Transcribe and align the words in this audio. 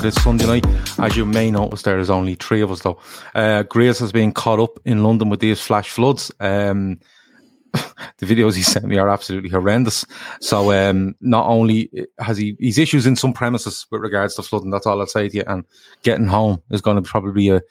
Back 0.00 0.12
4 0.12 0.12
for 0.12 0.16
this 0.16 0.24
Sunday 0.24 0.46
night. 0.46 0.66
As 0.98 1.16
you 1.16 1.26
may 1.26 1.50
notice, 1.50 1.82
there 1.82 1.98
is 1.98 2.10
only 2.10 2.34
three 2.34 2.62
of 2.62 2.70
us, 2.70 2.80
though. 2.80 2.98
Uh, 3.34 3.62
Grace 3.64 3.98
has 3.98 4.12
been 4.12 4.32
caught 4.32 4.58
up 4.58 4.78
in 4.84 5.02
London 5.02 5.28
with 5.28 5.40
these 5.40 5.60
flash 5.60 5.90
floods. 5.90 6.32
Um, 6.40 6.98
the 7.72 8.26
videos 8.26 8.56
he 8.56 8.62
sent 8.62 8.86
me 8.86 8.98
are 8.98 9.08
absolutely 9.08 9.50
horrendous. 9.50 10.06
So, 10.40 10.72
um, 10.72 11.14
not 11.20 11.46
only 11.46 11.90
has 12.18 12.38
he 12.38 12.56
he's 12.58 12.78
issues 12.78 13.06
in 13.06 13.16
some 13.16 13.32
premises 13.32 13.86
with 13.90 14.00
regards 14.00 14.34
to 14.36 14.42
flooding, 14.42 14.70
that's 14.70 14.86
all 14.86 15.00
I'll 15.00 15.06
say 15.06 15.28
to 15.28 15.36
you. 15.36 15.44
And 15.46 15.64
getting 16.02 16.26
home 16.26 16.62
is 16.70 16.80
going 16.80 16.96
to 16.96 17.08
probably 17.08 17.32
be 17.32 17.50
a 17.50 17.62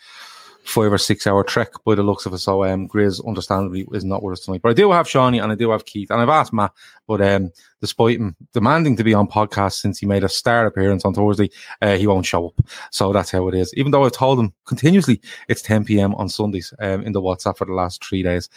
five 0.70 0.94
or 0.94 0.98
six 0.98 1.26
hour 1.26 1.44
trek 1.44 1.72
by 1.84 1.96
the 1.96 2.04
looks 2.04 2.26
of 2.26 2.34
it. 2.34 2.38
So 2.38 2.64
um 2.64 2.88
Grizz 2.88 3.26
understandably 3.28 3.86
is 3.92 4.06
not 4.06 4.22
with 4.22 4.34
us 4.34 4.46
tonight. 4.46 4.62
But 4.62 4.70
I 4.70 4.74
do 4.74 4.92
have 4.92 5.10
Shawnee 5.10 5.40
and 5.40 5.52
I 5.52 5.56
do 5.56 5.72
have 5.72 5.86
Keith 5.86 6.12
and 6.12 6.22
I've 6.22 6.30
asked 6.30 6.54
Matt, 6.54 6.72
but 7.08 7.22
um 7.22 7.52
despite 7.82 8.18
him 8.18 8.36
demanding 8.54 8.96
to 8.98 9.04
be 9.04 9.14
on 9.14 9.28
podcast 9.28 9.74
since 9.74 10.00
he 10.00 10.06
made 10.06 10.24
a 10.24 10.30
star 10.30 10.66
appearance 10.66 11.06
on 11.06 11.14
Thursday, 11.14 11.50
uh, 11.82 11.96
he 11.96 12.06
won't 12.06 12.26
show 12.26 12.48
up. 12.48 12.66
So 12.92 13.12
that's 13.12 13.32
how 13.32 13.48
it 13.48 13.56
is. 13.56 13.74
Even 13.76 13.92
though 13.92 14.06
I've 14.06 14.12
told 14.12 14.40
him 14.40 14.54
continuously 14.66 15.22
it's 15.48 15.62
10 15.64 15.86
p.m. 15.86 16.14
on 16.16 16.30
Sundays 16.30 16.74
um 16.80 17.02
in 17.02 17.14
the 17.14 17.22
WhatsApp 17.22 17.58
for 17.58 17.66
the 17.66 17.74
last 17.74 18.06
three 18.06 18.22
days. 18.22 18.48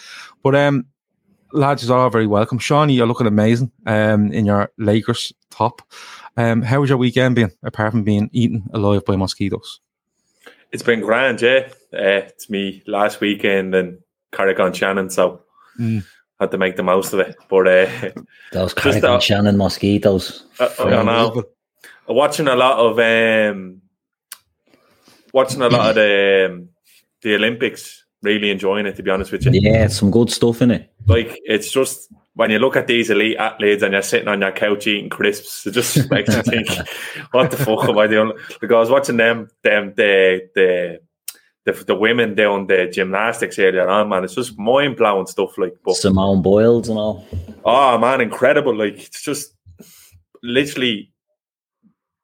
But 0.43 0.55
um 0.55 0.87
lads, 1.53 1.87
you're 1.87 1.97
all 1.97 2.11
very 2.11 2.27
welcome. 2.27 2.59
Shawnee, 2.59 2.95
you're 2.95 3.07
looking 3.07 3.27
amazing 3.27 3.73
um 3.87 4.33
in 4.33 4.45
your 4.45 4.71
Lakers 4.77 5.33
top. 5.51 5.81
Um 6.37 6.61
how 6.61 6.81
was 6.81 6.91
your 6.91 6.99
weekend 6.99 7.37
been 7.37 7.53
apart 7.63 7.93
from 7.93 8.05
being 8.05 8.29
eaten 8.33 8.69
alive 8.75 9.05
by 9.07 9.17
mosquitoes? 9.17 9.81
It's 10.73 10.83
been 10.83 11.01
grand, 11.01 11.41
yeah. 11.43 11.69
Uh, 11.93 12.25
it's 12.29 12.49
me 12.49 12.83
last 12.87 13.21
weekend 13.21 13.75
and 13.75 13.99
Carrick 14.33 14.59
on 14.59 14.73
Shannon, 14.73 15.11
so 15.11 15.43
Mm. 15.81 16.05
had 16.41 16.51
to 16.51 16.59
make 16.59 16.77
the 16.77 16.83
most 16.83 17.13
of 17.13 17.21
it. 17.21 17.35
But 17.49 17.67
uh, 17.69 17.87
Those 18.53 18.75
Just 18.75 18.77
Carrick 18.77 19.03
that- 19.03 19.11
and 19.15 19.23
Shannon 19.23 19.57
mosquitoes. 19.57 20.45
I, 20.61 20.71
I 20.81 20.91
don't 20.91 21.07
know. 21.07 21.45
Watching 22.09 22.49
a 22.49 22.57
lot 22.57 22.79
of 22.79 22.99
um, 22.99 23.81
watching 25.33 25.63
a 25.63 25.69
lot 25.69 25.91
of 25.91 25.95
the 25.95 26.49
um, 26.51 26.69
the 27.23 27.35
Olympics, 27.37 28.05
really 28.23 28.51
enjoying 28.51 28.87
it. 28.87 28.97
To 28.97 29.03
be 29.03 29.11
honest 29.11 29.33
with 29.33 29.45
you, 29.47 29.53
Yeah, 29.55 29.87
some 29.89 30.11
good 30.11 30.31
stuff 30.31 30.61
in 30.63 30.71
it. 30.73 30.91
like 31.07 31.39
it's 31.45 31.71
just 31.71 32.13
when 32.35 32.51
you 32.51 32.59
look 32.59 32.77
at 32.77 32.87
these 32.87 33.11
elite 33.11 33.37
athletes 33.37 33.83
and 33.83 33.93
you're 33.93 34.03
sitting 34.03 34.29
on 34.29 34.41
your 34.41 34.53
couch 34.53 34.87
eating 34.87 35.11
crisps, 35.11 35.67
it 35.67 35.73
just 35.73 36.11
makes 36.11 36.35
you 36.35 36.43
think, 36.43 36.69
"What 37.33 37.51
the 37.51 37.57
fuck 37.57 37.89
am 37.89 37.99
I 37.99 38.07
doing?" 38.07 38.33
Because 38.61 38.75
I 38.75 38.81
was 38.81 38.91
watching 38.91 39.17
them, 39.17 39.49
them 39.63 39.93
the 39.97 40.49
the 40.55 41.01
the, 41.65 41.73
the 41.85 41.95
women 41.95 42.35
doing 42.35 42.67
the 42.67 42.89
gymnastics 42.93 43.59
earlier 43.59 43.89
on, 43.89 44.09
man. 44.09 44.25
It's 44.25 44.35
just 44.35 44.59
mind 44.59 44.97
blowing 44.97 45.27
stuff. 45.27 45.57
Like, 45.59 45.77
but 45.85 45.95
Simone 45.95 46.43
Biles 46.43 46.89
and 46.89 46.99
all. 46.99 47.27
oh 47.65 47.99
man, 47.99 48.21
incredible! 48.21 48.75
Like, 48.75 48.95
it's 48.95 49.23
just 49.23 49.55
literally 50.43 51.13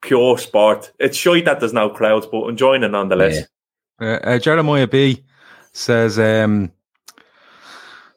pure 0.01 0.39
sport. 0.39 0.93
It's 0.99 1.17
shite 1.17 1.45
that 1.45 1.61
there's 1.61 1.73
no 1.73 1.91
crowds, 1.91 2.27
but 2.27 2.49
enjoying 2.49 2.83
it 2.83 2.89
nonetheless. 2.89 3.47
Yeah. 4.01 4.07
Uh, 4.07 4.19
uh, 4.23 4.39
Jeremiah 4.39 4.87
B 4.87 5.25
says, 5.73 6.19
um, 6.19 6.73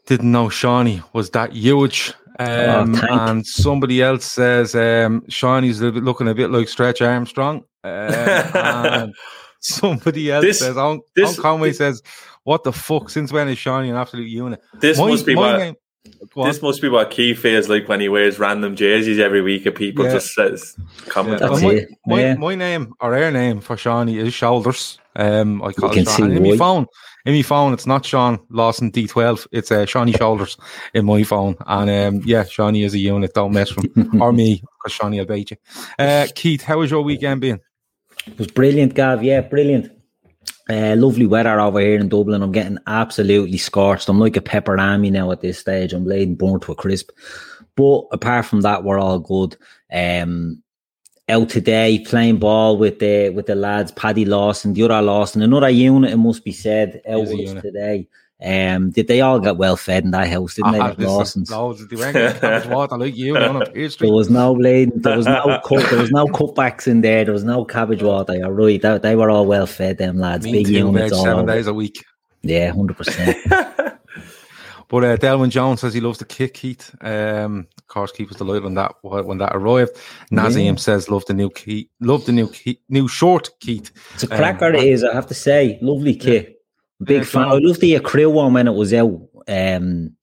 didn't 0.08 0.32
know 0.32 0.50
Shawnee 0.50 1.02
was 1.14 1.30
that 1.32 1.54
huge. 1.54 2.14
Um, 2.40 2.96
Oh, 2.96 3.28
and 3.30 3.46
somebody 3.46 4.02
else 4.02 4.26
says, 4.26 4.74
um, 4.74 5.24
Shawnee's 5.30 5.80
a 5.80 5.86
little 5.86 6.00
bit, 6.00 6.06
looking 6.06 6.28
a 6.28 6.34
bit 6.34 6.50
like 6.50 6.68
Stretch 6.70 7.02
Armstrong. 7.02 7.64
Um, 7.84 7.92
and 7.92 9.14
somebody 9.62 10.32
else 10.32 10.46
This- 10.46 10.60
says, 10.60 10.78
on, 10.78 11.02
this- 11.16 11.40
Conway 11.40 11.70
this- 11.70 11.78
says, 11.78 12.02
what 12.44 12.64
the 12.64 12.72
fuck? 12.74 13.10
Since 13.10 13.32
when 13.32 13.48
is 13.50 13.58
Shawnee 13.60 13.90
an 13.90 13.96
absolute 13.96 14.28
unit? 14.30 14.60
This 14.80 14.98
My- 14.98 15.08
must 15.10 15.26
be 15.26 15.36
my 15.36 15.42
what 15.42 15.58
name- 15.60 15.76
Go 16.34 16.42
on. 16.42 16.48
this 16.48 16.62
must 16.64 16.82
be 16.82 16.90
what 16.90 17.12
Keith 17.12 17.38
feels 17.38 17.70
like 17.70 17.88
when 17.88 18.00
he 18.00 18.10
wears 18.10 18.40
random 18.40 18.76
jerseys 18.76 19.20
every 19.20 19.42
week, 19.44 19.68
and 19.68 19.76
people 19.76 20.04
Yeah. 20.06 20.14
just 20.14 20.34
says 20.34 20.76
comment. 21.10 21.40
Yeah, 21.42 21.46
on 21.48 21.52
That's 21.54 21.64
well, 21.64 21.72
it. 21.76 21.76
my, 21.76 21.82
it. 21.84 21.90
my, 22.08 22.22
Yeah. 22.22 22.34
my 22.36 22.56
name 22.56 22.94
or 23.02 23.16
our 23.16 23.30
name 23.30 23.60
for 23.60 23.78
Shawnee 23.78 24.18
is 24.18 24.34
Shoulders. 24.34 24.98
Um, 25.16 25.62
I 25.62 25.74
call 25.74 25.90
can 25.90 26.00
it 26.00 26.06
Sean. 26.06 26.30
See 26.30 26.36
in 26.36 26.44
my 26.44 26.58
phone, 26.58 26.86
in 27.26 27.36
my 27.36 27.42
phone, 27.42 27.74
it's 27.74 27.86
not 27.86 28.06
Sean 28.06 28.40
Lawson 28.50 28.92
D12. 28.92 29.48
It's 29.52 29.72
uh, 29.72 29.86
Shawnee 29.86 30.14
Shoulders 30.14 30.58
in 30.94 31.06
my 31.06 31.24
phone. 31.24 31.56
And 31.68 31.90
um, 31.90 32.22
yeah, 32.26 32.44
Shawnee 32.44 32.84
is 32.84 32.94
a 32.94 33.00
unit. 33.00 33.34
Don't 33.34 33.54
mess 33.54 33.76
with 33.76 33.96
him 33.96 34.22
or 34.22 34.32
me 34.32 34.56
because 34.56 34.94
Shawnee 34.94 35.20
will 35.20 35.26
bait 35.26 35.52
you. 35.52 35.58
Uh, 36.00 36.28
Keith, 36.34 36.64
how 36.64 36.80
was 36.80 36.92
your 36.92 37.02
weekend 37.02 37.42
been? 37.42 37.60
It 38.28 38.38
was 38.38 38.48
brilliant, 38.48 38.94
Gav. 38.94 39.24
Yeah, 39.24 39.42
brilliant. 39.42 39.92
Uh, 40.70 40.96
lovely 40.96 41.26
weather 41.26 41.60
over 41.60 41.80
here 41.80 42.00
in 42.00 42.08
Dublin. 42.08 42.42
I'm 42.42 42.52
getting 42.52 42.78
absolutely 42.88 43.58
scorched. 43.58 44.08
I'm 44.08 44.20
like 44.20 44.38
a 44.38 44.42
pepper 44.42 44.80
army 44.80 45.12
now 45.12 45.32
at 45.32 45.42
this 45.42 45.60
stage. 45.60 45.92
I'm 45.92 46.06
laid 46.06 46.30
and 46.30 46.38
burnt 46.38 46.64
to 46.64 46.72
a 46.72 46.76
crisp. 46.76 47.10
But 47.76 48.04
apart 48.12 48.46
from 48.46 48.62
that, 48.62 48.84
we're 48.84 49.00
all 49.00 49.20
good. 49.20 49.58
Um, 49.92 50.64
out 51.30 51.50
today 51.50 52.00
playing 52.06 52.38
ball 52.38 52.78
with 52.78 53.00
the 53.00 53.30
with 53.30 53.46
the 53.46 53.56
lads, 53.56 53.92
Paddy 53.94 54.26
Lawson, 54.26 54.74
the 54.74 54.84
other 54.84 55.02
Lawson, 55.02 55.42
another 55.42 55.70
unit. 55.70 56.12
It 56.12 56.18
must 56.18 56.44
be 56.44 56.52
said 56.52 57.02
out 57.08 57.22
with 57.28 57.56
us 57.56 57.62
today. 57.62 58.08
Um, 58.44 58.90
did 58.90 59.08
they 59.08 59.22
all 59.22 59.40
get 59.40 59.58
well 59.58 59.78
fed 59.78 60.04
in 60.04 60.10
that 60.12 60.28
house? 60.28 60.56
Didn't 60.56 60.74
Ah, 60.82 60.94
they? 60.94 61.06
Lawsons. 61.06 61.52
loads 61.52 61.80
of 61.80 61.90
the 61.90 62.68
water 62.72 62.98
like 62.98 63.16
you 63.16 63.38
on 63.38 63.62
a 63.62 63.66
pastry. 63.68 64.08
There 64.08 64.16
was 64.16 64.32
no 64.32 64.56
bleeding. 64.56 65.00
There 65.00 65.16
was 65.16 65.28
no 65.28 65.60
cut. 65.66 65.88
There 65.92 66.00
was 66.00 66.10
no 66.12 66.26
cutbacks 66.26 66.88
in 66.88 67.02
there. 67.02 67.24
There 67.24 67.34
was 67.36 67.44
no 67.44 67.64
cabbage 67.66 68.02
water. 68.02 68.36
You're 68.36 68.52
right. 68.52 68.82
They, 68.82 68.98
they 68.98 69.16
were 69.16 69.30
all 69.30 69.46
well 69.46 69.68
fed. 69.68 70.00
Them 70.00 70.18
lads, 70.18 70.44
Me 70.44 70.54
big 70.54 70.66
too, 70.66 70.74
units 70.74 71.14
all 71.14 71.24
seven 71.24 71.44
over. 71.44 71.54
days 71.54 71.68
a 71.68 71.74
week. 71.74 72.04
Yeah, 72.42 72.72
hundred 72.72 72.98
percent. 72.98 73.38
But 74.92 75.06
uh, 75.06 75.16
Delwyn 75.16 75.52
Jones 75.52 75.80
says 75.80 75.94
he 75.94 76.02
loves 76.02 76.18
the 76.18 76.26
kick, 76.26 76.56
Keith. 76.56 76.94
Um, 77.00 77.66
of 77.78 77.88
course, 77.88 78.12
Keith 78.12 78.28
was 78.28 78.38
delighted 78.38 78.66
when 78.66 78.74
that 78.74 78.94
when 79.02 79.38
that 79.38 79.56
arrived. 79.56 79.92
Nazim 80.32 80.66
yeah. 80.66 80.76
says 80.76 81.10
love 81.10 81.26
the 81.28 81.34
new 81.34 81.50
Keith, 81.50 81.88
love 82.02 82.26
the 82.26 82.34
new 82.34 82.50
Keith, 82.50 82.78
new 82.90 83.08
short 83.08 83.52
Keith. 83.62 83.90
It's 84.16 84.24
a 84.24 84.28
cracker, 84.28 84.66
um, 84.66 84.76
it 84.76 84.84
is. 84.84 85.06
I 85.06 85.14
have 85.14 85.28
to 85.28 85.34
say, 85.34 85.80
lovely 85.82 86.14
kit. 86.14 86.44
Yeah. 87.00 87.06
Big 87.06 87.18
yeah, 87.20 87.24
fan. 87.24 87.44
I 87.44 87.54
loved 87.54 87.80
the 87.80 87.98
crew 88.02 88.30
one 88.30 88.54
when 88.54 88.68
it 88.68 88.74
was 88.74 88.94
out. 88.94 89.18
Um, 89.48 90.18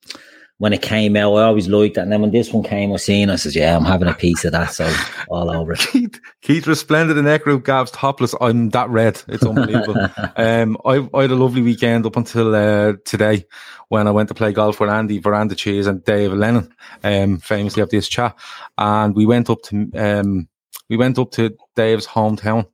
when 0.59 0.73
it 0.73 0.81
came 0.81 1.15
out, 1.15 1.33
I 1.35 1.43
always 1.43 1.69
liked 1.69 1.95
that. 1.95 2.01
And 2.01 2.11
then 2.11 2.21
when 2.21 2.31
this 2.31 2.51
one 2.51 2.63
came, 2.63 2.91
I 2.91 2.97
seen, 2.97 3.29
I 3.29 3.37
said, 3.37 3.55
"Yeah, 3.55 3.75
I'm 3.75 3.85
having 3.85 4.09
a 4.09 4.13
piece 4.13 4.43
of 4.43 4.51
that." 4.51 4.73
So 4.73 4.93
all 5.29 5.49
over 5.55 5.73
it. 5.73 5.79
Keith, 5.79 6.19
Keith 6.41 6.67
resplendent 6.67 7.17
in 7.17 7.25
that 7.25 7.43
group. 7.43 7.65
Gav's 7.65 7.91
topless. 7.91 8.35
I'm 8.39 8.69
that 8.69 8.89
red. 8.89 9.21
It's 9.29 9.45
unbelievable. 9.45 9.95
um, 10.35 10.77
I, 10.85 11.07
I, 11.13 11.21
had 11.23 11.31
a 11.31 11.35
lovely 11.35 11.61
weekend 11.61 12.05
up 12.05 12.17
until 12.17 12.53
uh, 12.53 12.93
today 13.05 13.45
when 13.87 14.05
I 14.05 14.11
went 14.11 14.27
to 14.29 14.35
play 14.35 14.51
golf 14.51 14.81
with 14.81 14.89
Andy 14.89 15.17
Veranda 15.17 15.55
Cheese 15.55 15.87
and 15.87 16.03
Dave 16.03 16.33
Lennon, 16.33 16.69
um, 17.03 17.37
famously 17.39 17.81
of 17.81 17.89
this 17.89 18.09
chat, 18.09 18.37
and 18.77 19.15
we 19.15 19.25
went 19.25 19.49
up 19.49 19.61
to 19.63 19.89
um, 19.95 20.49
we 20.89 20.97
went 20.97 21.19
up 21.19 21.31
to 21.31 21.55
Dave's 21.75 22.07
hometown 22.07 22.67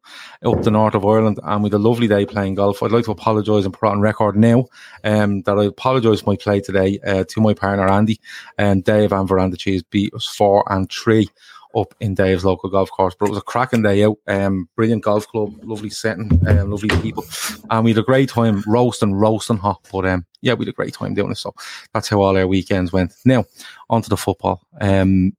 up 0.43 0.63
the 0.63 0.71
north 0.71 0.95
of 0.95 1.05
Ireland 1.05 1.39
and 1.43 1.63
we 1.63 1.67
had 1.67 1.75
a 1.75 1.77
lovely 1.79 2.07
day 2.07 2.25
playing 2.25 2.55
golf. 2.55 2.81
I'd 2.81 2.91
like 2.91 3.05
to 3.05 3.11
apologise 3.11 3.65
and 3.65 3.73
put 3.73 3.89
on 3.89 3.99
record 3.99 4.35
now 4.35 4.65
um, 5.03 5.41
that 5.43 5.57
I 5.57 5.65
apologise 5.65 6.21
for 6.21 6.31
my 6.31 6.37
play 6.37 6.61
today 6.61 6.99
uh, 7.05 7.25
to 7.25 7.41
my 7.41 7.53
partner 7.53 7.87
Andy 7.87 8.19
and 8.57 8.83
Dave 8.83 9.11
and 9.11 9.27
Veranda 9.27 9.57
Cheese 9.57 9.83
beat 9.83 10.13
us 10.13 10.25
four 10.25 10.63
and 10.71 10.91
three 10.91 11.29
up 11.75 11.93
in 11.99 12.15
Dave's 12.15 12.45
local 12.45 12.69
golf 12.69 12.89
course. 12.89 13.15
But 13.19 13.25
it 13.25 13.31
was 13.31 13.39
a 13.39 13.41
cracking 13.41 13.83
day 13.83 14.03
out. 14.05 14.17
Um, 14.27 14.69
brilliant 14.75 15.03
golf 15.03 15.27
club, 15.27 15.53
lovely 15.63 15.89
setting, 15.89 16.31
um, 16.47 16.71
lovely 16.71 16.89
people, 17.01 17.25
and 17.69 17.83
we 17.83 17.91
had 17.91 17.97
a 17.97 18.03
great 18.03 18.29
time 18.29 18.63
roasting, 18.65 19.13
roasting 19.13 19.57
hot. 19.57 19.85
But 19.91 20.05
um, 20.05 20.25
yeah, 20.41 20.53
we 20.53 20.65
had 20.65 20.71
a 20.71 20.75
great 20.75 20.93
time 20.93 21.13
doing 21.13 21.31
it. 21.31 21.37
So 21.37 21.53
that's 21.93 22.07
how 22.07 22.21
all 22.21 22.37
our 22.37 22.47
weekends 22.47 22.93
went. 22.93 23.13
Now 23.25 23.43
onto 23.89 24.09
the 24.09 24.17
football. 24.17 24.61
Um, 24.79 25.33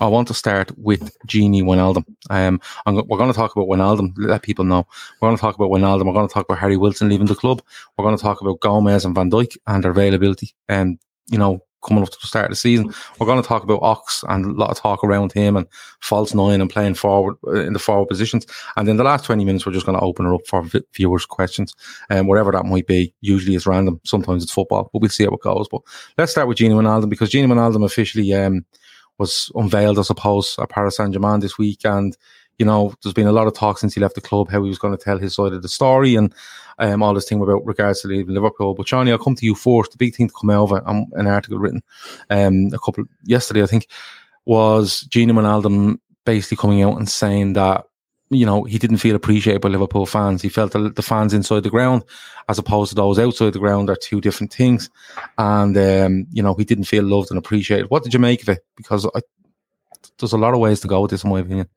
I 0.00 0.06
want 0.06 0.28
to 0.28 0.34
start 0.34 0.76
with 0.78 1.16
Gini 1.26 1.62
Wijnaldum. 1.62 2.04
Um, 2.30 2.60
we're 2.86 3.18
going 3.18 3.32
to 3.32 3.36
talk 3.36 3.54
about 3.54 3.68
Wijnaldum, 3.68 4.12
let 4.16 4.42
people 4.42 4.64
know. 4.64 4.86
We're 5.20 5.28
going 5.28 5.36
to 5.36 5.40
talk 5.40 5.54
about 5.54 5.70
Wijnaldum. 5.70 6.06
We're 6.06 6.12
going 6.12 6.28
to 6.28 6.32
talk 6.32 6.46
about 6.46 6.58
Harry 6.58 6.76
Wilson 6.76 7.08
leaving 7.08 7.26
the 7.26 7.34
club. 7.34 7.62
We're 7.96 8.04
going 8.04 8.16
to 8.16 8.22
talk 8.22 8.40
about 8.40 8.60
Gomez 8.60 9.04
and 9.04 9.14
Van 9.14 9.30
Dijk 9.30 9.56
and 9.66 9.84
their 9.84 9.92
availability. 9.92 10.54
And, 10.68 10.98
you 11.26 11.38
know, 11.38 11.60
coming 11.84 12.02
up 12.02 12.10
to 12.10 12.18
the 12.20 12.26
start 12.26 12.46
of 12.46 12.50
the 12.50 12.56
season, 12.56 12.92
we're 13.18 13.26
going 13.26 13.40
to 13.40 13.46
talk 13.46 13.62
about 13.62 13.82
Ox 13.82 14.24
and 14.28 14.46
a 14.46 14.50
lot 14.50 14.70
of 14.70 14.78
talk 14.78 15.04
around 15.04 15.32
him 15.32 15.56
and 15.56 15.66
false 16.00 16.34
nine 16.34 16.60
and 16.60 16.70
playing 16.70 16.94
forward 16.94 17.36
uh, 17.46 17.60
in 17.60 17.72
the 17.72 17.78
forward 17.78 18.06
positions. 18.06 18.46
And 18.76 18.88
in 18.88 18.96
the 18.96 19.04
last 19.04 19.24
20 19.24 19.44
minutes, 19.44 19.66
we're 19.66 19.72
just 19.72 19.86
going 19.86 19.98
to 19.98 20.04
open 20.04 20.24
her 20.26 20.34
up 20.34 20.46
for 20.46 20.66
viewers' 20.94 21.26
questions 21.26 21.74
and 22.10 22.20
um, 22.20 22.26
whatever 22.26 22.52
that 22.52 22.66
might 22.66 22.86
be. 22.86 23.14
Usually 23.20 23.54
it's 23.54 23.66
random. 23.66 24.00
Sometimes 24.04 24.42
it's 24.42 24.52
football, 24.52 24.90
but 24.92 25.00
we'll 25.00 25.10
see 25.10 25.24
how 25.24 25.30
it 25.30 25.40
goes. 25.40 25.68
But 25.70 25.82
let's 26.18 26.32
start 26.32 26.48
with 26.48 26.58
Gini 26.58 26.70
Wijnaldum 26.70 27.10
because 27.10 27.30
Gini 27.30 27.46
Wijnaldum 27.46 27.84
officially, 27.84 28.32
um, 28.32 28.64
was 29.18 29.50
unveiled, 29.54 29.98
I 29.98 30.02
suppose, 30.02 30.56
at 30.58 30.70
Paris 30.70 30.96
Saint 30.96 31.12
Germain 31.12 31.40
this 31.40 31.58
week. 31.58 31.80
And, 31.84 32.16
you 32.58 32.66
know, 32.66 32.94
there's 33.02 33.14
been 33.14 33.26
a 33.26 33.32
lot 33.32 33.46
of 33.46 33.54
talk 33.54 33.78
since 33.78 33.94
he 33.94 34.00
left 34.00 34.14
the 34.14 34.20
club 34.20 34.50
how 34.50 34.62
he 34.62 34.68
was 34.68 34.78
going 34.78 34.96
to 34.96 35.02
tell 35.02 35.18
his 35.18 35.34
side 35.34 35.52
of 35.52 35.62
the 35.62 35.68
story 35.68 36.16
and 36.16 36.34
um, 36.78 37.02
all 37.02 37.14
this 37.14 37.28
thing 37.28 37.40
about 37.40 37.64
regards 37.64 38.02
to 38.02 38.08
leaving 38.08 38.34
Liverpool. 38.34 38.74
But, 38.74 38.86
Johnny, 38.86 39.12
I'll 39.12 39.18
come 39.18 39.36
to 39.36 39.46
you 39.46 39.54
first. 39.54 39.92
The 39.92 39.98
big 39.98 40.14
thing 40.14 40.28
to 40.28 40.34
come 40.34 40.50
it, 40.50 40.82
um, 40.86 41.06
an 41.12 41.26
article 41.26 41.58
written 41.58 41.82
um, 42.30 42.70
a 42.72 42.78
couple 42.78 43.04
yesterday, 43.24 43.62
I 43.62 43.66
think, 43.66 43.88
was 44.44 45.00
Gina 45.02 45.32
Wijnaldum 45.32 45.98
basically 46.24 46.56
coming 46.56 46.82
out 46.82 46.98
and 46.98 47.08
saying 47.08 47.52
that 47.54 47.84
you 48.34 48.46
know, 48.46 48.64
he 48.64 48.78
didn't 48.78 48.98
feel 48.98 49.16
appreciated 49.16 49.60
by 49.60 49.68
Liverpool 49.68 50.06
fans. 50.06 50.42
He 50.42 50.48
felt 50.48 50.72
that 50.72 50.96
the 50.96 51.02
fans 51.02 51.32
inside 51.32 51.62
the 51.62 51.70
ground, 51.70 52.04
as 52.48 52.58
opposed 52.58 52.90
to 52.90 52.94
those 52.94 53.18
outside 53.18 53.52
the 53.52 53.58
ground, 53.58 53.90
are 53.90 53.96
two 53.96 54.20
different 54.20 54.52
things. 54.52 54.90
And, 55.38 55.76
um, 55.76 56.26
you 56.32 56.42
know, 56.42 56.54
he 56.54 56.64
didn't 56.64 56.84
feel 56.84 57.04
loved 57.04 57.30
and 57.30 57.38
appreciated. 57.38 57.90
What 57.90 58.02
did 58.02 58.12
you 58.12 58.20
make 58.20 58.42
of 58.42 58.48
it? 58.48 58.64
Because 58.76 59.06
I, 59.14 59.20
there's 60.18 60.32
a 60.32 60.38
lot 60.38 60.54
of 60.54 60.60
ways 60.60 60.80
to 60.80 60.88
go 60.88 61.00
with 61.00 61.10
this, 61.10 61.24
in 61.24 61.30
my 61.30 61.40
opinion. 61.40 61.68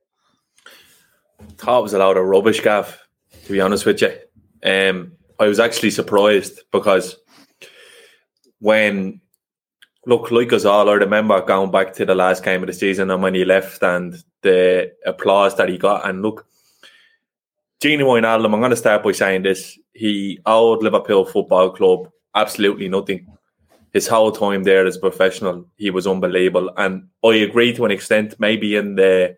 thought 1.56 1.80
it 1.80 1.82
was 1.82 1.94
a 1.94 1.98
lot 1.98 2.16
of 2.16 2.24
rubbish, 2.24 2.60
Gav, 2.60 2.98
to 3.44 3.52
be 3.52 3.60
honest 3.60 3.86
with 3.86 4.02
you. 4.02 4.16
Um, 4.62 5.12
I 5.38 5.46
was 5.46 5.60
actually 5.60 5.90
surprised 5.90 6.60
because 6.72 7.16
when 8.58 9.20
look, 10.08 10.30
like 10.30 10.54
us 10.54 10.64
all, 10.64 10.88
I 10.88 10.94
remember 10.94 11.38
going 11.42 11.70
back 11.70 11.92
to 11.94 12.06
the 12.06 12.14
last 12.14 12.42
game 12.42 12.62
of 12.62 12.66
the 12.66 12.72
season 12.72 13.10
and 13.10 13.22
when 13.22 13.34
he 13.34 13.44
left 13.44 13.82
and 13.82 14.16
the 14.40 14.90
applause 15.04 15.54
that 15.56 15.68
he 15.68 15.76
got. 15.76 16.08
And 16.08 16.22
look, 16.22 16.46
Gini 17.82 18.00
Wijnaldum, 18.00 18.54
I'm 18.54 18.60
going 18.60 18.70
to 18.70 18.76
start 18.76 19.04
by 19.04 19.12
saying 19.12 19.42
this. 19.42 19.78
He 19.92 20.40
owed 20.46 20.82
Liverpool 20.82 21.26
Football 21.26 21.70
Club 21.70 22.10
absolutely 22.34 22.88
nothing. 22.88 23.26
His 23.92 24.08
whole 24.08 24.32
time 24.32 24.64
there 24.64 24.86
as 24.86 24.96
a 24.96 25.00
professional, 25.00 25.66
he 25.76 25.90
was 25.90 26.06
unbelievable. 26.06 26.70
And 26.78 27.08
I 27.22 27.34
agree 27.34 27.74
to 27.74 27.84
an 27.84 27.90
extent, 27.90 28.34
maybe 28.38 28.76
in 28.76 28.94
the 28.94 29.36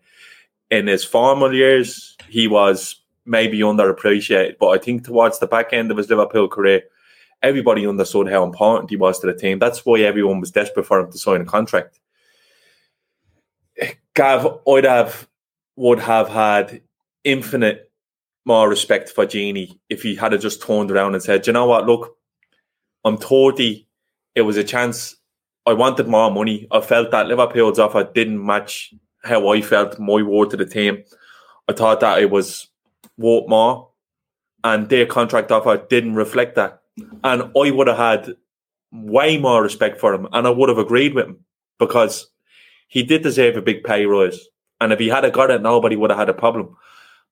in 0.69 0.87
his 0.87 1.03
formal 1.03 1.53
years, 1.53 2.15
he 2.29 2.47
was 2.47 2.95
maybe 3.25 3.59
underappreciated. 3.59 4.57
But 4.57 4.69
I 4.69 4.77
think 4.77 5.03
towards 5.03 5.39
the 5.39 5.47
back 5.47 5.73
end 5.73 5.91
of 5.91 5.97
his 5.97 6.09
Liverpool 6.09 6.47
career, 6.47 6.83
everybody 7.41 7.87
understood 7.87 8.29
how 8.29 8.43
important 8.43 8.89
he 8.89 8.97
was 8.97 9.19
to 9.19 9.27
the 9.27 9.33
team. 9.33 9.59
That's 9.59 9.85
why 9.85 10.01
everyone 10.01 10.39
was 10.39 10.51
desperate 10.51 10.85
for 10.85 10.99
him 10.99 11.11
to 11.11 11.17
sign 11.17 11.41
a 11.41 11.45
contract. 11.45 11.99
Gav, 14.13 14.59
I'd 14.67 14.83
have 14.83 15.27
would 15.75 15.99
have 15.99 16.29
had 16.29 16.81
infinite 17.23 17.91
more 18.45 18.69
respect 18.69 19.09
for 19.09 19.25
Gini 19.25 19.79
if 19.89 20.03
he 20.03 20.15
had 20.15 20.39
just 20.41 20.61
turned 20.61 20.91
around 20.91 21.13
and 21.13 21.23
said, 21.23 21.47
you 21.47 21.53
know 21.53 21.65
what, 21.65 21.85
look, 21.85 22.17
I'm 23.03 23.17
30. 23.17 23.87
It 24.35 24.41
was 24.41 24.57
a 24.57 24.63
chance. 24.63 25.15
I 25.65 25.73
wanted 25.73 26.07
more 26.07 26.31
money. 26.31 26.67
I 26.71 26.81
felt 26.81 27.11
that 27.11 27.27
Liverpool's 27.27 27.79
offer 27.79 28.03
didn't 28.03 28.43
match 28.43 28.93
how 29.23 29.49
I 29.49 29.61
felt, 29.61 29.99
my 29.99 30.21
word 30.21 30.49
to 30.51 30.57
the 30.57 30.65
team. 30.65 31.03
I 31.67 31.73
thought 31.73 31.99
that 31.99 32.19
it 32.19 32.31
was 32.31 32.67
worth 33.17 33.47
more. 33.47 33.89
And 34.63 34.89
their 34.89 35.05
contract 35.05 35.51
offer 35.51 35.83
didn't 35.89 36.15
reflect 36.15 36.55
that. 36.55 36.80
And 37.23 37.43
I 37.55 37.71
would 37.71 37.87
have 37.87 37.97
had 37.97 38.35
way 38.91 39.37
more 39.37 39.63
respect 39.63 39.99
for 39.99 40.13
him 40.13 40.27
and 40.33 40.45
I 40.45 40.49
would 40.49 40.69
have 40.69 40.77
agreed 40.77 41.13
with 41.13 41.25
him 41.25 41.45
because 41.79 42.29
he 42.87 43.03
did 43.03 43.23
deserve 43.23 43.55
a 43.55 43.61
big 43.61 43.83
pay 43.83 44.05
rise. 44.05 44.39
And 44.79 44.91
if 44.91 44.99
he 44.99 45.07
had 45.07 45.25
a 45.25 45.31
got 45.31 45.51
it, 45.51 45.61
nobody 45.61 45.95
would 45.95 46.09
have 46.09 46.19
had 46.19 46.29
a 46.29 46.33
problem. 46.33 46.75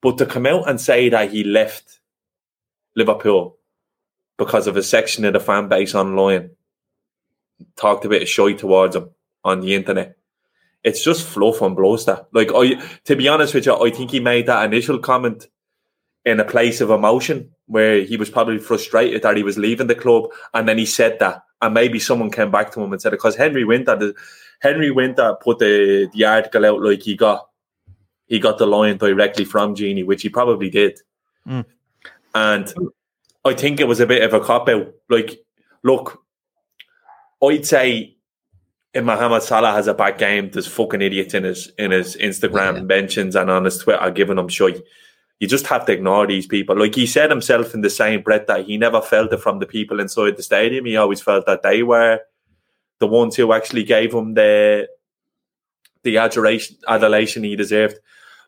But 0.02 0.18
to 0.20 0.26
come 0.26 0.46
out 0.46 0.70
and 0.70 0.80
say 0.80 1.10
that 1.10 1.32
he 1.32 1.44
left 1.44 2.00
Liverpool 2.96 3.58
because 4.38 4.68
of 4.68 4.78
a 4.78 4.84
section 4.84 5.26
of 5.26 5.34
the 5.34 5.40
fan 5.40 5.68
base 5.68 5.94
online, 5.94 6.52
talked 7.76 8.06
a 8.06 8.10
bit 8.10 8.22
of 8.22 8.30
shy 8.30 8.54
towards 8.54 8.96
him 8.96 9.10
on 9.44 9.62
the 9.62 9.76
internet. 9.76 10.16
It's 10.84 11.04
just 11.04 11.28
fluff 11.28 11.62
and 11.62 11.76
bluster. 11.76 12.26
Like 12.32 12.52
I, 12.56 12.76
to 13.06 13.16
be 13.16 13.28
honest 13.28 13.54
with 13.54 13.66
you, 13.66 13.76
I 13.76 13.90
think 13.90 14.12
he 14.12 14.22
made 14.22 14.46
that 14.46 14.64
initial 14.64 15.00
comment 15.00 15.48
in 16.30 16.40
a 16.40 16.46
place 16.46 16.80
of 16.80 16.92
emotion 16.92 17.50
where 17.66 18.02
he 18.02 18.16
was 18.16 18.30
probably 18.30 18.60
frustrated 18.60 19.24
that 19.24 19.36
he 19.36 19.44
was 19.44 19.58
leaving 19.58 19.88
the 19.88 19.96
club, 19.96 20.30
and 20.54 20.68
then 20.68 20.78
he 20.78 20.86
said 20.86 21.18
that, 21.20 21.44
and 21.62 21.74
maybe 21.74 22.00
someone 22.00 22.30
came 22.30 22.52
back 22.52 22.72
to 22.72 22.82
him 22.82 22.92
and 22.92 23.02
said 23.02 23.14
it 23.14 23.18
because 23.18 23.36
Henry 23.36 23.64
Winter, 23.64 24.14
Henry 24.62 24.92
Winter 24.92 25.36
put 25.42 25.60
the 25.60 26.08
the 26.14 26.26
article 26.26 26.66
out 26.66 26.82
like 26.82 27.02
he 27.02 27.16
got 27.16 27.50
he 28.28 28.40
got 28.40 28.60
the 28.60 28.68
line 28.68 28.98
directly 28.98 29.44
from 29.44 29.76
Gini, 29.76 30.06
which 30.06 30.22
he 30.22 30.30
probably 30.30 30.70
did, 30.70 31.00
mm. 31.48 31.66
and 32.36 32.74
I 33.44 33.54
think 33.54 33.80
it 33.80 33.88
was 33.88 34.00
a 34.00 34.08
bit 34.08 34.22
of 34.22 34.34
a 34.34 34.40
cop 34.40 34.70
out. 34.70 34.94
Like, 35.10 35.40
look, 35.84 36.24
I'd 37.44 37.66
say 37.66 38.18
if 38.94 39.04
Mohamed 39.04 39.42
Salah 39.42 39.72
has 39.72 39.88
a 39.88 39.96
bad 39.96 40.20
game, 40.20 40.52
there's 40.52 40.68
fucking 40.68 41.02
idiots 41.02 41.34
in 41.34 41.44
his 41.44 41.72
in 41.80 41.90
his 41.90 42.16
Instagram 42.18 42.76
yeah. 42.76 42.84
mentions 42.84 43.36
and 43.36 43.50
on 43.50 43.66
his 43.66 43.80
Twitter 43.80 44.12
giving 44.12 44.38
him 44.38 44.48
shit 44.48 44.84
you 45.40 45.48
just 45.48 45.68
have 45.68 45.86
to 45.86 45.94
ignore 45.94 46.28
these 46.28 46.46
people. 46.46 46.78
Like 46.78 46.96
he 46.96 47.08
said 47.08 47.30
himself 47.30 47.74
in 47.74 47.82
the 47.82 47.90
same 47.90 48.22
breath 48.22 48.48
that 48.48 48.66
he 48.66 48.78
never 48.78 49.02
felt 49.02 49.34
it 49.34 49.38
from 49.38 49.60
the 49.60 49.66
people 49.66 50.00
inside 50.00 50.36
the 50.36 50.44
stadium. 50.44 50.86
He 50.86 50.98
always 50.98 51.22
felt 51.22 51.46
that 51.46 51.64
they 51.64 51.82
were 51.82 52.20
the 53.00 53.08
ones 53.08 53.36
who 53.36 53.54
actually 53.54 53.84
gave 53.84 54.14
him 54.14 54.34
the 54.34 54.88
the 56.04 56.18
adoration 56.18 56.78
adulation 56.88 57.44
he 57.44 57.56
deserved. 57.56 57.96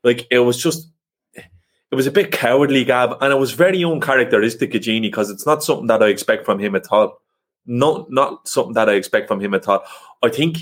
Like 0.03 0.27
it 0.29 0.39
was 0.39 0.62
just 0.62 0.89
it 1.36 1.95
was 1.95 2.07
a 2.07 2.12
bit 2.12 2.31
cowardly, 2.31 2.86
Gab, 2.86 3.17
and 3.21 3.33
it 3.33 3.39
was 3.39 3.51
very 3.51 3.83
uncharacteristic 3.83 4.74
of 4.75 4.81
Genie 4.81 5.10
because 5.10 5.29
it's 5.29 5.45
not 5.45 5.63
something 5.63 5.88
that 5.88 6.03
I 6.03 6.07
expect 6.07 6.45
from 6.45 6.60
him 6.60 6.75
at 6.75 6.88
all. 6.91 7.21
Not 7.65 8.12
not 8.12 8.50
something 8.50 8.74
that 8.74 8.89
I 8.89 8.93
expect 8.93 9.29
from 9.29 9.39
him 9.39 9.53
at 9.53 9.67
all. 9.67 9.83
I 10.21 10.29
think 10.29 10.57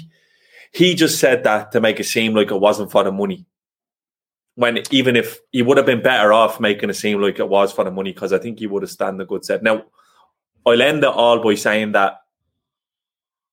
he 0.72 0.94
just 0.94 1.20
said 1.20 1.44
that 1.46 1.72
to 1.72 1.82
make 1.82 2.00
it 2.00 2.06
seem 2.06 2.36
like 2.36 2.52
it 2.52 2.60
wasn't 2.60 2.92
for 2.92 3.04
the 3.04 3.12
money 3.12 3.46
when 4.60 4.84
even 4.92 5.16
if 5.16 5.40
he 5.54 5.62
would 5.62 5.78
have 5.78 5.86
been 5.86 6.02
better 6.02 6.34
off 6.34 6.60
making 6.60 6.90
it 6.90 6.96
seem 6.96 7.22
like 7.22 7.40
it 7.40 7.48
was 7.48 7.72
for 7.72 7.86
the 7.86 7.92
money, 7.92 8.12
because 8.12 8.34
I 8.34 8.40
think 8.40 8.60
he 8.60 8.68
would 8.68 8.84
have 8.84 8.92
stand 8.92 9.18
the 9.18 9.26
good 9.26 9.46
set. 9.46 9.64
Now, 9.64 9.86
I'll 10.66 10.82
end 10.82 11.02
it 11.02 11.06
all 11.06 11.42
by 11.42 11.56
saying 11.56 11.94
that 11.94 12.18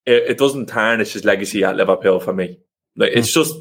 it, 0.05 0.31
it 0.31 0.39
doesn't 0.39 0.67
tarnish 0.67 1.13
his 1.13 1.25
legacy 1.25 1.63
at 1.63 1.77
Liverpool 1.77 2.19
for 2.19 2.33
me. 2.33 2.59
Like 2.97 3.13
it's 3.15 3.33
hmm. 3.33 3.41
just 3.41 3.55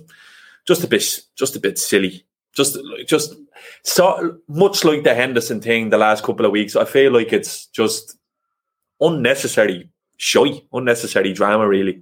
just 0.66 0.84
a 0.84 0.88
bit 0.88 1.20
just 1.36 1.56
a 1.56 1.60
bit 1.60 1.78
silly. 1.78 2.26
Just 2.52 2.80
just 3.06 3.36
so 3.84 4.40
much 4.48 4.84
like 4.84 5.04
the 5.04 5.14
Henderson 5.14 5.62
thing 5.62 5.92
the 5.92 6.00
last 6.00 6.24
couple 6.24 6.48
of 6.48 6.52
weeks, 6.52 6.76
I 6.76 6.86
feel 6.86 7.12
like 7.12 7.32
it's 7.32 7.68
just 7.68 8.18
unnecessary 9.00 9.92
shy, 10.18 10.64
unnecessary 10.74 11.32
drama, 11.32 11.68
really. 11.68 12.02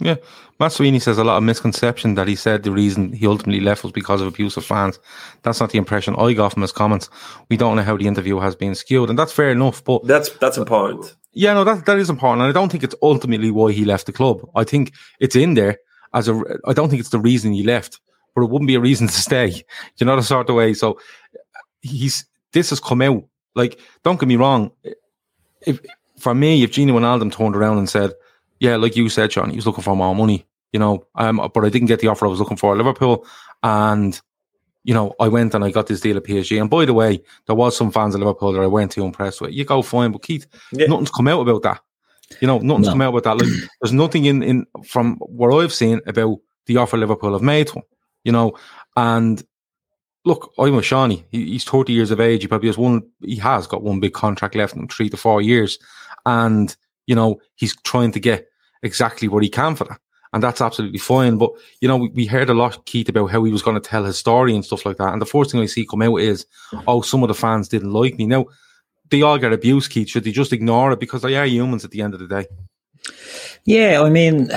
Yeah, 0.00 0.16
Matt 0.58 0.72
Sweeney 0.72 0.98
says 0.98 1.18
a 1.18 1.24
lot 1.24 1.36
of 1.36 1.42
misconception 1.42 2.14
that 2.14 2.26
he 2.26 2.34
said 2.34 2.62
the 2.62 2.72
reason 2.72 3.12
he 3.12 3.26
ultimately 3.26 3.60
left 3.60 3.82
was 3.82 3.92
because 3.92 4.22
of 4.22 4.28
abuse 4.28 4.56
of 4.56 4.64
fans. 4.64 4.98
That's 5.42 5.60
not 5.60 5.70
the 5.70 5.78
impression 5.78 6.16
I 6.16 6.32
got 6.32 6.54
from 6.54 6.62
his 6.62 6.72
comments. 6.72 7.10
We 7.50 7.58
don't 7.58 7.76
know 7.76 7.82
how 7.82 7.98
the 7.98 8.06
interview 8.06 8.38
has 8.40 8.56
been 8.56 8.74
skewed, 8.74 9.10
and 9.10 9.18
that's 9.18 9.32
fair 9.32 9.50
enough. 9.50 9.84
But 9.84 10.06
that's 10.06 10.30
that's 10.38 10.56
important. 10.56 11.16
Yeah, 11.32 11.52
no, 11.52 11.64
that 11.64 11.84
that 11.84 11.98
is 11.98 12.08
important, 12.08 12.42
and 12.42 12.48
I 12.48 12.58
don't 12.58 12.70
think 12.70 12.82
it's 12.82 12.94
ultimately 13.02 13.50
why 13.50 13.72
he 13.72 13.84
left 13.84 14.06
the 14.06 14.12
club. 14.12 14.48
I 14.54 14.64
think 14.64 14.94
it's 15.20 15.36
in 15.36 15.54
there 15.54 15.78
as 16.14 16.28
a. 16.28 16.42
I 16.66 16.72
don't 16.72 16.88
think 16.88 17.00
it's 17.00 17.10
the 17.10 17.20
reason 17.20 17.52
he 17.52 17.62
left, 17.62 18.00
but 18.34 18.42
it 18.42 18.50
wouldn't 18.50 18.68
be 18.68 18.76
a 18.76 18.80
reason 18.80 19.06
to 19.06 19.12
stay. 19.12 19.62
You 19.98 20.06
know 20.06 20.16
the 20.16 20.22
sort 20.22 20.48
of 20.48 20.56
way. 20.56 20.72
So 20.72 20.98
he's 21.82 22.24
this 22.52 22.70
has 22.70 22.80
come 22.80 23.02
out. 23.02 23.24
Like, 23.54 23.78
don't 24.02 24.18
get 24.18 24.28
me 24.28 24.36
wrong. 24.36 24.70
If 25.66 25.80
for 26.18 26.34
me, 26.34 26.62
if 26.62 26.72
Gini 26.72 26.90
Wijnaldum 26.90 27.32
turned 27.32 27.54
around 27.54 27.78
and 27.78 27.88
said 27.88 28.12
yeah, 28.60 28.76
like 28.76 28.94
you 28.94 29.08
said, 29.08 29.32
Sean, 29.32 29.50
he 29.50 29.56
was 29.56 29.66
looking 29.66 29.82
for 29.82 29.96
more 29.96 30.14
money, 30.14 30.46
you 30.72 30.78
know, 30.78 31.06
um, 31.16 31.36
but 31.52 31.64
I 31.64 31.70
didn't 31.70 31.88
get 31.88 32.00
the 32.00 32.08
offer 32.08 32.26
I 32.26 32.28
was 32.28 32.38
looking 32.38 32.56
for 32.56 32.72
at 32.72 32.78
Liverpool. 32.78 33.26
And, 33.62 34.20
you 34.84 34.94
know, 34.94 35.14
I 35.18 35.28
went 35.28 35.54
and 35.54 35.64
I 35.64 35.70
got 35.70 35.86
this 35.86 36.00
deal 36.00 36.18
at 36.18 36.24
PSG. 36.24 36.60
And 36.60 36.70
by 36.70 36.84
the 36.84 36.94
way, 36.94 37.22
there 37.46 37.56
was 37.56 37.76
some 37.76 37.90
fans 37.90 38.14
of 38.14 38.20
Liverpool 38.20 38.52
that 38.52 38.60
I 38.60 38.66
weren't 38.66 38.92
too 38.92 39.04
impressed 39.04 39.40
with. 39.40 39.52
You 39.52 39.64
go 39.64 39.82
fine, 39.82 40.12
but 40.12 40.22
Keith, 40.22 40.46
yeah. 40.72 40.86
nothing's 40.86 41.10
come 41.10 41.28
out 41.28 41.40
about 41.40 41.62
that. 41.62 41.80
You 42.40 42.46
know, 42.46 42.58
nothing's 42.58 42.86
no. 42.86 42.92
come 42.92 43.02
out 43.02 43.14
about 43.14 43.24
that. 43.24 43.44
Like, 43.44 43.52
there's 43.80 43.92
nothing 43.92 44.26
in, 44.26 44.42
in 44.42 44.66
from 44.84 45.16
what 45.16 45.52
I've 45.52 45.72
seen 45.72 46.00
about 46.06 46.38
the 46.66 46.76
offer 46.76 46.98
Liverpool 46.98 47.32
have 47.32 47.42
made 47.42 47.68
to 47.68 47.74
him, 47.74 47.82
you 48.24 48.32
know, 48.32 48.52
and 48.96 49.42
look, 50.24 50.52
I'm 50.58 50.76
with 50.76 50.84
Shawnee. 50.84 51.24
He, 51.30 51.52
he's 51.52 51.64
30 51.64 51.92
years 51.92 52.10
of 52.10 52.20
age. 52.20 52.42
He 52.42 52.48
probably 52.48 52.68
has 52.68 52.78
one, 52.78 53.02
he 53.20 53.36
has 53.36 53.66
got 53.66 53.82
one 53.82 54.00
big 54.00 54.12
contract 54.12 54.54
left 54.54 54.76
in 54.76 54.86
three 54.86 55.08
to 55.08 55.16
four 55.16 55.40
years. 55.40 55.78
And, 56.26 56.74
you 57.06 57.14
know, 57.14 57.40
he's 57.54 57.74
trying 57.82 58.12
to 58.12 58.20
get 58.20 58.46
exactly 58.82 59.28
what 59.28 59.42
he 59.42 59.48
can 59.48 59.76
for 59.76 59.84
that. 59.84 60.00
And 60.32 60.42
that's 60.42 60.60
absolutely 60.60 60.98
fine. 60.98 61.38
But, 61.38 61.50
you 61.80 61.88
know, 61.88 61.96
we, 61.96 62.08
we 62.10 62.26
heard 62.26 62.50
a 62.50 62.54
lot, 62.54 62.86
Keith, 62.86 63.08
about 63.08 63.30
how 63.30 63.42
he 63.42 63.50
was 63.50 63.62
going 63.62 63.80
to 63.80 63.88
tell 63.88 64.04
his 64.04 64.16
story 64.16 64.54
and 64.54 64.64
stuff 64.64 64.86
like 64.86 64.96
that. 64.98 65.12
And 65.12 65.20
the 65.20 65.26
first 65.26 65.50
thing 65.50 65.60
I 65.60 65.66
see 65.66 65.84
come 65.84 66.02
out 66.02 66.16
is, 66.16 66.46
oh, 66.86 67.00
some 67.00 67.22
of 67.22 67.28
the 67.28 67.34
fans 67.34 67.68
didn't 67.68 67.92
like 67.92 68.16
me. 68.16 68.26
Now, 68.26 68.46
they 69.10 69.22
all 69.22 69.38
get 69.38 69.52
abused, 69.52 69.90
Keith. 69.90 70.08
Should 70.08 70.22
they 70.22 70.30
just 70.30 70.52
ignore 70.52 70.92
it? 70.92 71.00
Because 71.00 71.22
they 71.22 71.36
are 71.36 71.46
humans 71.46 71.84
at 71.84 71.90
the 71.90 72.00
end 72.00 72.14
of 72.14 72.20
the 72.20 72.28
day. 72.28 72.46
Yeah, 73.64 74.02
I 74.02 74.08
mean, 74.08 74.50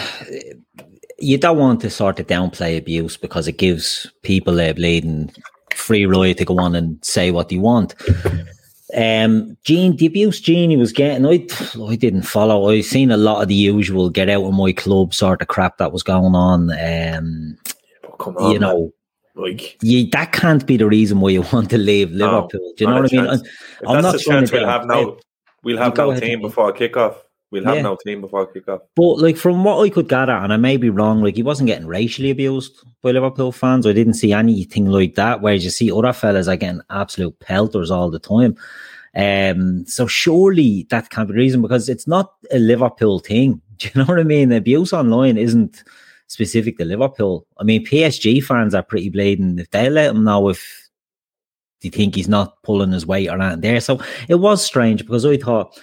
you 1.18 1.40
don't 1.40 1.58
want 1.58 1.82
to 1.82 1.90
sort 1.90 2.20
of 2.20 2.28
downplay 2.28 2.78
abuse 2.78 3.18
because 3.18 3.48
it 3.48 3.58
gives 3.58 4.06
people 4.22 4.62
a 4.62 4.74
bleeding 4.74 5.34
free 5.74 6.06
ride 6.06 6.38
to 6.38 6.46
go 6.46 6.60
on 6.60 6.76
and 6.76 7.04
say 7.04 7.32
what 7.32 7.50
they 7.50 7.58
want. 7.58 7.96
Um, 8.96 9.58
Gene, 9.64 9.96
the 9.96 10.06
abuse 10.06 10.40
Genie 10.40 10.78
was 10.78 10.92
getting, 10.92 11.26
I, 11.26 11.48
I 11.90 11.96
didn't 11.96 12.24
follow. 12.24 12.70
I 12.70 12.82
seen 12.82 13.12
a 13.12 13.18
lot 13.18 13.42
of 13.42 13.48
the 13.48 13.56
usual 13.56 14.10
get 14.10 14.30
out 14.30 14.44
of 14.44 14.54
my 14.54 14.72
club 14.72 15.14
sort 15.14 15.42
of 15.42 15.48
crap 15.48 15.78
that 15.78 15.92
was 15.92 16.04
going 16.04 16.36
on. 16.36 16.72
Um, 16.72 17.58
oh, 18.20 18.36
on, 18.38 18.52
you 18.52 18.60
know, 18.60 18.92
man. 19.36 19.46
like 19.46 19.84
you, 19.84 20.10
that 20.12 20.32
can't 20.32 20.66
be 20.66 20.78
the 20.78 20.88
reason 20.88 21.20
why 21.20 21.30
you 21.30 21.44
want 21.54 21.70
to 21.72 21.78
leave 21.78 22.12
Liverpool. 22.12 22.60
No, 22.62 22.74
Do 22.78 22.84
you 22.84 22.88
know 22.88 23.02
what 23.02 23.14
I 23.14 23.16
mean? 23.16 23.44
I'm, 23.88 24.02
not 24.02 24.12
the 24.14 24.20
chance 24.20 24.52
we'll 24.52 24.68
have 24.68 24.86
no, 24.86 25.20
we'll 25.64 25.78
have 25.78 25.98
no 25.98 26.20
team 26.20 26.42
before 26.42 26.74
kickoff. 26.74 27.16
We'll 27.54 27.66
have 27.66 27.76
yeah. 27.76 27.82
no 27.84 27.96
team 28.04 28.20
before 28.20 28.52
kickoff. 28.52 28.82
But 28.96 29.20
like 29.20 29.38
from 29.38 29.64
what 29.64 29.86
I 29.86 29.90
could 29.90 30.10
gather, 30.10 30.34
and 30.34 30.52
I 30.52 30.58
may 30.58 30.76
be 30.76 30.90
wrong, 30.90 31.22
like 31.22 31.36
he 31.36 31.44
wasn't 31.44 31.68
getting 31.68 31.86
racially 31.86 32.32
abused 32.32 32.84
by 33.04 33.12
Liverpool 33.12 33.52
fans. 33.52 33.86
I 33.86 33.94
didn't 33.94 34.16
see 34.16 34.34
anything 34.34 34.88
like 34.88 35.14
that. 35.16 35.42
Whereas 35.42 35.64
you 35.64 35.70
see 35.70 35.92
other 35.92 36.14
fellas 36.14 36.48
are 36.48 36.56
getting 36.56 36.82
absolute 36.90 37.38
pelters 37.40 37.92
all 37.92 38.10
the 38.10 38.18
time. 38.18 38.58
Um, 39.16 39.86
so 39.86 40.08
surely 40.08 40.88
that 40.90 41.12
can't 41.12 41.28
be 41.28 41.34
the 41.34 41.38
reason 41.38 41.62
because 41.62 41.90
it's 41.90 42.08
not 42.08 42.34
a 42.52 42.58
Liverpool 42.58 43.20
thing. 43.20 43.62
Do 43.78 43.88
you 43.94 44.02
know 44.02 44.06
what 44.06 44.20
I 44.20 44.24
mean? 44.24 44.50
The 44.50 44.58
Abuse 44.58 44.92
online 44.92 45.38
isn't 45.38 45.84
specific 46.26 46.80
to 46.80 46.86
Liverpool. 46.86 47.46
I 47.60 47.64
mean, 47.64 47.86
PSG 47.86 48.44
fans 48.44 48.74
are 48.74 48.82
pretty 48.82 49.10
blatant. 49.10 49.60
If 49.60 49.70
they 49.70 49.92
let 49.92 50.10
him 50.10 50.24
know 50.24 50.50
if 50.50 50.90
they 51.84 51.90
think 51.90 52.16
he's 52.16 52.28
not 52.28 52.64
pulling 52.64 52.94
his 52.94 53.06
weight 53.06 53.30
or 53.30 53.38
not 53.38 53.62
there. 53.62 53.80
So 53.80 54.02
it 54.28 54.36
was 54.36 54.66
strange 54.66 55.06
because 55.06 55.24
I 55.24 55.38
thought 55.38 55.80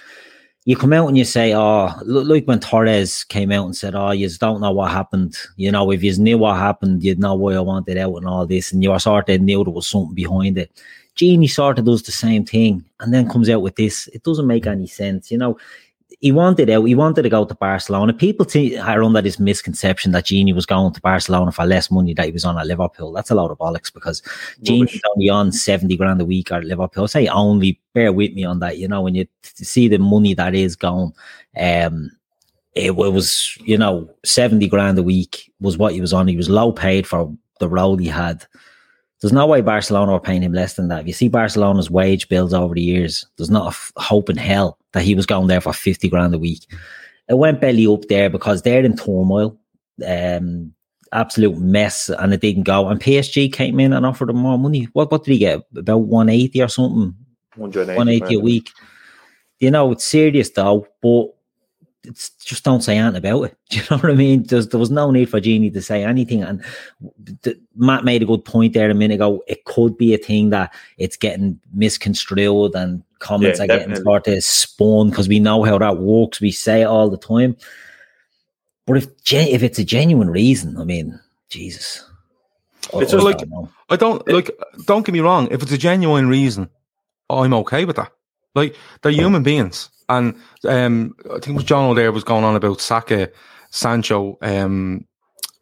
you 0.65 0.75
come 0.77 0.93
out 0.93 1.07
and 1.07 1.17
you 1.17 1.25
say, 1.25 1.55
oh, 1.55 1.91
like 2.05 2.45
when 2.45 2.59
Torres 2.59 3.23
came 3.23 3.51
out 3.51 3.65
and 3.65 3.75
said, 3.75 3.95
oh, 3.95 4.11
you 4.11 4.29
don't 4.29 4.61
know 4.61 4.71
what 4.71 4.91
happened. 4.91 5.35
You 5.55 5.71
know, 5.71 5.91
if 5.91 6.03
you 6.03 6.15
knew 6.17 6.37
what 6.37 6.57
happened, 6.57 7.03
you'd 7.03 7.19
know 7.19 7.33
why 7.33 7.53
I 7.53 7.59
wanted 7.61 7.97
out 7.97 8.15
and 8.15 8.27
all 8.27 8.45
this. 8.45 8.71
And 8.71 8.83
you 8.83 8.97
sort 8.99 9.29
of 9.29 9.41
knew 9.41 9.63
there 9.63 9.73
was 9.73 9.87
something 9.87 10.13
behind 10.13 10.59
it. 10.59 10.71
Genie 11.15 11.47
sort 11.47 11.79
of 11.79 11.85
does 11.85 12.03
the 12.03 12.11
same 12.11 12.45
thing 12.45 12.85
and 12.99 13.13
then 13.13 13.27
comes 13.29 13.49
out 13.49 13.63
with 13.63 13.75
this. 13.75 14.07
It 14.13 14.23
doesn't 14.23 14.47
make 14.47 14.67
any 14.67 14.87
sense. 14.87 15.31
You 15.31 15.39
know, 15.39 15.57
he 16.21 16.31
wanted 16.31 16.69
out. 16.69 16.85
He 16.85 16.93
wanted 16.93 17.23
to 17.23 17.29
go 17.29 17.45
to 17.45 17.55
Barcelona. 17.55 18.13
People 18.13 18.45
t- 18.45 18.77
are 18.77 19.03
under 19.03 19.23
this 19.23 19.39
misconception 19.39 20.11
that 20.11 20.25
Genie 20.25 20.53
was 20.53 20.67
going 20.67 20.93
to 20.93 21.01
Barcelona 21.01 21.51
for 21.51 21.65
less 21.65 21.89
money 21.89 22.13
that 22.13 22.27
he 22.27 22.31
was 22.31 22.45
on 22.45 22.59
at 22.59 22.67
Liverpool. 22.67 23.11
That's 23.11 23.31
a 23.31 23.35
lot 23.35 23.49
of 23.49 23.57
bollocks 23.57 23.91
because 23.91 24.21
Genie's 24.61 25.01
only 25.15 25.29
on 25.29 25.51
seventy 25.51 25.97
grand 25.97 26.21
a 26.21 26.25
week 26.25 26.51
at 26.51 26.63
Liverpool. 26.63 27.03
I 27.03 27.07
say 27.07 27.27
only. 27.27 27.79
Bear 27.93 28.13
with 28.13 28.33
me 28.33 28.45
on 28.45 28.59
that. 28.59 28.77
You 28.77 28.87
know, 28.87 29.01
when 29.01 29.15
you 29.15 29.25
t- 29.25 29.65
see 29.65 29.87
the 29.87 29.97
money 29.97 30.33
that 30.35 30.55
is 30.55 30.77
gone, 30.77 31.11
um, 31.59 32.11
it, 32.75 32.91
it 32.91 32.93
was 32.93 33.57
you 33.65 33.77
know 33.77 34.07
seventy 34.23 34.67
grand 34.67 34.99
a 34.99 35.03
week 35.03 35.51
was 35.59 35.77
what 35.77 35.93
he 35.93 36.01
was 36.01 36.13
on. 36.13 36.27
He 36.27 36.37
was 36.37 36.49
low 36.49 36.71
paid 36.71 37.07
for 37.07 37.35
the 37.59 37.67
role 37.67 37.97
he 37.97 38.07
had. 38.07 38.45
There's 39.21 39.31
no 39.31 39.45
way 39.45 39.61
Barcelona 39.61 40.13
are 40.13 40.19
paying 40.19 40.41
him 40.41 40.53
less 40.53 40.73
than 40.73 40.87
that. 40.87 41.01
If 41.01 41.07
you 41.07 41.13
see 41.13 41.29
Barcelona's 41.29 41.91
wage 41.91 42.27
bills 42.27 42.53
over 42.53 42.73
the 42.73 42.81
years, 42.81 43.25
there's 43.37 43.51
not 43.51 43.65
a 43.65 43.69
f- 43.69 43.91
hope 43.97 44.29
in 44.29 44.37
hell 44.37 44.79
that 44.93 45.03
he 45.03 45.13
was 45.13 45.27
going 45.27 45.47
there 45.47 45.61
for 45.61 45.73
50 45.73 46.09
grand 46.09 46.33
a 46.33 46.39
week. 46.39 46.65
It 47.29 47.35
went 47.35 47.61
belly 47.61 47.85
up 47.85 48.07
there 48.09 48.29
because 48.29 48.63
they're 48.63 48.83
in 48.83 48.97
turmoil. 48.97 49.57
Um, 50.05 50.73
absolute 51.13 51.57
mess 51.57 52.09
and 52.09 52.33
it 52.33 52.41
didn't 52.41 52.63
go. 52.63 52.87
And 52.87 52.99
PSG 52.99 53.51
came 53.51 53.79
in 53.79 53.93
and 53.93 54.05
offered 54.05 54.29
him 54.29 54.37
more 54.37 54.57
money. 54.57 54.87
What 54.93 55.11
what 55.11 55.23
did 55.23 55.33
he 55.33 55.39
get? 55.39 55.61
About 55.75 55.97
180 55.97 56.61
or 56.61 56.67
something? 56.67 57.15
180, 57.55 57.97
180 57.97 58.35
a 58.35 58.39
week. 58.39 58.71
You 59.59 59.71
know, 59.71 59.91
it's 59.91 60.05
serious 60.05 60.49
though, 60.49 60.87
but 61.01 61.27
just 62.03 62.63
don't 62.63 62.81
say 62.81 62.97
anything 62.97 63.17
about 63.17 63.43
it. 63.43 63.57
Do 63.69 63.77
you 63.77 63.83
know 63.91 63.97
what 63.97 64.11
I 64.11 64.15
mean? 64.15 64.43
There's, 64.43 64.67
there 64.69 64.79
was 64.79 64.91
no 64.91 65.11
need 65.11 65.29
for 65.29 65.39
Genie 65.39 65.69
to 65.71 65.81
say 65.81 66.03
anything. 66.03 66.43
And 66.43 66.63
the, 67.43 67.59
Matt 67.75 68.03
made 68.03 68.23
a 68.23 68.25
good 68.25 68.43
point 68.43 68.73
there 68.73 68.89
a 68.89 68.95
minute 68.95 69.15
ago. 69.15 69.43
It 69.47 69.65
could 69.65 69.97
be 69.97 70.13
a 70.13 70.17
thing 70.17 70.49
that 70.49 70.73
it's 70.97 71.17
getting 71.17 71.59
misconstrued 71.73 72.75
and 72.75 73.03
comments 73.19 73.59
yeah, 73.59 73.65
are 73.65 73.67
definitely. 73.67 73.93
getting 73.93 74.03
sort 74.03 74.27
of 74.27 74.43
spun 74.43 75.09
because 75.09 75.27
we 75.27 75.39
know 75.39 75.63
how 75.63 75.77
that 75.77 75.97
works. 75.97 76.41
We 76.41 76.51
say 76.51 76.81
it 76.81 76.85
all 76.85 77.09
the 77.09 77.17
time. 77.17 77.55
But 78.87 78.97
if 78.97 79.07
if 79.31 79.63
it's 79.63 79.79
a 79.79 79.85
genuine 79.85 80.29
reason, 80.29 80.77
I 80.77 80.83
mean, 80.83 81.19
Jesus. 81.49 82.03
It's 82.93 83.11
just 83.11 83.23
like 83.23 83.39
I 83.89 83.95
don't 83.95 84.27
like. 84.27 84.49
Don't 84.85 85.05
get 85.05 85.13
me 85.13 85.19
wrong. 85.19 85.47
If 85.51 85.61
it's 85.61 85.71
a 85.71 85.77
genuine 85.77 86.27
reason, 86.27 86.69
I'm 87.29 87.53
okay 87.53 87.85
with 87.85 87.95
that. 87.97 88.11
Like 88.55 88.75
they're 89.01 89.11
human 89.11 89.43
beings. 89.43 89.90
And 90.09 90.35
um, 90.67 91.15
I 91.25 91.33
think 91.33 91.49
it 91.49 91.53
was 91.53 91.63
John 91.63 91.89
O'Dare 91.89 92.11
was 92.11 92.23
going 92.23 92.43
on 92.43 92.55
about 92.55 92.81
Saka, 92.81 93.29
Sancho, 93.69 94.37
um, 94.41 95.05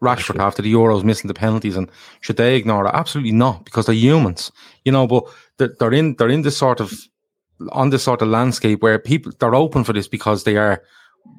Rashford 0.02 0.40
after 0.40 0.62
the 0.62 0.72
Euros 0.72 1.04
missing 1.04 1.28
the 1.28 1.34
penalties, 1.34 1.76
and 1.76 1.90
should 2.20 2.36
they 2.36 2.56
ignore 2.56 2.86
it? 2.86 2.94
Absolutely 2.94 3.32
not, 3.32 3.64
because 3.64 3.86
they're 3.86 3.94
humans, 3.94 4.50
you 4.84 4.92
know. 4.92 5.06
But 5.06 5.24
they're, 5.58 5.74
they're 5.78 5.92
in 5.92 6.14
they're 6.16 6.28
in 6.28 6.42
this 6.42 6.56
sort 6.56 6.80
of 6.80 6.92
on 7.72 7.90
this 7.90 8.02
sort 8.02 8.22
of 8.22 8.28
landscape 8.28 8.82
where 8.82 8.98
people 8.98 9.32
they're 9.38 9.54
open 9.54 9.84
for 9.84 9.92
this 9.92 10.08
because 10.08 10.44
they 10.44 10.56
are 10.56 10.82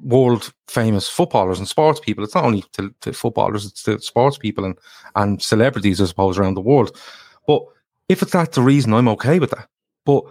world 0.02 0.52
famous 0.68 1.08
footballers 1.08 1.58
and 1.58 1.66
sports 1.66 1.98
people. 1.98 2.22
It's 2.22 2.36
not 2.36 2.44
only 2.44 2.64
to, 2.74 2.94
to 3.00 3.12
footballers; 3.12 3.66
it's 3.66 3.82
to 3.84 3.98
sports 4.00 4.38
people 4.38 4.64
and 4.64 4.78
and 5.16 5.42
celebrities, 5.42 6.00
I 6.00 6.06
suppose, 6.06 6.38
around 6.38 6.54
the 6.54 6.60
world. 6.60 6.96
But 7.46 7.62
if 8.08 8.22
it's 8.22 8.32
that 8.32 8.52
the 8.52 8.62
reason, 8.62 8.94
I'm 8.94 9.08
okay 9.08 9.40
with 9.40 9.50
that. 9.50 9.68
But 10.04 10.24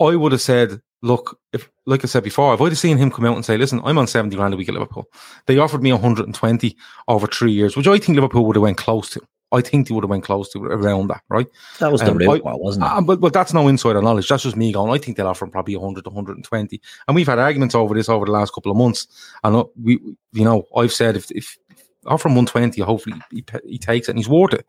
I 0.00 0.16
would 0.16 0.32
have 0.32 0.40
said 0.40 0.80
look, 1.02 1.38
if 1.52 1.68
like 1.86 2.04
I 2.04 2.06
said 2.06 2.24
before, 2.24 2.54
if 2.54 2.60
I'd 2.60 2.68
have 2.68 2.78
seen 2.78 2.96
him 2.96 3.10
come 3.10 3.24
out 3.26 3.36
and 3.36 3.44
say, 3.44 3.56
"Listen, 3.56 3.80
I'm 3.84 3.98
on 3.98 4.06
seventy 4.06 4.36
grand 4.36 4.54
a 4.54 4.56
week 4.56 4.68
at 4.68 4.74
Liverpool," 4.74 5.06
they 5.46 5.58
offered 5.58 5.82
me 5.82 5.92
120 5.92 6.76
over 7.08 7.26
three 7.26 7.52
years, 7.52 7.76
which 7.76 7.86
I 7.86 7.98
think 7.98 8.16
Liverpool 8.16 8.46
would 8.46 8.56
have 8.56 8.62
went 8.62 8.78
close 8.78 9.10
to. 9.10 9.20
I 9.52 9.60
think 9.60 9.86
they 9.86 9.94
would 9.94 10.04
have 10.04 10.10
went 10.10 10.24
close 10.24 10.48
to 10.50 10.64
around 10.64 11.08
that, 11.08 11.22
right? 11.28 11.46
That 11.78 11.92
was 11.92 12.00
the 12.00 12.10
um, 12.10 12.18
one, 12.18 12.58
wasn't 12.58 12.86
it? 12.86 12.90
Uh, 12.90 13.00
but, 13.02 13.20
but 13.20 13.34
that's 13.34 13.52
no 13.52 13.68
insider 13.68 14.00
knowledge. 14.00 14.26
That's 14.28 14.44
just 14.44 14.56
me 14.56 14.72
going. 14.72 14.90
I 14.90 14.96
think 14.96 15.16
they'll 15.16 15.26
offer 15.26 15.44
him 15.44 15.50
probably 15.50 15.76
100 15.76 16.04
to 16.04 16.10
120. 16.10 16.80
And 17.06 17.14
we've 17.14 17.26
had 17.26 17.38
arguments 17.38 17.74
over 17.74 17.94
this 17.94 18.08
over 18.08 18.24
the 18.24 18.32
last 18.32 18.54
couple 18.54 18.72
of 18.72 18.78
months. 18.78 19.06
And 19.44 19.62
we, 19.80 20.00
you 20.32 20.44
know, 20.44 20.64
I've 20.74 20.92
said 20.92 21.16
if, 21.16 21.30
if 21.32 21.58
offer 22.06 22.28
him 22.28 22.34
120, 22.34 22.80
hopefully 22.80 23.20
he, 23.30 23.44
he 23.66 23.78
takes 23.78 24.08
it 24.08 24.12
and 24.12 24.18
he's 24.18 24.28
worth 24.28 24.54
it. 24.54 24.66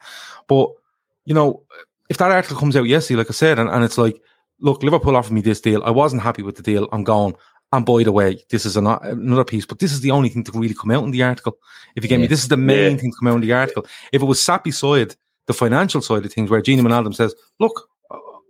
But, 0.50 0.70
you 1.24 1.34
know, 1.34 1.64
if 2.10 2.18
that 2.18 2.32
article 2.32 2.58
comes 2.58 2.76
out 2.76 2.84
yesterday, 2.84 3.20
like 3.20 3.30
I 3.30 3.34
said, 3.34 3.60
and, 3.60 3.70
and 3.70 3.86
it's 3.86 3.98
like, 3.98 4.22
look, 4.60 4.84
Liverpool 4.84 5.16
offered 5.16 5.34
me 5.34 5.42
this 5.42 5.62
deal. 5.62 5.84
I 5.84 5.92
wasn't 5.92 6.22
happy 6.22 6.44
with 6.44 6.56
the 6.56 6.64
deal. 6.64 6.88
I'm 6.92 7.04
gone. 7.04 7.36
And 7.72 7.86
by 7.86 8.04
the 8.04 8.12
way, 8.12 8.44
this 8.52 8.66
is 8.66 8.78
an, 8.78 8.86
another 8.86 9.44
piece, 9.44 9.66
but 9.66 9.80
this 9.80 9.92
is 9.92 10.02
the 10.02 10.12
only 10.12 10.30
thing 10.30 10.44
to 10.44 10.52
really 10.52 10.76
come 10.76 10.92
out 10.92 11.04
in 11.04 11.12
the 11.12 11.24
article. 11.24 11.58
If 11.96 12.04
you 12.04 12.10
get 12.10 12.18
yeah. 12.18 12.22
me, 12.22 12.28
this 12.28 12.44
is 12.44 12.48
the 12.48 12.58
main 12.58 12.92
yeah. 12.92 12.98
thing 12.98 13.12
to 13.12 13.18
come 13.20 13.30
out 13.30 13.36
in 13.36 13.42
the 13.42 13.54
article. 13.54 13.86
If 14.12 14.22
it 14.22 14.26
was 14.26 14.42
sat 14.42 14.64
beside 14.64 15.16
the 15.48 15.54
financial 15.54 16.02
side 16.02 16.24
of 16.24 16.32
things, 16.32 16.52
where 16.52 16.62
Genie 16.62 16.84
Wijnaldum 16.84 17.16
says, 17.16 17.34
look, 17.60 17.90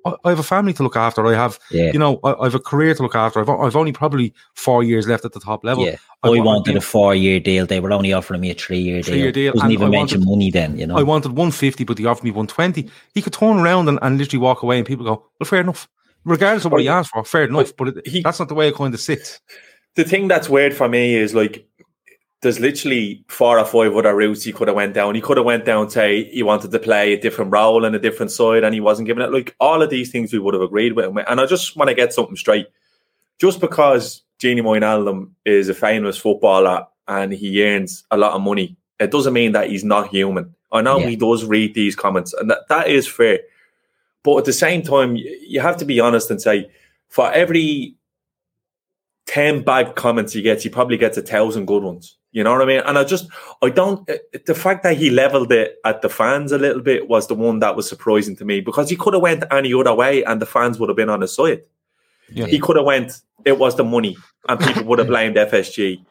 I, 0.05 0.15
I 0.25 0.29
have 0.29 0.39
a 0.39 0.43
family 0.43 0.74
to 0.74 0.83
look 0.83 0.95
after. 0.95 1.25
I 1.25 1.33
have, 1.33 1.60
Yeah. 1.72 1.91
you 1.93 2.00
know, 2.00 2.19
I, 2.24 2.33
I 2.33 2.43
have 2.45 2.55
a 2.55 2.60
career 2.60 2.93
to 2.95 3.01
look 3.03 3.15
after. 3.15 3.39
I've, 3.39 3.50
I've 3.50 3.75
only 3.75 3.91
probably 3.91 4.33
four 4.55 4.83
years 4.83 5.07
left 5.07 5.25
at 5.25 5.33
the 5.33 5.39
top 5.39 5.63
level. 5.63 5.86
Yeah, 5.86 5.98
I 6.24 6.27
I, 6.27 6.29
want- 6.31 6.45
wanted 6.45 6.75
a 6.77 6.81
four-year 6.81 7.39
deal. 7.39 7.65
They 7.65 7.79
were 7.79 7.91
only 7.91 8.13
offering 8.13 8.41
me 8.41 8.51
a 8.51 8.53
three-year 8.55 9.01
deal. 9.01 9.12
Three-year 9.13 9.31
deal, 9.31 9.53
Doesn't 9.53 9.65
and 9.65 9.74
even 9.74 9.88
I 9.88 9.91
mention 9.91 10.19
wanted- 10.22 10.29
money. 10.31 10.51
Then 10.51 10.77
you 10.77 10.86
know. 10.88 10.98
I 10.98 11.03
wanted 11.03 11.29
150, 11.31 11.83
but 11.83 11.98
they 11.98 12.05
offered 12.05 12.24
me 12.24 12.31
120. 12.31 12.89
He 13.13 13.22
could 13.22 13.33
turn 13.33 13.57
around 13.60 13.88
and, 13.89 14.00
and 14.01 14.17
literally 14.17 14.41
walk 14.41 14.63
away, 14.63 14.77
and 14.77 14.86
people 14.88 15.05
go, 15.05 15.25
"Well, 15.39 15.45
fair 15.48 15.62
enough." 15.62 15.88
Regardless 16.25 16.63
of 16.65 16.72
what 16.72 16.79
he 16.81 16.88
asked 16.88 17.12
for, 17.12 17.24
fair 17.25 17.43
enough. 17.43 17.75
But 17.77 17.89
it, 17.89 18.07
he- 18.07 18.22
that's 18.22 18.39
not 18.39 18.48
the 18.48 18.53
way 18.55 18.67
it 18.69 18.75
kind 18.75 18.93
of 18.93 19.00
sits. 19.01 19.39
the 19.95 20.03
thing 20.03 20.27
that's 20.27 20.50
weird 20.50 20.74
for 20.74 20.88
me 20.89 21.15
is 21.15 21.33
like 21.36 21.67
there's 22.43 22.59
literally 22.59 23.23
four 23.27 23.57
or 23.57 23.65
five 23.65 23.95
other 23.95 24.15
routes 24.15 24.43
he 24.43 24.53
could 24.53 24.67
have 24.67 24.75
went 24.75 24.93
down. 24.93 25.15
He 25.15 25.21
could 25.21 25.38
have 25.38 25.45
went 25.45 25.65
down, 25.65 25.89
say 25.89 26.25
he 26.25 26.43
wanted 26.43 26.71
to 26.71 26.79
play 26.79 27.13
a 27.13 27.19
different 27.19 27.51
role 27.51 27.83
and 27.85 27.95
a 27.95 28.00
different 28.00 28.31
side, 28.31 28.63
and 28.63 28.73
he 28.73 28.79
wasn't 28.79 29.07
given 29.07 29.23
it. 29.23 29.31
Like 29.31 29.55
all 29.59 29.81
of 29.81 29.89
these 29.89 30.12
things, 30.12 30.31
we 30.31 30.39
would 30.39 30.53
have 30.53 30.62
agreed 30.62 30.93
with 30.93 31.05
him. 31.05 31.17
And 31.17 31.41
I 31.41 31.45
just 31.47 31.75
want 31.75 31.89
to 31.89 31.95
get 31.95 32.13
something 32.13 32.35
straight. 32.35 32.67
Just 33.39 33.59
because 33.59 34.21
Genie 34.38 34.62
Wijnaldum 34.62 35.31
is 35.45 35.69
a 35.69 35.73
famous 35.73 36.17
footballer 36.17 36.85
and 37.07 37.33
he 37.33 37.63
earns 37.63 38.03
a 38.12 38.17
lot 38.17 38.33
of 38.33 38.41
money, 38.41 38.75
it 39.00 39.09
doesn't 39.09 39.33
mean 39.33 39.53
that 39.53 39.69
he's 39.69 39.83
not 39.83 40.09
human. 40.09 40.53
I 40.71 40.81
know 40.81 41.00
Yeah. 41.00 41.07
he 41.07 41.15
does 41.15 41.43
read 41.45 41.73
these 41.73 41.95
comments, 41.95 42.33
and 42.33 42.50
that, 42.51 42.67
that 42.69 42.88
is 42.88 43.07
fair. 43.07 43.39
But 44.23 44.38
at 44.38 44.45
the 44.45 44.53
same 44.53 44.81
time, 44.83 45.15
you 45.15 45.59
have 45.59 45.77
to 45.77 45.85
be 45.85 46.00
honest 46.00 46.29
and 46.31 46.41
say, 46.41 46.69
for 47.09 47.31
every 47.31 47.95
10 49.27 49.63
bad 49.63 49.96
comments 49.96 50.34
he 50.34 50.42
gets, 50.42 50.63
he 50.63 50.70
probably 50.70 50.98
gets 50.98 51.18
a 51.18 51.22
thousand 51.22 51.65
good 51.65 51.84
ones. 51.84 52.18
You 52.32 52.44
know 52.44 52.51
what 52.51 52.63
I 52.63 52.65
mean? 52.65 52.82
And 52.86 52.98
I 52.98 53.03
just, 53.03 53.27
I 53.62 53.70
don't, 53.70 54.10
uh, 54.10 54.15
the 54.46 54.56
fact 54.56 54.84
that 54.84 54.98
he 54.98 55.12
leveled 55.12 55.51
it 55.51 55.77
at 55.86 56.01
the 56.01 56.10
fans 56.10 56.51
a 56.51 56.58
little 56.58 56.82
bit 56.82 57.08
was 57.08 57.27
the 57.27 57.36
one 57.36 57.60
that 57.60 57.75
was 57.75 57.88
surprising 57.88 58.36
to 58.38 58.46
me 58.46 58.60
because 58.60 58.89
he 58.89 58.96
could 58.96 59.13
have 59.13 59.22
went 59.22 59.44
any 59.51 59.72
other 59.74 59.94
way 59.94 60.24
and 60.24 60.42
the 60.42 60.48
fans 60.48 60.80
would 60.80 60.89
have 60.89 60.96
been 60.96 61.10
on 61.10 61.22
his 61.22 61.34
side. 61.36 61.62
Yeah. 62.32 62.48
He 62.48 62.60
could 62.60 62.75
have 62.75 62.86
went, 62.86 63.22
it 63.46 63.60
was 63.60 63.75
the 63.75 63.84
money 63.84 64.18
and 64.50 64.60
people 64.60 64.84
would 64.86 65.00
have 65.00 65.08
blamed 65.08 65.36
FSG. 65.36 66.03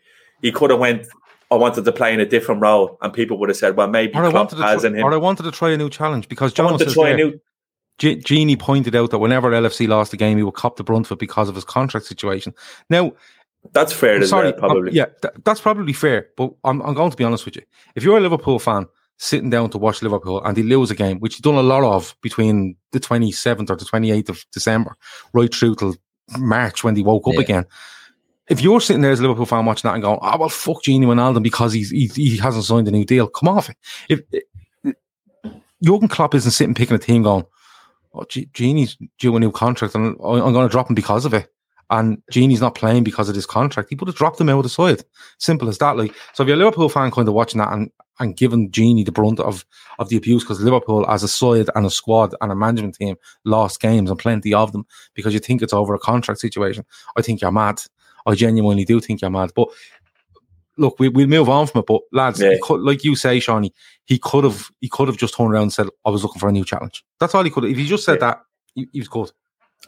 He 0.43 0.53
could 0.53 0.71
have 0.71 0.79
went, 0.79 1.09
I 1.51 1.57
wanted 1.57 1.85
to 1.85 1.93
play 1.93 2.15
in 2.15 2.21
a 2.21 2.27
different 2.27 2.63
role 2.63 2.99
and 3.03 3.13
people 3.13 3.37
would 3.39 3.49
have 3.49 3.59
said, 3.59 3.77
well, 3.77 3.89
maybe 3.89 4.15
Or 4.15 4.25
I 4.25 4.29
wanted 4.29 4.57
to, 4.57 4.63
try, 4.63 5.03
or 5.03 5.13
I 5.13 5.17
wanted 5.17 5.43
to 5.43 5.51
try 5.51 5.73
a 5.73 5.77
new 5.77 5.91
challenge 5.91 6.29
because 6.29 6.53
I 6.53 6.55
John 6.55 6.67
want 6.67 6.79
to 6.79 6.85
says 6.85 6.95
try 6.95 7.11
a 7.11 7.17
new, 7.17 7.41
G- 7.99 8.17
Genie 8.17 8.57
pointed 8.57 8.95
out 8.97 9.11
that 9.11 9.19
whenever 9.19 9.51
LFC 9.51 9.87
lost 9.89 10.11
the 10.11 10.17
game, 10.17 10.37
he 10.39 10.43
would 10.43 10.55
cop 10.55 10.77
the 10.77 10.85
brunt 10.85 11.07
of 11.07 11.13
it 11.13 11.19
because 11.19 11.49
of 11.49 11.55
his 11.55 11.65
contract 11.65 12.07
situation. 12.07 12.53
Now, 12.91 13.13
that's 13.73 13.93
fair 13.93 14.17
I'm 14.17 14.27
sorry, 14.27 14.51
well, 14.51 14.59
probably. 14.59 14.91
um, 14.91 14.97
yeah, 14.97 15.05
th- 15.23 15.35
that's 15.45 15.61
probably 15.61 15.93
fair. 15.93 16.29
But 16.37 16.53
I'm, 16.65 16.81
I'm 16.83 16.95
going 16.95 17.11
to 17.13 17.17
be 17.17 17.25
honest 17.25 17.45
with 17.45 17.57
you. 17.57 17.63
If 17.95 18.03
you're 18.03 18.19
a 18.19 18.21
Liverpool 18.21 18.59
fan 18.59 18.87
sitting 19.19 19.51
down 19.51 19.71
to 19.71 19.79
watch 19.79 20.03
Liverpool 20.03 20.43
and 20.45 20.57
they 20.57 20.63
lose 20.65 20.91
a 20.91 20.97
game, 20.97 21.21
which 21.21 21.35
you've 21.35 21.43
done 21.43 21.55
a 21.55 21.63
lot 21.63 21.85
of 21.85 22.17
between 22.23 22.75
the 22.91 22.99
27th 22.99 23.71
or 23.71 23.77
the 23.77 23.85
28th 23.85 24.31
of 24.31 24.45
December, 24.53 24.97
right 25.33 25.55
through 25.55 25.77
till 25.77 25.95
March 26.39 26.83
when 26.83 26.95
they 26.95 27.03
woke 27.03 27.29
up 27.29 27.35
Yeah. 27.35 27.41
again. 27.41 27.67
If 28.49 28.61
you're 28.61 28.81
sitting 28.81 29.03
there 29.03 29.13
as 29.13 29.21
a 29.21 29.23
Liverpool 29.23 29.47
fan 29.47 29.65
watching 29.65 29.89
that 29.89 29.95
and 29.95 30.03
going, 30.03 30.19
"Oh 30.21 30.37
well, 30.39 30.49
fuck 30.49 30.83
Genie 30.83 31.07
Wijnaldum 31.07 31.43
because 31.45 31.73
he's 31.73 31.91
he, 31.91 32.09
he 32.09 32.37
hasn't 32.39 32.65
signed 32.65 32.89
a 32.89 32.91
new 32.91 33.05
deal," 33.05 33.29
come 33.29 33.49
off 33.49 33.71
it. 33.71 33.77
If, 34.09 34.21
if 34.33 34.95
Jurgen 35.83 36.09
Klopp 36.09 36.35
isn't 36.35 36.51
sitting 36.51 36.75
picking 36.75 36.97
a 36.97 36.99
team 36.99 37.23
going, 37.23 37.45
"Oh, 38.15 38.25
Genie's 38.53 38.97
due 39.19 39.37
a 39.37 39.41
new 39.41 39.53
contract 39.53 39.95
and 39.95 40.17
I'm 40.23 40.53
going 40.53 40.69
to 40.69 40.73
drop 40.73 40.89
him 40.89 40.95
because 40.95 41.25
of 41.25 41.35
it," 41.35 41.49
and 41.93 42.23
Genie's 42.31 42.63
not 42.63 42.75
playing 42.75 43.05
because 43.05 43.29
of 43.29 43.35
this 43.35 43.45
contract, 43.45 43.91
he 43.91 43.97
would 43.97 44.09
have 44.09 44.17
dropped 44.17 44.41
him 44.41 44.49
out 44.49 44.59
of 44.59 44.63
the 44.63 44.69
side. 44.71 45.05
Simple 45.39 45.69
as 45.69 45.77
that. 45.79 45.97
Like, 45.99 46.15
so 46.33 46.43
if 46.43 46.49
you're 46.49 46.57
a 46.57 46.59
Liverpool 46.59 46.89
fan 46.89 47.11
kind 47.11 47.29
of 47.29 47.35
watching 47.35 47.59
that 47.59 47.71
and, 47.71 47.91
and 48.19 48.35
giving 48.35 48.71
Genie 48.71 49.05
the 49.05 49.13
brunt 49.13 49.41
of, 49.41 49.67
of 49.99 50.09
the 50.09 50.17
abuse 50.17 50.43
because 50.43 50.61
Liverpool 50.63 51.07
as 51.11 51.23
a 51.23 51.29
side 51.29 51.69
and 51.75 51.85
a 51.85 51.91
squad 51.91 52.35
and 52.41 52.51
a 52.51 52.57
management 52.57 52.95
team 52.95 53.17
lost 53.45 53.81
games 53.81 54.09
and 54.09 54.19
plenty 54.19 54.55
of 54.55 54.73
them 54.73 54.87
because 55.15 55.35
you 55.35 55.41
think 55.41 55.61
it's 55.61 55.75
over 55.75 55.95
a 55.95 55.99
contract 55.99 56.41
situation, 56.41 56.85
I 57.17 57.23
think 57.23 57.43
you're 57.43 57.53
mad. 57.53 57.83
I 58.25 58.35
genuinely 58.37 58.87
do 58.87 58.99
think 58.99 59.21
you're 59.21 59.31
mad. 59.31 59.51
But 59.55 59.69
look, 60.77 60.97
we, 60.99 61.09
we'll 61.09 61.27
move 61.27 61.49
on 61.49 61.67
from 61.67 61.81
it. 61.81 61.87
But 61.87 62.03
lads, 62.13 62.41
Yeah. 62.41 62.57
could, 62.63 62.81
like 62.81 63.05
you 63.05 63.17
say, 63.17 63.41
Shawnee, 63.41 63.73
he 64.07 64.19
could 64.19 64.45
have 64.45 64.71
he 64.81 64.89
could 64.89 65.09
have 65.09 65.17
just 65.17 65.37
turned 65.37 65.53
around 65.53 65.63
and 65.63 65.73
said, 65.73 65.87
I 66.05 66.11
was 66.11 66.23
looking 66.23 66.41
for 66.41 66.49
a 66.49 66.53
new 66.53 66.65
challenge. 66.65 67.05
That's 67.21 67.35
all 67.35 67.45
he 67.45 67.51
could 67.51 67.65
have. 67.65 67.73
If 67.73 67.79
he 67.79 67.87
just 67.87 68.05
said 68.05 68.19
Yeah. 68.21 68.27
that, 68.27 68.43
he, 68.75 68.89
he 68.93 69.01
was 69.01 69.09
good. 69.09 69.31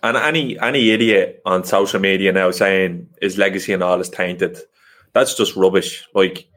And 0.02 0.16
any 0.16 0.58
any 0.58 0.90
idiot 0.90 1.40
on 1.46 1.64
social 1.64 2.00
media 2.00 2.32
now 2.32 2.50
saying 2.50 3.08
his 3.20 3.38
legacy 3.38 3.72
and 3.72 3.82
all 3.82 4.00
is 4.00 4.08
tainted, 4.08 4.58
that's 5.12 5.36
just 5.36 5.56
rubbish. 5.56 6.06
Like 6.14 6.48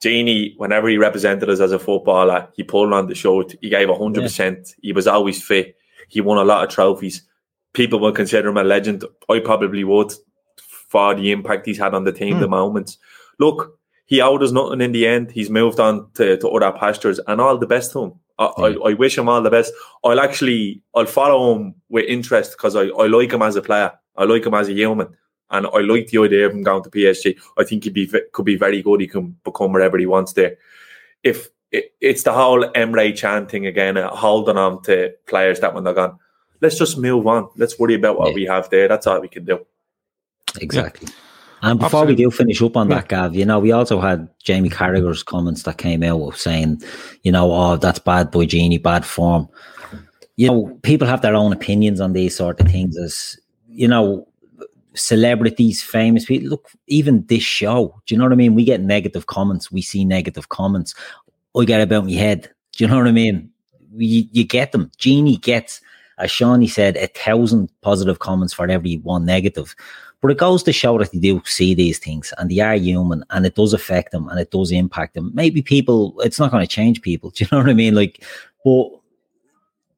Genie, 0.00 0.54
whenever 0.56 0.88
he 0.88 0.96
represented 0.96 1.50
us 1.50 1.60
as 1.60 1.72
a 1.72 1.78
footballer, 1.78 2.48
he 2.54 2.62
pulled 2.62 2.92
on 2.92 3.06
the 3.06 3.14
shirt. 3.14 3.54
He 3.60 3.68
gave 3.68 3.88
hundred 3.88 4.22
percent. 4.22 4.74
He 4.82 4.92
was 4.92 5.06
always 5.06 5.42
fit. 5.42 5.76
He 6.08 6.20
won 6.20 6.38
a 6.38 6.44
lot 6.44 6.64
of 6.64 6.70
trophies. 6.70 7.22
People 7.74 8.00
will 8.00 8.12
consider 8.12 8.48
him 8.48 8.56
a 8.56 8.64
legend. 8.64 9.04
I 9.28 9.40
probably 9.40 9.84
would 9.84 10.12
for 10.88 11.14
the 11.14 11.30
impact 11.30 11.66
he's 11.66 11.78
had 11.78 11.94
on 11.94 12.04
the 12.04 12.12
team, 12.12 12.40
the 12.40 12.46
hmm. 12.46 12.52
moments. 12.52 12.98
Look, 13.38 13.78
he 14.06 14.20
owed 14.20 14.42
us 14.42 14.52
nothing 14.52 14.80
in 14.80 14.92
the 14.92 15.06
end. 15.06 15.30
He's 15.30 15.50
moved 15.50 15.78
on 15.80 16.10
to, 16.14 16.36
to 16.38 16.48
other 16.48 16.76
pastures, 16.76 17.20
and 17.26 17.40
all 17.40 17.58
the 17.58 17.66
best 17.66 17.92
to 17.92 18.04
him. 18.04 18.12
I, 18.38 18.44
I, 18.46 18.66
I 18.90 18.94
wish 18.94 19.18
him 19.18 19.28
all 19.28 19.42
the 19.42 19.50
best. 19.50 19.72
I'll 20.04 20.20
actually 20.20 20.80
I'll 20.94 21.06
follow 21.06 21.54
him 21.54 21.74
with 21.88 22.04
interest 22.06 22.52
because 22.52 22.76
I, 22.76 22.84
I 22.88 23.06
like 23.06 23.32
him 23.32 23.42
as 23.42 23.56
a 23.56 23.62
player. 23.62 23.92
I 24.16 24.24
like 24.24 24.46
him 24.46 24.54
as 24.54 24.68
a 24.68 24.72
human, 24.72 25.08
and 25.50 25.66
I 25.66 25.78
like 25.80 26.08
the 26.08 26.18
idea 26.22 26.46
of 26.46 26.52
him 26.52 26.62
going 26.62 26.82
to 26.84 26.90
PSG. 26.90 27.38
I 27.58 27.64
think 27.64 27.84
he'd 27.84 27.94
be 27.94 28.10
could 28.32 28.44
be 28.46 28.56
very 28.56 28.82
good. 28.82 29.00
He 29.00 29.06
can 29.08 29.36
become 29.44 29.72
wherever 29.72 29.98
he 29.98 30.06
wants 30.06 30.32
there. 30.32 30.56
If 31.22 31.48
it, 31.70 31.92
it's 32.00 32.22
the 32.22 32.32
whole 32.32 32.64
Emre 32.70 33.14
chanting 33.14 33.66
again, 33.66 33.96
uh, 33.96 34.08
holding 34.14 34.56
on 34.56 34.82
to 34.84 35.12
players 35.26 35.60
that 35.60 35.74
when 35.74 35.84
they're 35.84 35.92
gone, 35.94 36.18
let's 36.62 36.78
just 36.78 36.96
move 36.96 37.26
on. 37.26 37.50
Let's 37.56 37.78
worry 37.78 37.94
about 37.94 38.18
what 38.18 38.28
Yeah. 38.30 38.34
we 38.34 38.44
have 38.46 38.70
there. 38.70 38.88
That's 38.88 39.06
all 39.06 39.20
we 39.20 39.28
can 39.28 39.44
do. 39.44 39.66
Exactly. 40.60 41.08
And 41.62 41.80
before 41.80 42.06
we 42.06 42.14
do 42.14 42.30
finish 42.30 42.62
up 42.62 42.76
on 42.76 42.88
that, 42.88 43.08
Gav, 43.08 43.34
you 43.34 43.44
know, 43.44 43.58
we 43.58 43.72
also 43.72 44.00
had 44.00 44.28
Jamie 44.42 44.70
Carragher's 44.70 45.22
comments 45.22 45.64
that 45.64 45.78
came 45.78 46.02
out 46.02 46.36
saying, 46.36 46.82
you 47.22 47.32
know, 47.32 47.52
oh, 47.52 47.76
that's 47.76 47.98
bad 47.98 48.30
boy 48.30 48.46
Genie, 48.46 48.78
bad 48.78 49.04
form. 49.04 49.48
You 50.36 50.48
know, 50.48 50.78
people 50.82 51.08
have 51.08 51.22
their 51.22 51.34
own 51.34 51.52
opinions 51.52 52.00
on 52.00 52.12
these 52.12 52.36
sort 52.36 52.60
of 52.60 52.68
things 52.68 52.96
as, 52.96 53.36
you 53.68 53.88
know, 53.88 54.28
celebrities, 54.94 55.82
famous 55.82 56.24
people. 56.24 56.48
Look, 56.48 56.70
even 56.86 57.26
this 57.26 57.42
show, 57.42 58.00
do 58.06 58.14
you 58.14 58.18
know 58.18 58.24
what 58.24 58.32
I 58.32 58.36
mean? 58.36 58.54
We 58.54 58.64
get 58.64 58.80
negative 58.80 59.26
comments, 59.26 59.72
we 59.72 59.82
see 59.82 60.04
negative 60.04 60.48
comments. 60.48 60.94
I 61.58 61.64
get 61.64 61.80
about 61.80 62.04
my 62.04 62.12
head. 62.12 62.50
Do 62.72 62.84
you 62.84 62.88
know 62.88 62.98
what 62.98 63.08
I 63.08 63.12
mean? 63.12 63.50
We, 63.92 64.28
you 64.30 64.44
get 64.44 64.70
them. 64.70 64.92
Genie 64.96 65.38
gets, 65.38 65.80
as 66.18 66.30
Shawnee 66.30 66.68
said, 66.68 66.96
a 66.96 67.08
thousand 67.08 67.72
positive 67.80 68.20
comments 68.20 68.52
for 68.52 68.68
every 68.68 68.96
one 68.98 69.24
negative. 69.24 69.74
But 70.20 70.32
it 70.32 70.38
goes 70.38 70.62
to 70.64 70.72
show 70.72 70.98
that 70.98 71.12
they 71.12 71.18
do 71.18 71.40
see 71.44 71.74
these 71.74 71.98
things 71.98 72.32
and 72.38 72.50
they 72.50 72.58
are 72.58 72.74
human 72.74 73.24
and 73.30 73.46
it 73.46 73.54
does 73.54 73.72
affect 73.72 74.10
them 74.10 74.28
and 74.28 74.40
it 74.40 74.50
does 74.50 74.72
impact 74.72 75.14
them. 75.14 75.30
Maybe 75.32 75.62
people, 75.62 76.20
it's 76.20 76.40
not 76.40 76.50
going 76.50 76.66
to 76.66 76.66
change 76.66 77.02
people. 77.02 77.30
Do 77.36 77.44
you 77.44 77.48
know 77.52 77.58
what 77.58 77.70
I 77.70 77.74
mean? 77.74 77.94
Like, 77.94 78.24
but, 78.64 78.88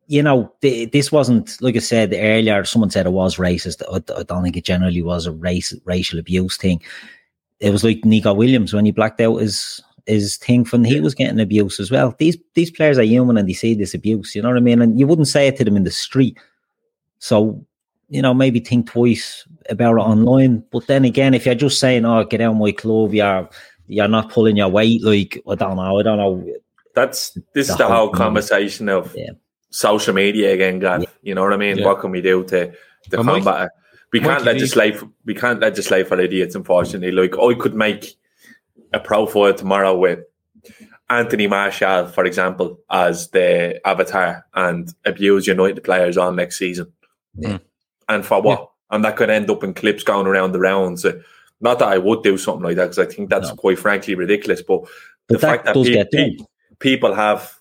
you 0.09 0.22
know, 0.22 0.52
th- 0.61 0.90
this 0.90 1.11
wasn't, 1.11 1.56
like 1.62 1.76
I 1.76 1.78
said 1.78 2.12
earlier, 2.12 2.64
someone 2.64 2.90
said 2.90 3.06
it 3.06 3.11
was 3.11 3.37
racist. 3.37 3.83
I, 3.90 4.18
I 4.18 4.22
don't 4.24 4.42
think 4.42 4.56
it 4.56 4.64
generally 4.64 5.02
was 5.02 5.24
a 5.24 5.33
race, 5.33 5.74
racial 5.85 6.18
abuse 6.18 6.59
thing. 6.59 6.83
It 7.61 7.70
was 7.70 7.85
like 7.85 8.04
Neco 8.04 8.35
Williams 8.35 8.74
when 8.74 8.85
he 8.85 8.90
blacked 8.90 9.20
out 9.20 9.37
his 9.37 9.83
his 10.06 10.37
thing 10.38 10.64
when 10.66 10.83
he 10.85 11.00
was 11.00 11.14
getting 11.14 11.40
abuse 11.40 11.78
as 11.78 11.90
well. 11.90 12.14
These 12.18 12.37
these 12.54 12.70
players 12.70 12.98
are 12.98 13.02
human 13.02 13.37
and 13.37 13.48
they 13.48 13.52
see 13.52 13.74
this 13.74 13.94
abuse, 13.94 14.35
you 14.35 14.42
know 14.42 14.48
what 14.48 14.56
I 14.56 14.61
mean? 14.61 14.83
And 14.83 14.98
you 14.98 15.06
wouldn't 15.06 15.28
say 15.28 15.46
it 15.46 15.56
to 15.56 15.64
them 15.64 15.76
in 15.76 15.85
the 15.85 15.90
street. 15.90 16.38
So 17.18 17.64
you 18.11 18.20
know, 18.20 18.35
maybe 18.35 18.61
think 18.61 18.90
twice 18.90 19.46
about 19.70 19.96
it 19.96 20.01
online. 20.01 20.62
But 20.70 20.87
then 20.88 21.05
again, 21.05 21.33
if 21.33 21.46
you're 21.46 21.55
just 21.55 21.79
saying, 21.81 22.05
"Oh, 22.05 22.25
get 22.25 22.40
out 22.40 22.53
of 22.53 22.59
my 22.59 22.73
club," 22.73 23.14
you're 23.14 23.49
you're 23.87 24.09
not 24.09 24.31
pulling 24.31 24.57
your 24.57 24.68
weight. 24.68 25.03
Like 25.03 25.40
I 25.49 25.55
don't 25.55 25.77
know, 25.77 25.99
I 25.99 26.03
don't 26.03 26.18
know. 26.18 26.46
That's 26.94 27.31
this 27.55 27.68
The 27.68 27.73
is 27.73 27.77
the 27.79 27.87
whole 27.87 27.96
whole 27.96 28.07
thing. 28.09 28.16
conversation 28.18 28.88
of 28.88 29.14
Yeah. 29.16 29.31
social 29.70 30.12
media 30.12 30.53
again, 30.53 30.81
Gav. 30.81 31.05
You 31.23 31.35
know 31.35 31.42
what 31.42 31.53
I 31.53 31.57
mean? 31.57 31.79
Yeah. 31.79 31.87
What 31.87 32.01
can 32.01 32.11
we 32.11 32.20
do 32.20 32.44
to 32.44 32.66
to 32.66 32.73
But 33.11 33.25
Mike- 33.25 33.44
combat 33.44 33.64
it? 33.66 33.70
We 34.12 34.18
can't 34.18 34.44
Mikey, 34.44 34.44
legislate. 34.44 34.96
We 35.25 35.35
can't 35.35 35.61
legislate 35.61 36.09
for 36.09 36.18
idiots. 36.20 36.57
Unfortunately, 36.57 37.12
like 37.12 37.38
I 37.38 37.55
could 37.55 37.75
make 37.77 38.16
a 38.92 38.99
profile 38.99 39.55
tomorrow 39.55 39.96
with 39.96 40.18
Anthony 41.09 41.46
Martial, 41.46 42.07
for 42.09 42.25
example, 42.25 42.81
as 42.90 43.29
the 43.31 43.81
avatar 43.87 44.44
and 44.55 44.92
abuse 45.05 45.46
United 45.46 45.83
players 45.85 46.16
on 46.18 46.35
next 46.37 46.59
season. 46.59 46.92
Yeah. 47.37 47.59
And 48.11 48.27
for 48.27 48.42
what? 48.42 48.70
And 48.90 49.05
that 49.05 49.16
could 49.16 49.31
end 49.31 49.49
up 49.51 49.64
in 49.64 49.73
clips 49.73 50.03
going 50.03 50.27
around 50.27 50.53
the 50.53 50.61
rounds. 50.61 51.05
Uh, 51.05 51.20
Not 51.62 51.79
that 51.79 51.88
I 51.88 51.99
would 51.99 52.23
do 52.23 52.37
something 52.38 52.64
like 52.64 52.77
that 52.77 52.90
because 52.90 52.99
I 52.99 53.07
think 53.07 53.31
that's 53.31 53.49
No. 53.51 53.55
quite 53.57 53.79
frankly 53.79 54.14
ridiculous. 54.14 54.62
But 54.62 54.83
the 55.29 55.38
that 55.38 55.40
fact 55.40 55.64
that 55.66 55.75
does 55.75 55.88
pe- 55.88 56.05
pe- 56.12 56.37
people 56.79 57.14
have 57.14 57.55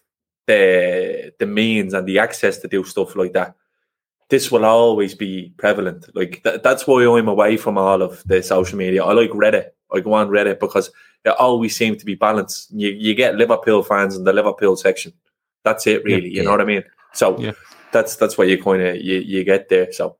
the 0.47 1.33
the 1.39 1.45
means 1.45 1.93
and 1.93 2.07
the 2.07 2.19
access 2.19 2.57
to 2.59 2.67
do 2.67 2.83
stuff 2.83 3.15
like 3.15 3.33
that, 3.33 3.55
this 4.29 4.51
will 4.51 4.65
always 4.65 5.15
be 5.15 5.53
prevalent. 5.57 6.05
Like 6.15 6.41
th- 6.43 6.62
that's 6.63 6.88
why 6.88 7.03
I'm 7.05 7.27
away 7.27 7.57
from 7.57 7.77
all 7.77 8.01
of 8.01 8.23
the 8.25 8.41
social 8.41 8.77
media. 8.77 9.03
I 9.03 9.13
like 9.13 9.31
Reddit. 9.31 9.67
I 9.93 9.99
go 10.01 10.13
on 10.13 10.29
Reddit 10.29 10.59
because 10.59 10.91
it 11.25 11.35
always 11.38 11.75
seems 11.75 11.97
to 11.99 12.05
be 12.05 12.15
balanced. 12.15 12.71
You 12.71 12.89
you 12.89 13.13
get 13.13 13.35
Liverpool 13.35 13.83
fans 13.83 14.15
in 14.15 14.23
the 14.23 14.33
Liverpool 14.33 14.75
section. 14.77 15.13
That's 15.63 15.85
it, 15.88 16.03
really. 16.05 16.29
you 16.29 16.41
know 16.43 16.51
what 16.51 16.62
I 16.62 16.65
mean? 16.65 16.83
So 17.13 17.38
Yeah. 17.39 17.51
that's 17.91 18.15
that's 18.15 18.38
what 18.38 18.47
you 18.47 18.63
kind 18.63 18.81
of 18.81 18.95
you, 18.95 19.17
you 19.19 19.43
get 19.43 19.69
there. 19.69 19.91
So 19.91 20.15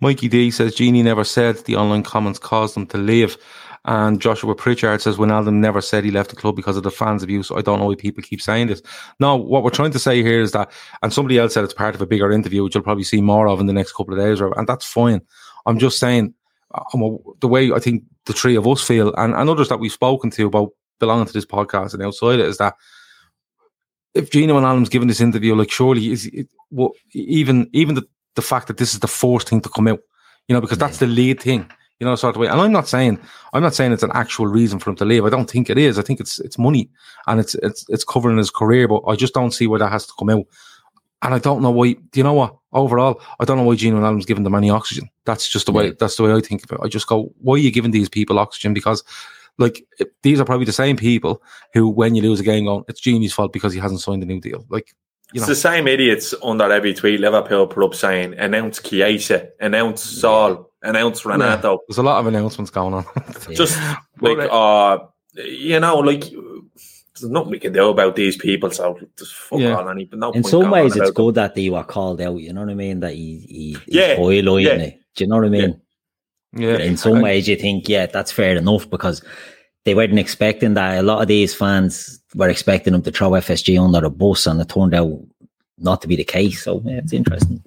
Mikey 0.00 0.28
D 0.28 0.50
says 0.50 0.74
Genie 0.74 1.02
never 1.02 1.24
said 1.24 1.56
the 1.58 1.76
online 1.76 2.02
comments 2.02 2.38
caused 2.38 2.74
them 2.76 2.86
to 2.88 2.98
leave. 2.98 3.36
And 3.84 4.20
Joshua 4.20 4.54
Pritchard 4.54 5.00
says 5.00 5.16
Wijnaldum 5.16 5.54
never 5.54 5.80
said 5.80 6.04
he 6.04 6.10
left 6.10 6.30
the 6.30 6.36
club 6.36 6.56
because 6.56 6.76
of 6.76 6.82
the 6.82 6.90
fans' 6.90 7.22
abuse. 7.22 7.50
I 7.50 7.62
don't 7.62 7.78
know 7.78 7.86
why 7.86 7.94
people 7.94 8.22
keep 8.22 8.42
saying 8.42 8.66
this. 8.66 8.82
No, 9.18 9.36
what 9.36 9.62
we're 9.62 9.70
trying 9.70 9.92
to 9.92 9.98
say 9.98 10.22
here 10.22 10.40
is 10.40 10.52
that, 10.52 10.70
and 11.02 11.12
somebody 11.12 11.38
else 11.38 11.54
said 11.54 11.64
it's 11.64 11.72
part 11.72 11.94
of 11.94 12.02
a 12.02 12.06
bigger 12.06 12.30
interview, 12.30 12.62
which 12.64 12.74
you'll 12.74 12.84
probably 12.84 13.04
see 13.04 13.22
more 13.22 13.48
of 13.48 13.60
in 13.60 13.66
the 13.66 13.72
next 13.72 13.92
couple 13.92 14.12
of 14.12 14.20
days, 14.20 14.40
and 14.40 14.66
that's 14.66 14.84
fine. 14.84 15.22
I'm 15.64 15.78
just 15.78 15.98
saying, 15.98 16.34
um, 16.92 17.18
the 17.40 17.48
way 17.48 17.72
I 17.72 17.78
think 17.78 18.02
the 18.26 18.34
three 18.34 18.56
of 18.56 18.66
us 18.66 18.82
feel, 18.82 19.14
and, 19.14 19.32
and 19.34 19.48
others 19.48 19.68
that 19.70 19.80
we've 19.80 19.92
spoken 19.92 20.30
to 20.32 20.46
about 20.46 20.70
belonging 20.98 21.26
to 21.26 21.32
this 21.32 21.46
podcast 21.46 21.94
and 21.94 22.02
outside 22.02 22.40
it, 22.40 22.46
is 22.46 22.58
that 22.58 22.74
if 24.12 24.30
Gino 24.30 24.58
Wijnaldum's 24.58 24.90
given 24.90 25.08
this 25.08 25.20
interview, 25.20 25.54
like 25.54 25.70
surely 25.70 26.10
is 26.10 26.26
it, 26.26 26.48
well, 26.70 26.92
even 27.12 27.70
even 27.72 27.94
the, 27.94 28.06
the 28.34 28.42
fact 28.42 28.68
that 28.68 28.76
this 28.76 28.94
is 28.94 29.00
the 29.00 29.08
fourth 29.08 29.48
thing 29.48 29.60
to 29.62 29.68
come 29.68 29.88
out, 29.88 30.00
you 30.46 30.54
know, 30.54 30.60
because 30.60 30.78
that's 30.78 30.98
the 30.98 31.06
lead 31.06 31.40
thing, 31.40 31.70
you 32.00 32.06
know, 32.06 32.14
sort 32.14 32.36
of 32.36 32.40
way. 32.40 32.48
And 32.48 32.60
I'm 32.60 32.72
not 32.72 32.88
saying 32.88 33.18
I'm 33.52 33.62
not 33.62 33.74
saying 33.74 33.92
it's 33.92 34.02
an 34.02 34.12
actual 34.14 34.46
reason 34.46 34.78
for 34.78 34.90
him 34.90 34.96
to 34.96 35.04
leave. 35.04 35.24
I 35.24 35.30
don't 35.30 35.50
think 35.50 35.70
it 35.70 35.78
is. 35.78 35.98
I 35.98 36.02
think 36.02 36.20
it's 36.20 36.38
it's 36.40 36.58
money 36.58 36.90
and 37.26 37.40
it's 37.40 37.54
it's 37.56 37.84
it's 37.88 38.04
covering 38.04 38.38
his 38.38 38.50
career, 38.50 38.88
but 38.88 39.02
I 39.06 39.16
just 39.16 39.34
don't 39.34 39.52
see 39.52 39.66
where 39.66 39.78
that 39.78 39.92
has 39.92 40.06
to 40.06 40.12
come 40.18 40.30
out. 40.30 40.44
And 41.22 41.34
I 41.34 41.38
don't 41.38 41.62
know 41.62 41.70
why. 41.70 41.94
Do 41.94 42.20
you 42.20 42.22
know 42.22 42.34
what? 42.34 42.56
Overall, 42.72 43.20
I 43.40 43.44
don't 43.44 43.56
know 43.56 43.64
why 43.64 43.74
Gino 43.74 43.98
Wijnaldum's 43.98 44.26
giving 44.26 44.44
them 44.44 44.54
any 44.54 44.70
oxygen. 44.70 45.08
That's 45.24 45.48
just 45.48 45.66
the 45.66 45.72
way. 45.72 45.90
That's 45.90 46.16
the 46.16 46.22
way 46.22 46.32
I 46.32 46.40
think 46.40 46.62
of 46.62 46.72
it. 46.72 46.80
I 46.82 46.86
just 46.86 47.08
go, 47.08 47.32
why 47.40 47.54
are 47.54 47.58
you 47.58 47.72
giving 47.72 47.90
these 47.90 48.08
people 48.08 48.38
oxygen? 48.38 48.72
Because 48.72 49.02
like 49.58 49.84
these 50.22 50.40
are 50.40 50.44
probably 50.44 50.66
the 50.66 50.72
same 50.72 50.96
people 50.96 51.42
who, 51.74 51.88
when 51.88 52.14
you 52.14 52.22
lose 52.22 52.40
a 52.40 52.44
game, 52.44 52.64
going, 52.64 52.84
it's 52.88 53.00
Genie's 53.00 53.32
fault 53.32 53.52
because 53.52 53.72
he 53.72 53.80
hasn't 53.80 54.00
signed 54.00 54.22
a 54.22 54.26
new 54.26 54.40
deal. 54.40 54.64
Like, 54.68 54.94
you 55.32 55.40
know. 55.40 55.44
It's 55.44 55.46
the 55.46 55.54
same 55.54 55.86
idiots 55.88 56.34
on 56.34 56.58
that 56.58 56.70
every 56.70 56.94
tweet 56.94 57.20
Liverpool 57.20 57.66
put 57.66 57.84
up 57.84 57.94
saying, 57.94 58.34
announce 58.34 58.80
Chiesa, 58.82 59.48
announce 59.60 60.02
Saul, 60.02 60.70
announce 60.82 61.24
Renato. 61.24 61.72
Yeah, 61.72 61.78
there's 61.88 61.98
a 61.98 62.02
lot 62.02 62.20
of 62.20 62.26
announcements 62.26 62.70
going 62.70 62.94
on. 62.94 63.04
Just 63.52 63.78
like, 64.20 64.38
uh, 64.50 64.98
you 65.34 65.78
know, 65.80 65.98
like, 65.98 66.24
there's 66.30 67.30
nothing 67.30 67.50
we 67.50 67.58
can 67.58 67.72
do 67.72 67.88
about 67.88 68.14
these 68.16 68.36
people, 68.36 68.70
so 68.70 68.96
just 69.18 69.34
fuck 69.34 69.58
Yeah. 69.58 69.76
on. 69.76 69.90
Any, 69.90 70.08
no 70.12 70.28
In 70.28 70.34
point 70.42 70.46
some 70.46 70.60
going 70.60 70.70
ways, 70.72 70.82
on 70.82 70.86
it's 70.86 70.96
about 70.96 71.04
them. 71.06 71.14
good 71.26 71.34
that 71.34 71.54
they 71.56 71.68
were 71.68 71.82
called 71.84 72.20
out. 72.20 72.36
You 72.36 72.52
know 72.52 72.60
what 72.60 72.70
I 72.70 72.74
mean? 72.74 73.00
That 73.00 73.14
he, 73.14 73.38
he 73.48 73.72
he's 73.72 73.94
Yeah, 73.94 74.16
highlighting 74.16 74.62
yeah. 74.64 74.84
it. 74.84 75.00
Do 75.16 75.24
you 75.24 75.28
know 75.30 75.36
what 75.36 75.46
I 75.46 75.48
mean? 75.48 75.80
yeah. 76.52 76.78
In 76.78 76.96
some 76.96 77.14
And- 77.14 77.22
ways, 77.24 77.48
you 77.48 77.56
think, 77.56 77.88
yeah, 77.88 78.06
that's 78.06 78.30
fair 78.30 78.56
enough 78.56 78.88
because 78.88 79.22
they 79.88 79.94
weren't 79.94 80.18
expecting 80.18 80.74
that. 80.74 80.98
A 80.98 81.02
lot 81.02 81.22
of 81.22 81.28
these 81.28 81.54
fans 81.54 82.20
were 82.34 82.50
expecting 82.50 82.92
them 82.92 83.00
to 83.02 83.10
throw 83.10 83.30
FSG 83.30 83.82
under 83.82 84.02
the 84.02 84.10
bus, 84.10 84.46
and 84.46 84.60
it 84.60 84.68
turned 84.68 84.94
out 84.94 85.18
not 85.78 86.02
to 86.02 86.08
be 86.08 86.14
the 86.16 86.24
case. 86.24 86.62
So 86.64 86.82
yeah, 86.84 86.98
it's 86.98 87.14
interesting. 87.14 87.62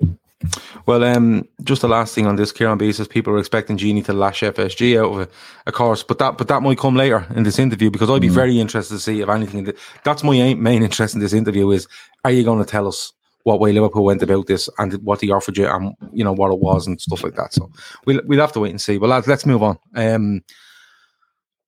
Well, 0.85 1.03
um, 1.03 1.47
just 1.63 1.81
the 1.81 1.87
last 1.87 2.13
thing 2.13 2.27
on 2.27 2.35
this, 2.35 2.51
Kieran 2.51 2.77
B 2.77 2.91
says 2.91 3.07
people 3.07 3.33
are 3.33 3.39
expecting 3.39 3.77
Genie 3.77 4.03
to 4.03 4.13
lash 4.13 4.41
FSG 4.41 4.99
out 4.99 5.13
of 5.13 5.19
it, 5.21 5.31
of 5.65 5.73
course, 5.73 6.03
but 6.03 6.19
that 6.19 6.37
but 6.37 6.47
that 6.47 6.61
might 6.61 6.77
come 6.77 6.95
later 6.95 7.25
in 7.35 7.41
this 7.43 7.57
interview 7.57 7.89
because 7.89 8.09
I'd 8.09 8.21
be 8.21 8.27
very 8.29 8.59
interested 8.59 8.93
to 8.95 8.99
see 8.99 9.21
if 9.21 9.29
anything. 9.29 9.63
that- 9.63 9.77
That's 10.03 10.23
my 10.23 10.53
main 10.53 10.83
interest 10.83 11.15
in 11.15 11.21
this 11.21 11.33
interview 11.33 11.71
is: 11.71 11.87
Are 12.23 12.31
you 12.31 12.43
going 12.43 12.63
to 12.63 12.69
tell 12.69 12.87
us 12.87 13.13
what 13.43 13.59
way 13.59 13.71
Liverpool 13.71 14.03
went 14.05 14.21
about 14.21 14.45
this 14.45 14.69
and 14.77 14.93
what 15.03 15.19
they 15.21 15.29
offered 15.29 15.57
you 15.57 15.65
and 15.67 15.95
you 16.13 16.23
know 16.23 16.33
what 16.33 16.51
it 16.51 16.59
was 16.59 16.85
and 16.85 17.01
stuff 17.01 17.23
like 17.23 17.35
that? 17.35 17.51
So 17.53 17.71
we'll 18.05 18.21
we'll 18.25 18.39
have 18.41 18.53
to 18.53 18.59
wait 18.59 18.71
and 18.71 18.81
see. 18.81 18.97
But 18.99 19.09
lads, 19.09 19.27
let's 19.27 19.45
move 19.47 19.63
on. 19.63 19.77
Um, 19.95 20.43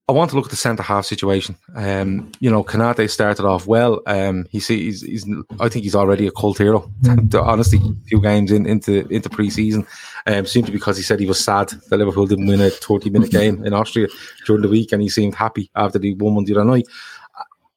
I 0.09 0.11
want 0.11 0.31
to 0.31 0.35
look 0.35 0.45
at 0.45 0.51
the 0.51 0.57
centre 0.57 0.83
half 0.83 1.05
situation. 1.05 1.55
Um, 1.75 2.29
you 2.41 2.51
know, 2.51 2.61
Konaté 2.61 3.09
started 3.09 3.45
off 3.45 3.67
well. 3.67 4.01
Um, 4.05 4.45
he's, 4.49 4.67
he's, 4.67 5.01
he's, 5.01 5.25
I 5.61 5.69
think 5.69 5.83
he's 5.83 5.95
already 5.95 6.27
a 6.27 6.31
cult 6.31 6.57
hero. 6.57 6.91
Honestly, 7.33 7.79
a 7.79 8.07
few 8.07 8.21
games 8.21 8.51
in, 8.51 8.65
into 8.65 9.07
into 9.07 9.29
pre-season, 9.29 9.87
um, 10.27 10.45
simply 10.45 10.73
because 10.73 10.97
he 10.97 11.03
said 11.03 11.21
he 11.21 11.25
was 11.25 11.41
sad 11.41 11.69
that 11.69 11.97
Liverpool 11.97 12.27
didn't 12.27 12.47
win 12.47 12.59
a 12.59 12.69
thirty-minute 12.69 13.31
game 13.31 13.63
in 13.65 13.73
Austria 13.73 14.09
during 14.45 14.61
the 14.61 14.67
week, 14.67 14.91
and 14.91 15.01
he 15.01 15.07
seemed 15.07 15.35
happy 15.35 15.71
after 15.75 15.99
the 15.99 16.13
won 16.15 16.35
one 16.35 16.43
the 16.43 16.55
other 16.55 16.65
night. 16.65 16.87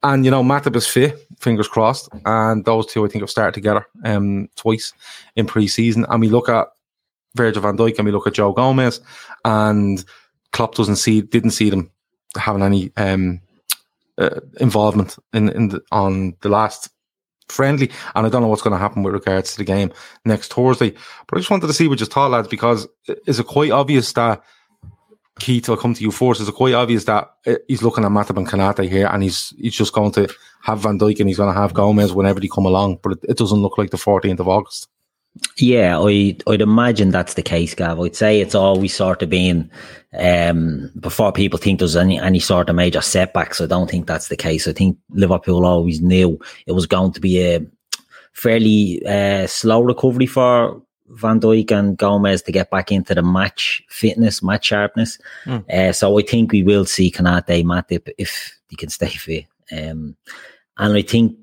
And 0.03 0.25
you 0.25 0.31
know, 0.33 0.43
Matip 0.43 0.75
is 0.75 0.87
fit, 0.87 1.29
fingers 1.39 1.69
crossed, 1.69 2.09
and 2.25 2.65
those 2.65 2.87
two 2.87 3.05
I 3.05 3.09
think 3.09 3.23
have 3.23 3.31
started 3.31 3.55
together 3.55 3.87
um, 4.05 4.49
twice 4.57 4.93
in 5.37 5.47
pre-season. 5.47 6.05
And 6.09 6.21
we 6.21 6.29
look 6.29 6.49
at 6.49 6.67
Virgil 7.37 7.63
van 7.63 7.77
Dijk 7.77 7.99
and 7.99 8.07
we 8.07 8.13
look 8.13 8.27
at 8.27 8.35
Joe 8.35 8.53
Gomez, 8.53 9.01
and 9.45 10.05
Klopp 10.51 10.75
doesn't 10.75 10.97
see 10.97 11.21
didn't 11.21 11.53
see 11.53 11.71
them 11.71 11.93
having 12.37 12.63
any 12.63 12.93
um, 12.97 13.41
uh, 14.19 14.41
involvement 14.61 15.17
in 15.33 15.49
in 15.51 15.69
the, 15.69 15.83
on 15.93 16.35
the 16.41 16.49
last 16.49 16.91
friendly, 17.49 17.91
and 18.15 18.27
I 18.27 18.29
don't 18.29 18.43
know 18.43 18.49
what's 18.49 18.63
going 18.63 18.73
to 18.73 18.79
happen 18.79 19.03
with 19.03 19.15
regards 19.15 19.53
to 19.53 19.59
the 19.59 19.65
game 19.65 19.93
next 20.25 20.53
Thursday. 20.53 20.91
But 21.27 21.37
I 21.37 21.41
just 21.41 21.51
wanted 21.51 21.69
to 21.69 21.73
see 21.73 21.89
what 21.89 22.01
you 22.01 22.07
thought, 22.07 22.31
lads, 22.31 22.49
because 22.49 22.89
is 23.27 23.39
it 23.39 23.47
quite 23.47 23.71
obvious 23.71 24.13
that 24.15 24.43
Keith 25.39 25.69
will 25.69 25.77
come 25.77 25.95
to 25.95 26.03
you 26.03 26.11
first? 26.11 26.41
Is 26.41 26.49
it 26.49 26.55
quite 26.55 26.75
obvious 26.75 27.05
that 27.05 27.31
uh, 27.47 27.57
he's 27.69 27.83
looking 27.83 28.05
at 28.05 28.11
Matip 28.11 28.37
and 28.37 28.49
Konaté 28.49 28.89
here, 28.89 29.09
and 29.13 29.23
he's 29.23 29.53
he's 29.59 29.77
just 29.77 29.93
going 29.93 30.13
to 30.13 30.29
have 30.63 30.81
Van 30.81 30.99
Dijk 30.99 31.21
and 31.21 31.29
he's 31.29 31.37
going 31.37 31.53
to 31.53 31.61
have 31.61 31.75
Gomez 31.75 32.13
whenever 32.13 32.41
they 32.41 32.49
come 32.49 32.67
along? 32.67 32.99
But 33.03 33.13
it, 33.13 33.19
it 33.31 33.37
doesn't 33.37 33.61
look 33.61 33.79
like 33.79 33.91
the 33.91 33.97
14th 33.97 34.41
of 34.41 34.49
August. 34.49 34.89
Yeah, 35.59 35.99
I 35.99 36.37
I'd 36.47 36.61
imagine 36.61 37.11
that's 37.11 37.35
the 37.35 37.43
case, 37.43 37.75
Gav. 37.75 38.01
I'd 38.01 38.17
say 38.17 38.41
it's 38.41 38.55
always 38.55 38.95
sort 38.95 39.23
of 39.23 39.31
been 39.31 39.71
um, 40.19 40.91
before 40.99 41.33
people 41.33 41.59
think 41.59 41.79
there's 41.79 41.97
any 41.97 42.19
any 42.19 42.39
sort 42.41 42.69
of 42.71 42.77
major 42.77 43.01
setbacks. 43.01 43.61
I 43.61 43.67
don't 43.67 43.91
think 43.91 44.07
that's 44.07 44.29
the 44.29 44.37
case. 44.37 44.69
I 44.69 44.73
think 44.73 44.99
Liverpool 45.11 45.67
always 45.67 46.01
knew 46.01 46.39
it 46.67 46.73
was 46.73 46.87
going 46.87 47.13
to 47.13 47.21
be 47.21 47.43
a 47.43 47.67
fairly 48.33 49.05
uh, 49.07 49.47
slow 49.47 49.83
recovery 49.83 50.27
for 50.27 50.83
Van 51.09 51.41
Dijk 51.41 51.71
and 51.71 51.97
Gomez 51.97 52.43
to 52.43 52.53
get 52.53 52.71
back 52.71 52.93
into 52.93 53.15
the 53.15 53.23
match 53.23 53.83
fitness, 53.89 54.43
match 54.43 54.67
sharpness. 54.67 55.19
Uh, 55.71 55.93
so 55.93 56.19
I 56.19 56.23
think 56.23 56.53
we 56.53 56.63
will 56.63 56.85
see 56.85 57.11
Konaté, 57.11 57.65
Matip 57.65 58.11
if 58.19 58.59
he 58.69 58.77
can 58.77 58.89
stay 58.89 59.09
fit. 59.09 59.47
Um, 59.73 60.17
and 60.79 60.97
I 60.97 61.03
think 61.03 61.37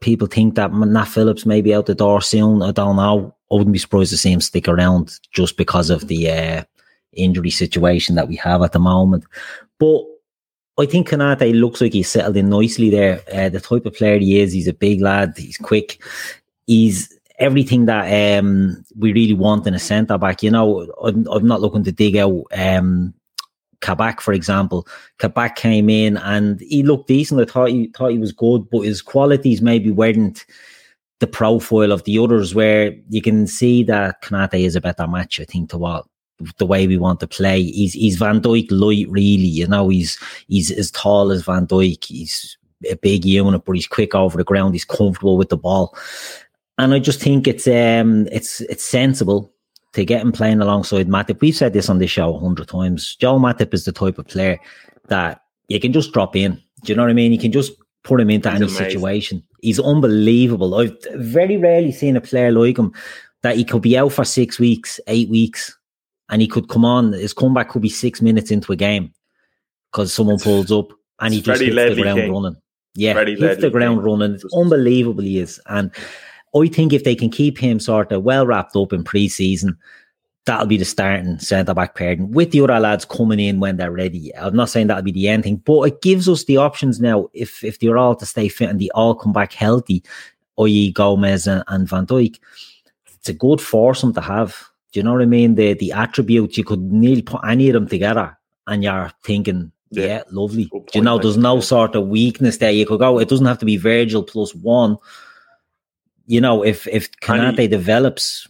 people 0.00 0.26
think 0.26 0.54
that 0.54 0.72
Nat 0.72 1.04
Phillips 1.04 1.44
may 1.44 1.60
be 1.60 1.74
out 1.74 1.86
the 1.86 1.94
door 1.94 2.20
soon. 2.20 2.62
I 2.62 2.72
don't 2.72 2.96
know. 2.96 3.34
I 3.50 3.54
wouldn't 3.54 3.72
be 3.72 3.78
surprised 3.78 4.10
to 4.10 4.16
see 4.16 4.32
him 4.32 4.40
stick 4.40 4.68
around 4.68 5.18
just 5.32 5.56
because 5.56 5.90
of 5.90 6.08
the 6.08 6.30
uh, 6.30 6.64
injury 7.12 7.50
situation 7.50 8.14
that 8.14 8.28
we 8.28 8.36
have 8.36 8.62
at 8.62 8.72
the 8.72 8.78
moment. 8.78 9.24
But 9.78 10.02
I 10.78 10.86
think 10.86 11.08
Konaté 11.08 11.58
looks 11.58 11.80
like 11.80 11.92
he's 11.92 12.08
settled 12.08 12.36
in 12.36 12.48
nicely 12.48 12.88
there. 12.88 13.20
Uh, 13.32 13.50
the 13.50 13.60
type 13.60 13.84
of 13.84 13.94
player 13.94 14.18
he 14.18 14.40
is, 14.40 14.52
he's 14.52 14.68
a 14.68 14.72
big 14.72 15.00
lad. 15.02 15.34
He's 15.36 15.58
quick. 15.58 16.02
He's 16.66 17.12
everything 17.38 17.84
that 17.86 18.38
um, 18.38 18.82
we 18.96 19.12
really 19.12 19.34
want 19.34 19.66
in 19.66 19.74
a 19.74 19.78
centre 19.78 20.16
back. 20.16 20.42
You 20.42 20.50
know, 20.50 20.90
I'm, 21.02 21.26
I'm 21.28 21.46
not 21.46 21.60
looking 21.60 21.84
to 21.84 21.92
dig 21.92 22.16
out 22.16 22.44
um, 22.54 23.12
Kabak, 23.82 24.20
for 24.20 24.32
example. 24.32 24.86
Kabak 25.18 25.56
came 25.56 25.90
in 25.90 26.16
and 26.18 26.60
he 26.60 26.82
looked 26.82 27.08
decent. 27.08 27.40
I 27.40 27.44
thought 27.44 27.68
he 27.68 27.88
thought 27.88 28.12
he 28.12 28.18
was 28.18 28.32
good, 28.32 28.70
but 28.70 28.80
his 28.80 29.02
qualities 29.02 29.60
maybe 29.60 29.90
weren't 29.90 30.46
the 31.20 31.26
profile 31.26 31.92
of 31.92 32.04
the 32.04 32.18
others. 32.18 32.54
Where 32.54 32.94
you 33.10 33.20
can 33.20 33.46
see 33.46 33.84
that 33.84 34.22
Konaté 34.22 34.64
is 34.64 34.76
a 34.76 34.80
better 34.80 35.06
match, 35.06 35.38
I 35.40 35.44
think, 35.44 35.70
to 35.70 35.78
what 35.78 36.06
the 36.58 36.66
way 36.66 36.86
we 36.86 36.96
want 36.96 37.20
to 37.20 37.26
play. 37.26 37.62
He's 37.62 37.92
he's 37.92 38.16
Van 38.16 38.40
Dijk 38.40 38.68
light, 38.70 39.10
really. 39.10 39.52
You 39.60 39.66
know, 39.66 39.88
he's 39.88 40.18
he's 40.48 40.70
as 40.70 40.90
tall 40.90 41.30
as 41.30 41.44
Van 41.44 41.66
Dijk. 41.66 42.04
He's 42.04 42.56
a 42.90 42.96
big 42.96 43.24
unit, 43.24 43.64
but 43.64 43.72
he's 43.72 43.86
quick 43.86 44.14
over 44.14 44.38
the 44.38 44.44
ground. 44.44 44.74
He's 44.74 44.84
comfortable 44.84 45.36
with 45.36 45.50
the 45.50 45.56
ball, 45.56 45.96
and 46.78 46.94
I 46.94 46.98
just 46.98 47.20
think 47.20 47.46
it's 47.46 47.66
um 47.66 48.28
it's 48.32 48.60
it's 48.62 48.84
sensible 48.84 49.52
to 49.92 50.04
get 50.04 50.22
him 50.22 50.32
playing 50.32 50.60
alongside 50.60 51.08
Matip. 51.08 51.40
We've 51.40 51.54
said 51.54 51.72
this 51.72 51.88
on 51.90 51.98
this 51.98 52.10
show 52.10 52.34
a 52.34 52.38
hundred 52.38 52.68
times. 52.68 53.16
Joe 53.16 53.38
Matip 53.38 53.74
is 53.74 53.84
the 53.84 53.92
type 53.92 54.18
of 54.18 54.26
player 54.26 54.58
that 55.08 55.42
you 55.68 55.78
can 55.80 55.92
just 55.92 56.12
drop 56.12 56.34
in. 56.36 56.52
Do 56.84 56.92
you 56.92 56.96
know 56.96 57.02
what 57.02 57.10
I 57.10 57.14
mean? 57.14 57.32
You 57.32 57.38
can 57.38 57.52
just 57.52 57.72
put 58.04 58.20
him 58.20 58.30
into 58.30 58.50
He's 58.50 58.56
any 58.56 58.66
amazing. 58.66 58.86
situation. 58.90 59.42
He's 59.60 59.78
unbelievable. 59.78 60.74
I've 60.74 60.96
very 61.14 61.56
rarely 61.56 61.92
seen 61.92 62.16
a 62.16 62.20
player 62.20 62.50
like 62.50 62.78
him 62.78 62.92
that 63.42 63.56
he 63.56 63.64
could 63.64 63.82
be 63.82 63.96
out 63.98 64.12
for 64.12 64.24
six 64.24 64.58
weeks, 64.58 64.98
eight 65.06 65.28
weeks, 65.28 65.76
and 66.30 66.40
he 66.42 66.48
could 66.48 66.68
come 66.68 66.84
on. 66.84 67.12
His 67.12 67.32
comeback 67.32 67.68
could 67.68 67.82
be 67.82 67.88
six 67.88 68.20
minutes 68.22 68.50
into 68.50 68.72
a 68.72 68.76
game 68.76 69.12
because 69.92 70.12
someone 70.12 70.36
It's- 70.36 70.44
pulls 70.44 70.72
up 70.72 70.88
and 71.20 71.32
he 71.34 71.40
just 71.42 71.60
hits 71.60 71.74
the 71.76 72.02
ground 72.02 72.20
King. 72.20 72.32
running. 72.32 72.56
Yeah, 72.94 73.12
Freddie 73.14 73.36
hits 73.36 73.60
the 73.60 73.70
ground 73.70 73.98
King. 73.98 74.04
running. 74.04 74.34
It's 74.34 74.44
Unbelievable 74.54 75.22
he 75.22 75.38
is. 75.38 75.60
And 75.66 75.90
I 76.54 76.66
think 76.68 76.92
if 76.92 77.04
they 77.04 77.14
can 77.14 77.30
keep 77.30 77.58
him 77.58 77.80
sort 77.80 78.12
of 78.12 78.22
well 78.22 78.46
wrapped 78.46 78.76
up 78.76 78.92
in 78.92 79.04
pre-season, 79.04 79.76
that'll 80.44 80.66
be 80.66 80.76
the 80.76 80.84
starting 80.84 81.38
centre 81.38 81.74
back 81.74 81.94
pairing 81.94 82.30
with 82.32 82.50
the 82.50 82.60
other 82.60 82.78
lads 82.80 83.04
coming 83.04 83.40
in 83.40 83.60
when 83.60 83.76
they're 83.76 83.92
ready. 83.92 84.34
I'm 84.36 84.56
not 84.56 84.70
saying 84.70 84.88
that'll 84.88 85.02
be 85.02 85.12
the 85.12 85.28
end 85.28 85.44
thing, 85.44 85.56
but 85.56 85.82
it 85.82 86.02
gives 86.02 86.28
us 86.28 86.44
the 86.44 86.56
options 86.56 87.00
now 87.00 87.28
if 87.32 87.62
if 87.64 87.78
they're 87.78 87.98
all 87.98 88.16
to 88.16 88.26
stay 88.26 88.48
fit 88.48 88.70
and 88.70 88.80
they 88.80 88.90
all 88.90 89.14
come 89.14 89.32
back 89.32 89.52
healthy, 89.52 90.02
i.e. 90.58 90.92
Gomez 90.92 91.46
and, 91.46 91.62
and 91.68 91.88
Van 91.88 92.06
Dijk. 92.06 92.38
It's 93.14 93.28
a 93.28 93.34
good 93.34 93.60
foursome 93.60 94.12
to 94.14 94.20
have. 94.20 94.68
Do 94.90 95.00
you 95.00 95.04
know 95.04 95.12
what 95.12 95.22
I 95.22 95.26
mean? 95.26 95.54
The 95.54 95.74
the 95.74 95.92
attributes 95.92 96.58
you 96.58 96.64
could 96.64 96.80
nearly 96.92 97.22
put 97.22 97.40
any 97.46 97.68
of 97.68 97.74
them 97.74 97.88
together 97.88 98.36
and 98.66 98.82
you're 98.82 99.10
thinking, 99.22 99.70
Yeah. 99.90 100.06
yeah, 100.06 100.22
lovely. 100.30 100.64
Do 100.64 100.84
you 100.94 101.02
know, 101.02 101.18
there's 101.18 101.36
no 101.36 101.60
sort 101.60 101.94
of 101.94 102.08
weakness 102.08 102.58
there. 102.58 102.72
You 102.72 102.86
could 102.86 102.98
go, 102.98 103.18
it 103.18 103.28
doesn't 103.28 103.46
have 103.46 103.58
to 103.58 103.64
be 103.66 103.76
Virgil 103.76 104.22
plus 104.22 104.54
one 104.54 104.96
you 106.26 106.40
know, 106.40 106.62
if 106.64 106.86
if 106.88 107.10
Konaté 107.20 107.58
Any- 107.58 107.68
develops, 107.68 108.48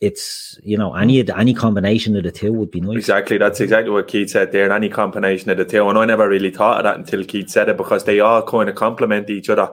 it's 0.00 0.58
you 0.62 0.76
know 0.76 0.94
any 0.94 1.26
any 1.30 1.54
combination 1.54 2.16
of 2.16 2.24
the 2.24 2.30
two 2.32 2.52
would 2.52 2.70
be 2.70 2.80
nice. 2.80 2.96
Exactly, 2.96 3.38
that's 3.38 3.60
exactly 3.60 3.90
what 3.90 4.08
Keith 4.08 4.30
said 4.30 4.52
there. 4.52 4.64
And 4.64 4.72
any 4.72 4.88
combination 4.88 5.50
of 5.50 5.56
the 5.58 5.64
two, 5.64 5.88
and 5.88 5.98
I 5.98 6.04
never 6.04 6.28
really 6.28 6.50
thought 6.50 6.78
of 6.78 6.84
that 6.84 6.96
until 6.96 7.24
Keith 7.24 7.48
said 7.50 7.68
it 7.68 7.76
because 7.76 8.04
they 8.04 8.20
all 8.20 8.42
kind 8.42 8.68
of 8.68 8.74
complement 8.74 9.30
each 9.30 9.48
other 9.48 9.70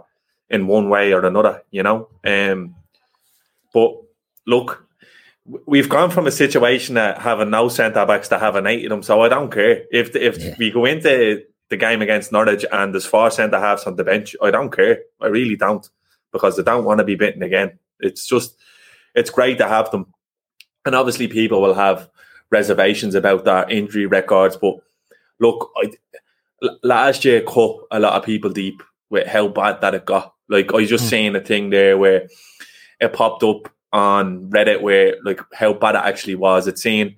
in 0.50 0.68
one 0.68 0.90
way 0.90 1.14
or 1.14 1.26
another, 1.26 1.64
you 1.72 1.84
know. 1.84 2.10
Um, 2.26 2.76
but 3.74 3.96
look, 4.46 4.86
we've 5.66 5.90
gone 5.90 6.12
from 6.12 6.28
a 6.28 6.32
situation 6.32 6.96
that 6.96 7.20
having 7.20 7.50
no 7.50 7.68
centre 7.70 8.06
backs 8.06 8.28
to 8.30 8.40
having 8.40 8.68
eight 8.68 8.86
of 8.86 8.90
them, 8.90 9.04
so 9.04 9.22
I 9.22 9.30
don't 9.30 9.52
care 9.52 9.84
if 9.92 10.16
if 10.16 10.38
Yeah. 10.38 10.56
we 10.58 10.72
go 10.72 10.86
into 10.86 11.44
the 11.70 11.78
game 11.78 12.02
against 12.02 12.32
Norwich 12.34 12.66
and 12.72 12.94
there's 12.94 13.06
four 13.06 13.32
centre 13.32 13.60
halves 13.60 13.86
on 13.86 13.96
the 13.96 14.04
bench. 14.04 14.36
I 14.42 14.52
don't 14.52 14.72
care. 14.72 15.00
I 15.22 15.28
really 15.28 15.56
don't 15.56 15.90
because 16.32 16.58
they 16.58 16.64
don't 16.64 16.86
want 16.86 17.00
to 17.00 17.04
be 17.04 17.16
bitten 17.16 17.44
again. 17.44 17.78
It's 18.00 18.26
just 18.26 18.56
it's 19.16 19.30
great 19.30 19.58
to 19.58 19.68
have 19.68 19.92
them 19.92 20.08
and 20.86 20.96
obviously 20.96 21.28
people 21.28 21.62
will 21.62 21.74
have 21.74 22.10
reservations 22.50 23.16
about 23.16 23.46
their 23.46 23.70
injury 23.70 24.06
records. 24.06 24.58
But 24.58 24.76
look, 25.40 25.72
I, 25.78 25.92
last 26.84 27.24
year 27.26 27.42
cut 27.42 27.76
a 27.92 28.00
lot 28.00 28.14
of 28.14 28.24
people 28.26 28.50
deep 28.52 28.82
with 29.10 29.28
how 29.28 29.48
bad 29.48 29.82
that 29.82 29.96
it 29.96 30.06
got. 30.06 30.34
Like 30.50 30.72
I 30.74 30.78
was 30.78 30.90
just 30.90 31.06
Mm. 31.06 31.10
saying 31.10 31.36
a 31.36 31.42
thing 31.42 31.70
there 31.70 31.98
where 31.98 32.28
it 33.00 33.14
popped 33.14 33.44
up 33.44 33.72
on 33.94 34.50
Reddit 34.50 34.82
where 34.82 35.16
like 35.24 35.42
how 35.54 35.74
bad 35.74 35.96
it 35.96 36.04
actually 36.04 36.36
was. 36.36 36.68
It's 36.68 36.82
saying 36.82 37.16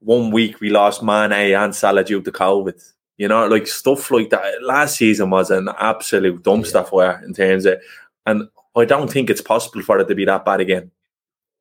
one 0.00 0.30
week 0.30 0.60
we 0.60 0.70
lost 0.70 1.02
Mane 1.02 1.32
and 1.32 1.74
Salah 1.74 2.04
due 2.04 2.22
to 2.22 2.32
COVID. 2.32 2.82
You 3.18 3.28
know, 3.28 3.46
like 3.46 3.66
stuff 3.66 4.10
like 4.10 4.28
that. 4.30 4.62
Last 4.62 4.96
season 4.96 5.30
was 5.30 5.50
an 5.50 5.70
absolute 5.78 6.42
dumpster 6.42 6.86
fire 6.86 7.22
in 7.24 7.32
terms 7.32 7.64
of, 7.64 7.80
and 8.26 8.48
I 8.76 8.84
don't 8.84 9.10
think 9.10 9.30
it's 9.30 9.40
possible 9.40 9.82
for 9.82 9.98
it 9.98 10.08
to 10.08 10.14
be 10.14 10.24
that 10.26 10.44
bad 10.44 10.60
again. 10.60 10.90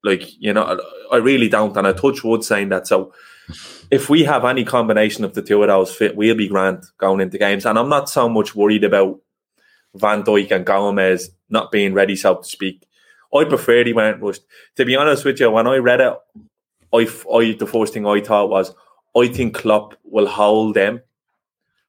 Like, 0.04 0.40
you 0.40 0.54
know, 0.54 0.80
I 1.12 1.18
really 1.18 1.50
don't. 1.50 1.76
And 1.78 1.88
I 1.88 1.94
touch 1.94 2.24
wood 2.24 2.44
saying 2.44 2.70
that. 2.70 2.88
So 2.88 3.14
if 3.90 4.10
we 4.10 4.24
have 4.24 4.46
any 4.46 4.64
combination 4.64 5.24
of 5.24 5.34
the 5.34 5.42
two 5.42 5.62
of 5.64 5.70
those 5.70 5.96
fit, 5.96 6.16
we'll 6.16 6.36
be 6.36 6.48
grand 6.48 6.84
going 6.98 7.22
into 7.22 7.38
games. 7.38 7.66
And 7.66 7.80
I'm 7.80 7.90
not 7.90 8.10
so 8.10 8.28
much 8.28 8.56
worried 8.56 8.84
about 8.84 9.20
Van 9.96 10.24
Dijk 10.24 10.52
and 10.52 10.66
Gomez 10.66 11.32
not 11.50 11.72
being 11.72 11.94
ready, 11.94 12.16
so 12.16 12.36
to 12.36 12.44
speak. 12.44 12.86
I 13.34 13.46
prefer 13.46 13.84
he 13.84 13.94
went 13.94 14.22
rushed. 14.22 14.44
To 14.76 14.86
be 14.86 14.96
honest 14.96 15.26
with 15.26 15.40
you, 15.40 15.50
when 15.52 15.68
I 15.68 15.78
read 15.78 16.02
it, 16.02 16.14
I, 16.94 16.98
I 17.34 17.54
the 17.54 17.68
first 17.68 17.94
thing 17.94 18.06
I 18.06 18.22
thought 18.22 18.50
was, 18.50 18.74
I 19.16 19.28
think 19.28 19.56
Klopp 19.56 19.96
will 20.04 20.28
hold 20.28 20.76
them 20.76 21.02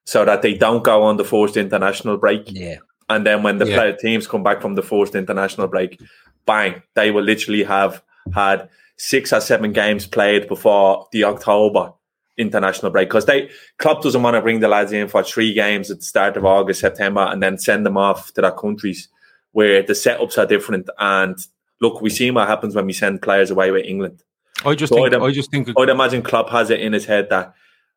so 0.04 0.24
that 0.24 0.42
they 0.42 0.54
don't 0.54 0.84
go 0.84 1.02
on 1.02 1.16
the 1.16 1.24
first 1.24 1.56
international 1.56 2.16
break. 2.16 2.44
Yeah, 2.46 2.76
And 3.08 3.26
then 3.26 3.42
when 3.42 3.58
the 3.58 3.66
Yeah. 3.66 3.76
player 3.76 3.92
teams 3.92 4.26
come 4.26 4.42
back 4.42 4.60
from 4.60 4.74
the 4.74 4.82
forced 4.82 5.14
international 5.14 5.68
break, 5.68 6.00
bang, 6.44 6.82
they 6.94 7.10
will 7.10 7.22
literally 7.22 7.62
have 7.64 8.02
had 8.34 8.68
six 8.96 9.32
or 9.32 9.40
seven 9.40 9.72
games 9.72 10.06
played 10.06 10.48
before 10.48 11.06
the 11.12 11.24
October 11.24 11.92
international 12.38 12.90
break. 12.92 13.08
Because 13.08 13.26
they 13.26 13.48
club 13.78 14.02
doesn't 14.02 14.22
want 14.22 14.34
to 14.34 14.42
bring 14.42 14.60
the 14.60 14.68
lads 14.68 14.92
in 14.92 15.08
for 15.08 15.22
three 15.22 15.52
games 15.54 15.90
at 15.90 15.98
the 15.98 16.04
start 16.04 16.36
of 16.36 16.44
August, 16.44 16.80
September, 16.80 17.20
and 17.30 17.42
then 17.42 17.58
send 17.58 17.86
them 17.86 17.96
off 17.96 18.32
to 18.34 18.40
their 18.40 18.50
countries 18.52 19.08
where 19.52 19.82
the 19.82 19.92
setups 19.94 20.36
are 20.36 20.46
different. 20.46 20.88
And 20.98 21.36
look, 21.80 22.00
we 22.02 22.10
see 22.10 22.30
what 22.30 22.48
happens 22.48 22.74
when 22.74 22.86
we 22.86 22.92
send 22.92 23.22
players 23.22 23.50
away 23.50 23.70
with 23.70 23.84
England. 23.86 24.22
I 24.64 24.74
just 24.74 24.90
So 24.92 24.96
think 24.96 25.14
I'd- 25.14 25.24
I 25.24 25.30
just 25.30 25.50
think 25.50 25.68
I'd 25.78 25.88
imagine 25.88 26.22
Klopp 26.22 26.50
has 26.50 26.70
it 26.70 26.80
in 26.80 26.92
his 26.92 27.04
head 27.06 27.30
that 27.30 27.52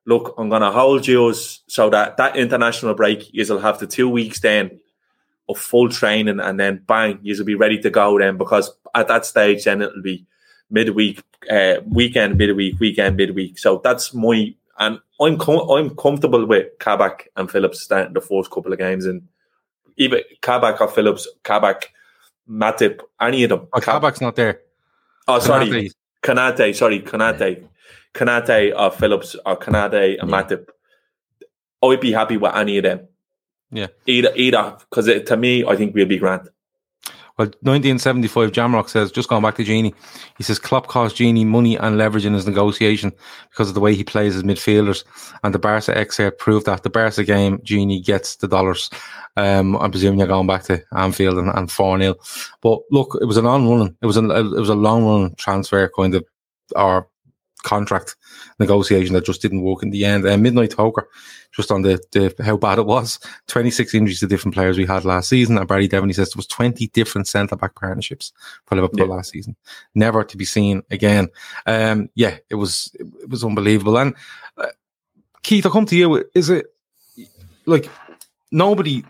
look, 0.06 0.34
I'm 0.38 0.50
going 0.50 0.62
to 0.62 0.72
hold 0.72 1.08
you 1.08 1.34
so 1.34 1.90
that 1.90 2.18
that 2.18 2.36
international 2.36 2.94
break 2.96 3.28
you'll 3.34 3.60
have 3.60 3.80
the 3.80 3.88
two 3.88 4.10
weeks 4.10 4.40
then 4.40 4.80
of 5.50 5.58
full 5.58 5.90
training, 5.90 6.40
and 6.40 6.60
then 6.60 6.82
bang, 6.88 7.20
you'll 7.22 7.44
be 7.46 7.56
ready 7.56 7.78
to 7.82 7.90
go 7.90 8.18
then 8.20 8.38
because 8.38 8.72
at 8.96 9.08
that 9.10 9.26
stage 9.26 9.66
then 9.66 9.82
it'll 9.82 10.02
be 10.02 10.26
midweek, 10.70 11.24
uh, 11.50 11.76
weekend, 11.86 12.38
midweek, 12.38 12.80
weekend, 12.80 13.18
midweek. 13.18 13.58
So 13.58 13.82
that's 13.84 14.14
my 14.14 14.54
and 14.78 15.00
I'm 15.20 15.38
com- 15.38 15.70
I'm 15.70 15.96
comfortable 15.96 16.46
with 16.46 16.68
Kabak 16.80 17.28
and 17.36 17.52
Phillips 17.52 17.82
starting 17.82 18.14
the 18.14 18.22
first 18.22 18.50
couple 18.52 18.72
of 18.72 18.80
games, 18.80 19.06
and 19.06 19.28
either 19.98 20.22
Kabak 20.42 20.80
or 20.80 20.88
Phillips, 20.88 21.28
Kabak, 21.44 21.88
Matip, 22.50 23.02
any 23.20 23.44
of 23.44 23.50
them. 23.50 23.68
oh, 23.74 23.80
Kabak's 23.82 24.22
not 24.22 24.36
there. 24.38 24.62
Oh, 25.28 25.40
sorry. 25.40 25.92
Konaté, 26.24 26.76
sorry, 26.76 27.02
Konaté. 27.02 27.64
Konaté 28.14 28.74
or 28.78 28.92
Phillips 28.92 29.36
or 29.46 29.58
Konaté 29.58 30.20
and 30.20 30.30
Yeah. 30.30 30.44
Matip. 30.44 30.68
I'd 31.84 32.00
be 32.02 32.12
happy 32.12 32.38
with 32.38 32.56
any 32.56 32.78
of 32.78 32.84
them. 32.84 33.08
Yeah. 33.72 33.88
Either, 34.08 34.32
either, 34.36 34.78
because 34.80 35.24
to 35.26 35.38
me, 35.38 35.66
I 35.66 35.76
think 35.76 35.94
we'll 35.94 36.06
be 36.06 36.18
grand. 36.18 36.50
Well, 37.40 37.48
1975, 37.62 38.52
Jamrock 38.52 38.90
says, 38.90 39.14
just 39.14 39.30
going 39.30 39.42
back 39.42 39.56
to 39.56 39.64
Genie, 39.64 39.96
he 40.38 40.44
says 40.44 40.60
Klopp 40.60 40.88
cost 40.88 41.16
Genie 41.16 41.46
money 41.46 41.78
and 41.78 41.98
leverage 41.98 42.26
in 42.26 42.34
his 42.34 42.46
negotiation 42.46 43.14
because 43.50 43.70
of 43.70 43.76
the 43.76 43.80
way 43.80 43.96
he 43.96 44.04
plays 44.04 44.34
his 44.34 44.44
midfielders. 44.44 45.06
And 45.42 45.54
the 45.54 45.60
Barca 45.60 45.98
excerpt 45.98 46.38
proved 46.38 46.66
that 46.66 46.84
the 46.84 46.90
Barca 46.90 47.24
game, 47.24 47.62
Genie 47.64 48.02
gets 48.02 48.36
the 48.36 48.50
dollars. 48.50 48.90
Um, 49.38 49.78
I'm 49.78 49.90
presuming 49.90 50.20
you're 50.20 50.28
going 50.28 50.48
back 50.48 50.64
to 50.64 50.84
Anfield 50.94 51.38
and, 51.38 51.48
and 51.56 51.72
4 51.72 52.00
0. 52.00 52.16
But 52.60 52.80
look, 52.92 53.18
it 53.22 53.26
was 53.26 53.38
a 53.38 53.42
long 53.42 53.70
running, 53.70 53.96
it 54.02 54.06
was 54.06 54.18
a, 54.18 54.30
it 54.38 54.60
was 54.60 54.68
a 54.68 54.76
long 54.76 55.06
run 55.06 55.36
transfer 55.36 55.90
kind 55.96 56.16
of, 56.16 56.26
or 56.76 57.08
contract 57.64 58.16
negotiation 58.60 59.14
that 59.14 59.26
just 59.26 59.42
didn't 59.42 59.62
work 59.62 59.84
in 59.84 59.90
the 59.90 60.06
end. 60.06 60.26
Uh, 60.28 60.38
Midnight 60.38 60.72
Toker, 60.72 61.04
just 61.52 61.72
on 61.72 61.82
the, 61.82 62.00
the 62.12 62.34
how 62.44 62.58
bad 62.58 62.80
it 62.80 62.86
was. 62.86 63.20
26 63.48 63.94
injuries 63.94 64.20
to 64.20 64.28
different 64.28 64.54
players 64.56 64.78
we 64.78 64.86
had 64.86 65.06
last 65.06 65.30
season. 65.30 65.58
And 65.58 65.68
Barry 65.68 65.88
Devon, 65.88 66.10
he 66.10 66.14
says 66.14 66.30
there 66.30 66.38
was 66.40 66.48
20 66.48 66.88
different 66.88 67.28
centre 67.28 67.56
back 67.56 67.76
partnerships 67.76 68.32
for 68.66 68.76
Liverpool 68.76 69.08
Yeah. 69.08 69.14
last 69.16 69.32
season. 69.32 69.56
Never 69.96 70.24
to 70.24 70.38
be 70.38 70.46
seen 70.46 70.84
again. 70.92 71.30
Um, 71.66 72.10
yeah, 72.16 72.38
it 72.50 72.56
was 72.56 72.92
it 73.00 73.30
was 73.30 73.44
unbelievable. 73.44 73.98
And 73.98 74.16
uh, 74.58 74.68
Keith, 75.44 75.66
I 75.66 75.70
come 75.70 75.86
to 75.88 75.96
you. 75.96 76.24
Is 76.34 76.50
it 76.50 76.68
like 77.66 77.90
nobody 78.52 79.04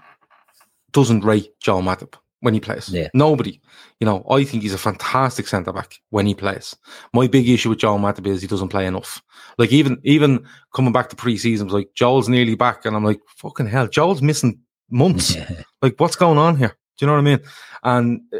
doesn't 0.91 1.23
rate 1.23 1.53
Joel 1.59 1.81
Matip 1.83 2.15
when 2.41 2.53
he 2.53 2.59
plays? 2.59 2.89
Yeah. 2.89 3.09
Nobody. 3.13 3.59
You 3.99 4.05
know, 4.05 4.25
I 4.29 4.43
think 4.43 4.63
he's 4.63 4.73
a 4.73 4.77
fantastic 4.77 5.47
centre 5.47 5.73
back 5.73 5.95
when 6.09 6.25
he 6.25 6.33
plays. 6.33 6.75
My 7.13 7.27
big 7.27 7.47
issue 7.49 7.69
with 7.69 7.79
Joel 7.79 7.99
Matip 7.99 8.27
is 8.27 8.41
he 8.41 8.47
doesn't 8.47 8.69
play 8.69 8.85
enough. 8.85 9.21
Like 9.57 9.71
even 9.71 9.99
even 10.03 10.45
coming 10.73 10.93
back 10.93 11.09
to 11.09 11.15
pre-season, 11.15 11.67
was 11.67 11.73
like 11.73 11.89
Joel's 11.95 12.29
nearly 12.29 12.55
back, 12.55 12.85
and 12.85 12.95
I'm 12.95 13.03
like, 13.05 13.19
fucking 13.37 13.67
hell, 13.67 13.87
Joel's 13.87 14.21
missing 14.21 14.59
months. 14.89 15.35
yeah, 15.35 15.49
Like, 15.81 15.99
what's 15.99 16.15
going 16.15 16.37
on 16.37 16.55
here? 16.57 16.75
Do 16.97 17.05
you 17.05 17.07
know 17.07 17.13
what 17.13 17.19
I 17.19 17.23
mean? 17.23 17.39
And 17.83 18.21
uh, 18.33 18.39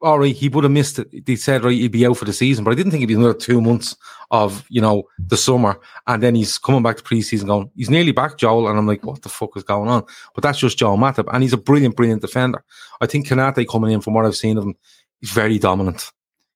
all 0.00 0.18
right, 0.18 0.34
he 0.34 0.48
would 0.48 0.64
have 0.64 0.72
missed 0.72 0.98
it. 0.98 1.26
They 1.26 1.36
said 1.36 1.64
right, 1.64 1.72
he'd 1.72 1.92
be 1.92 2.06
out 2.06 2.16
for 2.16 2.24
the 2.24 2.32
season, 2.32 2.64
but 2.64 2.70
I 2.70 2.74
didn't 2.74 2.92
think 2.92 3.02
it'd 3.02 3.08
be 3.08 3.14
another 3.14 3.34
two 3.34 3.60
months 3.60 3.96
of 4.30 4.64
you 4.68 4.80
know 4.80 5.04
the 5.18 5.36
summer, 5.36 5.80
and 6.06 6.22
then 6.22 6.34
he's 6.34 6.58
coming 6.58 6.82
back 6.82 6.98
to 6.98 7.02
preseason, 7.02 7.46
going, 7.46 7.70
he's 7.74 7.90
nearly 7.90 8.12
back, 8.12 8.38
Joel, 8.38 8.68
and 8.68 8.78
I'm 8.78 8.86
like, 8.86 9.04
what 9.04 9.22
the 9.22 9.28
fuck 9.28 9.56
is 9.56 9.64
going 9.64 9.88
on? 9.88 10.04
But 10.34 10.42
that's 10.42 10.58
just 10.58 10.78
Joel 10.78 10.98
Matip, 10.98 11.28
and 11.32 11.42
he's 11.42 11.52
a 11.52 11.58
brilliant, 11.58 11.96
brilliant 11.96 12.22
defender. 12.22 12.64
I 13.00 13.06
think 13.06 13.26
Konaté 13.26 13.66
coming 13.68 13.92
in 13.92 14.00
from 14.00 14.14
what 14.14 14.26
I've 14.26 14.36
seen 14.36 14.58
of 14.58 14.64
him, 14.64 14.76
he's 15.20 15.30
very 15.30 15.58
dominant. 15.58 16.12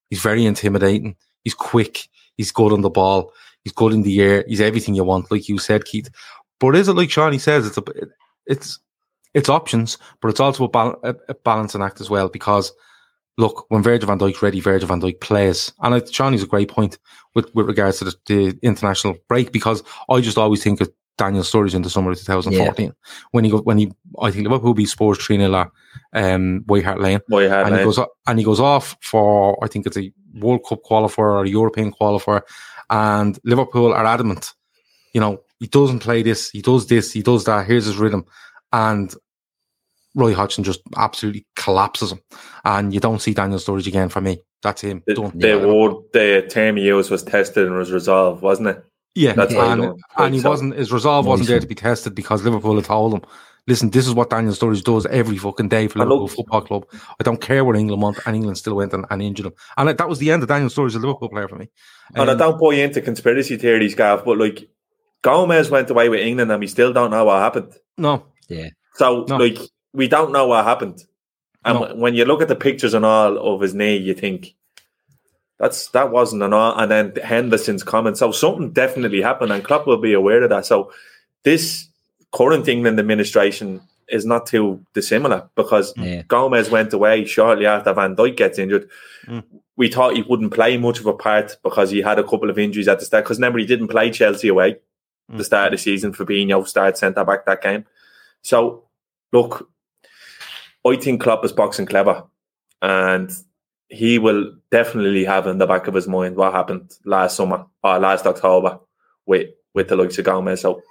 He's 0.09 0.21
very 0.21 0.45
intimidating. 0.45 1.15
He's 1.43 1.55
quick. 1.55 2.07
He's 2.37 2.51
good 2.51 2.71
on 2.71 2.81
the 2.81 2.89
ball. 2.89 3.33
He's 3.63 3.73
good 3.73 3.93
in 3.93 4.03
the 4.03 4.21
air. 4.21 4.45
He's 4.47 4.61
everything 4.61 4.95
you 4.95 5.03
want, 5.03 5.31
like 5.31 5.49
you 5.49 5.57
said, 5.57 5.85
Keith. 5.85 6.09
But 6.59 6.75
is 6.75 6.87
it 6.87 6.93
like 6.93 7.09
Shawnee 7.09 7.39
says? 7.39 7.65
It's 7.65 7.77
a, 7.77 7.83
it's 8.45 8.79
it's 9.33 9.49
options, 9.49 9.97
but 10.21 10.27
it's 10.27 10.39
also 10.39 10.65
a, 10.65 10.69
bal- 10.69 10.99
a 11.03 11.33
balancing 11.33 11.81
act 11.81 11.99
as 11.99 12.09
well. 12.09 12.29
Because 12.29 12.71
look, 13.37 13.65
when 13.69 13.83
Virgil 13.83 14.07
van 14.07 14.19
Dijk's 14.19 14.41
ready, 14.41 14.59
Virgil 14.59 14.87
van 14.87 15.01
Dijk 15.01 15.19
plays, 15.19 15.73
and 15.81 15.95
I, 15.95 15.99
Shawnee's 15.99 16.43
a 16.43 16.47
great 16.47 16.69
point 16.69 16.97
with 17.35 17.53
with 17.55 17.67
regards 17.67 17.99
to 17.99 18.05
the, 18.05 18.15
the 18.27 18.59
international 18.61 19.15
break. 19.27 19.51
Because 19.51 19.83
I 20.09 20.21
just 20.21 20.37
always 20.37 20.63
think 20.63 20.81
of 20.81 20.91
Daniel 21.17 21.43
Sturridge 21.43 21.75
in 21.75 21.83
the 21.83 21.89
summer 21.89 22.11
of 22.11 22.17
2014 22.17 22.93
when 23.31 23.43
he 23.43 23.51
go 23.51 23.59
when 23.59 23.77
he 23.77 23.91
I 24.19 24.31
think 24.31 24.43
Liverpool 24.43 24.73
beat 24.73 24.87
Spurs 24.87 25.17
three 25.19 25.37
0 25.37 25.53
at 25.53 25.71
um, 26.33 26.63
White 26.65 26.83
Hart 26.83 26.99
Lane 26.99 27.19
had 27.49 27.67
and 27.67 27.77
he 27.77 27.83
goes 27.83 27.99
and 28.27 28.39
he 28.39 28.45
goes 28.45 28.59
off 28.59 28.97
for 29.01 29.63
I 29.63 29.67
think 29.67 29.85
it's 29.85 29.97
a 29.97 30.11
World 30.33 30.61
Cup 30.67 30.81
qualifier 30.83 31.19
or 31.19 31.43
a 31.43 31.49
European 31.49 31.91
qualifier, 31.93 32.41
and 32.89 33.37
Liverpool 33.43 33.93
are 33.93 34.05
adamant. 34.05 34.53
You 35.13 35.21
know, 35.21 35.43
he 35.59 35.67
doesn't 35.67 35.99
play 35.99 36.23
this, 36.23 36.49
he 36.49 36.61
does 36.61 36.87
this, 36.87 37.11
he 37.11 37.21
does 37.21 37.43
that. 37.45 37.67
Here's 37.67 37.85
his 37.85 37.97
rhythm, 37.97 38.25
and 38.71 39.13
Roy 40.15 40.33
Hodgson 40.33 40.63
just 40.63 40.81
absolutely 40.97 41.45
collapses 41.55 42.11
him, 42.11 42.19
and 42.65 42.93
you 42.93 42.99
don't 42.99 43.21
see 43.21 43.33
Daniel 43.33 43.59
Sturridge 43.59 43.87
again 43.87 44.09
for 44.09 44.21
me. 44.21 44.39
That's 44.61 44.81
him 44.81 45.03
the, 45.07 45.13
done. 45.15 45.37
the 45.37 45.55
word, 45.67 45.95
the 46.13 46.47
term 46.49 46.77
he 46.77 46.83
used 46.85 47.11
was 47.11 47.23
tested 47.23 47.67
and 47.67 47.75
was 47.75 47.91
resolved, 47.91 48.41
wasn't 48.41 48.69
it? 48.69 48.85
Yeah, 49.15 49.33
That's 49.33 49.53
why 49.53 49.73
and, 49.73 49.83
he 49.83 49.89
and 50.17 50.33
he 50.35 50.41
so. 50.41 50.49
wasn't. 50.49 50.75
His 50.75 50.91
resolve 50.91 51.25
wasn't 51.25 51.49
there 51.49 51.59
to 51.59 51.67
be 51.67 51.75
tested 51.75 52.15
because 52.15 52.43
Liverpool 52.43 52.75
had 52.75 52.85
told 52.85 53.13
him, 53.13 53.21
"Listen, 53.67 53.89
this 53.91 54.07
is 54.07 54.13
what 54.13 54.29
Daniel 54.31 54.53
Sturridge 54.53 54.83
does 54.83 55.05
every 55.07 55.37
fucking 55.37 55.67
day 55.69 55.87
for 55.87 55.99
And 55.99 56.09
Liverpool 56.09 56.29
Football 56.29 56.61
Club. 56.61 56.85
I 57.19 57.23
don't 57.23 57.39
care 57.41 57.63
what 57.65 57.75
England 57.75 58.01
want." 58.01 58.19
And 58.25 58.35
England 58.35 58.57
still 58.57 58.75
went 58.75 58.93
and, 58.93 59.05
and 59.11 59.21
injured 59.21 59.47
him, 59.47 59.53
and 59.77 59.89
that 59.89 60.09
was 60.09 60.17
the 60.19 60.31
end 60.31 60.41
of 60.43 60.49
Daniel 60.49 60.69
Sturridge, 60.69 60.87
as 60.87 60.95
a 60.95 60.99
Liverpool 60.99 61.29
player 61.29 61.47
for 61.47 61.57
me. 61.57 61.69
And 62.15 62.29
I 62.29 62.33
Um, 62.33 62.39
don't 62.39 62.59
buy 62.59 62.75
into 62.75 63.01
conspiracy 63.01 63.57
theories, 63.57 63.93
Gav, 63.95 64.25
but 64.25 64.37
like 64.39 64.67
Gomez 65.21 65.69
went 65.69 65.89
away 65.89 66.09
with 66.09 66.21
England 66.21 66.51
and 66.51 66.59
we 66.59 66.67
still 66.67 66.91
don't 66.93 67.11
know 67.11 67.25
what 67.25 67.39
happened. 67.39 67.73
no, 67.97 68.25
yeah. 68.49 68.69
So, 68.95 69.25
No. 69.29 69.37
like, 69.37 69.59
we 69.93 70.07
don't 70.07 70.31
know 70.31 70.47
what 70.47 70.65
happened. 70.65 71.03
And 71.65 71.79
No. 71.79 71.95
when 71.95 72.13
you 72.15 72.25
look 72.25 72.41
at 72.41 72.47
the 72.49 72.55
pictures 72.55 72.93
and 72.93 73.05
all 73.05 73.37
of 73.55 73.61
his 73.61 73.73
knee, 73.73 73.95
you 73.97 74.13
think 74.13 74.53
that's 75.59 75.87
that 75.89 76.11
wasn't 76.11 76.43
an 76.43 76.53
all. 76.53 76.77
And 76.77 76.91
then 76.91 77.13
Henderson's 77.23 77.83
comment. 77.83 78.17
So 78.17 78.31
something 78.31 78.71
definitely 78.71 79.21
happened, 79.21 79.51
and 79.51 79.63
Klopp 79.63 79.87
will 79.87 79.97
be 79.97 80.13
aware 80.13 80.43
of 80.43 80.49
that. 80.49 80.65
So 80.65 80.91
this 81.43 81.87
current 82.31 82.67
England 82.67 82.99
administration 82.99 83.81
is 84.09 84.25
not 84.25 84.45
too 84.45 84.83
dissimilar 84.93 85.49
because 85.55 85.93
Yeah. 85.95 86.23
Gomez 86.27 86.69
went 86.69 86.91
away 86.91 87.25
shortly 87.25 87.65
after 87.65 87.93
Van 87.93 88.15
Dijk 88.15 88.35
gets 88.35 88.59
injured. 88.59 88.89
Mm. 89.27 89.43
We 89.77 89.87
thought 89.87 90.15
he 90.15 90.21
wouldn't 90.23 90.53
play 90.53 90.77
much 90.77 90.99
of 90.99 91.05
a 91.05 91.13
part 91.13 91.57
because 91.63 91.89
he 91.91 92.01
had 92.01 92.19
a 92.19 92.23
couple 92.23 92.49
of 92.49 92.59
injuries 92.59 92.87
at 92.87 92.99
the 92.99 93.05
start. 93.05 93.23
Because 93.23 93.37
remember, 93.37 93.59
he 93.59 93.65
didn't 93.65 93.87
play 93.87 94.11
Chelsea 94.11 94.49
away 94.49 94.77
Mm. 95.31 95.37
the 95.37 95.43
start 95.45 95.67
of 95.67 95.71
the 95.71 95.77
season. 95.81 96.11
Fabinho 96.13 96.67
started 96.67 96.97
centre 96.97 97.23
back 97.23 97.45
that 97.45 97.61
game. 97.61 97.85
So 98.41 98.83
look, 99.31 99.69
I 100.85 100.95
think 100.97 101.21
Klopp 101.21 101.45
is 101.45 101.51
boxing 101.51 101.85
clever, 101.85 102.23
and 102.81 103.31
he 103.89 104.19
will 104.19 104.51
definitely 104.71 105.23
have 105.23 105.47
in 105.47 105.59
the 105.59 105.67
back 105.67 105.87
of 105.87 105.93
his 105.93 106.07
mind 106.07 106.35
what 106.35 106.53
happened 106.53 106.91
last 107.05 107.35
summer 107.35 107.65
or 107.83 107.99
last 107.99 108.25
October 108.25 108.79
with 109.25 109.49
with 109.73 109.87
the 109.87 109.95
likes 109.95 110.17
of 110.17 110.25
Gomez. 110.25 110.61
So 110.61 110.81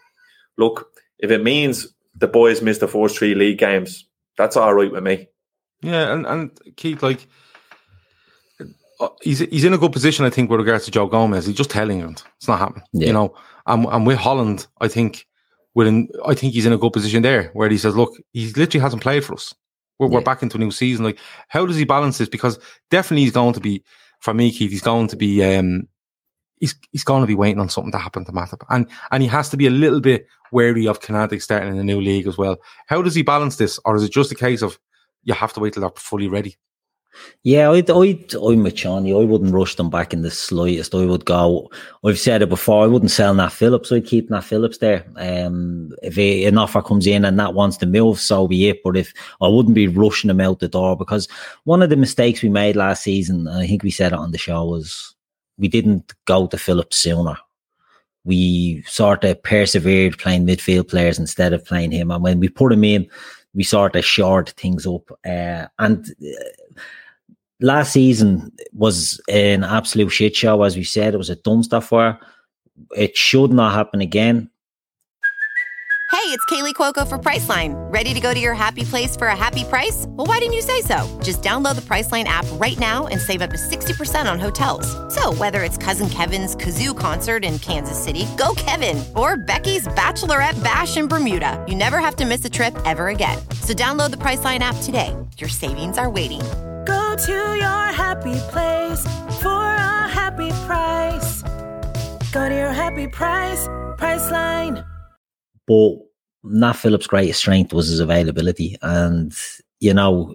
look, 0.56 0.88
if 1.18 1.30
it 1.30 1.42
means 1.42 1.88
the 2.14 2.28
boys 2.28 2.62
missed 2.62 2.80
the 2.80 2.88
first 2.88 3.18
three 3.18 3.34
league 3.34 3.58
games, 3.58 4.06
that's 4.36 4.56
all 4.56 4.74
right 4.74 4.92
with 4.92 5.02
me. 5.02 5.28
Yeah, 5.82 6.12
and, 6.12 6.26
and 6.26 6.76
Keith, 6.76 7.02
like, 7.02 7.26
uh, 9.00 9.08
he's 9.20 9.40
he's 9.40 9.64
in 9.64 9.72
a 9.72 9.78
good 9.78 9.92
position, 9.92 10.24
I 10.24 10.30
think, 10.30 10.48
with 10.48 10.60
regards 10.60 10.84
to 10.84 10.90
Joe 10.90 11.06
Gomez. 11.06 11.46
He's 11.46 11.56
just 11.56 11.70
telling 11.70 11.98
England 11.98 12.22
it's 12.36 12.48
not 12.48 12.60
happening. 12.60 12.84
Yeah. 12.92 13.08
You 13.08 13.12
know, 13.14 13.34
and, 13.66 13.86
and 13.86 14.06
with 14.06 14.18
Holland, 14.18 14.66
I 14.80 14.88
think, 14.88 15.26
within, 15.74 16.08
I 16.24 16.34
think 16.34 16.52
he's 16.52 16.66
in 16.66 16.72
a 16.72 16.78
good 16.78 16.92
position 16.92 17.22
there 17.22 17.50
where 17.54 17.68
he 17.68 17.78
says, 17.78 17.96
look, 17.96 18.12
he 18.32 18.52
literally 18.52 18.82
hasn't 18.82 19.02
played 19.02 19.24
for 19.24 19.34
us. 19.34 19.52
We're, 19.98 20.08
we're 20.08 20.20
back 20.20 20.42
into 20.42 20.56
a 20.56 20.60
new 20.60 20.70
season. 20.70 21.04
Like, 21.04 21.18
how 21.48 21.66
does 21.66 21.76
he 21.76 21.84
balance 21.84 22.18
this? 22.18 22.28
Because 22.28 22.58
definitely 22.90 23.22
he's 23.22 23.32
going 23.32 23.54
to 23.54 23.60
be, 23.60 23.84
for 24.20 24.34
me, 24.34 24.50
Keith, 24.50 24.70
he's 24.70 24.82
going 24.82 25.08
to 25.08 25.16
be, 25.16 25.44
um, 25.44 25.88
he's 26.62 26.74
he's 26.92 27.04
going 27.04 27.22
to 27.22 27.26
be 27.26 27.34
waiting 27.34 27.60
on 27.60 27.68
something 27.68 27.92
to 27.92 27.98
happen 27.98 28.24
to 28.24 28.32
Matip, 28.32 28.64
and 28.70 28.86
and 29.10 29.22
he 29.22 29.28
has 29.28 29.48
to 29.50 29.56
be 29.56 29.66
a 29.66 29.70
little 29.70 30.00
bit 30.00 30.26
wary 30.52 30.86
of 30.86 31.00
Konaté 31.00 31.42
starting 31.42 31.72
in 31.72 31.78
a 31.78 31.84
new 31.84 32.00
league 32.00 32.26
as 32.26 32.38
well. 32.38 32.56
How 32.86 33.02
does 33.02 33.14
he 33.14 33.22
balance 33.22 33.56
this, 33.56 33.78
or 33.84 33.96
is 33.96 34.04
it 34.04 34.12
just 34.12 34.32
a 34.32 34.36
case 34.36 34.62
of 34.62 34.78
you 35.24 35.34
have 35.34 35.52
to 35.54 35.60
wait 35.60 35.74
till 35.74 35.82
they're 35.82 35.90
fully 35.96 36.28
ready? 36.28 36.56
Yeah, 37.42 37.70
I'd, 37.70 37.90
I'd, 37.90 38.34
I'm 38.34 38.62
with 38.62 38.74
Johnny. 38.74 39.12
I 39.12 39.24
wouldn't 39.24 39.52
rush 39.52 39.74
them 39.74 39.90
back 39.90 40.12
in 40.12 40.22
the 40.22 40.30
slightest. 40.30 40.94
I 40.94 41.04
would 41.04 41.24
go. 41.24 41.70
I've 42.04 42.18
said 42.18 42.42
it 42.42 42.48
before. 42.48 42.84
I 42.84 42.86
wouldn't 42.86 43.10
sell 43.10 43.34
Nat 43.34 43.50
Phillips. 43.50 43.90
I'd 43.90 44.06
keep 44.06 44.30
Nat 44.30 44.42
Phillips 44.42 44.78
there. 44.78 45.04
Um, 45.16 45.92
if 46.02 46.16
an 46.16 46.58
offer 46.58 46.82
comes 46.82 47.06
in 47.06 47.24
and 47.24 47.36
Nat 47.36 47.54
wants 47.54 47.76
to 47.78 47.86
move, 47.86 48.20
so 48.20 48.48
be 48.48 48.68
it. 48.68 48.82
But 48.82 48.96
if 48.96 49.12
I 49.40 49.48
wouldn't 49.48 49.74
be 49.74 49.88
rushing 49.88 50.30
him 50.30 50.40
out 50.40 50.60
the 50.60 50.68
door 50.68 50.96
because 50.96 51.28
one 51.64 51.82
of 51.82 51.90
the 51.90 51.96
mistakes 51.96 52.42
we 52.42 52.48
made 52.48 52.76
last 52.76 53.02
season, 53.02 53.48
I 53.48 53.66
think 53.66 53.82
we 53.82 53.90
said 53.90 54.12
it 54.12 54.18
on 54.18 54.32
the 54.32 54.38
show, 54.38 54.64
was 54.64 55.14
we 55.58 55.68
didn't 55.68 56.12
go 56.24 56.46
to 56.46 56.58
Phillips 56.58 56.96
sooner. 56.96 57.36
We 58.24 58.82
sort 58.86 59.24
of 59.24 59.42
persevered 59.42 60.18
playing 60.18 60.46
midfield 60.46 60.88
players 60.88 61.18
instead 61.18 61.52
of 61.52 61.64
playing 61.64 61.90
him, 61.90 62.10
and 62.10 62.22
when 62.22 62.38
we 62.38 62.48
put 62.48 62.72
him 62.72 62.84
in, 62.84 63.08
we 63.54 63.64
sort 63.64 63.96
of 63.96 64.04
shored 64.04 64.50
things 64.50 64.86
up. 64.86 65.10
Uh, 65.26 65.66
and 65.78 66.06
uh, 66.22 66.44
last 67.62 67.92
season 67.92 68.52
was 68.72 69.20
an 69.28 69.64
absolute 69.64 70.10
shit 70.10 70.36
show, 70.36 70.62
as 70.62 70.76
we 70.76 70.84
said. 70.84 71.14
It 71.14 71.18
was 71.18 71.30
a 71.30 71.36
dumpster 71.36 71.82
fire. 71.82 72.18
It 72.96 73.16
should 73.16 73.52
not 73.52 73.74
happen 73.74 74.00
again. 74.00 74.50
Hey, 76.12 76.28
it's 76.28 76.44
Kaley 76.44 76.74
Cuoco 76.74 77.08
for 77.08 77.18
Priceline. 77.18 77.72
Ready 77.90 78.12
to 78.12 78.20
go 78.20 78.34
to 78.34 78.38
your 78.38 78.52
happy 78.52 78.84
place 78.84 79.16
for 79.16 79.28
a 79.28 79.36
happy 79.36 79.64
price? 79.64 80.04
Well, 80.10 80.26
why 80.26 80.38
didn't 80.40 80.52
you 80.52 80.60
say 80.60 80.82
so? 80.82 81.20
Just 81.22 81.40
download 81.42 81.74
the 81.74 81.80
Priceline 81.80 82.24
app 82.24 82.44
right 82.60 82.78
now 82.78 83.06
and 83.06 83.18
save 83.18 83.40
up 83.40 83.48
to 83.48 83.56
60% 83.56 84.30
on 84.30 84.38
hotels. 84.38 84.86
So, 85.14 85.32
whether 85.32 85.62
it's 85.62 85.78
Cousin 85.78 86.10
Kevin's 86.10 86.54
Kazoo 86.54 86.96
concert 86.96 87.46
in 87.46 87.58
Kansas 87.60 87.98
City, 87.98 88.26
go 88.36 88.54
Kevin, 88.56 89.02
or 89.16 89.38
Becky's 89.38 89.88
Bachelorette 89.88 90.62
Bash 90.62 90.98
in 90.98 91.08
Bermuda, 91.08 91.64
you 91.66 91.74
never 91.74 91.98
have 91.98 92.16
to 92.16 92.26
miss 92.26 92.44
a 92.44 92.50
trip 92.50 92.76
ever 92.84 93.08
again. 93.08 93.38
So, 93.60 93.72
download 93.72 94.10
the 94.10 94.18
Priceline 94.18 94.58
app 94.58 94.76
today. 94.82 95.16
Your 95.38 95.48
savings 95.48 95.96
are 95.96 96.10
waiting. 96.10 96.42
Go 96.84 97.16
to 97.16 97.32
your 97.32 97.92
happy 97.92 98.34
place 98.50 99.04
for 99.40 99.48
a 99.48 100.08
happy 100.08 100.50
price. 100.66 101.42
Go 102.32 102.48
to 102.48 102.54
your 102.54 102.72
happy 102.72 103.06
price, 103.06 103.68
Priceline. 103.98 104.84
But 105.66 105.98
Nat 106.44 106.72
Phillips' 106.72 107.06
greatest 107.06 107.40
strength 107.40 107.72
was 107.72 107.88
his 107.88 108.00
availability. 108.00 108.76
And, 108.82 109.32
you 109.80 109.94
know, 109.94 110.34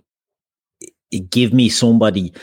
give 1.30 1.54
me 1.54 1.70
somebody. 1.70 2.34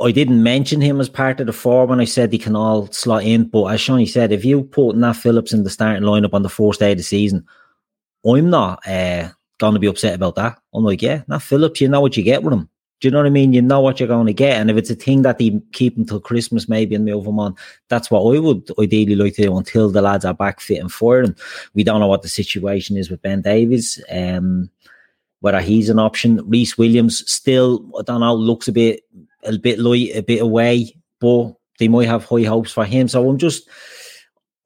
I 0.00 0.12
didn't 0.12 0.42
mention 0.42 0.80
him 0.80 1.00
as 1.00 1.08
part 1.08 1.40
of 1.40 1.46
the 1.46 1.52
four 1.52 1.86
when 1.86 2.00
I 2.00 2.04
said 2.04 2.32
he 2.32 2.38
can 2.38 2.56
all 2.56 2.88
slot 2.88 3.24
in. 3.24 3.44
But 3.44 3.66
as 3.66 3.80
Shawnee 3.80 4.06
said, 4.06 4.32
if 4.32 4.44
you 4.44 4.64
put 4.64 4.96
Nat 4.96 5.14
Phillips 5.14 5.52
in 5.52 5.64
the 5.64 5.70
starting 5.70 6.02
lineup 6.02 6.34
on 6.34 6.42
the 6.42 6.50
first 6.50 6.80
day 6.80 6.92
of 6.92 6.98
the 6.98 7.02
season, 7.02 7.46
I'm 8.26 8.50
not 8.50 8.86
uh, 8.86 9.30
going 9.58 9.74
to 9.74 9.80
be 9.80 9.86
upset 9.86 10.14
about 10.14 10.34
that. 10.34 10.58
I'm 10.74 10.84
like, 10.84 11.00
yeah, 11.00 11.22
Nat 11.28 11.38
Phillips, 11.38 11.80
you 11.80 11.88
know 11.88 12.00
what 12.00 12.16
you 12.16 12.22
get 12.22 12.42
with 12.42 12.52
him. 12.52 12.68
Do 13.02 13.08
you 13.08 13.12
know 13.12 13.18
what 13.18 13.26
I 13.26 13.30
mean? 13.30 13.52
You 13.52 13.62
know 13.62 13.80
what 13.80 13.98
you're 13.98 14.06
going 14.06 14.28
to 14.28 14.32
get. 14.32 14.60
And 14.60 14.70
if 14.70 14.76
it's 14.76 14.88
a 14.88 14.94
thing 14.94 15.22
that 15.22 15.38
they 15.38 15.60
keep 15.72 15.96
until 15.96 16.20
Christmas, 16.20 16.68
maybe, 16.68 16.94
and 16.94 17.04
move 17.04 17.26
him 17.26 17.40
on, 17.40 17.56
that's 17.88 18.12
what 18.12 18.20
I 18.20 18.38
would 18.38 18.70
ideally 18.78 19.16
like 19.16 19.34
to 19.34 19.42
do 19.42 19.56
until 19.56 19.90
the 19.90 20.00
lads 20.00 20.24
are 20.24 20.32
back 20.32 20.60
fit 20.60 20.78
and 20.78 20.90
firing. 20.90 21.34
We 21.74 21.82
don't 21.82 21.98
know 21.98 22.06
what 22.06 22.22
the 22.22 22.28
situation 22.28 22.96
is 22.96 23.10
with 23.10 23.20
Ben 23.20 23.42
Davies, 23.42 24.00
um, 24.08 24.70
whether 25.40 25.60
he's 25.60 25.88
an 25.88 25.98
option. 25.98 26.48
Rhys 26.48 26.78
Williams 26.78 27.28
still, 27.28 27.84
I 27.98 28.02
don't 28.02 28.20
know, 28.20 28.36
looks 28.36 28.68
a 28.68 28.72
bit, 28.72 29.02
a 29.42 29.58
bit 29.58 29.80
light, 29.80 30.14
a 30.14 30.22
bit 30.22 30.40
away, 30.40 30.96
but 31.18 31.54
they 31.80 31.88
might 31.88 32.06
have 32.06 32.24
high 32.24 32.44
hopes 32.44 32.70
for 32.70 32.84
him. 32.84 33.08
So 33.08 33.28
I'm 33.28 33.36
just, 33.36 33.68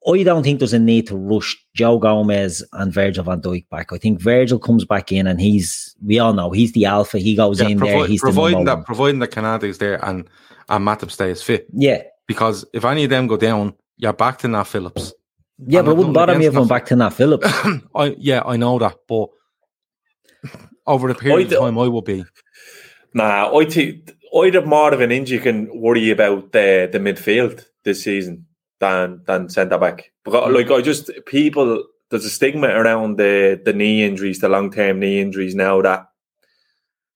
I 0.07 0.23
don't 0.23 0.43
think 0.43 0.59
there's 0.59 0.73
a 0.73 0.79
need 0.79 1.07
to 1.07 1.17
rush 1.17 1.57
Joe 1.73 1.99
Gomez 1.99 2.63
and 2.73 2.93
Virgil 2.93 3.25
van 3.25 3.41
Dijk 3.41 3.67
back. 3.69 3.91
I 3.91 3.97
think 3.97 4.21
Virgil 4.21 4.57
comes 4.57 4.85
back 4.85 5.11
in 5.11 5.27
and 5.27 5.41
he's, 5.41 5.95
we 6.03 6.17
all 6.17 6.33
know, 6.33 6.51
he's 6.51 6.71
the 6.71 6.85
alpha. 6.85 7.17
He 7.17 7.35
goes 7.35 7.59
in 7.59 7.77
there. 7.77 8.07
He's 8.07 8.21
providing 8.21 8.59
number 8.59 8.71
that 8.71 8.75
one. 8.77 8.85
providing 8.85 9.19
that 9.19 9.31
Konaté's 9.31 9.79
there 9.79 10.03
and 10.05 10.27
and 10.69 10.85
Matip 10.85 11.11
stays 11.11 11.41
fit. 11.41 11.67
Yeah. 11.73 12.03
Because 12.25 12.65
if 12.73 12.85
any 12.85 13.05
of 13.05 13.09
them 13.09 13.27
go 13.27 13.37
down, 13.37 13.73
you're 13.97 14.13
back 14.13 14.39
to 14.39 14.47
Nat 14.47 14.65
Phillips. 14.65 15.13
Yeah, 15.65 15.79
And 15.79 15.87
but 15.87 15.91
it 15.91 15.97
wouldn't 15.97 16.13
nothing 16.13 16.13
bother 16.13 16.39
me 16.39 16.45
if 16.45 16.51
against 16.51 16.61
I'm 16.63 16.67
back 16.67 16.85
to 16.87 16.95
Nat 16.95 17.09
Phillips. 17.09 17.47
I 17.95 18.15
yeah, 18.17 18.43
I 18.45 18.57
know 18.57 18.79
that, 18.79 18.97
but 19.07 19.29
over 20.85 21.07
the 21.07 21.15
period 21.15 21.51
I 21.51 21.55
of 21.55 21.61
time, 21.61 21.79
I 21.79 21.87
will 21.87 22.01
be. 22.01 22.25
Nah, 23.13 23.57
I 23.57 23.65
think 23.65 24.13
I'd 24.35 24.53
have 24.53 24.65
more 24.65 24.93
of 24.93 25.01
an 25.01 25.11
injury 25.11 25.39
can 25.39 25.81
worry 25.81 26.11
about 26.11 26.51
the 26.51 26.89
the 26.91 26.99
midfield 26.99 27.65
this 27.83 28.03
season 28.03 28.46
than 28.79 29.21
than 29.25 29.49
centre 29.49 29.77
back. 29.77 30.11
Because 30.23 30.53
like 30.53 30.71
I 30.71 30.81
just 30.81 31.09
people 31.25 31.85
there's 32.09 32.25
a 32.25 32.29
stigma 32.29 32.67
around 32.67 33.17
the 33.17 33.61
the 33.63 33.73
knee 33.73 34.03
injuries, 34.03 34.39
the 34.39 34.49
long 34.49 34.71
term 34.71 34.99
knee 34.99 35.21
injuries 35.21 35.55
now 35.55 35.81
that 35.81 36.09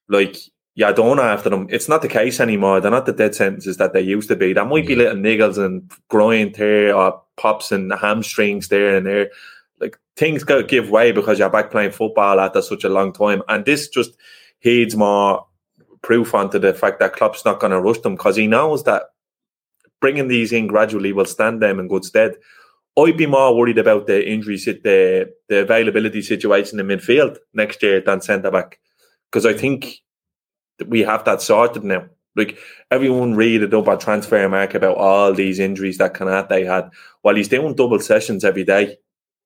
like 0.09 0.37
yeah, 0.73 0.91
don't 0.93 1.19
after 1.19 1.49
them. 1.49 1.67
It's 1.69 1.89
not 1.89 2.01
the 2.01 2.07
case 2.07 2.39
anymore. 2.39 2.79
They're 2.79 2.91
not 2.91 3.05
the 3.05 3.13
dead 3.13 3.35
sentences 3.35 3.77
that 3.77 3.93
they 3.93 4.01
used 4.01 4.29
to 4.29 4.37
be. 4.37 4.53
There 4.53 4.65
might 4.65 4.87
be 4.87 4.95
little 4.95 5.17
niggles 5.17 5.63
and 5.63 5.91
groin 6.07 6.53
tear 6.53 6.95
or 6.95 7.21
pops 7.35 7.71
and 7.71 7.91
hamstrings 7.91 8.69
there 8.69 8.95
and 8.95 9.05
there. 9.05 9.31
Like 9.81 9.99
things 10.15 10.45
go 10.45 10.63
give 10.63 10.89
way 10.89 11.11
because 11.11 11.39
you're 11.39 11.49
back 11.49 11.71
playing 11.71 11.91
football 11.91 12.39
after 12.39 12.61
such 12.61 12.85
a 12.85 12.89
long 12.89 13.11
time. 13.11 13.43
And 13.49 13.65
this 13.65 13.89
just 13.89 14.15
heeds 14.59 14.95
more 14.95 15.45
proof 16.01 16.33
onto 16.33 16.57
the 16.57 16.73
fact 16.73 16.99
that 16.99 17.13
Klopp's 17.13 17.45
not 17.45 17.59
going 17.59 17.71
to 17.71 17.81
rush 17.81 17.99
them 17.99 18.15
because 18.15 18.37
he 18.37 18.47
knows 18.47 18.83
that 18.85 19.03
bringing 20.01 20.27
these 20.27 20.51
in 20.51 20.67
gradually 20.67 21.13
will 21.13 21.25
stand 21.25 21.61
them 21.61 21.79
in 21.79 21.87
good 21.87 22.03
stead. 22.03 22.35
I'd 22.97 23.15
be 23.15 23.25
more 23.25 23.55
worried 23.55 23.77
about 23.77 24.07
the 24.07 24.27
injury, 24.27 24.57
the 24.57 25.31
the 25.47 25.59
availability 25.61 26.21
situation 26.21 26.79
in 26.79 26.87
midfield 26.87 27.37
next 27.53 27.81
year 27.81 28.01
than 28.01 28.21
centre 28.21 28.51
back 28.51 28.79
because 29.31 29.45
I 29.45 29.53
think 29.53 30.01
that 30.77 30.89
we 30.89 31.01
have 31.01 31.23
that 31.25 31.41
sorted 31.41 31.83
now. 31.83 32.05
Like 32.35 32.57
everyone 32.89 33.35
read 33.35 33.61
it 33.61 33.73
up 33.73 33.87
on 33.87 33.97
Transfermarkt 33.97 34.73
about 34.73 34.97
all 34.97 35.33
these 35.33 35.59
injuries 35.59 35.97
that 35.97 36.13
Konaté 36.13 36.65
had. 36.65 36.89
While 37.21 37.35
he's 37.35 37.49
doing 37.49 37.75
double 37.75 37.99
sessions 37.99 38.43
every 38.43 38.63
day 38.63 38.97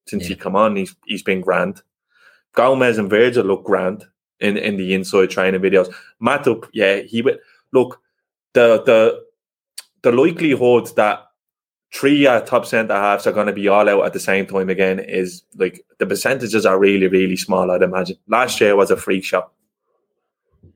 since 0.07 0.27
he 0.27 0.35
come 0.35 0.55
on, 0.55 0.75
he's 0.75 0.95
he's 1.05 1.23
been 1.23 1.41
grand. 1.41 1.81
Gomez 2.53 2.97
and 2.97 3.09
Virgil 3.09 3.45
look 3.45 3.63
grand 3.63 4.05
in, 4.39 4.57
in 4.57 4.77
the 4.77 4.93
inside 4.93 5.29
training 5.29 5.61
videos. 5.61 5.93
Matip, 6.21 6.67
yeah, 6.73 6.97
he 6.97 7.21
would 7.21 7.39
look 7.73 8.01
the 8.53 8.81
the 8.83 9.24
the 10.05 10.11
likelihood 10.11 10.87
that 10.95 11.25
three 11.91 12.27
uh, 12.27 12.39
top 12.41 12.65
centre 12.65 12.93
halves 12.93 13.25
are 13.25 13.31
going 13.31 13.47
to 13.47 13.53
be 13.53 13.67
all 13.67 13.89
out 13.89 14.05
at 14.05 14.13
the 14.13 14.19
same 14.19 14.45
time 14.45 14.69
again 14.69 14.99
is 14.99 15.41
like 15.55 15.83
the 15.97 16.05
percentages 16.05 16.65
are 16.65 16.79
really 16.79 17.07
really 17.07 17.35
small. 17.35 17.71
I'd 17.71 17.81
imagine 17.81 18.17
last 18.27 18.61
year 18.61 18.75
was 18.75 18.91
a 18.91 18.97
freak 18.97 19.25
show. 19.25 19.49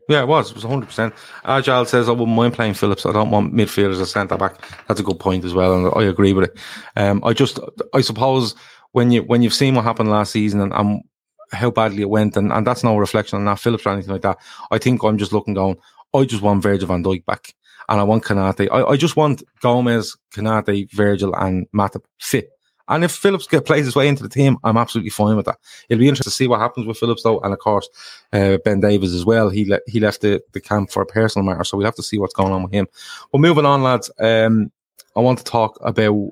Yeah, 0.09 0.23
it 0.23 0.27
was. 0.27 0.49
It 0.49 0.55
was 0.55 0.63
100%. 0.63 1.13
Agile 1.45 1.85
says, 1.85 2.09
I 2.09 2.13
wouldn't 2.13 2.35
mind 2.35 2.55
playing 2.55 2.73
Phillips. 2.73 3.05
I 3.05 3.11
don't 3.11 3.29
want 3.29 3.53
midfielders 3.53 4.01
as 4.01 4.09
centre 4.09 4.37
back. 4.37 4.55
That's 4.87 4.99
a 4.99 5.03
good 5.03 5.19
point 5.19 5.45
as 5.45 5.53
well. 5.53 5.75
And 5.75 5.93
I 5.95 6.09
agree 6.09 6.33
with 6.33 6.45
it. 6.45 6.57
Um, 6.95 7.23
I 7.23 7.33
just, 7.33 7.59
I 7.93 8.01
suppose 8.01 8.55
when 8.93 9.11
you, 9.11 9.21
when 9.21 9.43
you've 9.43 9.53
seen 9.53 9.75
what 9.75 9.83
happened 9.83 10.09
last 10.09 10.31
season 10.31 10.61
and, 10.61 10.73
and 10.73 11.03
how 11.51 11.69
badly 11.69 12.01
it 12.01 12.09
went, 12.09 12.35
and, 12.37 12.51
and 12.51 12.65
that's 12.65 12.83
no 12.83 12.97
reflection 12.97 13.37
on 13.37 13.45
that 13.45 13.59
Phillips 13.59 13.85
or 13.85 13.91
anything 13.91 14.11
like 14.11 14.23
that. 14.23 14.39
I 14.71 14.79
think 14.79 15.03
I'm 15.03 15.19
just 15.19 15.31
looking 15.31 15.53
going, 15.53 15.77
I 16.15 16.25
just 16.25 16.41
want 16.41 16.63
Virgil 16.63 16.87
van 16.87 17.03
Dijk 17.03 17.23
back. 17.25 17.53
And 17.89 17.99
I 17.99 18.03
want 18.03 18.23
Konate. 18.23 18.69
I, 18.71 18.83
I 18.83 18.97
just 18.97 19.15
want 19.15 19.43
Gomez, 19.61 20.15
Konate, 20.33 20.91
Virgil, 20.93 21.35
and 21.35 21.67
Matip 21.71 22.03
fit. 22.19 22.51
And 22.89 23.03
if 23.03 23.11
Phillips 23.11 23.47
get 23.47 23.65
plays 23.65 23.85
his 23.85 23.95
way 23.95 24.07
into 24.07 24.23
the 24.23 24.29
team, 24.29 24.57
I'm 24.63 24.77
absolutely 24.77 25.11
fine 25.11 25.35
with 25.35 25.45
that. 25.45 25.59
It'll 25.87 25.99
be 25.99 26.07
interesting 26.07 26.31
to 26.31 26.35
see 26.35 26.47
what 26.47 26.59
happens 26.59 26.87
with 26.87 26.97
Phillips 26.97 27.21
though, 27.23 27.39
and 27.41 27.53
of 27.53 27.59
course 27.59 27.87
uh, 28.33 28.57
Ben 28.65 28.79
Davies 28.79 29.13
as 29.13 29.25
well. 29.25 29.49
He 29.49 29.65
le- 29.65 29.81
he 29.87 29.99
left 29.99 30.21
the, 30.21 30.41
the 30.53 30.61
camp 30.61 30.91
for 30.91 31.03
a 31.03 31.05
personal 31.05 31.45
matter, 31.45 31.63
so 31.63 31.77
we'll 31.77 31.85
have 31.85 31.95
to 31.95 32.03
see 32.03 32.17
what's 32.17 32.33
going 32.33 32.51
on 32.51 32.63
with 32.63 32.73
him. 32.73 32.87
But 33.31 33.41
moving 33.41 33.65
on, 33.65 33.83
lads, 33.83 34.09
um, 34.19 34.71
I 35.15 35.19
want 35.19 35.37
to 35.37 35.43
talk 35.43 35.77
about 35.81 36.31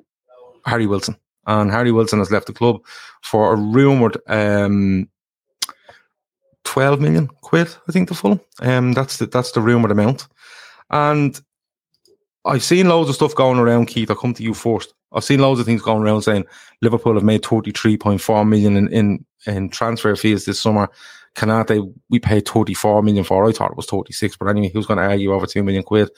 Harry 0.64 0.86
Wilson, 0.86 1.16
and 1.46 1.70
Harry 1.70 1.92
Wilson 1.92 2.18
has 2.18 2.32
left 2.32 2.48
the 2.48 2.52
club 2.52 2.80
for 3.22 3.52
a 3.52 3.56
rumored 3.56 4.18
um, 4.26 5.08
12 6.64 7.00
million 7.00 7.28
quid, 7.40 7.68
I 7.88 7.92
think, 7.92 8.08
the 8.08 8.14
full. 8.14 8.44
Um, 8.60 8.92
that's 8.94 9.18
the, 9.18 9.26
that's 9.26 9.52
the 9.52 9.60
rumored 9.60 9.92
amount. 9.92 10.26
And 10.90 11.40
I've 12.48 12.64
seen 12.64 12.88
loads 12.88 13.10
of 13.10 13.14
stuff 13.14 13.34
going 13.34 13.58
around, 13.58 13.86
Keith. 13.86 14.10
I'll 14.10 14.16
come 14.16 14.34
to 14.34 14.42
you 14.42 14.54
first. 14.54 14.94
I've 15.12 15.24
seen 15.24 15.40
loads 15.40 15.60
of 15.60 15.66
things 15.66 15.82
going 15.82 16.02
around 16.02 16.22
saying 16.22 16.46
Liverpool 16.82 17.14
have 17.14 17.22
made 17.22 17.42
33.4 17.42 18.48
million 18.48 18.76
in, 18.76 18.88
in, 18.88 19.24
in 19.46 19.68
transfer 19.68 20.16
fees 20.16 20.44
this 20.44 20.60
summer. 20.60 20.88
Konaté, 21.34 21.92
we 22.08 22.18
paid 22.18 22.48
34 22.48 23.02
million 23.02 23.22
for. 23.22 23.48
I 23.48 23.52
thought 23.52 23.70
it 23.70 23.76
was 23.76 23.86
36, 23.86 24.36
but 24.36 24.48
anyway, 24.48 24.68
he 24.68 24.76
was 24.76 24.86
going 24.86 24.98
to 24.98 25.04
argue 25.04 25.32
over 25.32 25.46
2 25.46 25.62
million 25.62 25.82
quid. 25.82 26.10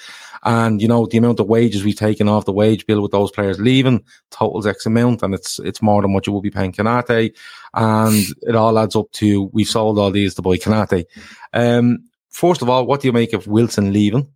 And, 0.44 0.80
you 0.80 0.88
know, 0.88 1.06
the 1.06 1.18
amount 1.18 1.40
of 1.40 1.46
wages 1.46 1.84
we've 1.84 1.96
taken 1.96 2.28
off 2.28 2.46
the 2.46 2.52
wage 2.52 2.86
bill 2.86 3.02
with 3.02 3.10
those 3.10 3.30
players 3.30 3.60
leaving 3.60 4.02
totals 4.30 4.66
X 4.66 4.86
amount, 4.86 5.22
and 5.22 5.34
it's 5.34 5.58
it's 5.58 5.82
more 5.82 6.00
than 6.00 6.14
what 6.14 6.26
you 6.26 6.32
will 6.32 6.40
be 6.40 6.50
paying 6.50 6.72
Konaté. 6.72 7.36
And 7.74 8.24
it 8.42 8.54
all 8.54 8.78
adds 8.78 8.96
up 8.96 9.10
to 9.12 9.50
we've 9.52 9.68
sold 9.68 9.98
all 9.98 10.10
these 10.10 10.34
to 10.34 10.42
buy 10.42 10.56
Konaté. 10.56 11.04
Um, 11.52 12.04
first 12.30 12.62
of 12.62 12.70
all, 12.70 12.86
what 12.86 13.02
do 13.02 13.08
you 13.08 13.12
make 13.12 13.34
of 13.34 13.46
Wilson 13.46 13.92
leaving? 13.92 14.26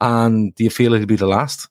And 0.00 0.54
do 0.54 0.64
you 0.64 0.70
feel 0.70 0.94
it'll 0.94 1.06
be 1.06 1.16
the 1.16 1.26
last? 1.26 1.68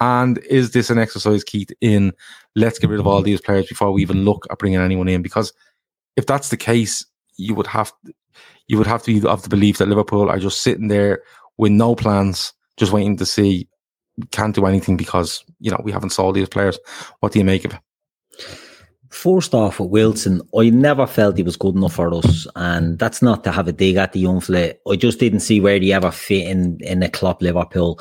And 0.00 0.38
is 0.38 0.70
this 0.70 0.90
an 0.90 0.98
exercise, 0.98 1.42
Keith, 1.42 1.70
in 1.80 2.12
let's 2.54 2.78
get 2.78 2.90
rid 2.90 3.00
of 3.00 3.06
all 3.06 3.20
these 3.20 3.40
players 3.40 3.66
before 3.66 3.90
we 3.92 4.02
even 4.02 4.24
look 4.24 4.46
at 4.50 4.58
bringing 4.58 4.80
anyone 4.80 5.08
in? 5.08 5.22
Because 5.22 5.52
if 6.16 6.26
that's 6.26 6.50
the 6.50 6.56
case, 6.56 7.04
you 7.36 7.54
would 7.54 7.66
have 7.66 7.92
you 8.68 8.78
would 8.78 8.86
have 8.86 9.02
to 9.04 9.20
be 9.20 9.26
of 9.26 9.42
the 9.42 9.48
belief 9.48 9.78
that 9.78 9.88
Liverpool 9.88 10.28
are 10.30 10.38
just 10.38 10.62
sitting 10.62 10.88
there 10.88 11.22
with 11.56 11.72
no 11.72 11.94
plans, 11.94 12.52
just 12.76 12.92
waiting 12.92 13.16
to 13.16 13.26
see. 13.26 13.68
Can't 14.30 14.54
do 14.54 14.66
anything 14.66 14.96
because 14.96 15.44
you 15.60 15.70
know 15.70 15.80
we 15.82 15.92
haven't 15.92 16.10
sold 16.10 16.34
these 16.34 16.48
players. 16.48 16.78
What 17.20 17.32
do 17.32 17.38
you 17.38 17.44
make 17.44 17.64
of 17.64 17.74
it? 17.74 17.80
First 19.10 19.54
off, 19.54 19.80
with 19.80 19.90
Wilson, 19.90 20.42
I 20.56 20.70
never 20.70 21.06
felt 21.06 21.36
he 21.36 21.42
was 21.42 21.56
good 21.56 21.74
enough 21.74 21.94
for 21.94 22.12
us, 22.14 22.46
and 22.56 22.98
that's 22.98 23.22
not 23.22 23.42
to 23.44 23.52
have 23.52 23.68
a 23.68 23.72
dig 23.72 23.96
at 23.96 24.12
the 24.12 24.20
young 24.20 24.40
fella. 24.40 24.74
I 24.90 24.96
just 24.96 25.18
didn't 25.18 25.40
see 25.40 25.60
where 25.60 25.78
he 25.78 25.92
ever 25.92 26.10
fit 26.10 26.46
in 26.46 26.78
in 26.80 27.02
a 27.02 27.08
club 27.08 27.40
Liverpool 27.40 28.00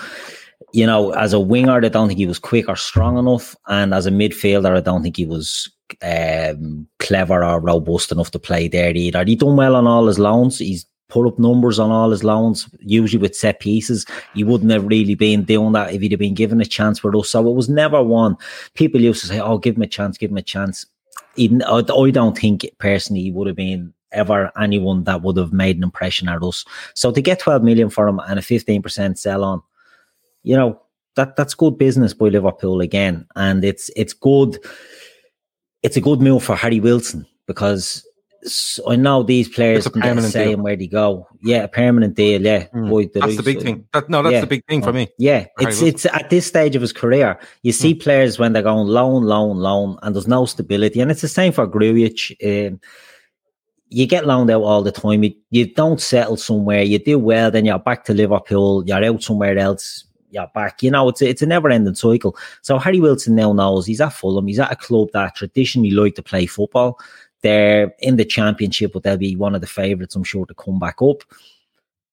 you 0.73 0.85
know, 0.85 1.11
as 1.11 1.33
a 1.33 1.39
winger, 1.39 1.83
I 1.83 1.89
don't 1.89 2.07
think 2.07 2.19
he 2.19 2.25
was 2.25 2.39
quick 2.39 2.67
or 2.67 2.75
strong 2.75 3.17
enough, 3.17 3.55
and 3.67 3.93
as 3.93 4.05
a 4.05 4.11
midfielder, 4.11 4.75
I 4.75 4.81
don't 4.81 5.01
think 5.01 5.17
he 5.17 5.25
was 5.25 5.71
um, 6.01 6.87
clever 6.99 7.43
or 7.43 7.59
robust 7.59 8.11
enough 8.11 8.31
to 8.31 8.39
play 8.39 8.67
there 8.67 8.95
either. 8.95 9.23
He 9.25 9.35
done 9.35 9.55
well 9.55 9.75
on 9.75 9.87
all 9.87 10.07
his 10.07 10.19
loans. 10.19 10.59
He's 10.59 10.85
put 11.09 11.25
up 11.25 11.39
numbers 11.39 11.79
on 11.79 11.89
all 11.89 12.11
his 12.11 12.23
loans, 12.23 12.69
usually 12.81 13.21
with 13.21 13.35
set 13.35 13.61
pieces. 13.61 14.05
He 14.33 14.43
wouldn't 14.43 14.71
have 14.71 14.85
really 14.85 15.15
been 15.15 15.45
doing 15.45 15.71
that 15.71 15.93
if 15.93 16.01
he'd 16.01 16.11
have 16.11 16.19
been 16.19 16.33
given 16.33 16.59
a 16.59 16.65
chance 16.65 16.99
for 16.99 17.15
us. 17.15 17.29
So 17.29 17.47
it 17.49 17.55
was 17.55 17.69
never 17.69 18.03
one. 18.03 18.35
People 18.73 19.01
used 19.01 19.21
to 19.21 19.27
say, 19.27 19.39
"Oh, 19.39 19.57
give 19.57 19.77
him 19.77 19.83
a 19.83 19.87
chance, 19.87 20.17
give 20.17 20.31
him 20.31 20.37
a 20.37 20.41
chance." 20.41 20.85
He, 21.37 21.61
I 21.65 21.81
don't 21.81 22.37
think 22.37 22.69
personally 22.79 23.21
he 23.21 23.31
would 23.31 23.47
have 23.47 23.55
been 23.55 23.93
ever 24.11 24.51
anyone 24.59 25.03
that 25.03 25.21
would 25.21 25.37
have 25.37 25.53
made 25.53 25.77
an 25.77 25.83
impression 25.83 26.29
at 26.29 26.43
us. 26.43 26.65
So 26.93 27.11
to 27.11 27.21
get 27.21 27.39
12 27.39 27.63
million 27.63 27.89
for 27.89 28.07
him 28.07 28.19
and 28.27 28.39
a 28.39 28.41
15% 28.41 29.17
sell 29.17 29.43
on, 29.43 29.61
you 30.43 30.55
know, 30.55 30.81
that 31.15 31.35
that's 31.35 31.55
good 31.55 31.77
business 31.77 32.13
by 32.13 32.27
Liverpool 32.27 32.79
again. 32.79 33.25
And 33.35 33.63
it's 33.63 33.89
it's 33.95 34.13
good 34.13 34.57
it's 35.83 35.97
a 35.97 36.01
good 36.01 36.21
move 36.21 36.43
for 36.43 36.55
Harry 36.55 36.79
Wilson 36.79 37.25
because 37.47 38.06
I 38.87 38.95
know 38.95 39.23
these 39.23 39.49
players 39.49 39.87
can 39.87 40.01
get 40.01 40.21
saying 40.23 40.61
where 40.61 40.75
they 40.75 40.87
go. 40.87 41.27
Yeah, 41.41 41.63
a 41.63 41.67
permanent 41.67 42.15
deal. 42.15 42.41
Yeah, 42.41 42.67
mm. 42.67 42.89
Boy, 42.89 43.07
that's 43.13 43.37
the 43.37 43.43
big 43.43 43.61
thing. 43.61 43.87
That, 43.93 44.09
no, 44.09 44.21
that's 44.23 44.33
yeah. 44.33 44.41
the 44.41 44.47
big 44.47 44.65
thing 44.67 44.81
for 44.81 44.93
me. 44.93 45.07
Yeah, 45.17 45.45
it's 45.59 45.81
it's 45.81 46.05
at 46.05 46.29
this 46.29 46.45
stage 46.45 46.75
of 46.75 46.81
his 46.81 46.93
career. 46.93 47.39
You 47.63 47.71
see 47.71 47.93
mm. 47.93 48.01
players 48.01 48.39
when 48.39 48.53
they're 48.53 48.63
going 48.63 48.87
loan, 48.87 49.23
loan, 49.23 49.57
loan, 49.57 49.97
and 50.01 50.15
there's 50.15 50.27
no 50.27 50.45
stability, 50.45 50.99
and 50.99 51.11
it's 51.11 51.21
the 51.21 51.27
same 51.27 51.53
for 51.53 51.67
Grujic. 51.67 52.67
Um, 52.69 52.79
you 53.89 54.05
get 54.05 54.25
loaned 54.25 54.51
out 54.51 54.63
all 54.63 54.83
the 54.83 54.91
time. 54.91 55.23
You, 55.23 55.33
you 55.49 55.73
don't 55.73 56.01
settle 56.01 56.35
somewhere. 56.35 56.83
You 56.83 56.99
do 56.99 57.17
well, 57.17 57.49
then 57.49 57.65
you're 57.65 57.79
back 57.79 58.03
to 58.05 58.13
Liverpool. 58.13 58.83
You're 58.85 59.03
out 59.03 59.23
somewhere 59.23 59.57
else 59.57 60.07
you're 60.29 60.47
back. 60.53 60.83
You 60.83 60.91
know, 60.91 61.09
it's 61.09 61.21
a, 61.21 61.29
it's 61.29 61.41
a 61.41 61.45
never 61.45 61.69
ending 61.69 61.95
cycle. 61.95 62.37
So 62.61 62.77
Harry 62.77 62.99
Wilson 62.99 63.35
now 63.35 63.53
knows 63.53 63.85
he's 63.85 64.01
at 64.01 64.13
Fulham. 64.13 64.47
He's 64.47 64.59
at 64.59 64.71
a 64.71 64.75
club 64.75 65.09
that 65.13 65.35
traditionally 65.35 65.91
like 65.91 66.15
to 66.15 66.23
play 66.23 66.45
football. 66.45 66.99
They're 67.47 67.95
in 67.99 68.17
the 68.17 68.25
championship, 68.25 68.91
but 68.91 69.03
they'll 69.03 69.15
be 69.15 69.37
one 69.37 69.55
of 69.55 69.61
the 69.61 69.67
favourites, 69.67 70.17
I'm 70.17 70.25
sure, 70.25 70.45
to 70.47 70.53
come 70.53 70.79
back 70.79 71.01
up. 71.01 71.23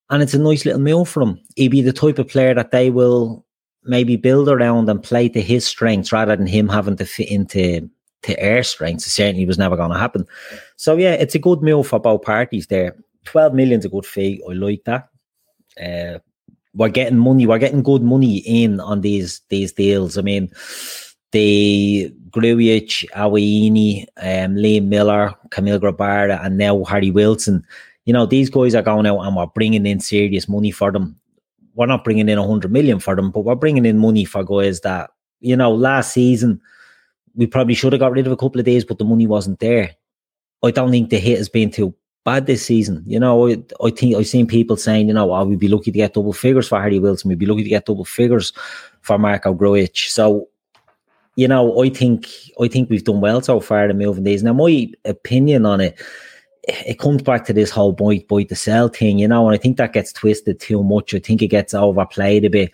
And 0.09 0.23
it's 0.23 0.35
a 0.35 0.39
nice 0.39 0.65
little 0.65 0.81
meal 0.81 1.05
for 1.05 1.23
him. 1.23 1.41
He'd 1.57 1.73
be 1.73 1.83
the 1.83 1.93
type 1.93 2.21
of 2.21 2.29
player 2.29 2.55
that 2.55 2.71
they 2.71 2.89
will 2.91 3.45
maybe 3.83 4.15
build 4.15 4.49
around 4.49 4.89
and 4.89 5.03
play 5.03 5.29
to 5.31 5.43
his 5.43 5.67
strengths 5.67 6.13
rather 6.13 6.37
than 6.37 6.47
him 6.47 6.69
having 6.69 6.97
to 6.99 7.05
fit 7.05 7.29
into 7.29 7.91
to 8.23 8.39
air 8.41 8.63
strengths. 8.63 9.09
It 9.09 9.11
certainly 9.11 9.45
was 9.45 9.59
never 9.59 9.77
going 9.77 9.91
to 9.91 9.99
happen. 9.99 10.25
So 10.77 10.97
yeah, 10.97 11.15
it's 11.15 11.35
a 11.35 11.41
good 11.41 11.63
meal 11.63 11.83
for 11.83 11.99
both 11.99 12.23
parties 12.23 12.69
there. 12.69 12.95
12 13.25 13.55
million's 13.55 13.85
a 13.85 13.89
good 13.89 14.07
fee. 14.07 14.41
I 14.49 14.53
like 14.53 14.85
that. 14.85 15.09
Uh, 15.83 16.21
we're 16.75 16.91
getting 16.91 17.19
money, 17.19 17.45
we're 17.45 17.59
getting 17.59 17.83
good 17.83 18.03
money 18.03 18.37
in 18.39 18.79
on 18.79 19.01
these 19.01 19.41
these 19.49 19.73
deals. 19.73 20.17
I 20.17 20.23
mean, 20.23 20.53
the 21.35 22.15
Grujic, 22.31 23.11
Awoniyi, 23.11 24.07
um, 24.17 24.55
Liam 24.55 24.87
Millar, 24.87 25.35
Kamil 25.51 25.81
Grabara, 25.81 26.43
and 26.45 26.57
now 26.57 26.83
Harry 26.85 27.11
Wilson. 27.11 27.65
You 28.05 28.13
know, 28.13 28.25
these 28.25 28.49
guys 28.49 28.75
are 28.75 28.83
going 28.83 29.07
out 29.07 29.21
and 29.21 29.37
we're 29.37 29.47
bringing 29.47 29.85
in 29.85 29.99
serious 29.99 30.49
money 30.49 30.71
for 30.71 30.93
them. 30.93 31.19
We're 31.75 31.87
not 31.87 32.05
bringing 32.05 32.29
in 32.29 32.39
100 32.39 32.71
million 32.71 33.01
for 33.01 33.17
them, 33.17 33.33
but 33.33 33.41
we're 33.41 33.57
bringing 33.57 33.85
in 33.85 33.99
money 33.99 34.25
for 34.25 34.45
guys 34.45 34.81
that, 34.83 35.11
you 35.41 35.57
know, 35.57 35.75
last 35.75 36.13
season 36.13 36.61
we 37.35 37.47
probably 37.47 37.75
should 37.75 37.93
have 37.93 38.01
got 38.01 38.13
rid 38.13 38.27
of 38.27 38.33
a 38.33 38.37
couple 38.37 38.61
of 38.61 38.67
days, 38.67 38.85
but 38.85 38.99
the 38.99 39.05
money 39.05 39.27
wasn't 39.27 39.59
there. 39.59 39.91
I 40.63 40.71
don't 40.71 40.91
think 40.91 41.11
the 41.11 41.19
hit 41.19 41.39
has 41.39 41.49
been 41.49 41.71
too 41.71 41.95
bad 42.25 42.47
this 42.47 42.65
season. 42.65 43.03
You 43.07 43.19
know, 43.19 43.49
I, 43.49 43.63
I 43.83 43.91
think 43.91 44.15
I've 44.15 44.29
seen 44.29 44.47
people 44.47 44.77
saying, 44.77 45.09
you 45.09 45.15
know, 45.15 45.35
oh, 45.35 45.45
we'd 45.45 45.59
be 45.59 45.69
lucky 45.69 45.91
to 45.91 45.99
get 45.99 46.15
double 46.15 46.33
figures 46.33 46.69
for 46.69 46.81
Harry 46.81 47.01
Wilson. 47.01 47.29
We'd 47.29 47.39
be 47.39 47.47
lucky 47.47 47.65
to 47.65 47.69
get 47.69 47.87
double 47.87 48.05
figures 48.05 48.53
for 49.01 49.19
Marko 49.19 49.53
Grujic. 49.53 50.11
So, 50.11 50.49
you 51.37 51.49
know, 51.49 51.83
I 51.83 51.89
think 51.89 52.29
I 52.61 52.69
think 52.69 52.91
we've 52.91 53.05
done 53.05 53.21
well 53.21 53.41
so 53.41 53.61
far 53.61 53.89
in 53.89 53.99
moving 53.99 54.25
these. 54.25 54.43
Now, 54.43 54.53
my 54.53 54.91
opinion 55.05 55.67
on 55.67 55.81
it, 55.81 56.01
it 56.69 56.99
comes 56.99 57.23
back 57.23 57.45
to 57.47 57.53
this 57.53 57.71
whole 57.71 57.93
boy 57.93 58.21
boy 58.21 58.45
to 58.45 58.55
sell 58.55 58.89
thing, 58.89 59.19
you 59.19 59.29
know, 59.29 59.47
and 59.47 59.55
I 59.55 59.59
think 59.59 59.77
that 59.77 59.93
gets 59.93 60.13
twisted 60.13 60.61
too 60.61 60.83
much. 60.83 61.15
I 61.15 61.19
think 61.19 61.43
it 61.43 61.49
gets 61.49 61.75
overplayed 61.75 62.45
a 62.45 62.51
bit. 62.51 62.73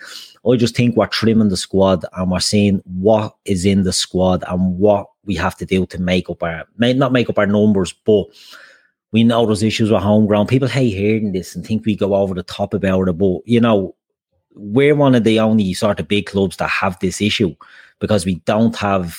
I 0.48 0.56
just 0.56 0.76
think 0.76 0.96
we're 0.96 1.06
trimming 1.06 1.48
the 1.48 1.56
squad 1.56 2.04
and 2.12 2.30
we're 2.30 2.40
seeing 2.40 2.82
what 2.84 3.34
is 3.44 3.64
in 3.64 3.82
the 3.82 3.92
squad 3.92 4.44
and 4.46 4.78
what 4.78 5.06
we 5.24 5.34
have 5.36 5.56
to 5.56 5.66
do 5.66 5.86
to 5.86 6.00
make 6.00 6.30
up 6.30 6.42
our, 6.42 6.64
may 6.78 6.92
not 6.92 7.12
make 7.12 7.28
up 7.28 7.38
our 7.38 7.46
numbers, 7.46 7.92
but 7.92 8.24
we 9.12 9.24
know 9.24 9.44
those 9.44 9.62
issues 9.62 9.90
with 9.90 10.02
homegrown. 10.02 10.46
People 10.46 10.68
hate 10.68 10.90
hearing 10.90 11.32
this 11.32 11.54
and 11.54 11.66
think 11.66 11.84
we 11.84 11.96
go 11.96 12.14
over 12.14 12.34
the 12.34 12.42
top 12.42 12.72
about 12.72 13.08
it, 13.08 13.18
but 13.18 13.40
you 13.44 13.60
know, 13.60 13.94
we're 14.54 14.94
one 14.94 15.14
of 15.14 15.24
the 15.24 15.40
only 15.40 15.74
sort 15.74 16.00
of 16.00 16.08
big 16.08 16.26
clubs 16.26 16.56
that 16.56 16.70
have 16.70 16.98
this 17.00 17.20
issue 17.20 17.54
because 18.00 18.26
we 18.26 18.36
don't 18.46 18.76
have 18.76 19.16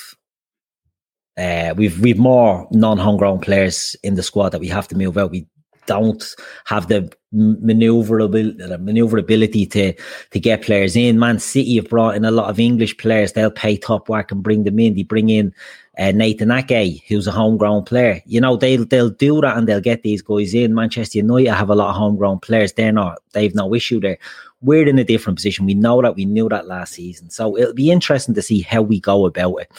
uh, 1.37 1.73
we've 1.77 1.99
we've 1.99 2.19
more 2.19 2.67
non-homegrown 2.71 3.39
players 3.39 3.95
in 4.03 4.15
the 4.15 4.23
squad 4.23 4.49
that 4.49 4.59
we 4.59 4.67
have 4.67 4.87
to 4.89 4.97
move 4.97 5.17
out. 5.17 5.31
We 5.31 5.47
don't 5.87 6.35
have 6.65 6.87
the 6.87 7.11
maneuverability, 7.31 8.57
maneuverability 8.77 9.65
to 9.65 9.93
to 10.31 10.39
get 10.39 10.61
players 10.61 10.95
in. 10.95 11.19
Man 11.19 11.39
City 11.39 11.77
have 11.77 11.89
brought 11.89 12.15
in 12.15 12.25
a 12.25 12.31
lot 12.31 12.49
of 12.49 12.59
English 12.59 12.97
players. 12.97 13.33
They'll 13.33 13.51
pay 13.51 13.77
top 13.77 14.09
whack 14.09 14.31
and 14.31 14.43
bring 14.43 14.63
them 14.63 14.79
in. 14.79 14.95
They 14.95 15.03
bring 15.03 15.29
in 15.29 15.53
uh, 15.97 16.11
Nathan 16.11 16.51
Ake, 16.51 17.03
who's 17.07 17.27
a 17.27 17.31
homegrown 17.31 17.85
player. 17.85 18.21
You 18.25 18.41
know, 18.41 18.57
they'll 18.57 18.85
they'll 18.85 19.09
do 19.09 19.41
that 19.41 19.57
and 19.57 19.67
they'll 19.67 19.81
get 19.81 20.03
these 20.03 20.21
guys 20.21 20.53
in. 20.53 20.75
Manchester 20.75 21.19
United 21.19 21.53
have 21.53 21.69
a 21.69 21.75
lot 21.75 21.89
of 21.89 21.95
homegrown 21.95 22.39
players. 22.39 22.73
They're 22.73 22.91
not, 22.91 23.19
they've 23.33 23.55
no 23.55 23.73
issue 23.73 23.99
there. 23.99 24.17
We're 24.61 24.87
in 24.87 24.99
a 24.99 25.03
different 25.03 25.37
position. 25.37 25.65
We 25.65 25.73
know 25.73 26.01
that. 26.01 26.15
We 26.15 26.25
knew 26.25 26.47
that 26.49 26.67
last 26.67 26.93
season. 26.93 27.29
So 27.29 27.57
it'll 27.57 27.73
be 27.73 27.91
interesting 27.91 28.35
to 28.35 28.41
see 28.41 28.61
how 28.61 28.81
we 28.81 28.99
go 28.99 29.25
about 29.25 29.55
it. 29.57 29.71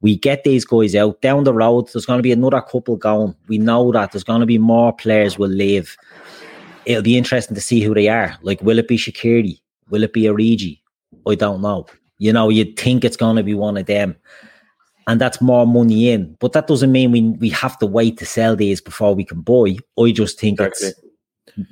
We 0.00 0.16
get 0.16 0.44
these 0.44 0.64
guys 0.64 0.94
out 0.94 1.20
down 1.22 1.44
the 1.44 1.52
road. 1.54 1.88
There's 1.92 2.06
going 2.06 2.18
to 2.18 2.22
be 2.22 2.32
another 2.32 2.60
couple 2.60 2.96
going. 2.96 3.34
We 3.48 3.58
know 3.58 3.90
that 3.92 4.12
there's 4.12 4.24
going 4.24 4.40
to 4.40 4.46
be 4.46 4.58
more 4.58 4.92
players 4.92 5.38
will 5.38 5.48
leave. 5.48 5.96
It'll 6.84 7.02
be 7.02 7.18
interesting 7.18 7.54
to 7.54 7.60
see 7.60 7.80
who 7.80 7.94
they 7.94 8.08
are. 8.08 8.36
Like, 8.42 8.62
will 8.62 8.78
it 8.78 8.86
be 8.88 8.96
Shaqiri? 8.96 9.60
Will 9.90 10.04
it 10.04 10.12
be 10.12 10.22
Origi? 10.24 10.80
I 11.26 11.34
don't 11.34 11.60
know. 11.60 11.86
You 12.18 12.32
know, 12.32 12.48
you'd 12.48 12.78
think 12.78 13.04
it's 13.04 13.16
going 13.16 13.36
to 13.36 13.42
be 13.42 13.54
one 13.54 13.76
of 13.76 13.86
them 13.86 14.16
and 15.08 15.18
that's 15.20 15.40
more 15.40 15.66
money 15.66 16.10
in. 16.10 16.36
But 16.38 16.52
that 16.52 16.66
doesn't 16.68 16.92
mean 16.92 17.10
we 17.10 17.22
we 17.22 17.48
have 17.48 17.78
to 17.78 17.86
wait 17.86 18.18
to 18.18 18.26
sell 18.26 18.54
these 18.54 18.80
before 18.80 19.14
we 19.14 19.24
can 19.24 19.40
buy. 19.40 19.78
I 19.98 20.12
just 20.12 20.38
think 20.38 20.60
Exactly. 20.60 20.88
it's 20.88 21.00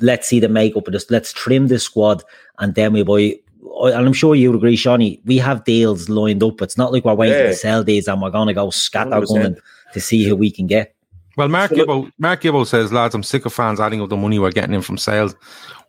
let's 0.00 0.26
see 0.28 0.40
the 0.40 0.48
makeup 0.48 0.86
of 0.86 0.92
this. 0.92 1.10
Let's 1.10 1.32
trim 1.32 1.68
the 1.68 1.78
squad 1.78 2.22
and 2.58 2.74
then 2.74 2.92
we 2.92 3.02
buy. 3.02 3.36
I- 3.82 3.90
And 3.92 4.06
I'm 4.06 4.12
sure 4.12 4.34
you 4.34 4.50
would 4.50 4.56
agree, 4.58 4.76
Shawnee. 4.76 5.20
We 5.26 5.38
have 5.38 5.64
deals 5.64 6.08
lined 6.08 6.42
up. 6.42 6.62
It's 6.62 6.78
not 6.78 6.92
like 6.92 7.04
we're 7.04 7.14
waiting 7.14 7.38
Yeah. 7.38 7.46
to 7.48 7.54
sell 7.54 7.84
these 7.84 8.08
and 8.08 8.22
we're 8.22 8.30
going 8.30 8.48
to 8.48 8.54
go 8.54 8.68
100%. 8.68 8.72
scattergunning 8.72 9.56
to 9.92 10.00
see 10.00 10.24
who 10.24 10.34
we 10.36 10.50
can 10.50 10.66
get. 10.66 10.94
Well, 11.36 11.48
Mark 11.48 11.70
So 11.70 11.76
Gibbo, 11.76 12.10
Mark 12.18 12.40
Gibbo 12.40 12.66
says, 12.66 12.92
lads, 12.92 13.14
I'm 13.14 13.22
sick 13.22 13.44
of 13.44 13.52
fans 13.52 13.78
adding 13.78 14.00
up 14.00 14.08
the 14.08 14.16
money 14.16 14.38
we're 14.38 14.50
getting 14.52 14.74
in 14.74 14.80
from 14.80 14.96
sales. 14.96 15.34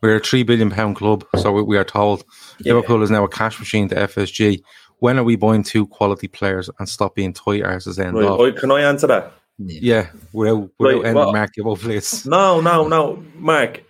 We're 0.02 0.16
a 0.16 0.20
three 0.20 0.42
billion 0.42 0.70
pound 0.70 0.96
club, 0.96 1.24
so 1.36 1.50
we, 1.52 1.62
we 1.62 1.76
are 1.78 1.84
told. 1.84 2.24
Liverpool 2.64 3.02
is 3.02 3.10
now 3.10 3.24
a 3.24 3.28
cash 3.28 3.58
machine 3.58 3.88
to 3.88 3.94
FSG. 3.94 4.60
When 4.98 5.18
are 5.18 5.24
we 5.24 5.36
buying 5.36 5.62
two 5.62 5.86
quality 5.86 6.28
players 6.28 6.68
and 6.78 6.86
stop 6.88 7.14
being 7.14 7.32
toy 7.32 7.60
arses 7.60 7.98
end 7.98 8.16
Right, 8.18 8.26
off? 8.28 8.56
can 8.56 8.70
I 8.70 8.82
answer 8.82 9.06
that? 9.06 9.32
Yeah, 9.58 10.08
without, 10.34 10.68
without 10.78 10.80
Right, 10.80 10.94
ending 10.96 11.14
well- 11.14 11.32
Mark 11.32 11.50
Gibbo, 11.56 11.78
please. 11.80 12.26
No, 12.26 12.60
no, 12.60 12.86
no, 12.86 13.22
Mark. 13.38 13.82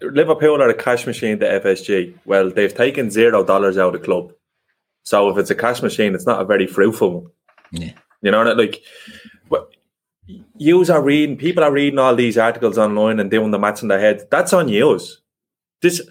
Liverpool 0.00 0.62
are 0.62 0.68
a 0.68 0.74
cash 0.74 1.06
machine 1.06 1.38
to 1.40 1.46
FSG. 1.46 2.14
Well, 2.24 2.50
they've 2.50 2.74
taken 2.74 3.10
zero 3.10 3.44
dollars 3.44 3.78
out 3.78 3.94
of 3.94 4.00
the 4.00 4.04
club. 4.06 4.32
So 5.02 5.28
if 5.30 5.38
it's 5.38 5.50
a 5.50 5.54
cash 5.54 5.82
machine, 5.82 6.14
it's 6.14 6.26
not 6.26 6.40
a 6.40 6.44
very 6.44 6.66
fruitful 6.66 7.20
one. 7.22 7.30
Yeah. 7.72 7.92
You 8.22 8.30
know, 8.30 8.42
like, 8.52 8.82
what 9.48 9.70
yous 10.56 10.90
are 10.90 11.02
reading, 11.02 11.36
people 11.36 11.64
are 11.64 11.72
reading 11.72 11.98
all 11.98 12.14
these 12.14 12.36
articles 12.38 12.78
online 12.78 13.18
and 13.18 13.30
doing 13.30 13.50
the 13.50 13.58
maths 13.58 13.82
in 13.82 13.88
their 13.88 14.00
head. 14.00 14.26
That's 14.30 14.52
on 14.52 14.68
yous. 14.68 15.20
This 15.80 16.02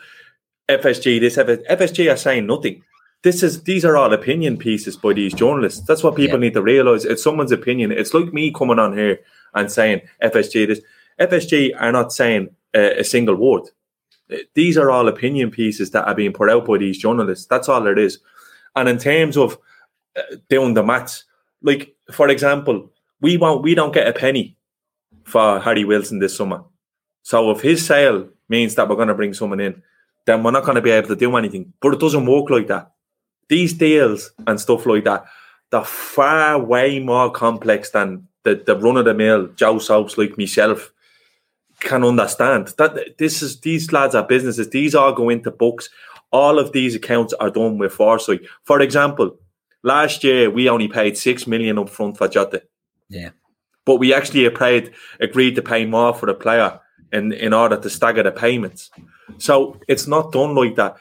FSG, 0.69 1.19
this 1.19 1.37
FS, 1.37 1.59
FSG 1.69 2.11
are 2.11 2.17
saying 2.17 2.47
nothing. 2.47 2.83
This 3.23 3.43
is 3.43 3.63
these 3.63 3.83
are 3.83 3.97
all 3.97 4.13
opinion 4.13 4.57
pieces 4.57 4.95
by 4.95 5.13
these 5.13 5.33
journalists. 5.33 5.81
That's 5.85 6.03
what 6.03 6.15
people 6.15 6.37
Yeah. 6.37 6.45
need 6.45 6.53
to 6.53 6.61
realize. 6.61 7.03
It's 7.05 7.23
someone's 7.23 7.51
opinion. 7.51 7.91
It's 7.91 8.13
like 8.13 8.31
me 8.33 8.51
coming 8.51 8.79
on 8.79 8.97
here 8.97 9.19
and 9.53 9.71
saying 9.71 10.01
FSG 10.21 10.65
this. 10.65 10.81
FSG 11.19 11.73
are 11.79 11.91
not 11.91 12.13
saying 12.13 12.49
a 12.73 13.03
single 13.03 13.35
word. 13.35 13.63
These 14.53 14.77
are 14.77 14.91
all 14.91 15.07
opinion 15.07 15.51
pieces 15.51 15.91
that 15.91 16.05
are 16.05 16.15
being 16.15 16.33
put 16.33 16.49
out 16.49 16.65
by 16.65 16.77
these 16.77 16.97
journalists. 16.97 17.45
That's 17.45 17.69
all 17.69 17.87
it 17.87 17.97
is. 17.97 18.19
And 18.75 18.89
in 18.89 18.97
terms 18.97 19.37
of 19.37 19.57
uh, 20.17 20.21
doing 20.49 20.73
the 20.73 20.83
maths, 20.83 21.23
like 21.61 21.95
for 22.11 22.29
example, 22.29 22.91
we 23.21 23.37
won't 23.37 23.63
we 23.63 23.75
don't 23.75 23.93
get 23.93 24.07
a 24.07 24.13
penny 24.13 24.57
for 25.23 25.59
Harry 25.59 25.85
Wilson 25.85 26.19
this 26.19 26.35
summer. 26.35 26.63
So 27.23 27.51
if 27.51 27.61
his 27.61 27.85
sale 27.85 28.29
means 28.49 28.75
that 28.75 28.87
we're 28.87 28.95
going 28.95 29.09
to 29.09 29.15
bring 29.15 29.33
someone 29.33 29.59
in, 29.59 29.81
then 30.25 30.43
we're 30.43 30.51
not 30.51 30.63
going 30.63 30.75
to 30.75 30.81
be 30.81 30.91
able 30.91 31.09
to 31.09 31.15
do 31.15 31.35
anything. 31.35 31.73
But 31.81 31.93
it 31.93 31.99
doesn't 31.99 32.25
work 32.25 32.49
like 32.49 32.67
that. 32.67 32.91
These 33.49 33.73
deals 33.73 34.31
and 34.45 34.59
stuff 34.59 34.85
like 34.85 35.05
that, 35.05 35.25
they're 35.71 35.83
far 35.83 36.61
way 36.61 36.99
more 36.99 37.31
complex 37.31 37.89
than 37.89 38.27
the, 38.43 38.55
the 38.55 38.77
run 38.77 38.97
of 38.97 39.05
the 39.05 39.13
mill 39.13 39.47
Joe 39.55 39.79
Soaps 39.79 40.17
like 40.17 40.37
myself 40.37 40.91
can 41.79 42.03
understand. 42.03 42.73
That 42.77 43.17
this 43.17 43.41
is 43.41 43.59
these 43.61 43.91
lads 43.91 44.15
are 44.15 44.23
businesses. 44.25 44.69
These 44.69 44.95
all 44.95 45.13
go 45.13 45.29
into 45.29 45.51
books. 45.51 45.89
All 46.31 46.59
of 46.59 46.71
these 46.71 46.95
accounts 46.95 47.33
are 47.33 47.49
done 47.49 47.77
with 47.77 47.93
foresight. 47.93 48.41
For 48.65 48.81
example, 48.81 49.37
last 49.83 50.23
year 50.23 50.49
we 50.49 50.69
only 50.69 50.87
paid 50.87 51.17
six 51.17 51.47
million 51.47 51.77
up 51.77 51.89
front 51.89 52.17
for 52.17 52.27
Jota 52.27 52.63
Yeah. 53.09 53.29
but 53.85 53.95
we 53.97 54.13
actually 54.13 54.49
paid, 54.49 54.91
agreed 55.19 55.55
to 55.55 55.61
pay 55.61 55.85
more 55.85 56.13
for 56.13 56.25
the 56.25 56.33
player 56.33 56.79
in, 57.13 57.31
in 57.31 57.53
order 57.53 57.77
to 57.77 57.89
stagger 57.89 58.23
the 58.23 58.31
payments. 58.31 58.89
So 59.37 59.79
it's 59.87 60.07
not 60.07 60.31
done 60.33 60.55
like 60.55 60.75
that. 60.75 60.97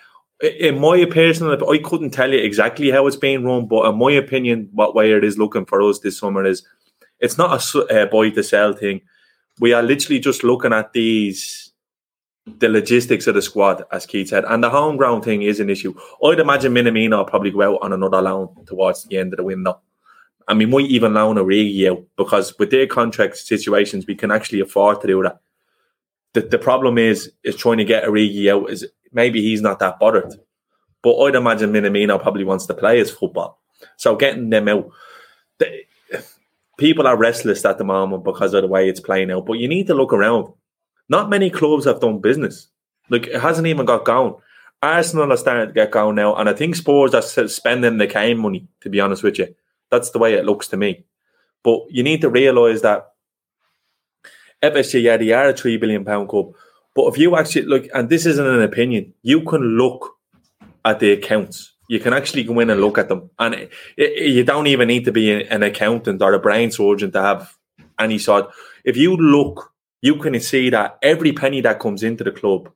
In 0.61 0.79
my 0.79 1.05
personal, 1.07 1.70
I 1.70 1.79
couldn't 1.79 2.11
tell 2.11 2.31
you 2.31 2.39
exactly 2.39 2.91
how 2.91 3.07
it's 3.07 3.16
being 3.16 3.45
run, 3.45 3.66
but 3.66 3.87
in 3.87 3.99
my 3.99 4.12
opinion, 4.12 4.68
what 4.72 4.95
way 4.95 5.11
it 5.12 5.24
is 5.24 5.39
looking 5.39 5.64
for 5.64 5.83
us 5.83 5.99
this 6.01 6.18
summer 6.18 6.45
is 6.45 6.62
it's 7.18 7.39
not 7.39 7.74
a 7.74 8.03
uh, 8.03 8.07
buy 8.07 8.31
to 8.31 8.43
sell 8.43 8.72
thing. 8.74 9.01
We 9.61 9.72
are 9.72 9.82
literally 9.82 10.20
just 10.20 10.44
looking 10.44 10.72
at 10.72 10.92
these, 10.92 11.72
the 12.46 12.68
logistics 12.68 13.26
of 13.26 13.34
the 13.34 13.42
squad, 13.42 13.84
as 13.90 14.07
Keith 14.07 14.28
said, 14.28 14.44
and 14.44 14.62
the 14.62 14.70
home 14.70 14.96
ground 14.96 15.24
thing 15.24 15.42
is 15.42 15.61
an 15.61 15.70
issue. 15.70 15.94
I'd 16.22 16.40
imagine 16.40 16.74
Minamino 16.74 17.26
probably 17.26 17.50
go 17.50 17.62
out 17.62 17.82
on 17.82 17.92
another 17.92 18.20
loan 18.20 18.54
towards 18.66 19.04
the 19.04 19.18
end 19.18 19.32
of 19.32 19.38
the 19.38 19.44
window. 19.44 19.80
And 20.48 20.59
we 20.59 20.66
might 20.66 20.86
even 20.86 21.14
loan 21.14 21.36
Origi 21.36 21.90
out 21.90 22.04
because 22.16 22.57
with 22.59 22.70
their 22.70 22.86
contract 22.86 23.36
situations, 23.36 24.07
we 24.07 24.14
can 24.14 24.30
actually 24.30 24.61
afford 24.61 25.00
to 25.00 25.07
do 25.07 25.22
that. 25.24 25.40
The, 26.34 26.42
the 26.42 26.59
problem 26.59 26.98
is 26.98 27.32
is 27.42 27.57
trying 27.57 27.78
to 27.78 27.84
get 27.84 28.04
Origi 28.04 28.52
out 28.52 28.70
is 28.70 28.86
maybe 29.12 29.42
he's 29.42 29.62
not 29.62 29.80
that 29.80 29.98
bothered. 29.98 30.34
But 31.02 31.18
I'd 31.18 31.34
imagine 31.34 31.72
Minamino 31.72 32.20
probably 32.20 32.44
wants 32.44 32.66
to 32.66 32.74
play 32.74 32.98
his 32.98 33.11
football. 33.11 33.61
So 33.96 34.16
getting 34.16 34.50
them 34.50 34.68
out, 34.68 34.90
people 36.77 37.07
are 37.07 37.16
restless 37.16 37.64
at 37.64 37.79
the 37.79 37.85
moment 37.85 38.24
because 38.24 38.55
of 38.55 38.62
the 38.62 38.68
way 38.68 38.89
it's 38.89 39.01
playing 39.01 39.31
out. 39.31 39.47
But 39.47 39.55
you 39.55 39.68
need 39.68 39.87
to 39.89 39.95
look 39.95 40.12
around. 40.12 40.53
Not 41.09 41.31
many 41.31 41.51
clubs 41.51 41.85
have 41.85 42.01
done 42.01 42.20
business. 42.20 42.68
Like 43.09 43.29
it 43.29 43.41
hasn't 43.41 43.66
even 43.66 43.87
got 43.87 44.05
going. 44.05 44.35
Arsenal 44.83 45.33
are 45.33 45.37
starting 45.37 45.68
to 45.68 45.72
get 45.72 45.91
going 45.91 46.16
now, 46.16 46.35
and 46.37 46.49
I 46.49 46.53
think 46.53 46.77
Spurs 46.77 47.14
are 47.14 47.49
spending 47.49 47.99
the 47.99 48.07
Kane 48.07 48.39
money. 48.39 48.68
To 48.83 48.91
be 48.91 49.01
honest 49.01 49.22
with 49.22 49.39
you, 49.39 49.55
that's 49.91 50.11
the 50.11 50.18
way 50.18 50.35
it 50.35 50.45
looks 50.45 50.68
to 50.68 50.77
me. 50.77 51.05
But 51.62 51.81
you 51.89 52.03
need 52.03 52.20
to 52.20 52.31
realise 52.31 52.83
that 52.83 53.12
FSG, 54.62 55.03
yeah, 55.03 55.16
they 55.16 55.33
are 55.33 55.49
a 55.49 55.53
three 55.53 55.77
billion 55.77 56.05
pound 56.05 56.29
club. 56.29 56.53
But 56.95 57.09
if 57.09 57.18
you 57.18 57.37
actually 57.37 57.66
look, 57.66 57.87
and 57.95 58.09
this 58.09 58.27
isn't 58.27 58.47
an 58.47 58.62
opinion, 58.62 59.14
you 59.22 59.43
can 59.43 59.61
look 59.61 60.16
at 60.85 61.01
the 61.01 61.12
accounts. 61.12 61.72
You 61.89 62.01
can 62.01 62.12
actually 62.12 62.43
go 62.45 62.59
in 62.61 62.70
and 62.70 62.80
look 62.80 62.99
at 62.99 63.09
them, 63.09 63.30
and 63.39 63.55
it, 63.55 63.72
it- 63.97 64.30
you 64.32 64.45
don't 64.45 64.66
even 64.66 64.89
need 64.89 65.05
to 65.05 65.12
be 65.12 65.43
an 65.45 65.62
accountant 65.62 66.22
or 66.22 66.32
a 66.32 66.39
brain 66.39 66.70
surgeon 66.70 67.11
to 67.12 67.22
have 67.22 67.55
any 67.99 68.18
sort. 68.18 68.51
If 68.84 68.97
you 68.97 69.16
look, 69.16 69.72
you 70.03 70.16
can 70.16 70.39
see 70.41 70.70
that 70.70 70.99
every 71.03 71.32
penny 71.32 71.61
that 71.62 71.78
comes 71.80 72.03
into 72.03 72.24
the 72.24 72.32
club 72.32 72.70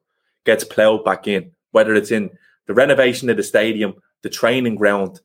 gets 0.46 0.64
ploughed 0.64 1.04
back 1.04 1.26
in, 1.28 1.52
whether 1.72 1.94
it's 1.94 2.10
in 2.10 2.30
the 2.66 2.74
renovation 2.74 3.28
of 3.30 3.36
the 3.36 3.42
stadium, 3.42 3.94
the 4.22 4.30
training 4.30 4.76
ground, 4.76 5.20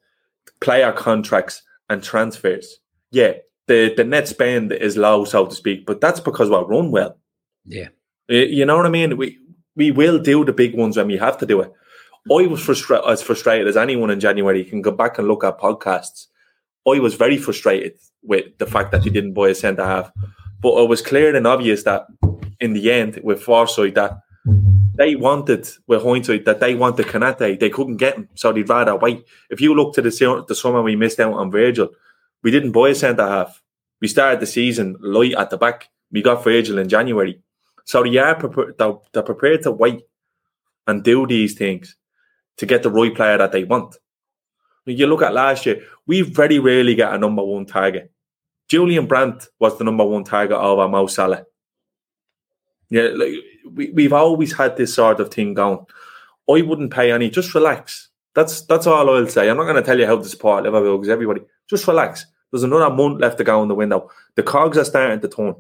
player 0.61 0.91
contracts, 0.91 1.61
and 1.89 2.03
transfers. 2.03 2.79
Yeah, 3.11 3.33
the, 3.67 3.93
the 3.95 4.03
net 4.03 4.27
spend 4.27 4.71
is 4.71 4.97
low, 4.97 5.25
so 5.25 5.45
to 5.45 5.55
speak, 5.55 5.85
but 5.85 6.01
that's 6.01 6.19
because 6.19 6.49
we're 6.49 6.65
run 6.65 6.91
well. 6.91 7.17
Yeah. 7.65 7.89
You 8.27 8.41
you 8.41 8.65
know 8.65 8.75
what 8.77 8.85
I 8.85 8.89
mean? 8.89 9.17
We 9.17 9.37
we 9.75 9.91
will 9.91 10.19
do 10.19 10.43
the 10.45 10.53
big 10.53 10.75
ones 10.75 10.97
when 10.97 11.07
we 11.07 11.17
have 11.17 11.37
to 11.39 11.45
do 11.45 11.61
it. 11.61 11.71
I 12.31 12.47
was 12.47 12.59
frustra- 12.59 13.07
as 13.07 13.21
frustrated 13.21 13.67
as 13.67 13.77
anyone 13.77 14.09
in 14.09 14.19
January. 14.19 14.59
You 14.63 14.69
can 14.69 14.81
go 14.81 14.91
back 14.91 15.19
and 15.19 15.27
look 15.27 15.43
at 15.43 15.59
podcasts. 15.59 16.25
I 16.87 16.99
was 16.99 17.13
very 17.13 17.37
frustrated 17.37 17.99
with 18.23 18.57
the 18.57 18.65
fact 18.65 18.91
that 18.91 19.03
they 19.03 19.11
didn't 19.11 19.33
buy 19.33 19.49
a 19.49 19.55
centre 19.55 19.85
half, 19.85 20.11
but 20.59 20.81
it 20.81 20.89
was 20.89 21.03
clear 21.03 21.35
and 21.35 21.45
obvious 21.45 21.83
that 21.83 22.07
in 22.59 22.73
the 22.73 22.91
end, 22.91 23.19
with 23.23 23.43
foresight, 23.43 23.93
that 23.95 24.19
they 24.95 25.15
wanted, 25.15 25.67
with 25.87 26.03
hindsight, 26.03 26.45
that 26.45 26.59
they 26.59 26.73
wanted 26.73 27.05
Konaté. 27.07 27.59
They 27.59 27.69
couldn't 27.69 27.97
get 27.97 28.15
him, 28.15 28.29
so 28.33 28.51
they'd 28.51 28.69
rather 28.69 28.95
wait. 28.95 29.23
If 29.51 29.61
you 29.61 29.75
look 29.75 29.93
to 29.95 30.01
the 30.01 30.45
the 30.47 30.55
summer 30.55 30.81
we 30.81 30.95
missed 30.95 31.19
out 31.19 31.33
on 31.33 31.51
Virgil, 31.51 31.89
we 32.41 32.49
didn't 32.49 32.71
buy 32.71 32.89
a 32.89 32.95
centre 32.95 33.27
half. 33.27 33.61
We 34.01 34.07
started 34.07 34.39
the 34.39 34.47
season 34.47 34.95
light 34.99 35.33
at 35.33 35.51
the 35.51 35.57
back. 35.57 35.89
We 36.11 36.23
got 36.23 36.43
Virgil 36.43 36.79
in 36.79 36.89
January. 36.89 37.41
So 37.83 38.01
they 38.03 38.17
are 38.17 38.73
they're, 38.77 38.93
they're 39.13 39.23
prepared 39.23 39.61
to 39.63 39.71
wait 39.71 40.01
and 40.87 41.03
do 41.03 41.27
these 41.27 41.53
things 41.53 41.95
to 42.57 42.65
get 42.65 42.83
the 42.83 42.89
right 42.91 43.13
player 43.13 43.37
that 43.37 43.51
they 43.51 43.63
want. 43.63 43.97
You 44.85 45.07
look 45.07 45.23
at 45.23 45.33
last 45.33 45.65
year, 45.65 45.81
we 46.05 46.21
very 46.21 46.59
rarely 46.59 46.95
get 46.95 47.13
a 47.13 47.17
number 47.17 47.43
one 47.43 47.65
target. 47.65 48.11
Julian 48.67 49.07
Brandt 49.07 49.47
was 49.59 49.77
the 49.77 49.83
number 49.83 50.05
one 50.05 50.23
target 50.23 50.57
over 50.57 50.87
Mo 50.87 51.07
Salah. 51.07 51.45
Yeah, 52.89 53.09
like 53.15 53.33
we, 53.71 53.89
we've 53.91 54.13
always 54.13 54.53
had 54.53 54.77
this 54.77 54.93
sort 54.93 55.19
of 55.19 55.33
thing 55.33 55.55
going. 55.55 55.79
I 56.49 56.61
wouldn't 56.61 56.93
pay 56.93 57.11
any, 57.11 57.29
just 57.29 57.55
relax. 57.55 58.09
That's 58.35 58.61
that's 58.61 58.85
all 58.85 59.09
I'll 59.09 59.27
say. 59.27 59.49
I'm 59.49 59.57
not 59.57 59.63
going 59.63 59.75
to 59.75 59.81
tell 59.81 59.97
you 59.97 60.05
how 60.05 60.17
to 60.17 60.29
support 60.29 60.63
Liverpool 60.63 60.97
because 60.97 61.09
everybody, 61.09 61.41
just 61.67 61.87
relax. 61.87 62.25
There's 62.51 62.63
another 62.63 62.93
month 62.93 63.19
left 63.19 63.37
to 63.39 63.43
go 63.43 63.61
in 63.63 63.69
the 63.69 63.75
window. 63.75 64.11
The 64.35 64.43
cogs 64.43 64.77
are 64.77 64.85
starting 64.85 65.19
to 65.21 65.27
turn, 65.27 65.55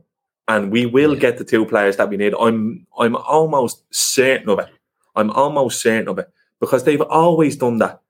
and 0.47 0.71
we 0.71 0.85
will 0.85 1.15
get 1.15 1.37
the 1.37 1.43
two 1.43 1.65
players 1.65 1.97
that 1.97 2.09
we 2.09 2.17
need. 2.17 2.35
I'm 2.39 2.85
I'm 2.99 3.15
almost 3.15 3.83
certain 3.91 4.49
of 4.49 4.59
it. 4.59 4.69
I'm 5.15 5.31
almost 5.31 5.81
certain 5.81 6.09
of 6.09 6.19
it 6.19 6.29
because 6.59 6.83
they've 6.83 7.01
always 7.01 7.55
done 7.55 7.77
that. 7.79 8.01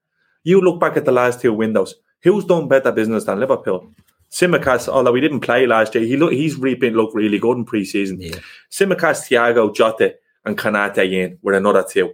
You 0.44 0.62
look 0.62 0.80
back 0.80 0.98
at 0.98 1.06
the 1.06 1.12
last 1.12 1.42
two 1.42 1.54
windows. 1.54 1.96
Who's 2.24 2.46
done 2.46 2.68
better 2.68 2.92
business 2.92 3.24
than 3.26 3.40
Liverpool? 3.40 3.92
Tsimikas, 4.32 4.88
although 4.88 5.14
he 5.14 5.22
didn't 5.22 5.42
play 5.42 5.66
last 5.66 5.96
year, 5.96 6.04
he 6.04 6.18
look 6.18 6.34
he's 6.34 6.56
really 6.56 6.76
been 6.76 6.96
look 6.96 7.14
really 7.14 7.40
good 7.40 7.58
in 7.58 7.66
pre-season. 7.66 8.20
Yeah. 8.20 8.36
Tsimikas, 8.72 9.30
Thiago, 9.30 9.74
Jota, 9.74 10.16
and 10.46 10.58
Konaté 10.58 11.12
in 11.12 11.38
with 11.42 11.56
another 11.56 11.86
two. 11.90 12.14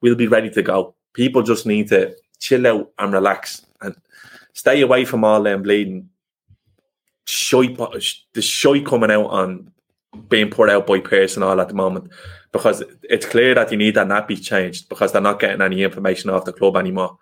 We'll 0.00 0.14
be 0.14 0.28
ready 0.28 0.50
to 0.50 0.62
go. 0.62 0.94
People 1.12 1.42
just 1.42 1.66
need 1.66 1.88
to 1.88 2.14
chill 2.38 2.66
out 2.66 2.90
and 2.98 3.12
relax 3.12 3.66
and 3.80 3.94
stay 4.52 4.80
away 4.80 5.04
from 5.04 5.24
all 5.24 5.42
them 5.42 5.62
bleeding 5.62 6.08
shite, 7.24 7.76
the 8.32 8.42
shite 8.42 8.86
coming 8.86 9.10
out 9.10 9.26
on 9.26 9.70
being 10.28 10.50
put 10.50 10.70
out 10.70 10.86
by 10.86 11.00
personnel 11.00 11.60
at 11.60 11.68
the 11.68 11.74
moment 11.74 12.10
because 12.52 12.82
it's 13.02 13.26
clear 13.26 13.54
that 13.54 13.70
you 13.70 13.76
need 13.76 13.94
that 13.94 14.06
nappy 14.06 14.42
changed 14.42 14.88
because 14.88 15.12
they're 15.12 15.20
not 15.20 15.40
getting 15.40 15.60
any 15.60 15.82
information 15.82 16.30
off 16.30 16.44
the 16.44 16.52
club 16.52 16.76
anymore. 16.76 17.18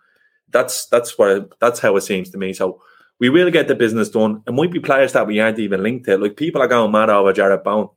That's 0.50 0.86
that's 0.86 1.18
where 1.18 1.46
that's 1.60 1.80
how 1.80 1.96
it 1.96 2.02
seems 2.02 2.30
to 2.30 2.38
me. 2.38 2.52
So 2.52 2.80
we 3.18 3.30
will 3.30 3.50
get 3.50 3.68
the 3.68 3.74
business 3.74 4.10
done. 4.10 4.42
It 4.46 4.54
might 4.54 4.70
be 4.70 4.80
players 4.80 5.12
that 5.12 5.26
we 5.26 5.40
aren't 5.40 5.58
even 5.58 5.82
linked 5.82 6.06
to. 6.06 6.18
Like 6.18 6.36
people 6.36 6.62
are 6.62 6.68
going 6.68 6.92
mad 6.92 7.10
over 7.10 7.32
Jarrod 7.32 7.64
Bowen. 7.64 7.88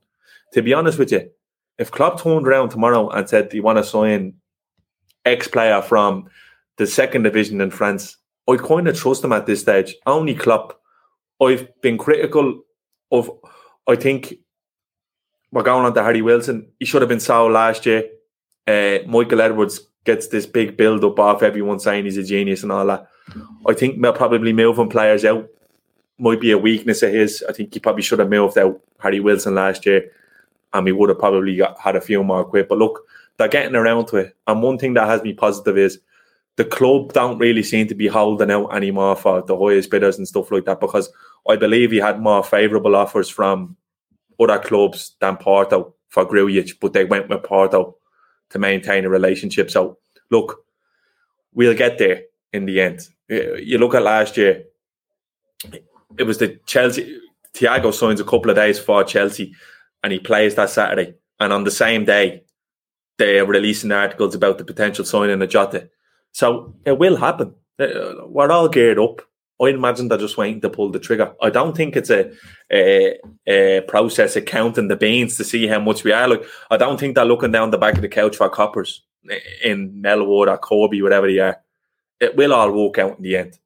To 0.54 0.62
be 0.62 0.74
honest 0.74 0.98
with 0.98 1.12
you, 1.12 1.30
if 1.78 1.90
Klopp 1.90 2.20
turned 2.20 2.46
around 2.46 2.70
tomorrow 2.70 3.08
and 3.10 3.28
said, 3.28 3.48
"Do 3.48 3.56
you 3.56 3.62
want 3.62 3.78
to 3.78 3.84
sign 3.84 4.34
X 5.24 5.46
player 5.46 5.80
from 5.82 6.28
the 6.76 6.86
second 6.86 7.22
division 7.22 7.60
in 7.60 7.70
France?" 7.70 8.16
I 8.48 8.56
kind 8.56 8.88
of 8.88 8.98
trust 8.98 9.22
him 9.22 9.32
at 9.32 9.46
this 9.46 9.60
stage. 9.60 9.94
Only 10.06 10.34
Klopp. 10.34 10.80
I've 11.40 11.68
been 11.80 11.98
critical 11.98 12.62
of. 13.12 13.30
I 13.86 13.94
think 13.94 14.34
we're 15.52 15.62
going 15.62 15.84
on 15.84 15.94
to 15.94 16.02
Harry 16.02 16.22
Wilson. 16.22 16.68
He 16.78 16.84
should 16.84 17.02
have 17.02 17.08
been 17.08 17.20
sold 17.20 17.52
last 17.52 17.86
year. 17.86 18.08
Uh, 18.66 18.98
Michael 19.06 19.40
Edwards 19.40 19.80
gets 20.04 20.28
this 20.28 20.46
big 20.46 20.76
build 20.76 21.04
up 21.04 21.18
off 21.18 21.42
everyone 21.42 21.80
saying 21.80 22.04
he's 22.04 22.16
a 22.16 22.22
genius 22.22 22.62
and 22.62 22.72
all 22.72 22.86
that. 22.86 23.08
I 23.66 23.74
think 23.74 24.00
they'll 24.00 24.12
probably 24.12 24.52
moving 24.52 24.88
players 24.88 25.24
out 25.24 25.48
might 26.18 26.40
be 26.40 26.52
a 26.52 26.58
weakness 26.58 27.02
of 27.02 27.12
his. 27.12 27.42
I 27.48 27.52
think 27.52 27.72
he 27.72 27.80
probably 27.80 28.02
should 28.02 28.18
have 28.18 28.28
moved 28.28 28.58
out 28.58 28.80
Harry 28.98 29.20
Wilson 29.20 29.54
last 29.54 29.86
year, 29.86 30.10
and 30.72 30.84
we 30.84 30.92
would 30.92 31.08
have 31.08 31.18
probably 31.18 31.56
got, 31.56 31.78
had 31.80 31.96
a 31.96 32.00
few 32.00 32.22
more 32.22 32.44
quit. 32.44 32.68
But 32.68 32.78
look, 32.78 33.02
they're 33.38 33.48
getting 33.48 33.74
around 33.74 34.06
to 34.08 34.18
it. 34.18 34.36
And 34.46 34.62
one 34.62 34.78
thing 34.78 34.94
that 34.94 35.08
has 35.08 35.22
me 35.22 35.32
positive 35.32 35.78
is 35.78 35.98
the 36.56 36.64
club 36.64 37.14
don't 37.14 37.38
really 37.38 37.62
seem 37.62 37.86
to 37.88 37.94
be 37.94 38.06
holding 38.06 38.50
out 38.50 38.74
anymore 38.74 39.16
for 39.16 39.42
the 39.42 39.56
highest 39.56 39.90
bidders 39.90 40.18
and 40.18 40.28
stuff 40.28 40.50
like 40.50 40.66
that 40.66 40.80
because 40.80 41.10
I 41.48 41.56
believe 41.56 41.90
he 41.90 41.96
had 41.96 42.20
more 42.20 42.44
favourable 42.44 42.94
offers 42.94 43.30
from 43.30 43.76
other 44.40 44.58
clubs 44.58 45.16
than 45.20 45.36
Porto 45.36 45.94
for 46.08 46.26
Grujic, 46.26 46.78
but 46.80 46.92
they 46.92 47.04
went 47.04 47.28
with 47.28 47.42
Porto 47.42 47.96
to 48.50 48.58
maintain 48.58 49.04
a 49.04 49.08
relationship. 49.08 49.70
So 49.70 49.98
look, 50.30 50.64
we'll 51.54 51.76
get 51.76 51.98
there 51.98 52.22
in 52.52 52.64
the 52.66 52.80
end. 52.80 53.08
You 53.28 53.78
look 53.78 53.94
at 53.94 54.02
last 54.02 54.36
year, 54.36 54.64
it 56.18 56.24
was 56.24 56.38
the 56.38 56.58
Chelsea. 56.66 57.20
Thiago 57.54 57.92
signs 57.92 58.20
a 58.20 58.24
couple 58.24 58.50
of 58.50 58.56
days 58.56 58.78
for 58.78 59.04
Chelsea, 59.04 59.54
and 60.02 60.12
he 60.12 60.18
plays 60.18 60.54
that 60.54 60.70
Saturday. 60.70 61.14
And 61.38 61.52
on 61.52 61.64
the 61.64 61.70
same 61.70 62.04
day, 62.04 62.44
they're 63.18 63.46
releasing 63.46 63.92
articles 63.92 64.34
about 64.34 64.58
the 64.58 64.64
potential 64.64 65.04
signing 65.04 65.42
of 65.42 65.48
Jota. 65.48 65.88
So 66.32 66.74
it 66.84 66.98
will 66.98 67.16
happen. 67.16 67.54
Uh, 67.78 68.26
we're 68.26 68.50
all 68.50 68.68
geared 68.68 68.98
up. 68.98 69.22
I 69.60 69.68
imagine 69.68 70.08
they're 70.08 70.18
just 70.18 70.38
waiting 70.38 70.60
to 70.62 70.70
pull 70.70 70.90
the 70.90 70.98
trigger. 70.98 71.34
I 71.42 71.50
don't 71.50 71.76
think 71.76 71.96
it's 71.96 72.10
a, 72.10 72.32
a, 72.72 73.18
a, 73.46 73.82
process 73.82 74.36
of 74.36 74.46
counting 74.46 74.88
the 74.88 74.96
beans 74.96 75.36
to 75.36 75.44
see 75.44 75.66
how 75.66 75.80
much 75.80 76.02
we 76.02 76.12
are. 76.12 76.28
Like 76.28 76.44
I 76.70 76.76
don't 76.78 76.98
think 76.98 77.14
they're 77.14 77.24
looking 77.24 77.52
down 77.52 77.70
the 77.70 77.78
back 77.78 77.96
of 77.96 78.00
the 78.00 78.08
couch 78.08 78.36
for 78.36 78.48
coppers 78.48 79.04
eh, 79.30 79.38
in 79.62 80.02
Melwood 80.02 80.48
or 80.48 80.58
Kirkby, 80.58 81.02
whatever 81.02 81.26
they 81.26 81.38
are. 81.40 81.60
It 82.20 82.36
will 82.36 82.54
all 82.54 82.72
work 82.72 82.98
out 82.98 83.18
in 83.18 83.22
the 83.22 83.36
end. 83.36 83.58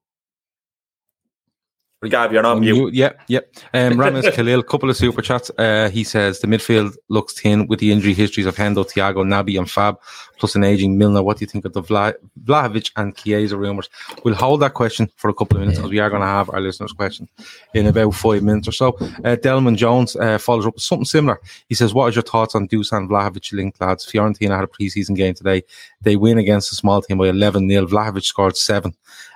Gav, 2.09 2.33
you're 2.33 2.45
on 2.45 2.59
mute. 2.59 2.93
Yep, 2.93 3.21
yep. 3.27 3.53
Um, 3.73 3.93
Ramis 3.93 4.31
Khalil, 4.33 4.63
couple 4.63 4.89
of 4.89 4.97
super 4.97 5.21
chats. 5.21 5.51
Uh, 5.57 5.89
he 5.89 6.03
says 6.03 6.39
the 6.39 6.47
midfield 6.47 6.95
looks 7.09 7.33
thin 7.33 7.67
with 7.67 7.79
the 7.79 7.91
injury 7.91 8.13
histories 8.13 8.45
of 8.45 8.55
Hendo, 8.55 8.85
Thiago, 8.85 9.25
Naby, 9.25 9.57
and 9.57 9.69
Fab, 9.69 9.97
plus 10.37 10.55
an 10.55 10.63
aging 10.63 10.97
Milner. 10.97 11.23
What 11.23 11.37
do 11.37 11.43
you 11.43 11.47
think 11.47 11.65
of 11.65 11.73
the 11.73 11.81
Vla- 11.81 12.15
Vlahovic 12.43 12.91
and 12.95 13.15
Chiesa 13.15 13.57
rumours? 13.57 13.89
We'll 14.23 14.35
hold 14.35 14.61
that 14.61 14.73
question 14.73 15.09
for 15.15 15.29
a 15.29 15.33
couple 15.33 15.57
of 15.57 15.61
minutes 15.61 15.79
because 15.79 15.91
yeah. 15.91 15.95
we 15.95 15.99
are 15.99 16.09
going 16.09 16.21
to 16.21 16.27
have 16.27 16.49
our 16.49 16.61
listeners' 16.61 16.93
question 16.93 17.27
in 17.73 17.87
about 17.87 18.13
five 18.13 18.43
minutes 18.43 18.67
or 18.67 18.71
so. 18.71 18.97
Uh, 19.23 19.35
Delman 19.35 19.75
Jones 19.75 20.15
uh, 20.15 20.37
follows 20.37 20.65
up 20.65 20.75
with 20.75 20.83
something 20.83 21.05
similar. 21.05 21.39
He 21.69 21.75
says, 21.75 21.93
What 21.93 22.07
is 22.07 22.15
your 22.15 22.23
thoughts 22.23 22.55
on 22.55 22.67
Dusan 22.67 23.07
Vlahovic 23.07 23.51
linked 23.53 23.81
lads? 23.81 24.05
Fiorentina 24.05 24.55
had 24.55 24.63
a 24.63 24.67
preseason 24.67 25.15
game 25.15 25.33
today. 25.33 25.63
They 26.05 26.15
win 26.15 26.37
against 26.37 26.71
a 26.71 26.75
small 26.75 27.01
team 27.01 27.17
by 27.17 27.27
11 27.27 27.67
0. 27.67 27.87
Vlahovic 27.87 28.23
scored 28.23 28.55
seven. 28.55 28.93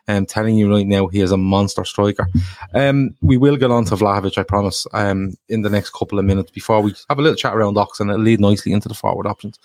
I'm 0.07 0.25
telling 0.25 0.55
you 0.55 0.71
right 0.71 0.87
now, 0.87 1.07
he 1.07 1.19
is 1.19 1.31
a 1.31 1.37
monster 1.37 1.83
striker. 1.83 2.27
Um, 2.73 3.15
we 3.21 3.37
will 3.37 3.57
get 3.57 3.71
on 3.71 3.85
to 3.85 3.95
Vlahovic, 3.95 4.37
I 4.37 4.43
promise, 4.43 4.87
um, 4.93 5.33
in 5.49 5.63
the 5.63 5.69
next 5.69 5.91
couple 5.91 6.17
of 6.17 6.25
minutes 6.25 6.51
before 6.51 6.81
we 6.81 6.93
have 7.09 7.19
a 7.19 7.21
little 7.21 7.35
chat 7.35 7.55
around 7.55 7.77
Ox 7.77 7.99
and 7.99 8.09
it'll 8.09 8.21
lead 8.21 8.39
nicely 8.39 8.71
into 8.71 8.87
the 8.87 8.93
forward 8.93 9.27
options. 9.27 9.59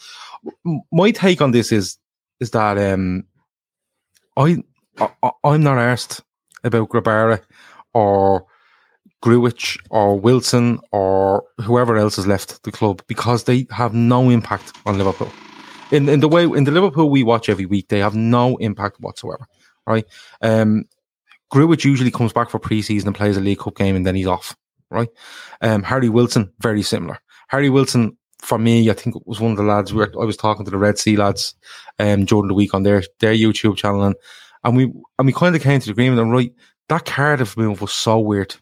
My 0.90 1.10
take 1.10 1.40
on 1.40 1.52
this 1.52 1.70
is 1.70 1.98
is 2.40 2.50
that 2.50 2.76
um, 2.78 3.24
I, 4.36 4.62
I 4.98 5.30
I'm 5.44 5.62
not 5.62 5.78
asked 5.78 6.22
about 6.64 6.88
Grabara 6.88 7.40
or 7.92 8.46
Grujic 9.22 9.78
or 9.90 10.18
Wilson 10.18 10.80
or 10.90 11.44
whoever 11.62 11.96
else 11.96 12.16
has 12.16 12.26
left 12.26 12.62
the 12.64 12.72
club 12.72 13.02
because 13.06 13.44
they 13.44 13.66
have 13.70 13.94
no 13.94 14.30
impact 14.30 14.72
on 14.84 14.98
Liverpool. 14.98 15.30
In 15.94 16.08
in 16.08 16.20
the 16.20 16.28
way 16.28 16.44
in 16.44 16.64
the 16.64 16.70
Liverpool 16.70 17.08
we 17.08 17.22
watch 17.22 17.48
every 17.48 17.66
week, 17.66 17.88
they 17.88 18.00
have 18.00 18.14
no 18.14 18.56
impact 18.56 19.00
whatsoever 19.00 19.46
right? 19.86 20.04
Um, 20.42 20.84
Grujic 21.52 21.84
usually 21.84 22.10
comes 22.10 22.32
back 22.32 22.50
for 22.50 22.58
preseason 22.58 23.06
and 23.06 23.14
plays 23.14 23.36
a 23.36 23.40
League 23.40 23.58
Cup 23.58 23.76
game 23.76 23.96
and 23.96 24.06
then 24.06 24.14
he's 24.14 24.26
off, 24.26 24.56
right? 24.90 25.08
Um, 25.60 25.82
Harry 25.82 26.08
Wilson, 26.08 26.52
very 26.60 26.82
similar. 26.82 27.18
Harry 27.48 27.70
Wilson, 27.70 28.16
for 28.40 28.58
me, 28.58 28.90
I 28.90 28.94
think 28.94 29.16
it 29.16 29.22
was 29.26 29.40
one 29.40 29.52
of 29.52 29.56
the 29.56 29.62
lads. 29.62 29.92
We 29.92 30.00
were, 30.00 30.12
I 30.20 30.24
was 30.24 30.36
talking 30.36 30.64
to 30.64 30.70
the 30.70 30.78
Red 30.78 30.98
Sea 30.98 31.16
lads 31.16 31.54
um, 31.98 32.24
during 32.24 32.48
the 32.48 32.54
week 32.54 32.74
on 32.74 32.82
their 32.82 33.02
their 33.20 33.34
YouTube 33.34 33.76
channel, 33.76 34.02
and, 34.02 34.16
and 34.64 34.76
we 34.76 34.84
and 35.18 35.26
we 35.26 35.32
kind 35.32 35.54
of 35.54 35.62
came 35.62 35.80
to 35.80 35.86
the 35.86 35.92
agreement. 35.92 36.20
And 36.20 36.32
right, 36.32 36.52
that 36.88 37.04
Cardiff 37.04 37.56
move 37.56 37.80
was 37.80 37.92
so 37.92 38.18
weird. 38.18 38.56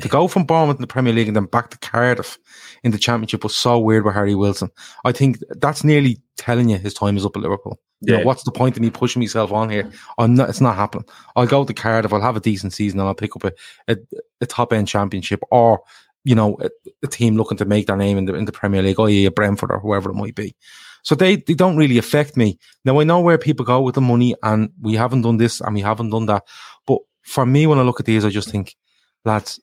To 0.00 0.08
go 0.08 0.26
from 0.26 0.44
Bournemouth 0.44 0.76
in 0.76 0.80
the 0.80 0.86
Premier 0.86 1.12
League 1.12 1.28
and 1.28 1.36
then 1.36 1.44
back 1.44 1.68
to 1.68 1.78
Cardiff 1.78 2.38
in 2.82 2.92
the 2.92 2.98
Championship 2.98 3.42
was 3.42 3.54
so 3.54 3.78
weird 3.78 4.06
with 4.06 4.14
Harry 4.14 4.34
Wilson. 4.34 4.70
I 5.04 5.12
think 5.12 5.36
that's 5.50 5.84
nearly 5.84 6.21
telling 6.36 6.68
you 6.68 6.78
his 6.78 6.94
time 6.94 7.16
is 7.16 7.24
up 7.24 7.36
at 7.36 7.42
Liverpool. 7.42 7.78
You 8.00 8.14
yeah. 8.14 8.20
know, 8.20 8.26
what's 8.26 8.42
the 8.42 8.50
point 8.50 8.76
in 8.76 8.82
me 8.82 8.90
pushing 8.90 9.20
myself 9.20 9.52
on 9.52 9.70
here? 9.70 9.90
I'm 10.18 10.34
not, 10.34 10.48
it's 10.48 10.60
not 10.60 10.76
happening. 10.76 11.04
I'll 11.36 11.46
go 11.46 11.64
to 11.64 11.74
Cardiff, 11.74 12.12
I'll 12.12 12.20
have 12.20 12.36
a 12.36 12.40
decent 12.40 12.72
season, 12.72 12.98
and 12.98 13.08
I'll 13.08 13.14
pick 13.14 13.36
up 13.36 13.44
a, 13.44 13.52
a, 13.88 13.96
a 14.40 14.46
top 14.46 14.72
end 14.72 14.88
championship 14.88 15.40
or, 15.50 15.82
you 16.24 16.34
know, 16.34 16.58
a, 16.60 16.68
a, 17.02 17.06
team 17.06 17.36
looking 17.36 17.58
to 17.58 17.64
make 17.64 17.86
their 17.86 17.96
name 17.96 18.18
in 18.18 18.24
the, 18.24 18.34
in 18.34 18.44
the 18.44 18.52
Premier 18.52 18.82
League, 18.82 18.98
i.e., 18.98 19.26
a 19.26 19.30
Brentford 19.30 19.70
or 19.70 19.78
whoever 19.78 20.10
it 20.10 20.14
might 20.14 20.34
be. 20.34 20.54
So 21.02 21.14
they, 21.14 21.36
they 21.36 21.54
don't 21.54 21.76
really 21.76 21.98
affect 21.98 22.36
me. 22.36 22.58
Now, 22.84 23.00
I 23.00 23.04
know 23.04 23.20
where 23.20 23.38
people 23.38 23.64
go 23.64 23.80
with 23.82 23.94
the 23.94 24.00
money, 24.00 24.34
and 24.42 24.70
we 24.80 24.94
haven't 24.94 25.22
done 25.22 25.36
this 25.36 25.60
and 25.60 25.74
we 25.74 25.80
haven't 25.80 26.10
done 26.10 26.26
that. 26.26 26.44
But 26.86 26.98
for 27.22 27.44
me, 27.46 27.66
when 27.66 27.78
I 27.78 27.82
look 27.82 28.00
at 28.00 28.06
these, 28.06 28.24
I 28.24 28.30
just 28.30 28.50
think, 28.50 28.76
lads, 29.24 29.60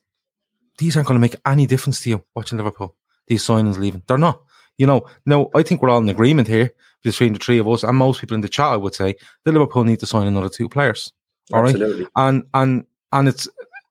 these 0.78 0.96
aren't 0.96 1.08
going 1.08 1.16
to 1.16 1.20
make 1.20 1.36
any 1.46 1.66
difference 1.66 2.00
to 2.02 2.10
you 2.10 2.24
watching 2.34 2.58
Liverpool. 2.58 2.96
These 3.26 3.44
signings 3.44 3.78
leaving. 3.78 4.02
They're 4.06 4.18
not. 4.18 4.42
You 4.78 4.86
know, 4.86 5.06
no, 5.26 5.50
I 5.54 5.62
think 5.62 5.82
we're 5.82 5.90
all 5.90 6.00
in 6.00 6.08
agreement 6.08 6.48
here 6.48 6.72
between 7.02 7.32
the 7.32 7.38
three 7.38 7.58
of 7.58 7.68
us 7.68 7.82
and 7.82 7.96
most 7.96 8.20
people 8.20 8.34
in 8.34 8.40
the 8.40 8.48
chat, 8.48 8.66
I 8.66 8.76
would 8.76 8.94
say, 8.94 9.14
the 9.44 9.52
Liverpool 9.52 9.84
need 9.84 10.00
to 10.00 10.06
sign 10.06 10.26
another 10.26 10.48
two 10.48 10.68
players. 10.68 11.12
All 11.52 11.66
Absolutely. 11.66 12.02
right. 12.02 12.10
And 12.16 12.44
and 12.54 12.84
and 13.12 13.28
it's 13.28 13.48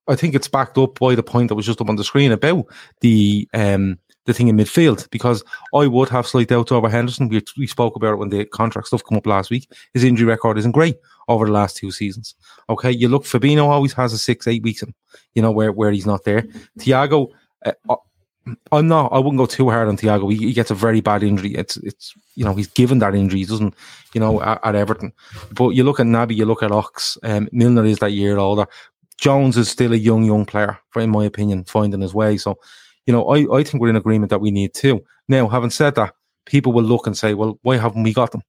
I 0.07 0.15
think 0.15 0.33
it's 0.33 0.47
backed 0.47 0.77
up 0.77 0.99
by 0.99 1.15
the 1.15 1.23
point 1.23 1.49
that 1.49 1.55
was 1.55 1.65
just 1.65 1.81
up 1.81 1.89
on 1.89 1.95
the 1.95 2.03
screen 2.03 2.31
about 2.31 2.65
the 3.01 3.47
um 3.53 3.99
the 4.25 4.33
thing 4.33 4.47
in 4.47 4.57
midfield 4.57 5.09
because 5.09 5.43
I 5.73 5.87
would 5.87 6.09
have 6.09 6.27
slight 6.27 6.49
doubts 6.49 6.71
over 6.71 6.89
Henderson. 6.89 7.29
We, 7.29 7.41
we 7.57 7.67
spoke 7.67 7.95
about 7.95 8.13
it 8.13 8.17
when 8.17 8.29
the 8.29 8.45
contract 8.45 8.87
stuff 8.87 9.03
came 9.03 9.17
up 9.17 9.25
last 9.25 9.49
week. 9.49 9.71
His 9.93 10.03
injury 10.03 10.27
record 10.27 10.57
isn't 10.59 10.71
great 10.71 10.97
over 11.27 11.45
the 11.45 11.51
last 11.51 11.77
two 11.77 11.91
seasons. 11.91 12.35
Okay, 12.69 12.91
you 12.91 13.07
look 13.07 13.23
Fabinho 13.23 13.67
always 13.67 13.93
has 13.93 14.13
a 14.13 14.17
six 14.17 14.47
eight 14.47 14.63
weeks 14.63 14.83
in, 14.83 14.93
you 15.33 15.41
know 15.41 15.51
where 15.51 15.71
where 15.71 15.91
he's 15.91 16.05
not 16.05 16.23
there. 16.23 16.43
Thiago, 16.79 17.29
uh, 17.65 17.95
I'm 18.71 18.87
not. 18.87 19.11
I 19.11 19.17
wouldn't 19.19 19.37
go 19.37 19.45
too 19.45 19.69
hard 19.69 19.87
on 19.87 19.97
Thiago. 19.97 20.31
He, 20.31 20.37
he, 20.37 20.53
gets 20.53 20.71
a 20.71 20.75
very 20.75 21.01
bad 21.01 21.23
injury. 21.23 21.53
It's 21.55 21.77
it's 21.77 22.13
you 22.35 22.45
know 22.45 22.53
he's 22.53 22.67
given 22.67 22.99
that 22.99 23.15
injury. 23.15 23.39
He 23.39 23.45
doesn't 23.45 23.73
you 24.13 24.21
know 24.21 24.41
at, 24.41 24.59
at 24.63 24.75
Everton. 24.75 25.13
But 25.51 25.69
you 25.69 25.83
look 25.83 25.99
at 25.99 26.05
Naby, 26.05 26.35
you 26.35 26.45
look 26.45 26.63
at 26.63 26.71
Ox. 26.71 27.17
Um, 27.23 27.49
Milner 27.51 27.85
is 27.85 27.99
that 27.99 28.11
year 28.11 28.37
older. 28.37 28.65
Jones 29.17 29.57
is 29.57 29.69
still 29.69 29.93
a 29.93 29.97
young 29.97 30.23
young 30.23 30.45
player, 30.45 30.77
in 30.95 31.09
my 31.09 31.25
opinion, 31.25 31.65
finding 31.65 32.01
his 32.01 32.13
way. 32.13 32.37
So, 32.37 32.59
you 33.05 33.13
know, 33.13 33.27
I 33.29 33.59
I 33.59 33.63
think 33.63 33.81
we're 33.81 33.89
in 33.89 33.95
agreement 33.95 34.29
that 34.29 34.41
we 34.41 34.51
need 34.51 34.73
two. 34.73 35.03
Now, 35.27 35.47
having 35.47 35.69
said 35.69 35.95
that, 35.95 36.13
people 36.45 36.71
will 36.71 36.83
look 36.83 37.05
and 37.05 37.17
say, 37.17 37.33
well, 37.33 37.59
why 37.61 37.77
haven't 37.77 38.03
we 38.03 38.13
got 38.13 38.31
them? 38.31 38.41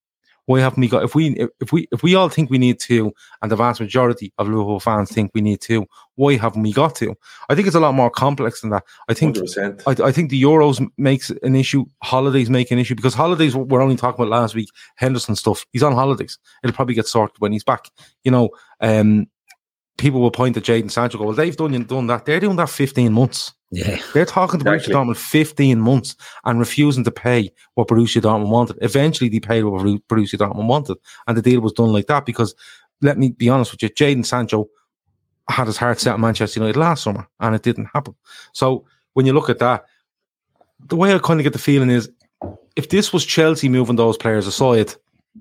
Why 0.46 0.60
haven't 0.60 0.80
we 0.80 0.88
got? 0.88 1.04
If 1.04 1.14
we 1.14 1.48
if 1.60 1.72
we 1.72 1.86
if 1.92 2.02
we 2.02 2.14
all 2.14 2.28
think 2.28 2.50
we 2.50 2.58
need 2.58 2.80
two, 2.80 3.12
and 3.40 3.50
the 3.50 3.56
vast 3.56 3.80
majority 3.80 4.32
of 4.38 4.48
Liverpool 4.48 4.80
fans 4.80 5.10
think 5.10 5.30
we 5.34 5.40
need 5.40 5.60
two, 5.60 5.86
why 6.16 6.36
haven't 6.36 6.62
we 6.62 6.72
got 6.72 6.96
two? 6.96 7.14
I 7.48 7.54
think 7.54 7.66
it's 7.66 7.76
a 7.76 7.80
lot 7.80 7.94
more 7.94 8.10
complex 8.10 8.60
than 8.60 8.70
that. 8.70 8.84
I 9.08 9.14
think 9.14 9.38
I, 9.86 10.08
I, 10.08 10.12
think 10.12 10.30
the 10.30 10.42
Euros 10.42 10.86
makes 10.98 11.30
an 11.30 11.54
issue. 11.54 11.84
Holidays 12.02 12.50
make 12.50 12.70
an 12.70 12.78
issue 12.78 12.94
because 12.94 13.14
holidays 13.14 13.54
we're 13.54 13.82
only 13.82 13.96
talking 13.96 14.24
about 14.24 14.36
last 14.36 14.54
week. 14.54 14.70
Henderson 14.96 15.36
stuff. 15.36 15.64
He's 15.72 15.82
on 15.82 15.94
holidays. 15.94 16.38
It'll 16.62 16.74
probably 16.74 16.94
get 16.94 17.06
sorted 17.06 17.36
when 17.38 17.52
he's 17.52 17.64
back. 17.64 17.88
You 18.24 18.30
know, 18.30 18.50
um, 18.80 19.28
people 19.98 20.20
will 20.20 20.30
point 20.30 20.54
to 20.56 20.60
Jadon 20.60 20.90
Sancho. 20.90 21.18
Go, 21.18 21.24
well, 21.24 21.34
they've 21.34 21.56
done 21.56 21.84
done 21.84 22.06
that. 22.08 22.24
They're 22.24 22.40
doing 22.40 22.56
that 22.56 22.70
fifteen 22.70 23.12
months. 23.12 23.52
Yeah. 23.70 24.00
They're 24.12 24.26
talking 24.26 24.58
to 24.60 24.72
exactly. 24.72 24.94
Borussia 24.94 25.06
Dortmund 25.06 25.16
15 25.16 25.80
months 25.80 26.16
and 26.44 26.58
refusing 26.58 27.04
to 27.04 27.10
pay 27.10 27.52
what 27.74 27.88
Borussia 27.88 28.20
Dortmund 28.20 28.50
wanted. 28.50 28.78
Eventually, 28.82 29.28
they 29.28 29.40
paid 29.40 29.62
what 29.62 29.84
Borussia 30.08 30.34
Dortmund 30.34 30.66
wanted. 30.66 30.96
And 31.26 31.36
the 31.36 31.42
deal 31.42 31.60
was 31.60 31.72
done 31.72 31.92
like 31.92 32.06
that 32.08 32.26
because, 32.26 32.54
let 33.00 33.16
me 33.16 33.30
be 33.30 33.48
honest 33.48 33.72
with 33.72 33.82
you, 33.82 33.88
Jadon 33.90 34.26
Sancho 34.26 34.68
had 35.48 35.66
his 35.66 35.76
heart 35.76 36.00
set 36.00 36.14
on 36.14 36.20
Manchester 36.20 36.60
United 36.60 36.78
last 36.78 37.02
summer 37.02 37.28
and 37.40 37.54
it 37.54 37.62
didn't 37.62 37.88
happen. 37.92 38.14
So 38.52 38.84
when 39.14 39.26
you 39.26 39.32
look 39.32 39.50
at 39.50 39.58
that, 39.60 39.84
the 40.86 40.96
way 40.96 41.14
I 41.14 41.18
kind 41.18 41.40
of 41.40 41.44
get 41.44 41.52
the 41.52 41.58
feeling 41.58 41.90
is 41.90 42.10
if 42.76 42.88
this 42.88 43.12
was 43.12 43.24
Chelsea 43.24 43.68
moving 43.68 43.96
those 43.96 44.16
players 44.16 44.46
aside, 44.46 44.94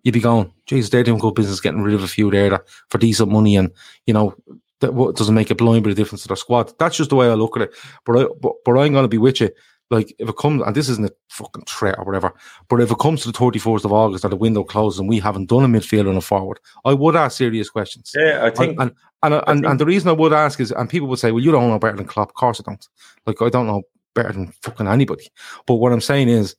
you'd 0.04 0.14
be 0.14 0.20
going, 0.20 0.52
Jesus, 0.66 0.90
they're 0.90 1.04
doing 1.04 1.20
good 1.20 1.36
business 1.36 1.62
getting 1.62 1.82
rid 1.82 1.96
of 1.96 2.04
a 2.04 2.08
few 2.08 2.30
there 2.30 2.64
for 2.90 2.98
decent 2.98 3.32
money 3.32 3.56
and, 3.56 3.72
you 4.06 4.14
know, 4.14 4.36
that 4.82 4.94
what 4.94 5.16
doesn't 5.16 5.36
make 5.36 5.50
a 5.52 5.56
blind 5.56 5.84
bit 5.84 5.92
of 5.92 5.98
difference 5.98 6.22
to 6.24 6.28
their 6.28 6.38
squad. 6.38 6.74
That's 6.80 6.98
just 6.98 7.10
the 7.10 7.16
way 7.16 7.30
I 7.30 7.34
look 7.34 7.58
at 7.58 7.64
it. 7.64 7.76
But 8.06 8.20
I, 8.20 8.26
but, 8.42 8.54
but 8.64 8.78
I'm 8.78 8.94
going 8.94 9.04
to 9.04 9.10
be 9.10 9.18
with 9.18 9.42
you. 9.42 9.50
Like 9.92 10.14
if 10.20 10.30
it 10.30 10.38
comes, 10.38 10.62
and 10.62 10.76
this 10.76 10.88
isn't 10.88 11.10
a 11.10 11.14
fucking 11.30 11.64
threat 11.66 11.98
or 11.98 12.06
whatever, 12.06 12.32
but 12.68 12.80
if 12.80 12.92
it 12.92 13.00
comes 13.00 13.24
to 13.24 13.32
the 13.32 13.38
34th 13.38 13.86
of 13.86 13.92
August 13.92 14.24
and 14.24 14.32
the 14.32 14.38
window 14.38 14.64
closes 14.64 15.00
and 15.00 15.10
we 15.10 15.20
haven't 15.20 15.50
done 15.50 15.64
a 15.64 15.68
midfielder 15.68 16.10
and 16.10 16.18
a 16.18 16.22
forward, 16.22 16.60
I 16.86 16.94
would 16.94 17.16
ask 17.16 17.38
serious 17.38 17.72
questions. 17.72 18.12
Yeah, 18.16 18.46
I 18.46 18.52
think. 18.52 18.80
And 18.80 18.92
and, 19.24 19.34
and, 19.34 19.44
and, 19.48 19.66
and 19.66 19.80
the 19.80 19.86
reason 19.86 20.10
I 20.10 20.14
would 20.14 20.32
ask 20.32 20.60
is, 20.60 20.72
and 20.72 20.90
people 20.90 21.08
would 21.10 21.20
say, 21.20 21.32
well, 21.32 21.44
you 21.44 21.52
don't 21.52 21.68
know 21.68 21.80
better 21.80 21.98
than 21.98 22.06
Klopp. 22.06 22.30
Of 22.30 22.36
course 22.36 22.62
I 22.62 22.64
don't. 22.70 22.88
Like 23.26 23.42
I 23.42 23.50
don't 23.50 23.68
know 23.68 23.82
better 24.14 24.32
than 24.32 24.54
fucking 24.62 24.88
anybody. 24.88 25.30
But 25.66 25.76
what 25.76 25.92
I'm 25.92 26.02
saying 26.02 26.30
is, 26.30 26.56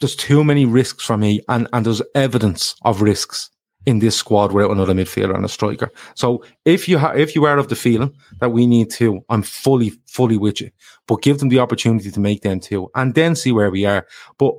there's 0.00 0.16
too 0.16 0.44
many 0.44 0.64
risks 0.64 1.04
for 1.04 1.16
me, 1.16 1.40
and 1.48 1.66
and 1.72 1.84
there's 1.84 2.02
evidence 2.14 2.76
of 2.82 3.02
risks 3.02 3.50
in 3.86 3.98
this 3.98 4.16
squad 4.16 4.52
without 4.52 4.70
another 4.70 4.94
midfielder 4.94 5.34
and 5.34 5.44
a 5.44 5.48
striker. 5.48 5.90
So 6.14 6.44
if 6.64 6.88
you 6.88 6.98
ha- 6.98 7.12
if 7.12 7.34
you 7.34 7.44
are 7.46 7.58
of 7.58 7.68
the 7.68 7.76
feeling 7.76 8.14
that 8.40 8.50
we 8.50 8.66
need 8.66 8.90
to, 8.92 9.24
I'm 9.28 9.42
fully 9.42 9.92
fully 10.06 10.36
with 10.36 10.60
you. 10.60 10.70
But 11.06 11.22
give 11.22 11.38
them 11.38 11.48
the 11.48 11.60
opportunity 11.60 12.10
to 12.10 12.20
make 12.20 12.42
them 12.42 12.60
two, 12.60 12.90
and 12.94 13.14
then 13.14 13.34
see 13.34 13.52
where 13.52 13.70
we 13.70 13.86
are. 13.86 14.06
But 14.38 14.54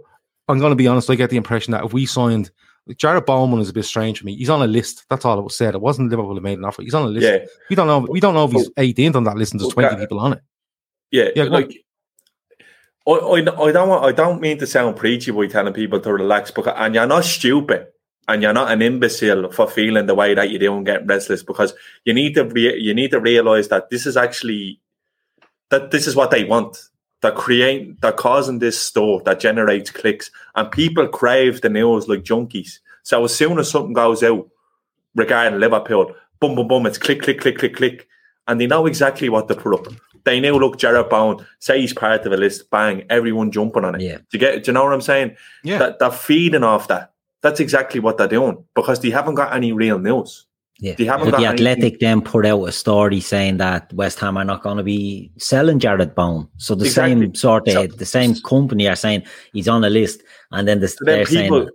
I'm 0.48 0.60
going 0.60 0.72
to 0.72 0.76
be 0.76 0.88
honest. 0.88 1.10
I 1.10 1.16
get 1.16 1.30
the 1.30 1.38
impression 1.38 1.72
that 1.72 1.86
if 1.86 1.94
we 1.94 2.06
signed. 2.06 2.52
Jared 2.98 3.28
Bowman 3.28 3.60
is 3.60 3.70
a 3.70 3.74
bit 3.74 3.86
strange 3.86 4.20
for 4.20 4.26
me. 4.26 4.36
He's 4.36 4.50
on 4.50 4.64
a 4.64 4.68
list. 4.68 5.06
That's 5.08 5.24
all 5.24 5.38
it 5.38 5.44
was 5.44 5.56
said. 5.56 5.76
It 5.76 5.82
wasn't 5.82 6.10
Liverpool 6.10 6.34
that 6.34 6.42
made 6.42 6.58
an 6.58 6.66
offer. 6.66 6.82
He's 6.82 6.96
on 6.96 7.04
a 7.04 7.10
list. 7.10 7.26
Yeah. 7.26 7.46
We 7.70 7.76
don't 7.76 7.86
know. 7.86 8.00
We 8.10 8.20
don't 8.20 8.34
know 8.34 8.46
if 8.46 8.52
he's 8.52 8.70
18th 8.72 9.16
on 9.16 9.24
that 9.26 9.38
list 9.38 9.54
and 9.54 9.62
there's 9.62 9.72
20 9.72 9.98
people 9.98 10.20
on 10.20 10.34
it. 10.34 10.42
Yeah, 11.12 11.30
Yeah, 11.36 11.44
like 11.44 11.72
I, 13.08 13.12
I, 13.12 13.36
I 13.38 13.72
don't 13.72 13.88
want, 13.88 14.04
I 14.04 14.12
don't 14.12 14.42
mean 14.42 14.58
to 14.58 14.68
sound 14.68 14.96
preachy 14.96 15.32
by 15.32 15.46
telling 15.46 15.74
people 15.74 16.00
to 16.00 16.12
relax, 16.12 16.50
because 16.50 16.74
and 16.76 16.96
you're 16.96 17.06
not 17.06 17.24
stupid 17.24 17.88
and 18.28 18.42
you're 18.42 18.54
not 18.54 18.72
an 18.72 18.82
imbecile 18.82 19.52
for 19.52 19.68
feeling 19.68 20.06
the 20.06 20.16
way 20.16 20.34
that 20.34 20.50
you 20.50 20.60
do 20.60 20.76
and 20.76 20.86
getting 20.86 21.08
restless 21.08 21.44
because 21.44 21.74
you 22.06 22.14
need 22.14 22.36
to 22.36 22.46
re, 22.46 22.78
you 22.80 22.94
need 22.94 23.12
to 23.12 23.20
realize 23.20 23.68
that 23.70 23.90
this 23.90 24.06
is 24.06 24.16
actually 24.16 24.80
that 25.70 25.92
this 25.92 26.06
is 26.06 26.16
what 26.16 26.32
they 26.32 26.44
want. 26.44 26.90
They're 27.22 27.32
creating, 27.32 27.98
they're 28.02 28.12
causing 28.12 28.60
this 28.60 28.80
store 28.80 29.22
that 29.26 29.40
generates 29.40 29.92
clicks, 29.92 30.32
and 30.56 30.72
people 30.72 31.08
crave 31.08 31.62
the 31.62 31.70
news 31.70 32.08
like 32.08 32.24
junkies. 32.24 32.80
So 33.04 33.24
as 33.24 33.36
soon 33.36 33.60
as 33.60 33.70
something 33.70 33.94
goes 33.94 34.24
out 34.24 34.50
regarding 35.16 35.60
Liverpool, 35.60 36.14
boom, 36.40 36.56
boom, 36.56 36.68
boom, 36.68 36.86
it's 36.86 36.98
click, 36.98 37.22
click, 37.22 37.40
click, 37.40 37.58
click, 37.58 37.76
click, 37.76 38.08
and 38.48 38.60
they 38.60 38.68
know 38.68 38.86
exactly 38.86 39.30
what 39.30 39.48
to 39.48 39.56
put 39.56 39.74
up. 39.74 39.94
They 40.24 40.40
know, 40.40 40.58
look, 40.58 40.78
Jarrod 40.78 41.10
Bowen, 41.10 41.46
say 41.60 41.82
he's 41.82 41.94
part 41.94 42.26
of 42.26 42.32
a 42.32 42.38
list, 42.38 42.70
bang, 42.70 43.06
everyone 43.10 43.52
jumping 43.52 43.86
on 43.86 43.96
it. 43.96 44.02
Yeah. 44.02 44.18
Do 44.18 44.24
you 44.34 44.40
get? 44.40 44.64
Do 44.64 44.70
you 44.70 44.74
know 44.74 44.84
what 44.84 44.94
I'm 44.94 45.02
saying? 45.02 45.36
Yeah. 45.64 45.80
That 45.80 46.00
they're 46.00 46.12
feeding 46.12 46.64
off 46.64 46.88
that. 46.90 47.11
That's 47.42 47.60
exactly 47.60 48.00
what 48.00 48.18
they're 48.18 48.28
doing 48.28 48.64
because 48.76 49.00
they 49.00 49.10
haven't 49.10 49.36
got 49.36 49.54
any 49.54 49.72
real 49.72 50.00
news. 50.00 50.46
Yeah. 50.80 50.96
They 50.98 51.06
haven't 51.06 51.30
But 51.30 51.40
the 51.40 51.46
Athletic 51.46 52.00
then 52.00 52.22
put 52.22 52.46
out 52.46 52.64
a 52.64 52.72
story 52.72 53.20
saying 53.20 53.58
that 53.58 53.94
West 53.94 54.20
Ham 54.20 54.36
are 54.38 54.44
not 54.44 54.64
going 54.64 54.78
to 54.78 54.84
be 54.84 55.32
selling 55.38 55.80
Jarrod 55.80 56.16
Bowen. 56.16 56.48
So 56.58 56.74
the 56.74 56.86
Exactly. 56.86 57.22
same 57.26 57.36
sort 57.36 57.68
of 57.68 57.74
So- 57.74 57.88
the 57.88 58.06
same 58.06 58.36
company 58.42 58.88
are 58.88 58.96
saying 58.96 59.24
he's 59.54 59.68
on 59.68 59.84
a 59.84 59.90
list, 59.90 60.24
and 60.52 60.68
then 60.68 60.80
the, 60.80 60.88
So 60.88 61.06
then 61.06 61.26
people 61.26 61.58
saying 61.60 61.70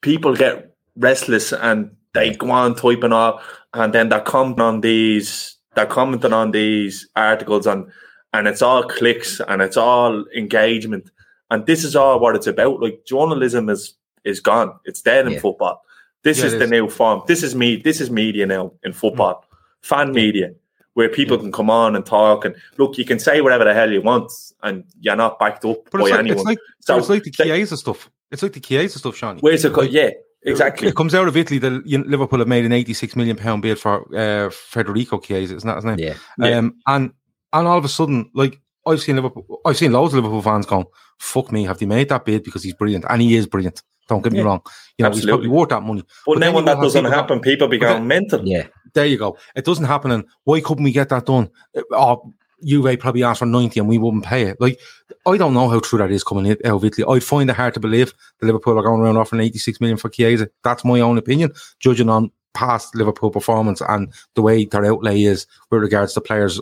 people 0.00 0.34
get 0.34 0.74
restless 0.96 1.52
and 1.52 1.90
they 2.12 2.34
go 2.34 2.50
on 2.50 2.74
typing 2.74 3.12
up 3.12 3.42
and 3.74 3.92
then 3.92 4.08
they're 4.08 4.20
commenting 4.20 4.62
on 4.62 4.80
these 4.80 5.56
they're 5.76 5.86
commenting 5.86 6.32
on 6.32 6.50
these 6.50 7.08
articles 7.14 7.66
and 7.66 7.86
and 8.32 8.48
it's 8.48 8.62
all 8.62 8.82
clicks 8.82 9.40
and 9.46 9.62
it's 9.62 9.76
all 9.76 10.24
engagement 10.36 11.10
and 11.50 11.66
this 11.66 11.84
is 11.84 11.94
all 11.94 12.18
what 12.18 12.34
it's 12.34 12.48
about 12.48 12.80
like 12.80 13.04
journalism 13.06 13.68
is 13.68 13.94
is 14.24 14.40
gone 14.40 14.72
it's 14.84 15.02
dead 15.02 15.26
in 15.26 15.32
Yeah. 15.34 15.40
football 15.40 15.82
this 16.22 16.38
Yeah, 16.38 16.46
is 16.46 16.52
the 16.52 16.64
is. 16.64 16.70
new 16.70 16.88
form 16.88 17.22
this 17.26 17.42
is 17.42 17.54
me 17.54 17.76
this 17.76 18.00
is 18.00 18.10
media 18.10 18.46
now 18.46 18.72
in 18.82 18.92
football 18.92 19.44
fan 19.82 20.12
media 20.12 20.52
where 20.94 21.08
people 21.08 21.38
can 21.38 21.52
come 21.52 21.70
on 21.70 21.96
and 21.96 22.04
talk 22.04 22.44
and 22.44 22.54
look 22.76 22.98
you 22.98 23.04
can 23.04 23.18
say 23.18 23.40
whatever 23.40 23.64
the 23.64 23.72
hell 23.72 23.90
you 23.90 24.02
want 24.02 24.30
and 24.62 24.84
you're 25.00 25.16
not 25.16 25.38
backed 25.38 25.64
up 25.64 25.78
But 25.90 25.98
by 25.98 26.04
it's 26.04 26.10
like, 26.10 26.18
anyone 26.20 26.38
it's 26.38 26.44
like, 26.46 26.58
So 26.80 26.98
it's 26.98 27.08
like 27.08 27.22
the 27.22 27.30
Chiesa 27.30 27.76
stuff. 27.76 28.10
It's 28.30 28.42
like 28.42 28.52
the 28.52 28.60
Chiesa 28.60 28.98
stuff, 28.98 29.16
Shawnee. 29.16 29.40
where's 29.40 29.64
it 29.64 29.72
go 29.72 29.82
yeah 29.82 30.10
exactly 30.42 30.88
It 30.88 30.96
comes 30.96 31.14
out 31.14 31.28
of 31.28 31.36
Italy 31.36 31.58
that 31.60 31.86
Liverpool 31.86 32.38
have 32.40 32.48
made 32.48 32.64
an 32.66 32.72
86 32.72 33.16
million 33.16 33.36
pound 33.36 33.62
bid 33.62 33.78
for 33.78 34.04
uh, 34.16 34.50
Federico 34.50 35.18
Chiesa, 35.20 35.56
isn't 35.56 35.66
that 35.66 35.76
his 35.76 35.84
name? 35.84 35.98
yeah, 35.98 36.14
Yeah. 36.38 36.58
Um, 36.58 36.76
and 36.86 37.12
and 37.52 37.66
all 37.66 37.78
of 37.78 37.84
a 37.84 37.88
sudden, 37.88 38.30
like 38.34 38.60
I've 38.86 39.00
seen 39.00 39.16
Liverpool, 39.16 39.60
I've 39.64 39.76
seen 39.76 39.92
loads 39.92 40.12
of 40.14 40.18
Liverpool 40.22 40.40
fans 40.42 40.66
going, 40.66 40.86
"Fuck 41.18 41.50
me, 41.52 41.64
have 41.64 41.78
they 41.78 41.86
made 41.86 42.08
that 42.10 42.24
bid 42.24 42.44
because 42.44 42.62
he's 42.62 42.74
brilliant?" 42.74 43.04
And 43.10 43.20
he 43.20 43.34
is 43.34 43.46
brilliant. 43.46 43.82
Don't 44.10 44.22
get 44.22 44.32
me 44.32 44.40
Yeah. 44.40 44.44
wrong. 44.44 44.60
You 44.98 45.04
know, 45.06 45.10
he's 45.12 45.24
probably 45.24 45.48
worth 45.48 45.70
that 45.70 45.82
money. 45.82 46.02
But, 46.26 46.32
then 46.34 46.40
then 46.40 46.54
when 46.54 46.64
that 46.66 46.80
doesn't 46.80 47.00
people 47.04 47.10
go- 47.10 47.16
happen, 47.16 47.40
people 47.40 47.66
But 47.68 47.70
become 47.70 47.88
then- 47.94 48.06
mental. 48.08 48.46
yeah, 48.46 48.66
There 48.92 49.06
you 49.06 49.16
go. 49.16 49.38
It 49.56 49.64
doesn't 49.64 49.84
happen. 49.86 50.10
And 50.10 50.24
why 50.44 50.60
couldn't 50.60 50.84
we 50.84 50.92
get 50.92 51.08
that 51.08 51.24
done? 51.26 51.48
Uh, 51.76 51.82
Oh, 51.92 52.34
Juve 52.62 52.98
probably 52.98 53.22
asked 53.22 53.38
for 53.38 53.46
90 53.46 53.80
and 53.80 53.88
we 53.88 53.96
wouldn't 53.96 54.24
pay 54.24 54.42
it. 54.42 54.60
Like, 54.60 54.78
I 55.26 55.38
don't 55.38 55.54
know 55.54 55.68
how 55.70 55.80
true 55.80 55.98
that 55.98 56.10
is 56.10 56.22
coming 56.24 56.50
out 56.50 56.58
of 56.62 56.84
Italy. 56.84 57.06
I'd 57.08 57.24
find 57.24 57.48
it 57.48 57.56
hard 57.56 57.72
to 57.74 57.80
believe 57.80 58.12
the 58.40 58.46
Liverpool 58.46 58.78
are 58.78 58.82
going 58.82 59.00
around 59.00 59.16
offering 59.16 59.40
86 59.42 59.80
million 59.80 59.96
for 59.96 60.10
Chiesa. 60.10 60.50
That's 60.62 60.84
my 60.84 61.00
own 61.00 61.16
opinion, 61.16 61.52
judging 61.78 62.10
on 62.10 62.30
past 62.52 62.94
Liverpool 62.96 63.30
performance 63.30 63.80
and 63.80 64.12
the 64.34 64.42
way 64.42 64.64
their 64.66 64.84
outlay 64.84 65.22
is 65.22 65.46
with 65.70 65.80
regards 65.80 66.12
to 66.14 66.20
players. 66.20 66.60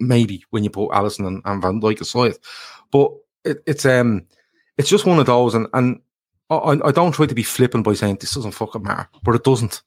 Maybe 0.00 0.42
when 0.50 0.64
you 0.64 0.70
put 0.70 0.90
Alisson 0.92 1.26
and, 1.26 1.42
and 1.44 1.60
Van 1.60 1.80
Dijk 1.80 2.00
aside, 2.00 2.34
but 2.90 3.12
it, 3.44 3.62
it's 3.66 3.84
um, 3.84 4.22
it's 4.78 4.88
just 4.88 5.04
one 5.04 5.18
of 5.18 5.26
those, 5.26 5.54
and 5.54 5.66
and 5.74 6.00
I, 6.50 6.78
I 6.88 6.90
don't 6.92 7.12
try 7.12 7.26
to 7.26 7.34
be 7.34 7.42
flippant 7.42 7.84
by 7.84 7.94
saying 7.94 8.18
this 8.20 8.34
doesn't 8.34 8.52
fucking 8.52 8.82
matter, 8.82 9.08
but 9.22 9.34
it 9.34 9.44
doesn't. 9.44 9.82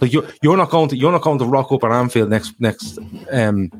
Like 0.00 0.12
you're 0.12 0.26
you're 0.42 0.56
not 0.56 0.70
going 0.70 0.88
to 0.90 0.96
you're 0.96 1.12
not 1.12 1.22
going 1.22 1.38
to 1.38 1.46
rock 1.46 1.72
up 1.72 1.84
at 1.84 1.90
Anfield 1.92 2.28
next 2.30 2.54
next 2.60 2.98
um 3.32 3.70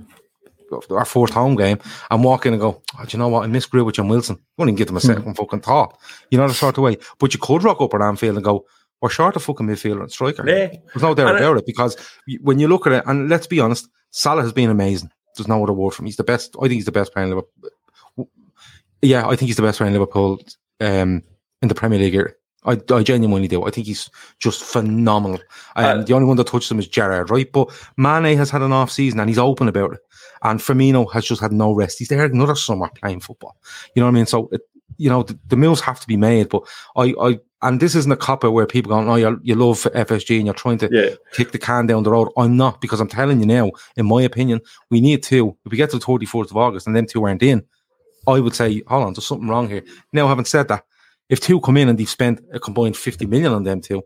our 0.91 1.05
fourth 1.05 1.33
home 1.33 1.57
game 1.57 1.79
and 2.11 2.23
walk 2.23 2.45
in 2.45 2.53
and 2.53 2.61
go, 2.61 2.83
oh, 2.99 3.05
do 3.05 3.17
you 3.17 3.19
know 3.19 3.29
what? 3.29 3.45
I 3.45 3.47
miss 3.47 3.67
Grujic 3.67 3.99
and 3.99 4.11
Wilson. 4.11 4.37
I 4.37 4.43
wouldn't 4.59 4.75
even 4.75 4.79
give 4.79 4.87
them 4.89 4.97
a 4.99 5.01
second 5.01 5.35
fucking 5.35 5.61
thought. 5.63 5.99
You 6.31 6.37
know 6.39 6.47
the 6.47 6.53
sort 6.55 6.77
of 6.79 6.85
way. 6.85 6.99
But 7.19 7.33
you 7.33 7.41
could 7.41 7.63
rock 7.65 7.81
up 7.81 7.95
at 7.95 8.03
Anfield 8.03 8.37
and 8.37 8.45
go, 8.45 8.67
we're 9.01 9.09
short 9.09 9.35
of 9.37 9.43
fucking 9.43 9.67
midfielder 9.67 10.03
and 10.03 10.13
striker. 10.13 10.47
Yeah. 10.47 10.67
There's 10.67 11.03
no 11.03 11.15
doubt 11.15 11.29
And 11.29 11.37
I- 11.39 11.41
about 11.41 11.57
it 11.59 11.67
because 11.67 11.97
when 12.43 12.59
you 12.59 12.69
look 12.69 12.87
at 12.87 12.93
it, 12.93 13.05
and 13.07 13.29
let's 13.31 13.47
be 13.47 13.61
honest, 13.61 13.89
Salah 14.11 14.43
has 14.43 14.53
been 14.53 14.69
amazing. 14.71 15.11
There's 15.37 15.49
no 15.49 15.63
other 15.63 15.73
word 15.73 15.93
for 15.95 16.03
him. 16.03 16.07
He's 16.07 16.17
the 16.17 16.25
best. 16.25 16.55
I 16.59 16.63
think 16.63 16.73
he's 16.75 16.85
the 16.85 16.93
best 16.93 17.13
player 17.15 17.25
in 17.25 17.31
Liverpool. 17.31 18.29
Yeah, 19.01 19.27
I 19.27 19.37
think 19.37 19.49
he's 19.49 19.57
the 19.57 19.63
best 19.63 19.79
player 19.79 19.89
in 19.89 19.95
Liverpool 19.95 20.39
um, 20.81 21.23
in 21.63 21.69
the 21.69 21.75
Premier 21.75 21.99
League. 21.99 22.15
Era. 22.15 22.33
I, 22.65 22.79
I 22.93 23.03
genuinely 23.03 23.49
do. 23.49 23.65
I 23.65 23.71
think 23.71 23.87
he's 23.87 24.11
just 24.41 24.63
phenomenal. 24.63 25.39
Um, 25.77 25.85
Uh, 26.01 26.03
the 26.03 26.13
only 26.13 26.27
one 26.27 26.37
that 26.39 26.49
touched 26.49 26.71
him 26.71 26.79
is 26.81 26.89
Gerrard, 26.89 27.31
right? 27.31 27.51
But 27.51 27.71
Mane 27.97 28.37
has 28.37 28.51
had 28.51 28.63
an 28.63 28.73
off 28.73 28.91
season 28.91 29.21
and 29.21 29.31
he's 29.31 29.39
open 29.39 29.69
about 29.69 29.93
it. 29.95 30.01
And 30.43 30.61
Firmino 30.61 31.11
has 31.13 31.25
just 31.25 31.41
had 31.41 31.53
no 31.53 31.73
rest. 31.73 31.99
He's 31.99 32.09
there 32.09 32.25
another 32.25 32.57
summer 32.57 32.91
playing 33.01 33.21
football. 33.21 33.57
You 33.95 34.01
know 34.01 34.07
what 34.07 34.13
I 34.13 34.15
mean? 34.15 34.27
So, 34.27 34.49
it, 34.53 34.61
you 34.99 35.09
know, 35.09 35.23
the, 35.23 35.39
the 35.47 35.57
moves 35.57 35.81
have 35.81 36.01
to 36.01 36.07
be 36.09 36.17
made. 36.17 36.49
But 36.49 36.63
I, 36.97 37.15
I, 37.21 37.39
and 37.63 37.81
this 37.81 37.95
isn't 37.95 38.11
a 38.13 38.17
cop 38.17 38.45
out 38.45 38.53
where 38.53 38.67
people 38.67 38.91
go, 38.91 39.09
oh, 39.09 39.15
you, 39.15 39.41
you 39.43 39.55
love 39.55 39.79
FSG 39.95 40.37
and 40.37 40.45
you're 40.47 40.55
trying 40.55 40.79
to 40.79 40.89
Yeah. 40.93 41.15
kick 41.33 41.53
the 41.53 41.59
can 41.59 41.87
down 41.87 42.03
the 42.03 42.11
road. 42.11 42.29
I'm 42.37 42.57
not 42.57 42.81
because 42.81 43.01
I'm 43.01 43.09
telling 43.09 43.39
you 43.41 43.47
now, 43.47 43.71
in 43.97 44.07
my 44.07 44.23
opinion, 44.23 44.61
we 44.91 45.01
need 45.01 45.23
to. 45.25 45.57
If 45.65 45.71
we 45.73 45.77
get 45.79 45.91
to 45.91 45.99
the 45.99 46.05
34th 46.05 46.51
of 46.51 46.57
August 46.57 46.87
and 46.89 46.95
them 46.95 47.07
two 47.07 47.25
aren't 47.25 47.43
in, 47.43 47.65
I 48.27 48.41
would 48.41 48.55
say, 48.55 48.83
hold 48.89 49.05
on, 49.07 49.13
there's 49.15 49.27
something 49.27 49.49
wrong 49.49 49.69
here. 49.69 49.83
Now, 50.13 50.27
having 50.29 50.45
said 50.45 50.69
that, 50.69 50.85
if 51.29 51.41
two 51.41 51.61
come 51.61 51.77
in 51.77 51.89
and 51.89 51.99
they've 51.99 52.09
spent 52.09 52.41
a 52.53 52.61
combined 52.61 52.97
50 52.97 53.27
million 53.27 53.53
on 53.53 53.65
them 53.65 53.81
two, 53.81 54.03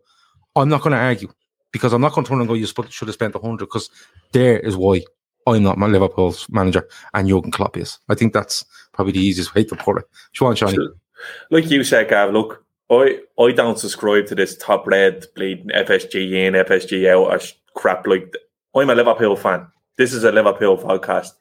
I'm 0.56 0.68
not 0.68 0.82
going 0.82 0.92
to 0.92 0.98
argue 0.98 1.32
because 1.72 1.92
I'm 1.92 2.00
not 2.00 2.12
going 2.12 2.24
to 2.24 2.28
turn 2.30 2.40
and 2.40 2.48
go, 2.48 2.54
you 2.54 2.66
should 2.66 3.08
have 3.08 3.14
spent 3.14 3.34
100 3.34 3.58
because 3.58 3.90
there 4.32 4.58
is 4.58 4.76
why 4.76 5.02
I'm 5.46 5.62
not 5.62 5.78
my 5.78 5.86
Liverpool's 5.86 6.46
manager 6.50 6.88
and 7.14 7.28
Jurgen 7.28 7.50
Klopp 7.50 7.76
is. 7.76 7.98
I 8.08 8.14
think 8.14 8.32
that's 8.32 8.64
probably 8.92 9.12
the 9.12 9.20
easiest 9.20 9.54
way 9.54 9.64
to 9.64 9.76
put 9.76 9.98
it. 9.98 10.04
Sean 10.32 10.54
Shawnee. 10.54 10.88
Like 11.50 11.70
you 11.70 11.84
said, 11.84 12.08
Gav, 12.08 12.32
look, 12.32 12.64
I, 12.90 13.20
I 13.40 13.52
don't 13.52 13.78
subscribe 13.78 14.26
to 14.26 14.34
this 14.34 14.56
top 14.58 14.86
red 14.86 15.26
bleeding 15.34 15.68
FSG 15.68 16.32
in, 16.32 16.54
FSG 16.54 17.08
out 17.08 17.54
crap. 17.74 18.06
Like, 18.06 18.34
I'm 18.74 18.90
a 18.90 18.94
Liverpool 18.94 19.36
fan. 19.36 19.66
This 19.96 20.12
is 20.12 20.24
a 20.24 20.32
Liverpool 20.32 20.76
podcast. 20.76 21.32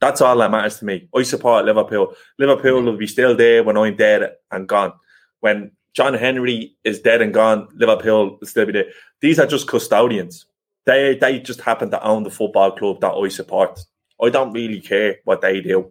That's 0.00 0.20
all 0.20 0.36
that 0.38 0.50
matters 0.50 0.78
to 0.78 0.84
me. 0.84 1.08
I 1.14 1.22
support 1.22 1.64
Liverpool. 1.64 2.14
Liverpool 2.38 2.82
will 2.82 2.96
be 2.96 3.06
still 3.06 3.36
there 3.36 3.64
when 3.64 3.76
I'm 3.76 3.96
dead 3.96 4.32
and 4.50 4.68
gone. 4.68 4.92
When 5.40 5.72
John 5.92 6.14
Henry 6.14 6.76
is 6.84 7.00
dead 7.00 7.22
and 7.22 7.34
gone, 7.34 7.68
Liverpool 7.74 8.38
will 8.38 8.46
still 8.46 8.66
be 8.66 8.72
there. 8.72 8.86
These 9.20 9.38
are 9.40 9.46
just 9.46 9.66
custodians. 9.66 10.46
They 10.84 11.16
they 11.20 11.40
just 11.40 11.60
happen 11.60 11.90
to 11.90 12.02
own 12.02 12.22
the 12.22 12.30
football 12.30 12.70
club 12.70 13.00
that 13.00 13.12
I 13.12 13.28
support. 13.28 13.80
I 14.22 14.30
don't 14.30 14.52
really 14.52 14.80
care 14.80 15.16
what 15.24 15.40
they 15.40 15.60
do 15.60 15.90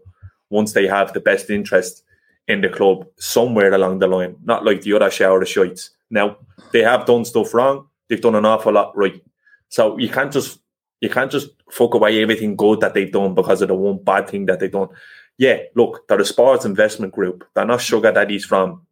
once 0.49 0.74
they 0.74 0.88
have 0.88 1.14
the 1.14 1.20
best 1.20 1.49
interest 1.49 2.03
in 2.47 2.62
the 2.62 2.70
club 2.70 3.05
somewhere 3.18 3.74
along 3.74 3.99
the 3.99 4.08
line. 4.08 4.38
Not 4.43 4.64
like 4.64 4.82
the 4.82 4.93
other 4.93 5.12
shower 5.12 5.41
of 5.41 5.47
shites. 5.49 5.91
Now 6.10 6.38
they 6.72 6.82
have 6.82 7.05
done 7.05 7.26
stuff 7.26 7.53
wrong. 7.53 7.88
They've 8.08 8.22
done 8.22 8.36
an 8.36 8.45
awful 8.45 8.74
lot 8.74 8.95
right. 8.95 9.22
So 9.70 9.97
you 9.97 10.10
can't 10.10 10.32
just 10.32 10.60
you 11.02 11.10
can't 11.10 11.32
just 11.32 11.50
fuck 11.72 11.93
away 11.93 12.22
everything 12.22 12.56
good 12.56 12.82
that 12.82 12.93
they've 12.93 13.12
done 13.12 13.36
because 13.36 13.62
of 13.62 13.68
the 13.68 13.76
one 13.76 14.04
bad 14.04 14.28
thing 14.28 14.45
that 14.45 14.60
they've 14.60 14.72
done. 14.72 14.89
Yeah, 15.38 15.60
look, 15.76 16.08
they're 16.08 16.20
a 16.20 16.26
sports 16.26 16.66
investment 16.66 17.14
group. 17.14 17.48
They're 17.54 17.66
not 17.66 17.82
sugar 17.82 18.12
daddies 18.12 18.45
from 18.45 18.88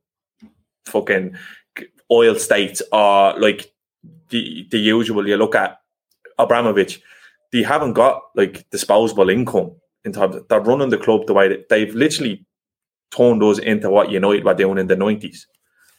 fucking 0.86 1.36
oil 2.12 2.36
states 2.36 2.82
or 2.92 3.40
like 3.40 3.74
the 4.30 4.68
the 4.70 4.78
usual 4.78 5.28
you 5.28 5.38
look 5.38 5.56
at 5.56 5.80
Abramovich, 6.38 7.02
they 7.52 7.64
haven't 7.64 7.94
got 7.94 8.22
like 8.36 8.70
disposable 8.70 9.30
income 9.30 9.72
in 10.04 10.14
terms 10.14 10.36
of, 10.36 10.48
they're 10.48 10.60
running 10.60 10.90
the 10.90 10.98
club 10.98 11.26
the 11.26 11.34
way 11.34 11.48
that 11.48 11.70
they've 11.70 11.94
literally 11.96 12.46
turned 13.16 13.42
us 13.44 13.60
into 13.60 13.90
what 13.90 14.12
United 14.12 14.44
were 14.44 14.54
doing 14.54 14.78
in 14.78 14.88
the 14.88 14.96
90s. 14.96 15.46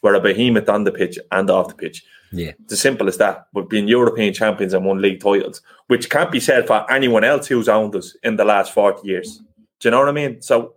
We're 0.03 0.15
a 0.15 0.21
behemoth 0.21 0.69
on 0.69 0.85
the 0.85 0.93
pitch 0.93 1.19
and 1.33 1.51
off 1.51 1.69
the 1.69 1.75
pitch. 1.75 2.05
Yeah. 2.33 2.53
It's 2.65 2.75
as 2.75 2.81
simple 2.81 3.09
as 3.09 3.19
that. 3.19 3.47
We've 3.53 3.69
been 3.69 3.89
European 3.89 4.35
champions 4.35 4.75
and 4.75 4.85
won 4.85 5.01
league 5.01 5.21
titles, 5.21 5.63
which 5.87 6.11
can't 6.11 6.33
be 6.33 6.41
said 6.41 6.67
for 6.67 6.91
anyone 6.91 7.25
else 7.25 7.47
who's 7.47 7.69
owned 7.69 7.95
us 7.95 8.17
in 8.23 8.37
the 8.37 8.45
last 8.45 8.73
40 8.73 9.07
years. 9.07 9.41
Do 9.81 9.89
you 9.89 9.91
know 9.91 10.01
what 10.01 10.09
I 10.09 10.13
mean? 10.13 10.43
So 10.43 10.75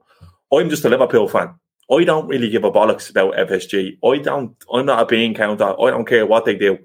I'm 0.51 0.69
just 0.69 0.85
a 0.85 0.89
Liverpool 0.89 1.27
fan. 1.27 1.55
I 1.91 2.03
don't 2.03 2.27
really 2.27 2.49
give 2.49 2.63
a 2.63 2.71
bollocks 2.71 3.09
about 3.09 3.33
FSG. 3.35 3.97
I 4.03 4.17
don't 4.19 4.55
I'm 4.71 4.85
not 4.85 5.01
a 5.01 5.05
bean 5.05 5.33
counter. 5.33 5.79
I 5.81 5.89
don't 5.89 6.07
care 6.07 6.25
what 6.25 6.45
they 6.45 6.55
do. 6.55 6.77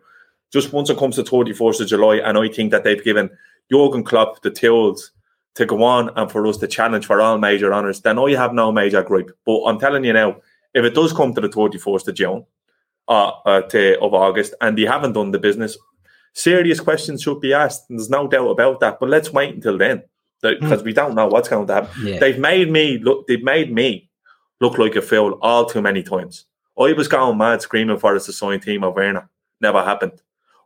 Just 0.53 0.73
once 0.73 0.89
it 0.89 0.99
comes 0.99 1.17
to 1.17 1.23
31st 1.23 1.81
of 1.83 1.89
July, 1.89 2.17
and 2.17 2.39
I 2.39 2.49
think 2.49 2.71
that 2.71 2.85
they've 2.85 3.03
given 3.03 3.29
Jurgen 3.71 4.05
Klopp 4.05 4.41
the 4.43 4.51
tools 4.51 5.11
to 5.57 5.67
go 5.67 5.83
on 5.83 6.11
and 6.17 6.31
for 6.31 6.47
us 6.47 6.57
to 6.59 6.67
challenge 6.67 7.07
for 7.07 7.21
all 7.21 7.39
major 7.39 7.73
honours, 7.73 8.01
then 8.01 8.19
I 8.19 8.31
have 8.33 8.53
no 8.53 8.73
major 8.73 9.03
gripe. 9.03 9.31
But 9.45 9.65
I'm 9.65 9.79
telling 9.79 10.05
you 10.05 10.13
now, 10.13 10.37
if 10.75 10.85
it 10.85 10.95
does 10.95 11.13
come 11.13 11.35
to 11.35 11.41
the 11.41 11.49
31st 11.49 12.09
of 12.09 12.15
June, 12.15 12.47
uh, 13.09 13.33
uh, 13.45 13.63
to, 13.63 14.01
of 14.01 14.15
August, 14.15 14.55
and 14.61 14.77
they 14.79 14.83
haven't 14.83 15.13
done 15.13 15.31
the 15.31 15.39
business, 15.39 15.77
serious 16.33 16.81
questions 16.81 17.23
should 17.23 17.41
be 17.41 17.53
asked. 17.53 17.89
And 17.89 17.99
there's 17.99 18.11
no 18.11 18.29
doubt 18.29 18.49
about 18.49 18.81
that. 18.81 18.99
But 19.01 19.09
let's 19.09 19.33
wait 19.33 19.55
until 19.55 19.79
then, 19.79 20.03
because 20.43 20.83
we 20.83 20.93
don't 20.93 21.15
know 21.15 21.27
what's 21.27 21.49
going 21.49 21.67
to 21.67 21.75
happen. 21.75 22.07
Yeah. 22.07 22.19
They've 22.19 22.39
made 22.39 22.71
me 22.71 22.99
look. 22.99 23.27
They've 23.27 23.43
made 23.43 23.73
me 23.73 24.11
look 24.61 24.79
like 24.79 24.97
a 24.97 25.03
fool 25.03 25.39
all 25.43 25.67
too 25.67 25.83
many 25.83 26.03
times. 26.03 26.47
I 26.79 26.93
was 26.93 27.09
going 27.09 27.39
mad 27.39 27.63
screaming 27.63 27.99
for 27.99 28.17
us 28.17 28.27
to 28.27 28.33
sign 28.33 28.61
Timo 28.61 28.95
Werner. 28.95 29.29
Never 29.61 29.83
happened. 29.85 30.21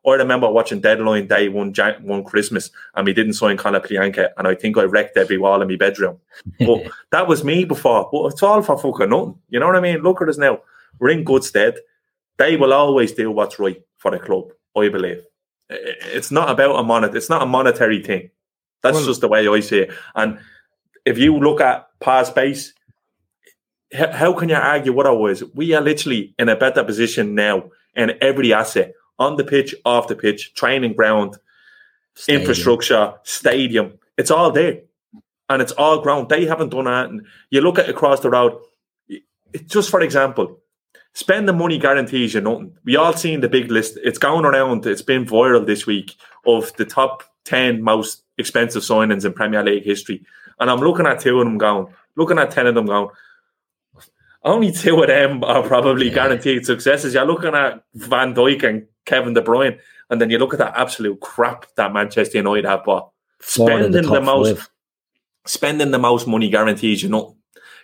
I 0.07 0.15
remember 0.15 0.49
watching 0.49 0.81
Deadline 0.81 1.27
Day 1.27 1.49
one 1.49 1.73
Jan- 1.73 2.03
one 2.03 2.25
Christmas 2.25 2.71
and 2.95 3.05
we 3.05 3.13
didn't 3.13 3.35
sign 3.35 3.57
Conor 3.57 3.81
Plianka 3.81 4.31
and 4.37 4.49
I 4.49 4.55
think 4.55 4.79
I 4.79 4.85
wrecked 4.85 5.17
every 5.17 5.37
wall 5.39 5.61
in 5.61 5.69
my 5.69 5.77
bedroom. 5.77 6.19
But 6.61 6.91
that 7.11 7.27
was 7.27 7.45
me 7.45 7.65
before. 7.65 8.09
But 8.11 8.27
it's 8.27 8.43
all 8.43 8.63
for 8.63 8.79
fucking 8.79 9.11
nothing. 9.11 9.39
You 9.51 9.61
know 9.61 9.67
what 9.67 9.77
I 9.77 9.81
mean? 9.81 9.99
Look 9.99 10.23
at 10.23 10.29
us 10.29 10.39
now. 10.39 10.61
We're 10.99 11.11
in 11.11 11.25
good 11.25 11.45
stead. 11.45 11.75
They 12.39 12.57
will 12.57 12.73
always 12.73 13.13
do 13.13 13.31
what's 13.31 13.59
right 13.59 13.83
for 13.99 14.11
the 14.11 14.19
club, 14.19 14.53
I 14.77 14.89
believe. 14.89 15.23
It's 15.71 16.31
not 16.31 16.51
about 16.51 16.79
a 16.79 16.83
monet. 16.83 17.11
It's 17.15 17.29
not 17.29 17.43
a 17.43 17.47
monetary 17.47 18.03
thing. 18.03 18.31
That's 18.83 18.97
Well- 18.97 19.07
just 19.07 19.21
the 19.21 19.29
way 19.29 19.47
I 19.49 19.61
see 19.61 19.81
it. 19.81 19.91
And 20.15 20.39
if 21.05 21.19
you 21.19 21.37
look 21.39 21.61
at 21.61 21.89
past 22.01 22.35
base, 22.35 22.73
how 23.93 24.33
can 24.35 24.49
you 24.51 24.55
argue 24.55 24.93
what 24.93 25.07
I 25.07 25.11
was? 25.11 25.43
We 25.55 25.75
are 25.75 25.81
literally 25.81 26.35
in 26.39 26.49
a 26.49 26.57
better 26.57 26.85
position 26.85 27.35
now 27.35 27.71
in 27.95 28.17
every 28.21 28.53
asset 28.53 28.93
on 29.19 29.37
the 29.37 29.45
pitch, 29.45 29.75
off 29.85 30.09
the 30.09 30.15
pitch, 30.15 30.55
training 30.55 30.93
ground, 30.95 31.37
Stadium. 32.15 32.41
infrastructure, 32.43 33.15
stadium. 33.25 33.99
It's 34.17 34.31
all 34.31 34.51
there. 34.53 34.83
And 35.49 35.63
it's 35.63 35.73
all 35.73 36.01
ground. 36.03 36.29
They 36.29 36.45
haven't 36.45 36.69
done 36.71 36.85
that. 36.85 37.09
And 37.09 37.27
you 37.51 37.61
look 37.63 37.79
at 37.79 37.89
across 37.89 38.21
the 38.21 38.29
road, 38.31 38.59
just 39.67 39.89
for 39.91 40.01
example, 40.03 40.61
spend 41.19 41.49
the 41.49 41.53
money 41.53 41.79
guarantees 41.79 42.33
you 42.33 42.41
nothing. 42.41 42.73
We 42.85 42.95
all 42.95 43.13
seen 43.13 43.41
the 43.41 43.49
big 43.49 43.73
list. 43.73 43.99
It's 44.05 44.19
going 44.19 44.45
around. 44.45 44.87
It's 44.87 45.03
been 45.03 45.27
viral 45.27 45.67
this 45.67 45.85
week 45.85 46.15
of 46.47 46.73
the 46.77 46.85
top 46.85 47.25
10 47.45 47.83
most 47.83 48.23
expensive 48.39 48.83
signings 48.83 49.25
in 49.25 49.33
Premier 49.33 49.65
League 49.65 49.83
history. 49.83 50.25
And 50.61 50.71
I'm 50.71 50.79
looking 50.79 51.09
at 51.09 51.19
two 51.19 51.41
of 51.41 51.45
them 51.45 51.59
going, 51.59 51.93
looking 52.15 52.39
at 52.39 52.53
10 52.53 52.69
of 52.69 52.77
them 52.77 52.87
going, 52.87 53.09
only 54.45 54.71
two 54.71 55.03
of 55.03 55.09
them 55.09 55.43
are 55.43 55.65
probably 55.65 56.09
guaranteed 56.09 56.65
successes. 56.65 57.15
You're 57.15 57.27
looking 57.27 57.53
at 57.53 57.83
Van 57.95 58.33
Dijk 58.33 58.63
and 58.63 58.87
Kevin 59.05 59.35
De 59.35 59.43
Bruyne, 59.43 59.81
and 60.11 60.21
then 60.21 60.31
you 60.31 60.39
look 60.39 60.53
at 60.53 60.61
that 60.61 60.75
absolute 60.77 61.19
crap 61.21 61.67
that 61.75 61.93
Manchester 61.93 62.39
United 62.39 62.65
have 62.65 62.85
bought. 62.85 63.11
In 63.41 63.91
the 63.91 64.03
Spending 64.03 64.13
the, 64.13 64.21
most, 64.21 64.57
five. 64.57 64.71
spending 65.47 65.91
the 65.91 65.99
most 65.99 66.29
money 66.29 66.49
guarantees 66.49 67.03
you 67.03 67.09
nothing. 67.09 67.38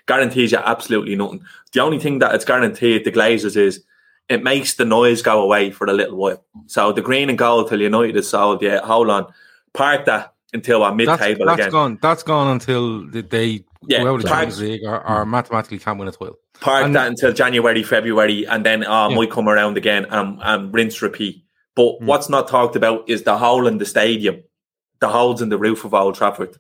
Guarantees 0.07 0.53
you 0.53 0.59
absolutely 0.59 1.17
nothing. 1.17 1.43
The 1.73 1.81
only 1.81 1.99
thing 1.99 2.19
that 2.19 2.35
it's 2.35 2.45
guaranteed 2.45 3.05
the 3.05 3.13
Glazers 3.13 3.57
is 3.57 3.83
it 4.29 4.43
makes 4.43 4.75
the 4.75 4.85
noise 4.85 5.23
go 5.23 5.43
away 5.43 5.71
for 5.71 5.87
a 5.87 5.93
little 5.93 6.17
while. 6.17 6.45
So 6.67 6.93
the 6.93 7.03
green 7.03 7.29
and 7.31 7.39
gold 7.39 7.69
till 7.69 7.81
United 7.81 8.17
is 8.17 8.29
sold. 8.29 8.63
Yeah, 8.63 8.81
hold 8.85 9.09
on, 9.11 9.33
park 9.73 10.05
that 10.07 10.35
until 10.53 10.81
we're 10.83 10.95
mid-table 10.95 11.47
that's 11.47 11.59
again. 11.61 11.71
gone. 11.71 11.99
That's 12.03 12.23
gone 12.23 12.49
until 12.53 13.07
they 13.11 13.65
Yeah, 13.87 14.05
out 14.05 14.21
the 14.23 14.29
Champions 14.29 14.61
League 14.61 14.83
or, 14.85 15.07
or 15.09 15.27
mathematically 15.27 15.79
can't 15.79 15.99
win 15.99 16.09
a 16.09 16.13
title. 16.13 16.39
park 16.61 16.85
And- 16.85 16.95
that 16.95 17.09
until 17.09 17.33
January, 17.33 17.83
February, 17.83 18.47
and 18.47 18.65
then 18.65 18.85
uh, 18.87 19.09
Yeah. 19.09 19.17
might 19.17 19.31
come 19.31 19.49
around 19.49 19.77
again 19.77 20.07
and, 20.11 20.39
and 20.43 20.73
rinse, 20.73 21.03
repeat. 21.03 21.45
But 21.75 21.97
Hmm. 21.99 22.07
what's 22.07 22.29
not 22.29 22.47
talked 22.49 22.77
about 22.77 23.09
is 23.09 23.25
the 23.25 23.37
hole 23.39 23.67
in 23.67 23.79
the 23.79 23.85
stadium, 23.85 24.43
the 25.01 25.09
holes 25.09 25.43
in 25.43 25.49
the 25.49 25.59
roof 25.59 25.85
of 25.85 25.93
Old 25.93 26.15
Trafford. 26.15 26.57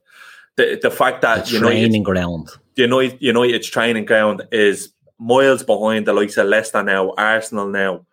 The, 0.57 0.78
the 0.80 0.90
fact 0.90 1.22
The 1.22 1.28
that 1.28 1.50
United, 1.50 1.74
training 1.74 2.02
ground. 2.02 2.50
United, 2.76 3.18
United's 3.20 3.68
training 3.68 4.05
ground 4.05 4.42
is 4.52 4.92
miles 5.18 5.62
behind 5.62 6.07
the 6.07 6.12
likes 6.12 6.36
of 6.36 6.46
Leicester 6.46 6.82
now, 6.82 7.12
Arsenal 7.16 7.68
now, 7.68 8.07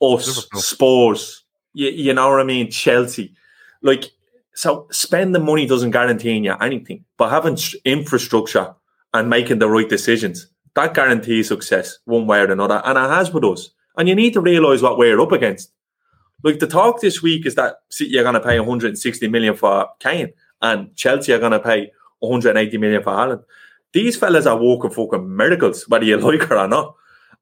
us, 0.00 0.26
Liverpool. 0.26 0.60
Spurs. 0.60 1.44
You, 1.74 1.90
you 1.90 2.14
know 2.14 2.30
what 2.30 2.40
I 2.40 2.44
mean? 2.44 2.70
Chelsea. 2.70 3.34
Like, 3.82 4.10
so 4.54 4.86
spending 4.90 5.44
money 5.44 5.66
doesn't 5.66 5.90
guarantee 5.90 6.38
you 6.38 6.54
anything, 6.60 7.04
but 7.18 7.30
having 7.30 7.58
infrastructure 7.84 8.74
and 9.12 9.28
making 9.28 9.58
the 9.58 9.68
right 9.68 9.88
decisions, 9.88 10.48
that 10.74 10.94
guarantees 10.94 11.48
success 11.48 11.98
one 12.04 12.26
way 12.26 12.40
or 12.40 12.50
another. 12.50 12.80
And 12.84 12.98
it 12.98 13.10
has 13.10 13.32
with 13.32 13.44
us. 13.44 13.70
And 13.96 14.08
you 14.08 14.14
need 14.14 14.34
to 14.34 14.40
realise 14.40 14.82
what 14.82 14.98
we're 14.98 15.20
up 15.20 15.32
against. 15.32 15.72
Like 16.42 16.58
the 16.58 16.66
talk 16.66 17.00
this 17.00 17.22
week 17.22 17.46
is 17.46 17.54
that 17.54 17.76
City 17.88 18.18
are 18.18 18.22
going 18.22 18.34
to 18.34 18.40
pay 18.40 18.58
160 18.60 19.28
million 19.28 19.56
for 19.56 19.88
Kane 20.00 20.32
and 20.72 20.94
Chelsea 20.96 21.32
are 21.32 21.38
going 21.38 21.52
to 21.52 21.60
pay 21.60 21.92
180 22.18 22.78
million 22.78 23.02
for 23.02 23.12
Haaland. 23.12 23.44
These 23.92 24.16
fellas 24.16 24.46
are 24.46 24.58
walking 24.58 24.90
fucking 24.90 25.36
miracles, 25.36 25.88
whether 25.88 26.04
you 26.04 26.16
like 26.30 26.42
it 26.42 26.52
or 26.52 26.68
not. 26.68 26.94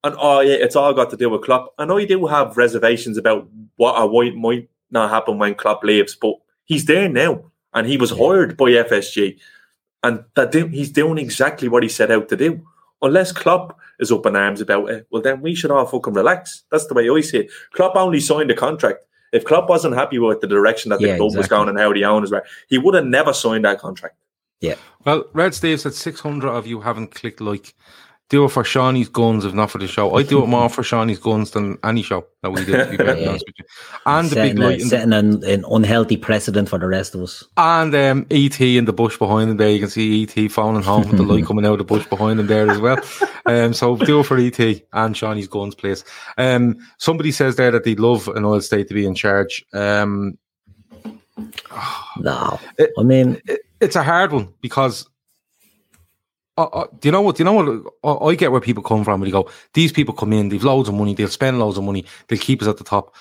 And 0.03 0.15
oh 0.19 0.41
yeah, 0.41 0.55
it's 0.55 0.77
all 0.77 0.93
got 0.93 1.11
to 1.11 1.17
do 1.17 1.31
with 1.31 1.43
Klopp. 1.43 1.73
And 1.79 1.91
I 1.91 2.05
do 2.05 2.27
have 2.27 2.57
reservations 2.57 3.17
about 3.17 3.49
what 3.77 3.99
or 3.99 4.09
what 4.09 4.35
might 4.35 4.69
not 4.91 5.11
happen 5.11 5.39
when 5.39 5.55
Klopp 5.55 5.83
leaves, 5.83 6.15
but 6.15 6.35
he's 6.65 6.85
there 6.85 7.09
now, 7.09 7.51
and 7.73 7.87
he 7.87 7.97
was 7.97 8.11
hired 8.11 8.57
by 8.57 8.67
FSG, 8.67 9.39
and 10.03 10.25
that 10.37 10.53
do- 10.53 10.67
he's 10.69 10.91
doing 10.91 11.19
exactly 11.19 11.69
what 11.69 11.83
he 11.83 11.89
set 11.89 12.11
out 12.11 12.29
to 12.29 12.37
do. 12.37 12.61
Unless 13.01 13.33
Klopp 13.33 13.79
is 13.99 14.13
up 14.13 14.27
in 14.27 14.37
arms 14.37 14.61
about 14.61 14.91
it, 14.91 15.07
well 15.11 15.23
then 15.23 15.41
we 15.41 15.55
should 15.55 15.71
all 15.71 15.87
fucking 15.87 16.15
relax. 16.15 16.65
That's 16.71 16.87
the 16.87 16.95
way 16.95 17.09
I 17.09 17.21
see 17.23 17.39
it. 17.39 17.51
Klopp 17.73 17.97
only 17.97 18.21
signed 18.21 18.51
the 18.51 18.55
contract. 18.55 19.05
If 19.35 19.45
Klopp 19.45 19.69
wasn't 19.69 19.97
happy 19.97 20.19
with 20.19 20.41
the 20.41 20.47
direction 20.47 20.91
that 20.91 21.01
the 21.01 21.09
Yeah, 21.09 21.17
club 21.17 21.35
was 21.35 21.49
going 21.49 21.69
and 21.69 21.77
how 21.77 21.93
the 21.93 22.05
owners 22.05 22.31
were, 22.31 22.45
he 22.69 22.79
would 22.79 22.95
have 22.95 23.05
never 23.05 23.33
signed 23.33 23.65
that 23.65 23.81
contract. 23.81 24.17
Yeah. 24.61 24.77
Well, 25.05 25.25
Red 25.33 25.55
Steve 25.55 25.81
said 25.81 25.93
600 25.95 26.49
of 26.49 26.67
you 26.67 26.81
haven't 26.81 27.15
clicked 27.15 27.41
like. 27.41 27.75
Do 28.31 28.47
it 28.47 28.49
for 28.49 28.65
Shawnee's 28.65 29.11
guns, 29.11 29.45
if 29.45 29.53
not 29.53 29.71
for 29.71 29.77
the 29.77 29.87
show. 29.87 30.15
I 30.17 30.23
do 30.23 30.43
it 30.43 30.47
more 30.47 30.71
for 30.71 30.83
Shawnee's 30.83 31.19
guns 31.19 31.51
than 31.51 31.77
any 31.85 32.03
show 32.03 32.25
that 32.43 32.51
we 32.53 32.65
do. 32.65 32.73
To 32.73 32.87
be 32.91 32.97
very 32.97 33.21
Yeah. 33.23 33.29
honest 33.29 33.45
with 33.47 33.55
you. 33.59 33.65
And 34.07 34.31
the 34.31 34.35
big 34.37 34.47
setting, 34.57 34.63
a, 34.63 34.67
light, 34.67 34.79
the, 34.81 34.85
setting 34.87 35.13
an, 35.13 35.45
an 35.45 35.65
unhealthy 35.71 36.17
precedent 36.17 36.71
for 36.71 36.79
the 36.79 36.87
rest 36.87 37.15
of 37.15 37.21
us. 37.23 37.45
and 37.59 37.95
um, 37.95 38.27
ET 38.31 38.59
in 38.61 38.87
the 38.87 38.95
bush 38.95 39.19
behind 39.19 39.51
him 39.51 39.59
there. 39.59 39.69
You 39.69 39.81
can 39.81 39.91
see 39.91 40.23
ET 40.23 40.51
falling 40.51 40.83
home 40.83 41.03
with 41.07 41.19
the 41.19 41.23
light 41.23 41.45
coming 41.47 41.67
out 41.67 41.73
of 41.73 41.79
the 41.79 41.85
bush 41.85 42.07
behind 42.07 42.41
him 42.41 42.47
there 42.47 42.71
as 42.71 42.81
well. 42.81 42.99
Um, 43.45 43.75
so 43.75 43.97
do 43.97 44.21
it 44.21 44.25
for 44.25 44.39
ET 44.39 44.59
and 44.95 45.15
Shawnee's 45.15 45.47
guns, 45.49 45.75
please. 45.75 46.03
Um, 46.39 46.77
somebody 46.97 47.31
says 47.31 47.57
there 47.57 47.71
that 47.73 47.85
they'd 47.85 48.01
love 48.01 48.27
an 48.29 48.47
oil 48.47 48.63
state 48.63 48.89
to 48.89 48.95
be 48.95 49.05
in 49.07 49.15
charge. 49.15 49.63
Um, 49.75 50.39
No, 52.19 52.59
It- 52.79 52.93
I 52.99 53.03
mean, 53.03 53.41
it, 53.47 53.61
it's 53.81 53.97
a 53.97 54.03
hard 54.03 54.33
one 54.33 54.49
because 54.63 55.09
uh, 56.57 56.65
uh, 56.65 56.87
do 57.01 57.09
you 57.09 57.13
know 57.13 57.21
what? 57.23 57.37
Do 57.37 57.41
you 57.41 57.45
know 57.45 57.53
what? 57.53 57.93
Uh, 58.05 58.27
I 58.27 58.35
get 58.35 58.53
where 58.53 58.61
people 58.61 58.83
come 58.83 59.05
from. 59.05 59.21
When 59.21 59.29
they 59.29 59.33
go, 59.33 59.51
these 59.73 59.93
people 59.93 60.15
come 60.15 60.33
in, 60.33 60.49
they've 60.49 60.63
loads 60.63 60.89
of 60.89 60.95
money, 60.95 61.15
they'll 61.15 61.29
spend 61.29 61.59
loads 61.59 61.79
of 61.79 61.85
money, 61.85 62.05
they'll 62.29 62.39
keep 62.39 62.63
us 62.63 62.69
at 62.69 62.77
the 62.79 62.85
top. 62.85 63.15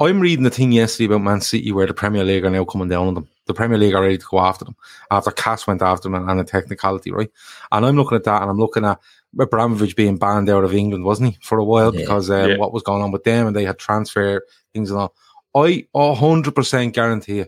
I'm 0.00 0.18
reading 0.18 0.42
the 0.42 0.50
thing 0.50 0.72
yesterday 0.72 1.04
about 1.04 1.22
Man 1.22 1.40
City 1.40 1.70
where 1.70 1.86
the 1.86 1.94
Premier 1.94 2.24
League 2.24 2.44
are 2.44 2.50
now 2.50 2.64
coming 2.64 2.88
down 2.88 3.06
on 3.06 3.14
them. 3.14 3.28
The 3.46 3.54
Premier 3.54 3.78
League 3.78 3.94
are 3.94 4.02
ready 4.02 4.18
to 4.18 4.26
go 4.28 4.40
after 4.40 4.64
them 4.64 4.74
after 5.12 5.30
CAS 5.30 5.66
went 5.66 5.80
after 5.82 6.04
them 6.04 6.14
and, 6.16 6.28
and 6.28 6.40
a 6.40 6.44
technicality, 6.44 7.12
right? 7.12 7.30
And 7.70 7.86
I'm 7.86 7.94
looking 7.96 8.16
at 8.16 8.24
that 8.24 8.42
and 8.42 8.50
I'm 8.50 8.58
looking 8.58 8.84
at 8.84 8.98
Abramovich 9.38 9.94
being 9.94 10.16
banned 10.18 10.48
out 10.48 10.64
of 10.64 10.74
England, 10.74 11.04
wasn't 11.04 11.32
he, 11.34 11.38
for 11.42 11.58
a 11.58 11.64
while 11.64 11.94
Yeah. 11.94 12.00
because 12.00 12.30
um, 12.30 12.50
Yeah. 12.50 12.56
what 12.56 12.72
was 12.72 12.82
going 12.82 13.02
on 13.02 13.12
with 13.12 13.22
them 13.24 13.46
and 13.46 13.54
they 13.54 13.64
had 13.64 13.78
transfer 13.78 14.42
things 14.72 14.90
and 14.90 14.98
all. 14.98 15.14
I 15.54 15.86
100% 15.94 16.92
guarantee 16.92 17.36
you, 17.36 17.46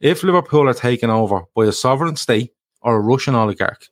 if 0.00 0.22
Liverpool 0.22 0.68
are 0.68 0.74
taken 0.74 1.10
over 1.10 1.42
by 1.56 1.64
a 1.64 1.72
sovereign 1.72 2.14
state 2.16 2.52
or 2.82 2.96
a 2.96 3.00
Russian 3.00 3.34
oligarch, 3.34 3.88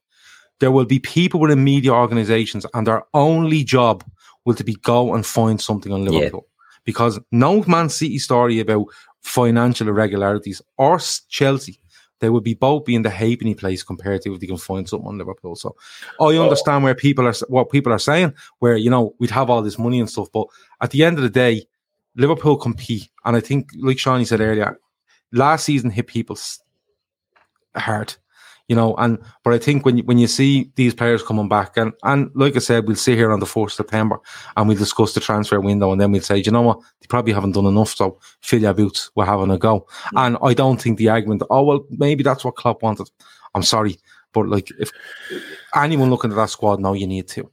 there 0.61 0.71
will 0.71 0.85
be 0.85 0.99
people 0.99 1.41
within 1.41 1.63
media 1.63 1.93
organizations 1.93 2.67
and 2.75 2.87
their 2.87 3.03
only 3.15 3.65
job 3.65 4.05
will 4.45 4.55
to 4.55 4.65
be 4.65 4.75
go 4.77 5.15
and 5.15 5.27
find 5.27 5.61
something 5.61 5.93
on 5.93 6.05
Yeah. 6.05 6.11
Liverpool. 6.11 6.47
Because 6.85 7.19
no 7.33 7.63
Man 7.67 7.89
City 7.89 8.19
story 8.19 8.61
about 8.61 8.87
financial 9.23 9.89
irregularities 9.89 10.63
or 10.79 11.01
Chelsea, 11.29 11.81
they 12.21 12.31
would 12.31 12.45
be 12.45 12.55
both 12.55 12.85
be 12.85 12.95
in 12.95 13.03
the 13.03 13.11
halfpenny 13.11 13.55
place 13.55 13.83
compared 13.83 14.23
to 14.23 14.33
if 14.33 14.41
they 14.41 14.47
can 14.47 14.57
find 14.57 14.89
something 14.89 15.09
on 15.09 15.19
Liverpool. 15.19 15.57
So 15.57 15.77
I 16.21 16.37
oh. 16.37 16.43
understand 16.43 16.85
where 16.85 16.95
people 16.95 17.27
are, 17.27 17.35
what 17.49 17.71
people 17.71 17.93
are 17.93 17.99
saying, 17.99 18.33
where, 18.61 18.77
you 18.77 18.89
know, 18.89 19.15
we'd 19.19 19.31
have 19.31 19.51
all 19.51 19.63
this 19.63 19.79
money 19.79 20.01
and 20.01 20.09
stuff. 20.09 20.29
But 20.33 20.47
at 20.81 20.93
the 20.93 21.05
end 21.05 21.19
of 21.19 21.23
the 21.25 21.31
day, 21.31 21.67
Liverpool 22.15 22.57
compete. 22.57 23.11
And 23.25 23.37
I 23.37 23.41
think, 23.41 23.71
like 23.79 23.99
Shawnee 23.99 24.25
said 24.25 24.41
earlier, 24.41 24.79
last 25.33 25.65
season 25.65 25.91
hit 25.91 26.07
people 26.07 26.39
hard 27.75 28.15
you 28.69 28.77
know. 28.77 28.95
And 28.97 29.19
but 29.45 29.53
I 29.53 29.59
think 29.59 29.85
when 29.85 29.99
you, 29.99 30.05
when 30.05 30.19
you 30.19 30.27
see 30.27 30.71
these 30.77 30.95
players 30.95 31.23
coming 31.23 31.49
back, 31.49 31.77
and 31.77 31.93
and 32.03 32.31
like 32.35 32.57
I 32.57 32.61
said, 32.61 32.87
we'll 32.87 32.97
sit 32.97 33.17
here 33.17 33.33
on 33.33 33.41
the 33.41 33.47
fourth 33.47 33.73
September 33.73 34.19
and 34.57 34.69
we'll 34.69 34.79
discuss 34.79 35.15
the 35.15 35.21
transfer 35.21 35.61
window, 35.61 35.93
and 35.93 36.01
then 36.01 36.13
we'll 36.13 36.23
say, 36.23 36.39
you 36.39 36.53
know 36.53 36.63
what, 36.63 36.81
they 37.01 37.07
probably 37.09 37.33
haven't 37.33 37.53
done 37.53 37.67
enough, 37.67 37.95
so 37.95 38.19
fill 38.41 38.63
your 38.63 38.75
boots, 38.75 39.11
we're 39.15 39.25
having 39.25 39.51
a 39.51 39.59
go. 39.59 39.81
Mm-hmm. 39.81 40.19
And 40.19 40.37
I 40.43 40.55
don't 40.55 40.81
think 40.81 40.99
the 40.99 41.09
argument, 41.09 41.43
oh 41.51 41.63
well, 41.63 41.87
maybe 41.91 42.23
that's 42.23 42.45
what 42.45 42.57
Klopp 42.57 42.83
wanted. 42.83 43.11
I'm 43.55 43.63
sorry, 43.63 43.99
but 44.33 44.49
like 44.49 44.71
if 44.79 44.93
anyone 45.75 46.11
looking 46.11 46.31
at 46.31 46.37
that 46.37 46.51
squad, 46.51 46.81
now 46.81 46.93
you 46.93 47.07
need 47.07 47.29
to. 47.29 47.51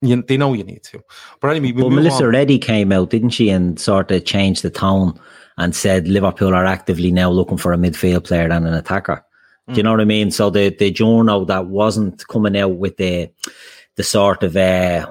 You, 0.00 0.22
they 0.22 0.36
know 0.36 0.52
you 0.52 0.64
need 0.64 0.82
to. 0.84 1.02
But 1.40 1.48
anyway, 1.48 1.72
we 1.72 1.82
well, 1.82 1.90
Melissa 1.90 2.26
on. 2.26 2.32
Reddy 2.32 2.58
came 2.58 2.92
out, 2.92 3.08
didn't 3.08 3.30
she, 3.30 3.48
and 3.48 3.80
sort 3.80 4.10
of 4.10 4.24
changed 4.24 4.62
the 4.62 4.70
tone 4.70 5.18
and 5.56 5.74
said 5.74 6.08
Liverpool 6.08 6.54
are 6.54 6.66
actively 6.66 7.10
now 7.10 7.30
looking 7.30 7.56
for 7.56 7.72
a 7.72 7.76
midfield 7.76 8.24
player 8.24 8.50
and 8.50 8.66
an 8.66 8.74
attacker. 8.74 9.24
Do 9.68 9.74
you 9.74 9.82
know 9.82 9.92
what 9.92 10.00
I 10.00 10.04
mean? 10.04 10.30
So 10.30 10.50
the 10.50 10.68
the 10.68 10.90
journal 10.90 11.44
that 11.46 11.66
wasn't 11.66 12.26
coming 12.28 12.56
out 12.56 12.76
with 12.76 12.98
the 12.98 13.30
the 13.96 14.02
sort 14.02 14.42
of 14.42 14.56
uh, 14.56 15.10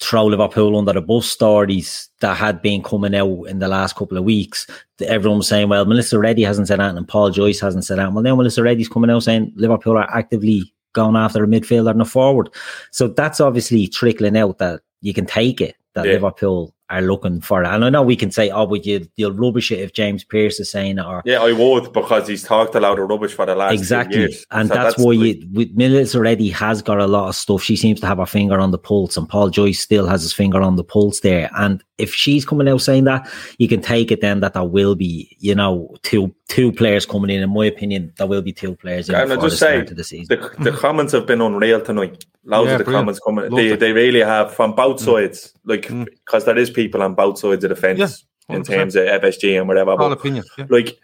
throw 0.00 0.26
Liverpool 0.26 0.76
under 0.78 0.92
the 0.92 1.00
bus 1.00 1.28
stories 1.28 2.08
that 2.20 2.36
had 2.36 2.62
been 2.62 2.82
coming 2.82 3.14
out 3.14 3.44
in 3.44 3.58
the 3.58 3.68
last 3.68 3.96
couple 3.96 4.16
of 4.16 4.24
weeks. 4.24 4.66
Everyone 5.00 5.38
was 5.38 5.48
saying, 5.48 5.68
well, 5.68 5.84
Melissa 5.84 6.18
Reddy 6.18 6.42
hasn't 6.42 6.68
said 6.68 6.80
that 6.80 6.96
and 6.96 7.08
Paul 7.08 7.30
Joyce 7.30 7.60
hasn't 7.60 7.84
said 7.84 7.98
that. 7.98 8.12
Well, 8.12 8.22
now 8.22 8.34
Melissa 8.34 8.62
Reddy's 8.62 8.88
coming 8.88 9.10
out 9.10 9.22
saying 9.22 9.52
Liverpool 9.56 9.96
are 9.96 10.10
actively 10.10 10.72
going 10.92 11.16
after 11.16 11.42
a 11.42 11.46
midfielder 11.46 11.90
and 11.90 12.02
a 12.02 12.04
forward. 12.04 12.48
So 12.90 13.08
that's 13.08 13.40
obviously 13.40 13.88
trickling 13.88 14.36
out 14.36 14.58
that 14.58 14.80
you 15.00 15.14
can 15.14 15.26
take 15.26 15.60
it 15.60 15.76
that 15.94 16.06
yeah. 16.06 16.12
Liverpool 16.12 16.73
are 16.90 17.02
looking 17.02 17.40
for 17.40 17.62
it. 17.62 17.66
And 17.66 17.84
I 17.84 17.90
know 17.90 18.02
we 18.02 18.16
can 18.16 18.30
say, 18.30 18.50
oh, 18.50 18.66
but 18.66 18.84
you, 18.84 19.08
you'll 19.16 19.32
rubbish 19.32 19.72
it 19.72 19.80
if 19.80 19.92
James 19.92 20.22
Pearce 20.22 20.60
is 20.60 20.70
saying 20.70 20.98
it. 20.98 21.04
Or, 21.04 21.22
yeah, 21.24 21.40
I 21.40 21.52
would 21.52 21.92
because 21.92 22.28
he's 22.28 22.42
talked 22.42 22.74
a 22.74 22.80
lot 22.80 22.98
of 22.98 23.08
rubbish 23.08 23.32
for 23.32 23.46
the 23.46 23.54
last 23.54 23.74
exactly. 23.74 24.24
And 24.50 24.68
so 24.68 24.74
that's, 24.74 24.96
that's, 24.96 24.98
why 24.98 25.12
you, 25.12 25.48
with 25.52 25.74
Melissa 25.74 26.20
Reddy 26.20 26.50
has 26.50 26.82
got 26.82 27.00
a 27.00 27.06
lot 27.06 27.28
of 27.28 27.34
stuff. 27.34 27.62
She 27.62 27.76
seems 27.76 28.00
to 28.00 28.06
have 28.06 28.18
her 28.18 28.26
finger 28.26 28.58
on 28.58 28.70
the 28.70 28.78
pulse, 28.78 29.16
and 29.16 29.28
Paul 29.28 29.50
Joyce 29.50 29.80
still 29.80 30.06
has 30.06 30.22
his 30.22 30.32
finger 30.32 30.60
on 30.60 30.76
the 30.76 30.84
pulse 30.84 31.20
there. 31.20 31.50
And 31.56 31.82
if 31.98 32.12
she's 32.12 32.44
coming 32.44 32.68
out 32.68 32.80
saying 32.80 33.04
that, 33.04 33.28
you 33.58 33.68
can 33.68 33.80
take 33.80 34.10
it 34.10 34.20
then 34.20 34.40
that 34.40 34.54
there 34.54 34.64
will 34.64 34.94
be, 34.94 35.36
you 35.38 35.54
know, 35.54 35.94
two 36.02 36.34
two 36.48 36.72
players 36.72 37.06
coming 37.06 37.30
in. 37.30 37.42
In 37.42 37.50
my 37.50 37.66
opinion, 37.66 38.12
there 38.16 38.26
will 38.26 38.42
be 38.42 38.52
two 38.52 38.74
players. 38.76 39.08
In 39.08 39.14
and 39.14 39.32
I 39.32 39.36
just 39.36 39.58
say 39.58 39.82
the, 39.82 39.94
the, 39.94 40.54
the, 40.58 40.72
comments 40.76 41.12
have 41.12 41.26
been 41.26 41.40
unreal 41.40 41.80
tonight. 41.80 42.24
Loads 42.44 42.68
yeah, 42.68 42.72
of 42.72 42.78
the 42.78 42.84
brilliant. 42.84 43.02
comments 43.02 43.20
coming. 43.20 43.54
they, 43.54 43.76
they 43.76 43.92
really 43.92 44.20
have 44.20 44.52
from 44.52 44.74
both 44.74 45.00
mm. 45.00 45.04
sides, 45.04 45.54
like 45.64 45.82
because 45.82 46.42
mm. 46.42 46.46
there 46.46 46.58
is 46.58 46.70
people 46.70 47.02
on 47.02 47.14
both 47.14 47.38
sides 47.38 47.62
of 47.64 47.70
the 47.70 47.76
fence 47.76 48.24
yeah, 48.48 48.56
in 48.56 48.64
terms 48.64 48.96
of 48.96 49.04
FSG 49.04 49.58
and 49.58 49.68
whatever. 49.68 49.92
All 49.92 49.96
but, 49.96 50.12
opinion. 50.12 50.44
Yeah. 50.58 50.66
Like 50.68 50.98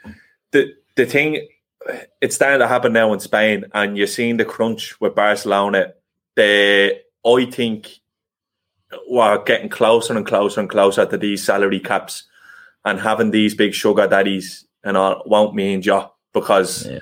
the 0.50 0.74
the 0.96 1.06
thing, 1.06 1.46
it's 2.20 2.34
starting 2.34 2.58
to 2.58 2.68
happen 2.68 2.92
now 2.92 3.12
in 3.12 3.20
Spain, 3.20 3.64
and 3.74 3.96
you're 3.96 4.08
seeing 4.08 4.38
the 4.38 4.44
crunch 4.44 5.00
with 5.00 5.14
Barcelona. 5.14 5.92
The 6.34 7.00
I 7.24 7.44
think 7.44 7.99
we're 9.08 9.42
getting 9.44 9.68
closer 9.68 10.16
and 10.16 10.26
closer 10.26 10.60
and 10.60 10.68
closer 10.68 11.06
to 11.06 11.16
these 11.16 11.44
salary 11.44 11.80
caps 11.80 12.24
and 12.84 13.00
having 13.00 13.30
these 13.30 13.54
big 13.54 13.74
sugar 13.74 14.06
daddies 14.06 14.66
and 14.84 14.96
all 14.96 15.22
won't 15.26 15.54
mean 15.54 15.82
job 15.82 16.10
because 16.32 16.86
yeah. 16.86 16.98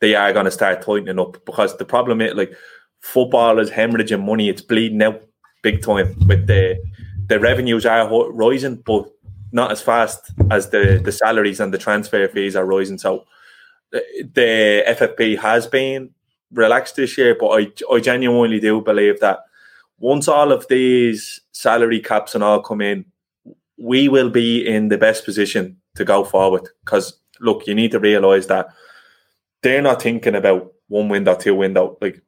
they 0.00 0.14
are 0.14 0.32
going 0.32 0.44
to 0.44 0.50
start 0.50 0.82
tightening 0.82 1.18
up. 1.18 1.44
Because 1.44 1.76
the 1.76 1.84
problem 1.84 2.20
is, 2.20 2.34
like, 2.34 2.54
football 3.00 3.58
is 3.58 3.70
hemorrhaging 3.70 4.24
money, 4.24 4.48
it's 4.48 4.62
bleeding 4.62 5.02
out 5.02 5.22
big 5.62 5.82
time. 5.82 6.14
With 6.26 6.46
the 6.46 6.78
the 7.28 7.40
revenues 7.40 7.84
are 7.84 8.08
rising, 8.30 8.76
but 8.76 9.10
not 9.52 9.72
as 9.72 9.82
fast 9.82 10.30
as 10.50 10.70
the, 10.70 11.00
the 11.02 11.10
salaries 11.12 11.60
and 11.60 11.74
the 11.74 11.78
transfer 11.78 12.28
fees 12.28 12.54
are 12.54 12.64
rising. 12.64 12.98
So 12.98 13.24
the 13.90 14.84
FFP 14.86 15.38
has 15.38 15.66
been 15.66 16.10
relaxed 16.52 16.96
this 16.96 17.18
year, 17.18 17.36
but 17.38 17.48
I, 17.48 17.72
I 17.92 18.00
genuinely 18.00 18.60
do 18.60 18.80
believe 18.80 19.18
that 19.20 19.40
once 19.98 20.28
all 20.28 20.52
of 20.52 20.66
these 20.68 21.40
salary 21.52 22.00
caps 22.00 22.34
and 22.34 22.44
all 22.44 22.60
come 22.60 22.80
in, 22.80 23.04
we 23.78 24.08
will 24.08 24.30
be 24.30 24.66
in 24.66 24.88
the 24.88 24.98
best 24.98 25.24
position 25.24 25.76
to 25.94 26.04
go 26.04 26.24
forward. 26.24 26.68
Because 26.84 27.18
look, 27.40 27.66
you 27.66 27.74
need 27.74 27.92
to 27.92 28.00
realise 28.00 28.46
that 28.46 28.68
they're 29.62 29.82
not 29.82 30.02
thinking 30.02 30.34
about 30.34 30.72
one 30.88 31.08
window, 31.08 31.34
two 31.34 31.54
window. 31.54 31.96
Like 32.00 32.22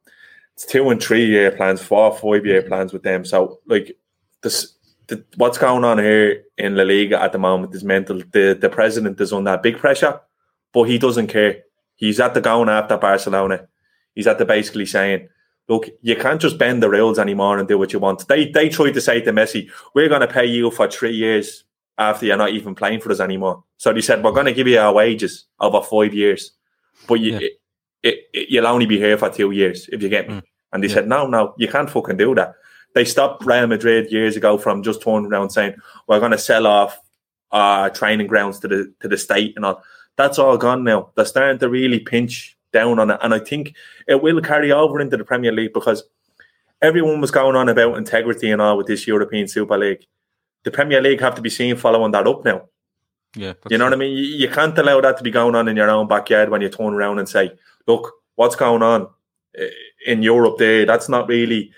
it's 0.53 0.65
two 0.65 0.89
and 0.89 1.01
three 1.01 1.25
year 1.25 1.51
plans, 1.51 1.81
four, 1.81 2.15
five 2.15 2.45
year 2.45 2.61
plans 2.61 2.93
with 2.93 3.03
them. 3.03 3.25
So 3.25 3.59
like 3.65 3.97
this 4.41 4.73
the, 5.07 5.23
what's 5.35 5.57
going 5.57 5.83
on 5.83 5.97
here 5.97 6.43
in 6.57 6.75
La 6.75 6.83
Liga 6.83 7.21
at 7.21 7.31
the 7.31 7.39
moment 7.39 7.75
is 7.75 7.83
mental. 7.83 8.21
The 8.31 8.57
the 8.59 8.69
president 8.69 9.19
is 9.19 9.33
under 9.33 9.57
big 9.57 9.77
pressure, 9.77 10.21
but 10.71 10.83
he 10.83 10.97
doesn't 10.97 11.27
care. 11.27 11.63
He's 11.95 12.19
at 12.19 12.33
the 12.33 12.41
going 12.41 12.69
after 12.69 12.97
Barcelona. 12.97 13.67
He's 14.15 14.27
at 14.27 14.37
the 14.37 14.45
basically 14.45 14.85
saying, 14.85 15.27
look, 15.69 15.87
you 16.01 16.15
can't 16.15 16.41
just 16.41 16.57
bend 16.57 16.83
the 16.83 16.89
rules 16.89 17.19
anymore 17.19 17.59
and 17.59 17.67
do 17.67 17.77
what 17.77 17.93
you 17.93 17.99
want. 17.99 18.27
They 18.27 18.49
they 18.49 18.67
tried 18.67 18.95
to 18.95 19.01
say 19.01 19.21
to 19.21 19.31
Messi, 19.31 19.69
we're 19.93 20.09
going 20.09 20.21
to 20.21 20.27
pay 20.27 20.45
you 20.45 20.71
for 20.71 20.89
three 20.89 21.13
years 21.15 21.63
after 21.97 22.25
you're 22.25 22.37
not 22.37 22.51
even 22.51 22.75
playing 22.75 23.01
for 23.01 23.11
us 23.11 23.19
anymore. 23.19 23.63
So 23.77 23.93
they 23.93 24.01
said, 24.01 24.23
we're 24.23 24.31
going 24.31 24.47
to 24.47 24.53
give 24.53 24.67
you 24.67 24.79
our 24.79 24.93
wages 24.93 25.45
over 25.59 25.81
five 25.81 26.13
years, 26.13 26.51
but 27.07 27.19
you, 27.19 27.33
yeah. 27.33 27.47
it, 28.03 28.17
it, 28.33 28.49
you'll 28.49 28.67
only 28.67 28.85
be 28.85 28.97
here 28.97 29.17
for 29.17 29.29
two 29.29 29.51
years 29.51 29.89
if 29.91 30.01
you 30.01 30.09
get 30.09 30.27
me. 30.27 30.35
Mm. 30.35 30.43
And 30.71 30.83
they 30.83 30.87
yeah. 30.87 30.93
said, 30.95 31.07
no, 31.07 31.27
no, 31.27 31.53
you 31.57 31.67
can't 31.67 31.89
fucking 31.89 32.17
do 32.17 32.33
that. 32.35 32.53
They 32.95 33.05
stopped 33.05 33.45
Real 33.45 33.67
Madrid 33.67 34.11
years 34.11 34.35
ago 34.35 34.57
from 34.57 34.81
just 34.81 35.01
turning 35.01 35.31
around 35.31 35.51
saying, 35.51 35.75
we're 36.07 36.19
going 36.19 36.31
to 36.31 36.37
sell 36.37 36.65
off 36.65 36.99
our 37.51 37.89
training 37.89 38.27
grounds 38.27 38.59
to 38.59 38.67
the 38.67 38.93
to 39.01 39.07
the 39.07 39.17
state 39.17 39.53
and 39.55 39.65
all. 39.65 39.83
That's 40.15 40.39
all 40.39 40.57
gone 40.57 40.83
now. 40.83 41.11
They're 41.15 41.25
starting 41.25 41.59
to 41.59 41.69
really 41.69 41.99
pinch 41.99 42.57
down 42.71 42.99
on 42.99 43.11
it. 43.11 43.19
And 43.21 43.33
I 43.33 43.39
think 43.39 43.75
it 44.07 44.21
will 44.21 44.41
carry 44.41 44.71
over 44.71 44.99
into 44.99 45.17
the 45.17 45.23
Premier 45.23 45.51
League 45.51 45.73
because 45.73 46.03
everyone 46.81 47.21
was 47.21 47.31
going 47.31 47.55
on 47.55 47.69
about 47.69 47.97
integrity 47.97 48.51
and 48.51 48.61
all 48.61 48.77
with 48.77 48.87
this 48.87 49.07
European 49.07 49.47
Super 49.47 49.77
League. 49.77 50.05
The 50.63 50.71
Premier 50.71 51.01
League 51.01 51.21
have 51.21 51.35
to 51.35 51.41
be 51.41 51.49
seen 51.49 51.75
following 51.75 52.11
that 52.11 52.27
up 52.27 52.43
now. 52.43 52.63
Yeah. 53.35 53.53
You 53.69 53.77
know 53.77 53.85
true. 53.85 53.91
what 53.91 53.93
I 53.93 53.97
mean? 53.97 54.17
You, 54.17 54.23
you, 54.23 54.49
can't 54.49 54.77
allow 54.77 55.01
that 55.01 55.17
to 55.17 55.23
be 55.23 55.31
going 55.31 55.55
on 55.55 55.67
in 55.67 55.75
your 55.77 55.89
own 55.89 56.07
backyard 56.07 56.49
when 56.49 56.61
you 56.61 56.69
turn 56.69 56.93
around 56.93 57.19
and 57.19 57.29
say, 57.29 57.51
look, 57.87 58.11
what's 58.35 58.55
going 58.55 58.81
on 58.81 59.07
eh, 59.57 59.69
in 60.05 60.23
Europe 60.23 60.57
there? 60.57 60.85
That's 60.85 61.09
not 61.09 61.27
really 61.27 61.71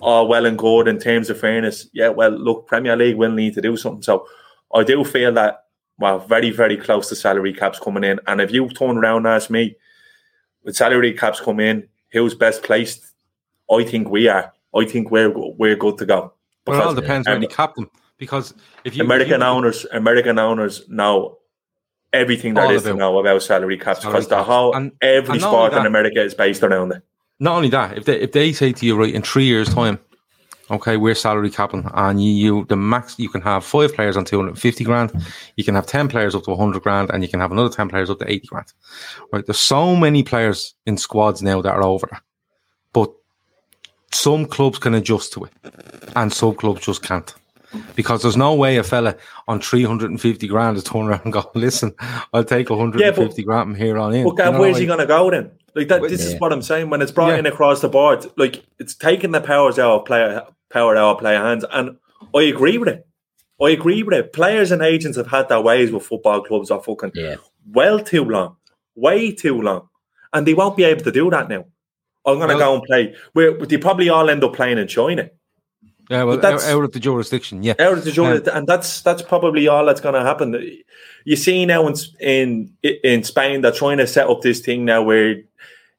all 0.00 0.28
well 0.28 0.44
and 0.44 0.58
good 0.58 0.88
in 0.88 0.98
terms 0.98 1.30
of 1.30 1.40
fairness. 1.40 1.88
Yeah, 1.92 2.10
well, 2.10 2.30
look, 2.30 2.66
Premier 2.66 2.96
League 2.96 3.16
will 3.16 3.32
need 3.32 3.54
to 3.54 3.62
do 3.62 3.76
something. 3.76 4.02
So 4.02 4.26
I 4.74 4.84
do 4.84 5.04
feel 5.04 5.32
that, 5.32 5.64
well, 5.98 6.18
very, 6.18 6.50
very 6.50 6.76
close 6.76 7.08
to 7.08 7.16
salary 7.16 7.54
caps 7.54 7.78
coming 7.78 8.04
in. 8.04 8.20
And 8.26 8.40
if 8.40 8.52
you 8.52 8.68
turn 8.68 8.98
around 8.98 9.18
and 9.18 9.28
ask 9.28 9.48
me, 9.48 9.76
with 10.64 10.76
salary 10.76 11.12
caps 11.12 11.40
come 11.40 11.60
in, 11.60 11.86
who's 12.10 12.34
best 12.34 12.62
placed? 12.62 13.12
I 13.70 13.84
think 13.84 14.10
we 14.10 14.28
are. 14.28 14.52
I 14.74 14.84
think 14.84 15.10
we're 15.10 15.30
we're 15.30 15.76
good 15.76 15.98
to 15.98 16.06
go. 16.06 16.32
Because, 16.64 16.80
it 16.80 16.86
all 16.86 16.94
depends 16.94 17.26
um, 17.28 17.34
when 17.34 17.42
you 17.42 17.48
cap 17.48 17.74
them. 17.74 17.90
Because 18.16 18.54
if 18.84 18.96
you 18.96 19.04
American 19.04 19.34
if 19.34 19.40
you, 19.40 19.44
owners, 19.44 19.86
American 19.92 20.38
owners 20.38 20.88
know 20.88 21.38
everything 22.12 22.54
there 22.54 22.72
is 22.72 22.84
to 22.84 22.94
know 22.94 23.18
about 23.18 23.42
salary 23.42 23.76
caps 23.76 24.00
salary 24.00 24.12
because 24.12 24.28
caps. 24.28 24.36
the 24.36 24.42
whole 24.42 24.74
and, 24.74 24.92
every 25.02 25.32
and 25.32 25.42
sport 25.42 25.72
that, 25.72 25.80
in 25.80 25.86
America 25.86 26.22
is 26.22 26.34
based 26.34 26.62
around 26.62 26.92
it. 26.92 27.02
Not 27.40 27.56
only 27.56 27.68
that, 27.70 27.98
if 27.98 28.04
they 28.04 28.20
if 28.20 28.32
they 28.32 28.52
say 28.52 28.72
to 28.72 28.86
you 28.86 28.96
right 28.96 29.14
in 29.14 29.22
three 29.22 29.44
years' 29.44 29.72
time, 29.72 29.98
okay, 30.70 30.96
we're 30.96 31.14
salary 31.14 31.50
capping, 31.50 31.88
and 31.94 32.22
you, 32.22 32.32
you 32.32 32.64
the 32.66 32.76
max 32.76 33.18
you 33.18 33.28
can 33.28 33.40
have 33.42 33.64
five 33.64 33.94
players 33.94 34.16
on 34.16 34.24
two 34.24 34.36
hundred 34.36 34.50
and 34.50 34.58
fifty 34.58 34.84
grand, 34.84 35.12
you 35.56 35.64
can 35.64 35.74
have 35.74 35.86
ten 35.86 36.08
players 36.08 36.34
up 36.34 36.44
to 36.44 36.56
hundred 36.56 36.82
grand, 36.82 37.10
and 37.10 37.22
you 37.22 37.28
can 37.28 37.40
have 37.40 37.52
another 37.52 37.68
ten 37.68 37.88
players 37.88 38.10
up 38.10 38.18
to 38.18 38.30
eighty 38.30 38.46
grand. 38.46 38.72
Right? 39.32 39.44
There's 39.44 39.58
so 39.58 39.96
many 39.96 40.22
players 40.22 40.74
in 40.86 40.96
squads 40.96 41.42
now 41.42 41.60
that 41.62 41.72
are 41.72 41.82
over, 41.82 42.08
but 42.92 43.12
some 44.12 44.46
clubs 44.46 44.78
can 44.78 44.94
adjust 44.94 45.32
to 45.34 45.44
it, 45.44 45.52
and 46.16 46.32
some 46.32 46.54
clubs 46.54 46.86
just 46.86 47.02
can't. 47.02 47.34
Because 47.96 48.22
there's 48.22 48.36
no 48.36 48.54
way 48.54 48.76
a 48.76 48.82
fella 48.82 49.16
on 49.48 49.60
350 49.60 50.46
grand 50.46 50.76
is 50.76 50.84
turning 50.84 51.08
around 51.08 51.22
and 51.24 51.32
go, 51.32 51.50
listen, 51.54 51.94
I'll 52.32 52.44
take 52.44 52.70
150 52.70 53.02
yeah, 53.02 53.26
but, 53.26 53.44
grand 53.44 53.70
from 53.70 53.74
here 53.74 53.98
on 53.98 54.14
in. 54.14 54.24
But 54.24 54.58
where's 54.58 54.74
like, 54.74 54.80
he 54.80 54.86
going 54.86 54.98
to 55.00 55.06
go 55.06 55.30
then? 55.30 55.50
Like 55.74 55.88
that. 55.88 56.02
This 56.02 56.24
yeah. 56.24 56.34
is 56.34 56.40
what 56.40 56.52
I'm 56.52 56.62
saying. 56.62 56.90
When 56.90 57.02
it's 57.02 57.12
brought 57.12 57.30
yeah. 57.30 57.38
in 57.38 57.46
across 57.46 57.80
the 57.80 57.88
board, 57.88 58.26
like 58.36 58.64
it's 58.78 58.94
taking 58.94 59.32
the 59.32 59.40
powers 59.40 59.78
out 59.78 60.00
of 60.00 60.04
player 60.04 60.42
power 60.70 60.96
out 60.96 61.16
of 61.16 61.18
player 61.18 61.38
hands, 61.38 61.64
and 61.72 61.96
I 62.34 62.42
agree 62.42 62.78
with 62.78 62.88
it. 62.88 63.06
I 63.60 63.70
agree 63.70 64.02
with 64.02 64.14
it. 64.14 64.32
Players 64.32 64.70
and 64.70 64.82
agents 64.82 65.16
have 65.16 65.28
had 65.28 65.48
their 65.48 65.60
ways 65.60 65.90
with 65.90 66.06
football 66.06 66.42
clubs 66.42 66.70
are 66.70 66.82
fucking 66.82 67.12
yeah. 67.14 67.36
well 67.66 67.98
too 67.98 68.24
long, 68.24 68.56
way 68.94 69.32
too 69.32 69.60
long, 69.60 69.88
and 70.32 70.46
they 70.46 70.54
won't 70.54 70.76
be 70.76 70.84
able 70.84 71.04
to 71.04 71.12
do 71.12 71.30
that 71.30 71.48
now. 71.48 71.64
I'm 72.26 72.38
going 72.38 72.48
to 72.48 72.56
well, 72.56 72.72
go 72.72 72.74
and 72.76 72.84
play. 72.84 73.14
Where 73.32 73.52
they 73.52 73.76
probably 73.76 74.08
all 74.08 74.30
end 74.30 74.44
up 74.44 74.54
playing 74.54 74.78
in 74.78 74.88
China. 74.88 75.30
Yeah, 76.10 76.24
well, 76.24 76.36
that's, 76.36 76.66
out 76.68 76.84
of 76.84 76.92
the 76.92 77.00
jurisdiction, 77.00 77.62
yeah, 77.62 77.74
out 77.78 77.98
of 77.98 78.04
the 78.04 78.12
jurisdiction, 78.12 78.50
um, 78.50 78.58
and 78.58 78.66
that's 78.66 79.00
that's 79.00 79.22
probably 79.22 79.68
all 79.68 79.86
that's 79.86 80.02
going 80.02 80.14
to 80.14 80.22
happen. 80.22 80.82
You 81.24 81.36
see 81.36 81.64
now 81.64 81.86
in 81.86 81.94
in 82.20 82.72
in 82.82 83.24
Spain 83.24 83.62
they're 83.62 83.72
trying 83.72 83.98
to 83.98 84.06
set 84.06 84.28
up 84.28 84.42
this 84.42 84.60
thing 84.60 84.84
now 84.84 85.02
where 85.02 85.36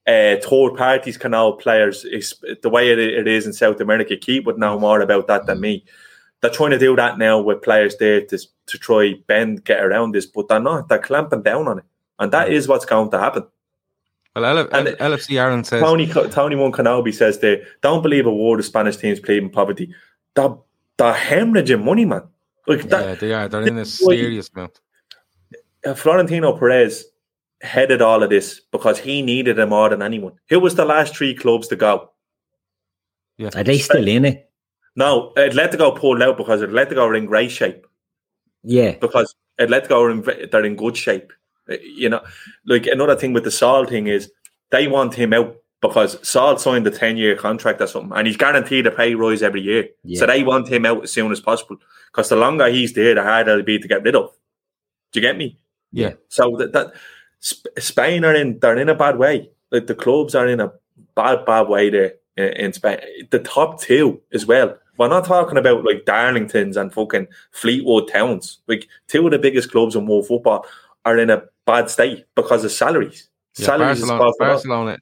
uh, 0.08 0.36
third 0.44 0.76
parties 0.76 1.18
can 1.18 1.32
now 1.32 1.54
players 1.54 2.04
the 2.04 2.70
way 2.70 2.92
it, 2.92 3.00
it 3.00 3.28
is 3.28 3.48
in 3.48 3.54
South 3.54 3.82
America. 3.82 4.16
Keith 4.16 4.46
would 4.46 4.60
know 4.60 4.78
more 4.80 5.02
about 5.02 5.26
that 5.28 5.48
than 5.48 5.60
me. 5.60 5.84
they're 6.42 6.52
trying 6.52 6.72
to 6.72 6.80
do 6.80 6.96
that 6.96 7.18
now 7.18 7.40
with 7.40 7.62
players 7.64 7.98
there 7.98 8.22
to 8.22 8.38
to 8.68 8.78
try 8.78 9.16
bend 9.28 9.64
get 9.66 9.84
around 9.84 10.14
this, 10.14 10.26
but 10.26 10.48
they're 10.48 10.60
not. 10.60 10.88
They're 10.88 11.00
clamping 11.00 11.42
down 11.42 11.68
on 11.68 11.80
it, 11.80 11.86
and 12.20 12.32
that 12.32 12.52
is 12.52 12.68
what's 12.68 12.86
going 12.86 13.10
to 13.12 13.20
happen. 13.20 13.44
Well, 14.36 14.46
L- 14.46 14.68
And- 14.72 14.90
L- 15.00 15.12
LFC 15.12 15.40
Aaron 15.40 15.64
says 15.64 15.82
Tony 15.82 16.08
Tony 16.08 16.56
Moncanobi 16.56 17.14
says 17.14 17.40
they 17.40 17.64
don't 17.82 18.02
believe 18.04 18.26
a 18.26 18.34
word 18.34 18.60
of 18.60 18.66
Spanish 18.66 18.98
teams 18.98 19.20
plead 19.20 19.42
in 19.44 19.50
poverty. 19.50 19.94
They're, 20.36 20.56
they're 20.98 21.14
hemorrhaging 21.14 21.84
money, 21.84 22.06
man. 22.06 22.24
Like 22.68 22.84
that, 22.90 23.06
yeah, 23.06 23.16
they 23.16 23.34
are. 23.34 23.48
They're 23.48 23.62
in 23.62 23.78
a 23.78 23.82
This 23.82 24.02
is 24.02 24.06
serious 24.08 24.50
amount. 24.54 24.80
uh, 25.86 25.94
Florentino 25.94 26.58
Perez 26.58 27.06
headed 27.62 28.02
all 28.02 28.24
of 28.24 28.30
this 28.30 28.60
because 28.72 29.00
he 29.00 29.22
needed 29.22 29.58
it 29.60 29.66
more 29.68 29.90
than 29.90 30.02
anyone. 30.02 30.34
Who 30.50 30.60
was 30.60 30.76
the 30.76 30.84
last 30.86 31.16
three 31.16 31.34
clubs 31.36 31.68
to 31.70 31.76
go? 31.76 32.12
Yeah, 33.38 33.50
Are 33.56 33.64
they 33.64 33.78
still 33.78 34.08
in 34.08 34.26
it? 34.26 34.50
No, 34.96 35.32
Atletico 35.38 35.96
pulled 35.98 36.22
out 36.22 36.38
because 36.38 36.62
Atletico 36.62 37.00
are 37.00 37.16
in 37.16 37.26
great 37.26 37.52
shape. 37.52 37.86
Yeah. 38.64 38.96
Because 39.00 39.34
Atletico 39.60 40.02
are 40.02 40.10
in 40.12 40.50
they're 40.52 40.66
in 40.66 40.76
good 40.76 40.98
shape. 40.98 41.32
Uh, 41.70 41.76
You 41.82 42.10
know, 42.10 42.22
like 42.66 42.88
another 42.88 43.16
thing 43.16 43.34
with 43.34 43.44
the 43.44 43.52
Saul 43.52 43.86
thing 43.86 44.08
is 44.08 44.32
they 44.72 44.88
want 44.88 45.14
him 45.14 45.34
out 45.34 45.56
because 45.82 46.18
Saul 46.28 46.58
signed 46.58 46.88
a 46.88 46.92
ten 46.92 47.18
year 47.18 47.36
contract 47.36 47.82
or 47.82 47.88
something, 47.88 48.18
and 48.18 48.28
he's 48.28 48.38
guaranteed 48.38 48.88
a 48.88 48.92
pay 48.92 49.16
rise 49.16 49.44
every 49.44 49.62
year. 49.62 49.88
Yeah. 50.04 50.20
So 50.20 50.26
they 50.26 50.44
want 50.44 50.68
him 50.68 50.86
out 50.86 51.04
as 51.04 51.12
soon 51.12 51.32
as 51.32 51.40
possible 51.40 51.78
because 52.12 52.30
the 52.30 52.36
longer 52.36 52.68
he's 52.70 52.94
there, 52.94 53.14
the 53.16 53.24
harder 53.24 53.52
it'll 53.52 53.64
be 53.64 53.80
to 53.80 53.88
get 53.88 54.04
rid 54.04 54.16
of. 54.16 54.32
Do 55.12 55.20
you 55.20 55.22
get 55.22 55.38
me? 55.38 55.58
yeah. 55.92 56.14
So 56.30 56.56
that, 56.58 56.74
that 56.74 56.94
Spain 57.80 58.26
are 58.26 58.34
in 58.34 58.60
they're 58.60 58.78
in 58.78 58.90
a 58.90 58.96
bad 58.96 59.18
way. 59.18 59.50
Like 59.72 59.88
the 59.88 59.96
clubs 59.96 60.36
are 60.36 60.48
in 60.48 60.60
a 60.60 60.72
bad 61.16 61.46
bad 61.46 61.68
way 61.68 61.90
there 61.90 62.14
in, 62.38 62.48
in 62.54 62.74
Spain. 62.74 63.00
The 63.30 63.40
top 63.40 63.80
two 63.80 64.22
as 64.34 64.46
well. 64.46 64.78
We're 64.98 65.10
not 65.10 65.26
talking 65.26 65.58
about 65.58 65.84
like 65.84 66.06
Darlingtons 66.06 66.78
and 66.78 66.92
fucking 66.94 67.28
Fleetwood 67.52 68.08
Towns. 68.10 68.60
Like 68.68 68.88
two 69.08 69.26
of 69.26 69.32
the 69.32 69.40
biggest 69.40 69.72
clubs 69.72 69.96
in 69.96 70.08
world 70.08 70.28
football 70.28 70.66
are 71.04 71.18
in 71.18 71.30
a 71.30 71.44
bad 71.66 71.90
state 71.90 72.26
because 72.36 72.64
of 72.64 72.72
salaries. 72.72 73.30
Yeah, 73.58 73.66
salaries 73.68 74.02
is 74.02 74.10
Barcelona, 74.10 74.24
cost 74.24 74.40
a 74.40 74.44
lot. 74.44 74.50
Barcelona, 74.50 74.98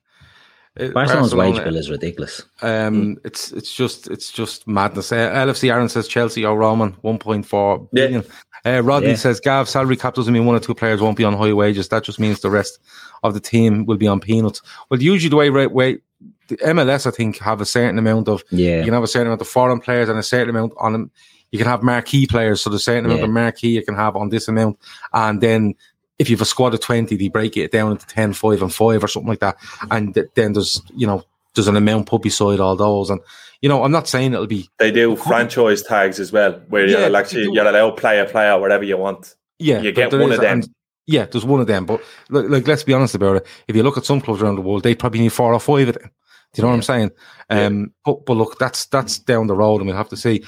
it- 0.76 0.94
Barcelona's 0.94 1.36
wage 1.36 1.64
bill 1.64 1.76
is 1.76 1.90
ridiculous. 1.90 2.44
Um, 2.62 3.18
it's 3.24 3.52
it's 3.52 3.74
just 3.74 4.08
it's 4.10 4.32
just 4.32 4.68
madness. 4.68 5.12
Uh, 5.12 5.30
LFC 5.32 5.72
Aaron 5.72 5.90
says 5.90 6.08
Chelsea 6.08 6.46
or 6.46 6.58
Roman 6.58 6.92
one 7.02 7.20
point 7.20 7.46
four 7.46 7.88
Yeah. 7.94 8.22
Uh, 8.66 8.82
Rodney 8.82 9.10
Yeah. 9.10 9.16
says 9.16 9.40
Gav 9.42 9.68
salary 9.68 9.98
cap 9.98 10.14
doesn't 10.16 10.34
mean 10.34 10.46
one 10.46 10.56
or 10.56 10.60
two 10.60 10.74
players 10.74 11.02
won't 11.02 11.18
be 11.18 11.26
on 11.26 11.34
high 11.34 11.52
wages. 11.54 11.90
That 11.90 12.04
just 12.04 12.20
means 12.20 12.40
the 12.40 12.50
rest 12.50 12.80
of 13.24 13.34
the 13.34 13.40
team 13.42 13.86
will 13.86 13.98
be 13.98 14.08
on 14.08 14.20
peanuts. 14.22 14.62
Well, 14.90 15.02
usually 15.02 15.30
the 15.30 15.36
way 15.36 15.50
right 15.50 15.72
way 15.72 16.00
the 16.48 16.56
MLS 16.58 17.06
I 17.06 17.12
think 17.12 17.38
have 17.40 17.60
a 17.62 17.66
certain 17.66 18.00
amount 18.00 18.28
of 18.30 18.44
Yeah. 18.52 18.78
you 18.80 18.86
can 18.86 18.94
have 18.94 19.04
a 19.04 19.08
certain 19.08 19.28
amount 19.28 19.42
of 19.42 19.48
foreign 19.48 19.80
players 19.80 20.10
and 20.10 20.18
a 20.18 20.24
certain 20.24 20.50
amount 20.50 20.74
on 20.80 20.94
them. 20.94 21.12
You 21.52 21.60
can 21.60 21.68
have 21.68 21.84
marquee 21.84 22.26
players, 22.26 22.62
so 22.62 22.70
the 22.72 22.78
a 22.78 22.80
certain 22.80 23.06
amount 23.06 23.20
Yeah. 23.20 23.26
of 23.26 23.32
marquee 23.32 23.70
you 23.76 23.84
can 23.86 23.94
have 23.96 24.16
on 24.16 24.30
this 24.30 24.48
amount, 24.48 24.80
and 25.14 25.40
then 25.40 25.76
if 26.20 26.30
you 26.30 26.36
have 26.36 26.42
a 26.42 26.46
squad 26.46 26.74
of 26.74 26.80
20, 26.80 27.16
they 27.16 27.28
break 27.30 27.58
it 27.58 27.72
down 27.72 27.92
into 27.92 28.06
10, 28.06 28.34
5, 28.34 28.62
and 28.62 28.74
5 28.74 29.04
or 29.04 29.08
something 29.08 29.30
like 29.30 29.40
that. 29.40 29.58
And 29.92 30.14
th- 30.14 30.28
then 30.36 30.54
there's, 30.54 30.82
you 30.96 31.08
know, 31.08 31.24
there's 31.56 31.68
an 31.68 31.76
amount 31.76 32.08
put 32.08 32.22
beside 32.22 32.60
all 32.60 32.76
those. 32.76 33.10
And, 33.10 33.20
you 33.62 33.70
know, 33.70 33.84
I'm 33.84 33.92
not 33.92 34.08
saying 34.08 34.34
it'll 34.34 34.48
be, 34.48 34.70
They 34.80 34.92
do 34.92 35.16
franchise 35.16 35.82
tags 35.84 36.20
as 36.20 36.32
well, 36.32 36.62
where 36.70 36.86
Yeah, 36.88 37.08
you're 37.08 37.16
actually 37.16 37.50
you're 37.52 37.68
allowed 37.68 37.98
player 37.98 38.26
player 38.26 38.60
whatever 38.60 38.84
you 38.84 38.98
want. 38.98 39.36
yeah, 39.60 39.82
You 39.82 39.92
get 39.92 40.12
one 40.12 40.32
of 40.32 40.40
them. 40.42 40.60
and- 40.60 40.70
yeah, 41.06 41.26
there's 41.26 41.44
one 41.46 41.60
of 41.60 41.68
them. 41.68 41.86
But, 41.86 42.02
like, 42.30 42.46
like, 42.48 42.68
let's 42.68 42.84
be 42.84 42.94
honest 42.94 43.14
about 43.16 43.36
it. 43.38 43.48
If 43.68 43.76
you 43.76 43.84
look 43.84 43.98
at 43.98 44.06
some 44.06 44.22
clubs 44.22 44.42
around 44.42 44.56
the 44.56 44.62
world, 44.62 44.84
they 44.84 44.96
probably 44.96 45.20
need 45.20 45.34
four 45.34 45.54
or 45.54 45.60
five 45.60 45.90
of 45.90 45.96
them. 45.96 46.10
Do 46.54 46.62
you 46.62 46.64
know 46.64 46.70
what 46.70 46.76
I'm 46.76 46.82
saying? 46.84 47.12
Um, 47.50 47.92
but, 48.06 48.26
but 48.26 48.38
look, 48.38 48.60
that's 48.60 48.86
that's 48.86 49.18
down 49.18 49.48
the 49.48 49.56
road, 49.56 49.78
and 49.78 49.88
we'll 49.88 49.98
have 49.98 50.10
to 50.10 50.16
see. 50.18 50.44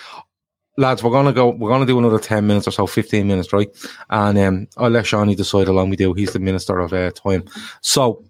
Lads, 0.77 1.03
we're 1.03 1.11
gonna 1.11 1.31
go. 1.31 1.49
We're 1.49 1.69
gonna 1.69 1.85
do 1.85 1.97
another 1.97 2.19
ten 2.19 2.47
minutes 2.47 2.67
or 2.67 2.71
so, 2.71 2.85
fifteen 2.85 3.27
minutes, 3.27 3.53
right? 3.53 3.69
And 4.09 4.37
um, 4.37 4.67
I'll 4.77 4.89
let 4.89 5.05
Shawnee 5.05 5.35
decide 5.35 5.67
how 5.67 5.73
long 5.73 5.89
we 5.89 5.95
do. 5.95 6.13
He's 6.13 6.33
the 6.33 6.39
minister 6.39 6.79
of 6.79 6.91
uh, 6.91 7.11
time. 7.11 7.45
So, 7.81 8.25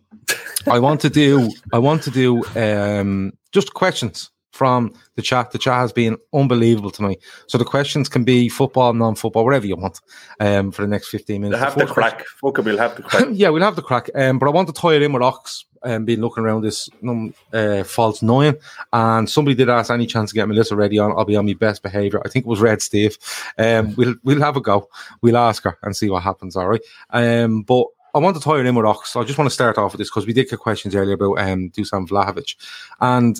I 0.68 0.78
want 0.78 1.02
to 1.02 1.10
do. 1.10 1.52
I 1.74 1.80
want 1.80 2.04
to 2.04 2.12
do 2.12 2.44
um, 2.56 3.34
just 3.52 3.74
questions 3.74 4.30
from 4.56 4.94
the 5.16 5.22
chat. 5.22 5.52
The 5.52 5.58
chat 5.58 5.76
has 5.76 5.92
been 5.92 6.16
unbelievable 6.34 6.90
tonight. 6.90 7.22
So 7.48 7.58
the 7.58 7.66
questions 7.66 8.08
can 8.08 8.24
be 8.24 8.48
football, 8.48 8.94
non-football, 8.94 9.44
whatever 9.44 9.68
you 9.68 9.76
want. 9.76 10.00
Um, 10.40 10.72
for 10.72 10.82
the 10.84 10.88
next 10.88 11.10
fifteen 11.10 11.42
minutes. 11.42 11.62
have 11.62 11.76
The 11.76 11.86
to 11.86 11.94
crack. 11.94 12.26
Fuck 12.42 12.60
it, 12.60 12.66
we'll 12.66 12.78
have 12.78 12.96
to 12.96 13.02
crack. 13.10 13.26
yeah, 13.32 13.50
we'll 13.50 13.64
have 13.64 13.76
the 13.76 13.82
crack. 13.82 14.10
Um, 14.16 14.40
but 14.40 14.48
I 14.48 14.52
want 14.52 14.68
to 14.70 14.74
tie 14.74 14.94
it 14.94 15.02
in 15.02 15.12
with 15.12 15.22
Ox 15.22 15.66
and 15.84 15.94
um, 15.98 16.06
been 16.06 16.22
looking 16.22 16.44
around 16.44 16.62
this 16.64 16.90
num 17.02 17.34
uh, 17.54 17.84
false 17.84 18.22
nine. 18.22 18.56
And 18.94 19.30
somebody 19.30 19.56
did 19.56 19.70
ask 19.70 19.92
any 19.92 20.08
chance 20.08 20.32
to 20.32 20.36
get 20.36 20.48
Melissa 20.48 20.76
Reddy 20.76 21.00
on. 21.00 21.12
I'll 21.12 21.26
be 21.26 21.36
on 21.36 21.46
my 21.46 21.54
best 21.54 21.84
behaviour. 21.84 22.22
I 22.26 22.30
think 22.30 22.46
it 22.46 22.50
was 22.50 22.62
Red 22.62 22.82
Steve. 22.82 23.18
Um, 23.58 23.94
we'll 23.96 24.16
we'll 24.24 24.42
have 24.42 24.56
a 24.58 24.62
go. 24.62 24.88
We'll 25.22 25.38
ask 25.38 25.64
her 25.66 25.78
and 25.84 25.96
see 25.96 26.10
what 26.10 26.24
happens. 26.24 26.56
All 26.56 26.68
right. 26.70 26.82
Um, 27.12 27.64
but 27.64 27.86
I 28.16 28.20
want 28.20 28.38
to 28.38 28.42
tie 28.42 28.60
it 28.60 28.66
in 28.66 28.76
with 28.76 28.86
Ox. 28.86 29.12
So 29.12 29.20
I 29.20 29.26
just 29.26 29.38
want 29.38 29.50
to 29.50 29.54
start 29.54 29.78
off 29.78 29.92
with 29.92 30.00
this 30.00 30.10
because 30.10 30.26
we 30.26 30.32
did 30.32 30.50
get 30.50 30.60
questions 30.60 30.96
earlier 30.96 31.16
about 31.16 31.38
um 31.40 31.70
Dusan 31.72 32.08
Vlahovic, 32.08 32.56
and 33.02 33.40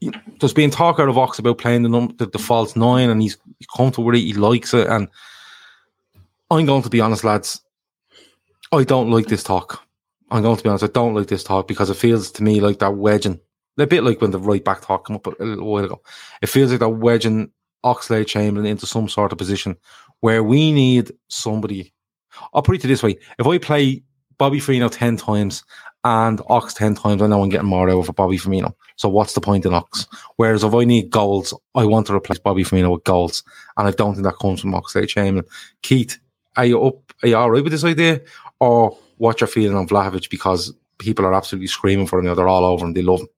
you 0.00 0.10
know, 0.10 0.20
there's 0.40 0.54
been 0.54 0.70
talk 0.70 0.98
out 0.98 1.08
of 1.08 1.18
Ox 1.18 1.38
about 1.38 1.58
playing 1.58 1.82
the, 1.82 1.88
num- 1.88 2.14
the 2.16 2.26
the 2.26 2.38
false 2.38 2.74
nine, 2.74 3.10
and 3.10 3.20
he's 3.22 3.36
comfortable 3.76 4.06
with 4.06 4.16
it. 4.16 4.20
He 4.20 4.32
likes 4.32 4.72
it, 4.74 4.86
and 4.88 5.08
I'm 6.50 6.66
going 6.66 6.82
to 6.82 6.90
be 6.90 7.00
honest, 7.00 7.24
lads. 7.24 7.60
I 8.72 8.84
don't 8.84 9.10
like 9.10 9.26
this 9.26 9.42
talk. 9.42 9.84
I'm 10.30 10.42
going 10.42 10.56
to 10.56 10.62
be 10.62 10.68
honest. 10.68 10.84
I 10.84 10.88
don't 10.88 11.14
like 11.14 11.26
this 11.26 11.44
talk 11.44 11.68
because 11.68 11.90
it 11.90 11.96
feels 11.96 12.30
to 12.32 12.42
me 12.42 12.60
like 12.60 12.78
that 12.78 12.96
wedging, 12.96 13.40
a 13.78 13.86
bit 13.86 14.04
like 14.04 14.20
when 14.20 14.30
the 14.30 14.38
right 14.38 14.64
back 14.64 14.80
talk 14.80 15.06
came 15.06 15.16
up 15.16 15.26
a 15.26 15.44
little 15.44 15.66
while 15.66 15.84
ago. 15.84 16.00
It 16.40 16.48
feels 16.48 16.70
like 16.70 16.80
that 16.80 16.88
wedging 16.88 17.50
Oxlade 17.84 18.26
Chamberlain 18.26 18.70
into 18.70 18.86
some 18.86 19.08
sort 19.08 19.32
of 19.32 19.38
position 19.38 19.76
where 20.20 20.42
we 20.42 20.72
need 20.72 21.12
somebody. 21.28 21.92
I'll 22.54 22.62
put 22.62 22.76
it 22.76 22.86
this 22.86 23.02
way: 23.02 23.18
if 23.38 23.46
I 23.46 23.58
play 23.58 24.02
Bobby 24.38 24.60
Firmino 24.60 24.90
ten 24.90 25.16
times 25.16 25.64
and 26.04 26.40
Ox 26.48 26.74
ten 26.74 26.94
times, 26.94 27.22
I 27.22 27.26
know 27.26 27.42
I'm 27.42 27.48
getting 27.48 27.68
more 27.68 27.90
out 27.90 28.08
of 28.08 28.14
Bobby 28.14 28.38
Firmino. 28.38 28.74
So 28.96 29.08
what's 29.08 29.34
the 29.34 29.40
point 29.40 29.66
in 29.66 29.74
Ox? 29.74 30.06
Whereas 30.36 30.64
if 30.64 30.74
I 30.74 30.84
need 30.84 31.10
goals, 31.10 31.54
I 31.74 31.84
want 31.84 32.06
to 32.08 32.14
replace 32.14 32.38
Bobby 32.38 32.64
Firmino 32.64 32.92
with 32.92 33.04
goals, 33.04 33.42
and 33.76 33.86
I 33.86 33.90
don't 33.90 34.14
think 34.14 34.24
that 34.24 34.38
comes 34.38 34.60
from 34.60 34.72
Oxlade 34.72 35.08
Chamberlain. 35.08 35.48
Keith, 35.82 36.18
are 36.56 36.66
you 36.66 36.82
up? 36.82 37.12
Are 37.22 37.28
you 37.28 37.36
all 37.36 37.50
right 37.50 37.62
with 37.62 37.72
this 37.72 37.84
idea, 37.84 38.20
or 38.60 38.96
what 39.18 39.40
you're 39.40 39.48
feeling 39.48 39.76
on 39.76 39.88
Vlahovic 39.88 40.30
because 40.30 40.72
people 40.98 41.24
are 41.26 41.34
absolutely 41.34 41.66
screaming 41.66 42.06
for 42.06 42.18
him 42.18 42.26
now? 42.26 42.34
They're 42.34 42.48
all 42.48 42.64
over 42.64 42.86
him. 42.86 42.94
They 42.94 43.02
love 43.02 43.20
him. 43.20 43.28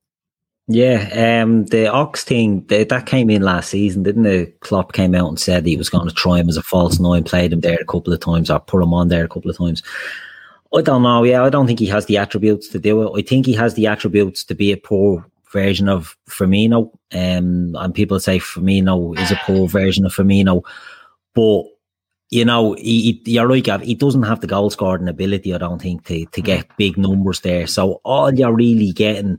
Yeah, 0.68 1.42
um, 1.42 1.66
the 1.66 1.88
Ox 1.88 2.22
thing 2.22 2.64
that, 2.66 2.88
that 2.88 3.06
came 3.06 3.28
in 3.30 3.42
last 3.42 3.70
season, 3.70 4.04
didn't 4.04 4.26
it? 4.26 4.60
Klopp 4.60 4.92
came 4.92 5.12
out 5.14 5.28
and 5.28 5.38
said 5.38 5.66
he 5.66 5.76
was 5.76 5.90
going 5.90 6.08
to 6.08 6.14
try 6.14 6.38
him 6.38 6.48
as 6.48 6.56
a 6.56 6.62
false 6.62 7.00
nine, 7.00 7.24
played 7.24 7.52
him 7.52 7.60
there 7.60 7.78
a 7.80 7.84
couple 7.84 8.12
of 8.12 8.20
times, 8.20 8.48
or 8.48 8.60
put 8.60 8.82
him 8.82 8.94
on 8.94 9.08
there 9.08 9.24
a 9.24 9.28
couple 9.28 9.50
of 9.50 9.58
times. 9.58 9.82
I 10.74 10.80
don't 10.80 11.02
know. 11.02 11.22
Yeah, 11.22 11.44
I 11.44 11.50
don't 11.50 11.66
think 11.66 11.78
he 11.78 11.86
has 11.86 12.06
the 12.06 12.16
attributes 12.16 12.68
to 12.68 12.78
do 12.78 13.02
it. 13.02 13.18
I 13.18 13.22
think 13.22 13.46
he 13.46 13.52
has 13.54 13.74
the 13.74 13.86
attributes 13.86 14.42
to 14.44 14.54
be 14.54 14.72
a 14.72 14.76
poor 14.76 15.24
version 15.52 15.88
of 15.88 16.16
Firmino. 16.28 16.90
Um, 17.12 17.76
and 17.76 17.94
people 17.94 18.18
say 18.18 18.38
Firmino 18.38 19.18
is 19.18 19.30
a 19.30 19.40
poor 19.44 19.68
version 19.68 20.06
of 20.06 20.14
Firmino, 20.14 20.62
but 21.34 21.64
you 22.30 22.46
know, 22.46 22.72
he, 22.74 23.20
he, 23.24 23.32
you're 23.32 23.46
right, 23.46 23.62
Gav. 23.62 23.82
He 23.82 23.94
doesn't 23.94 24.22
have 24.22 24.40
the 24.40 24.46
goal 24.46 24.70
scoring 24.70 25.06
ability, 25.06 25.54
I 25.54 25.58
don't 25.58 25.82
think, 25.82 26.06
to 26.06 26.24
to 26.24 26.40
get 26.40 26.74
big 26.78 26.96
numbers 26.96 27.40
there. 27.40 27.66
So 27.66 28.00
all 28.04 28.32
you're 28.32 28.54
really 28.54 28.92
getting 28.92 29.38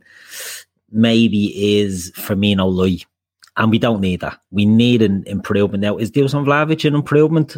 maybe 0.92 1.80
is 1.80 2.12
Firmino 2.16 2.72
Lee. 2.72 3.04
And 3.58 3.72
we 3.72 3.80
don't 3.80 4.02
need 4.02 4.22
that. 4.22 4.40
We 4.52 4.66
need 4.66 5.02
an 5.02 5.24
improvement. 5.26 5.82
Now, 5.82 5.98
is 5.98 6.12
Dusan 6.12 6.46
Vlahovic 6.46 6.88
an 6.88 6.96
improvement? 6.96 7.58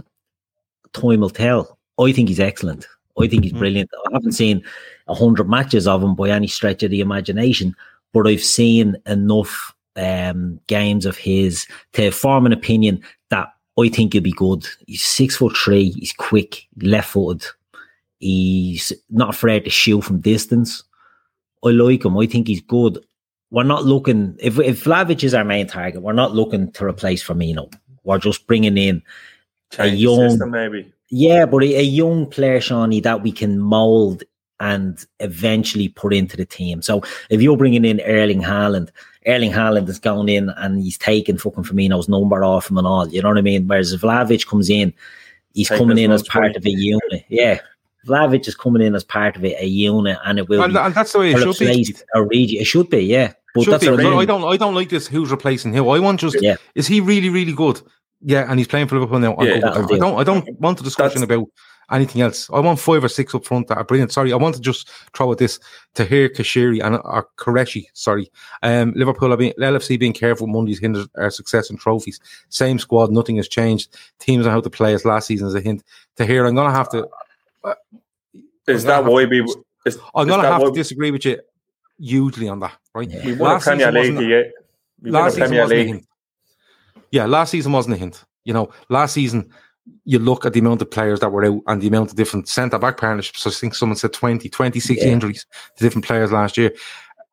Time 0.94 1.20
will 1.20 1.30
tell. 1.30 1.78
I 2.00 2.12
think 2.12 2.30
he's 2.30 2.40
excellent. 2.40 2.88
I 3.20 3.28
think 3.28 3.44
he's 3.44 3.54
brilliant. 3.54 3.90
I 4.08 4.14
haven't 4.14 4.34
seen 4.34 4.64
a 5.08 5.16
hundred 5.16 5.50
matches 5.50 5.88
of 5.88 6.04
him 6.04 6.16
by 6.16 6.30
any 6.30 6.48
stretch 6.48 6.84
of 6.84 6.92
the 6.92 7.02
imagination, 7.02 7.76
but 8.14 8.28
I've 8.28 8.44
seen 8.44 8.98
enough 9.06 9.74
um, 9.96 10.60
games 10.68 11.06
of 11.06 11.18
his 11.18 11.66
to 11.94 12.12
form 12.12 12.46
an 12.46 12.52
opinion 12.52 13.02
that 13.30 13.54
I 13.80 13.90
think 13.90 14.14
he'll 14.14 14.22
be 14.22 14.32
good. 14.32 14.68
He's 14.88 15.04
six 15.04 15.38
foot 15.38 15.56
three. 15.56 15.92
He's 15.92 16.14
quick, 16.14 16.68
left 16.82 17.12
footed. 17.12 17.46
He's 18.20 18.92
not 19.10 19.30
afraid 19.30 19.66
to 19.66 19.70
shoot 19.70 20.02
from 20.02 20.20
distance. 20.20 20.84
I 21.64 21.70
like 21.70 22.06
him. 22.06 22.18
I 22.18 22.26
think 22.26 22.48
he's 22.48 22.62
good. 22.62 23.04
We're 23.52 23.64
not 23.64 23.86
looking 23.86 24.36
if 24.40 24.60
if 24.60 24.84
Vlavic 24.84 25.24
is 25.24 25.34
our 25.34 25.44
main 25.44 25.68
target. 25.68 26.02
We're 26.02 26.14
not 26.14 26.34
looking 26.34 26.72
to 26.74 26.86
replace 26.86 27.24
Firmino. 27.24 27.72
We're 28.04 28.20
just 28.20 28.48
bringing 28.48 28.78
in 28.78 29.02
a 29.74 29.76
Change 29.76 29.92
the 29.92 29.98
young, 29.98 30.30
system, 30.30 30.52
maybe. 30.52 30.92
Yeah, 31.10 31.46
but 31.46 31.64
a, 31.64 31.76
a 31.80 31.84
young 31.84 32.26
player, 32.28 32.60
Shawnee, 32.62 33.00
that 33.02 33.22
we 33.24 33.32
can 33.32 33.60
mold 33.60 34.24
and 34.60 35.06
eventually 35.20 35.90
put 35.90 36.14
into 36.14 36.38
the 36.38 36.46
team. 36.46 36.82
So 36.82 37.04
if 37.30 37.42
you're 37.42 37.58
bringing 37.58 37.84
in 37.86 38.00
Erling 38.02 38.42
Haaland, 38.42 38.90
Erling 39.28 39.52
Haaland 39.52 39.88
has 39.88 40.00
gone 40.00 40.30
in 40.30 40.50
and 40.58 40.82
he's 40.82 40.98
taken 40.98 41.38
fucking 41.38 41.64
Firmino's 41.66 42.08
number 42.08 42.44
off 42.44 42.70
him 42.70 42.78
and 42.78 42.88
all. 42.88 43.08
You 43.10 43.22
know 43.22 43.30
what 43.30 43.38
I 43.38 43.42
mean? 43.42 43.68
Whereas 43.68 43.92
if 43.92 44.02
Vlavic 44.02 44.48
comes 44.48 44.70
in, 44.70 44.94
he's 45.54 45.68
Taking 45.68 45.88
coming 45.88 45.98
in 45.98 46.12
as 46.12 46.24
part 46.24 46.44
money. 46.46 46.56
of 46.58 46.66
a 46.66 46.70
unit. 46.70 47.26
Yeah. 47.28 47.60
Vlavic 48.08 48.48
is 48.48 48.56
coming 48.56 48.82
in 48.82 48.96
as 48.96 49.04
part 49.04 49.36
of 49.36 49.44
a, 49.44 49.62
a 49.62 49.66
unit 49.66 50.18
and 50.26 50.38
it 50.40 50.48
will 50.48 50.62
And, 50.62 50.74
be 50.74 50.80
and 50.80 50.94
that's 50.94 51.12
the 51.12 51.20
way 51.20 51.32
it 51.32 51.40
should 51.40 51.58
be. 51.58 51.84
Origi. 52.16 52.62
It 52.62 52.66
should 52.66 52.90
be, 52.90 53.00
yeah. 53.00 53.34
But 53.56 53.64
Should 53.64 53.74
that's 53.74 53.86
be. 53.86 53.90
I 53.90 53.96
mean. 53.96 54.14
I 54.20 54.26
don't. 54.26 54.44
I 54.44 54.58
don't 54.58 54.76
like 54.76 54.90
this. 54.90 55.08
Who's 55.08 55.32
replacing 55.32 55.74
who? 55.74 55.88
I 55.90 55.98
want 56.00 56.20
just. 56.20 56.36
Yeah. 56.42 56.58
Is 56.76 56.88
he 56.88 57.00
really, 57.00 57.30
really 57.30 57.54
good? 57.54 57.82
Yeah, 58.28 58.50
and 58.50 58.60
he's 58.60 58.68
playing 58.68 58.88
for 58.88 58.96
Liverpool 58.96 59.20
now. 59.20 59.36
Yeah, 59.40 59.46
good 59.46 59.54
with 59.54 59.62
that'll 59.62 59.82
that. 59.82 59.86
I 59.86 59.94
do. 59.96 60.00
don't. 60.00 60.20
I 60.20 60.24
don't 60.24 60.60
want 60.60 60.80
a 60.80 60.84
discussion 60.84 61.22
That's- 61.22 61.38
about 61.38 61.48
anything 61.92 62.24
else. 62.24 62.50
I 62.52 62.60
want 62.60 62.80
five 62.80 63.04
or 63.04 63.08
six 63.08 63.36
up 63.36 63.46
front 63.46 63.68
that 63.68 63.78
are 63.78 63.84
brilliant. 63.84 64.12
Sorry, 64.12 64.34
I 64.34 64.36
want 64.38 64.56
to 64.56 64.62
just 64.62 64.90
throw 65.16 65.32
at 65.32 65.38
this 65.38 65.60
Tahir 65.94 66.30
Kashiri 66.30 66.82
and 66.84 66.96
or 66.96 67.28
Qureshi. 67.38 67.86
Sorry, 67.94 68.32
um, 68.64 68.94
Liverpool 68.96 69.30
have 69.30 69.38
been 69.38 69.54
LFC 69.60 70.00
being 70.00 70.12
careful. 70.14 70.48
Mondays 70.48 70.80
hinders 70.80 71.08
our 71.16 71.26
uh, 71.28 71.30
success 71.30 71.70
and 71.70 71.80
trophies. 71.80 72.20
Same 72.50 72.80
squad. 72.80 73.12
Nothing 73.12 73.36
has 73.36 73.48
changed. 73.48 73.96
Teams 74.20 74.46
know 74.46 74.52
how 74.52 74.62
to 74.62 74.70
play 74.72 74.96
us 74.96 75.06
last 75.06 75.28
season 75.28 75.48
as 75.48 75.54
a 75.54 75.62
hint. 75.62 75.84
Tahir, 76.16 76.48
I'm 76.48 76.56
gonna 76.56 76.72
have 76.72 76.90
to. 76.90 77.08
Uh, 77.64 77.76
is 78.68 78.84
that 78.86 79.06
why 79.06 79.26
we? 79.26 79.42
Is, 79.86 80.00
I'm 80.16 80.28
is 80.28 80.36
gonna 80.36 80.48
have 80.48 80.62
why 80.64 80.70
to 80.70 80.74
disagree 80.74 81.12
with 81.12 81.26
you 81.26 81.40
hugely 82.00 82.48
on 82.50 82.60
that. 82.62 82.76
Right. 82.96 83.08
Yeah. 83.08 83.24
We 83.24 83.34
won 83.34 83.52
a 83.52 83.54
Last 83.54 83.66
Premier 83.66 83.86
season 83.92 83.94
League. 84.02 84.14
wasn't- 84.16 84.30
Yeah. 84.32 84.42
We 85.02 85.12
won 85.12 85.22
a 85.22 85.24
last 85.26 85.34
season 85.36 85.48
Premier 85.48 85.62
wasn't 85.62 85.80
a 85.80 85.84
League. 85.94 86.06
Yeah, 87.16 87.28
last 87.28 87.52
season 87.52 87.72
wasn't 87.72 87.96
a 87.96 87.98
hint. 87.98 88.26
You 88.44 88.54
know, 88.54 88.70
last 88.90 89.14
season 89.14 89.50
you 90.04 90.20
look 90.20 90.46
at 90.46 90.52
the 90.52 90.60
amount 90.60 90.82
of 90.82 90.92
players 90.92 91.22
that 91.22 91.32
were 91.32 91.46
out 91.46 91.62
and 91.68 91.82
the 91.82 91.88
amount 91.88 92.10
of 92.10 92.18
different 92.18 92.50
centre 92.50 92.78
back 92.78 92.98
partnerships. 92.98 93.48
I 93.48 93.52
think 93.52 93.74
someone 93.74 93.96
said 93.96 94.12
20, 94.12 94.50
26 94.50 95.02
Yeah. 95.02 95.12
injuries 95.14 95.46
to 95.78 95.84
different 95.84 96.04
players 96.06 96.34
last 96.34 96.58
year. 96.58 96.74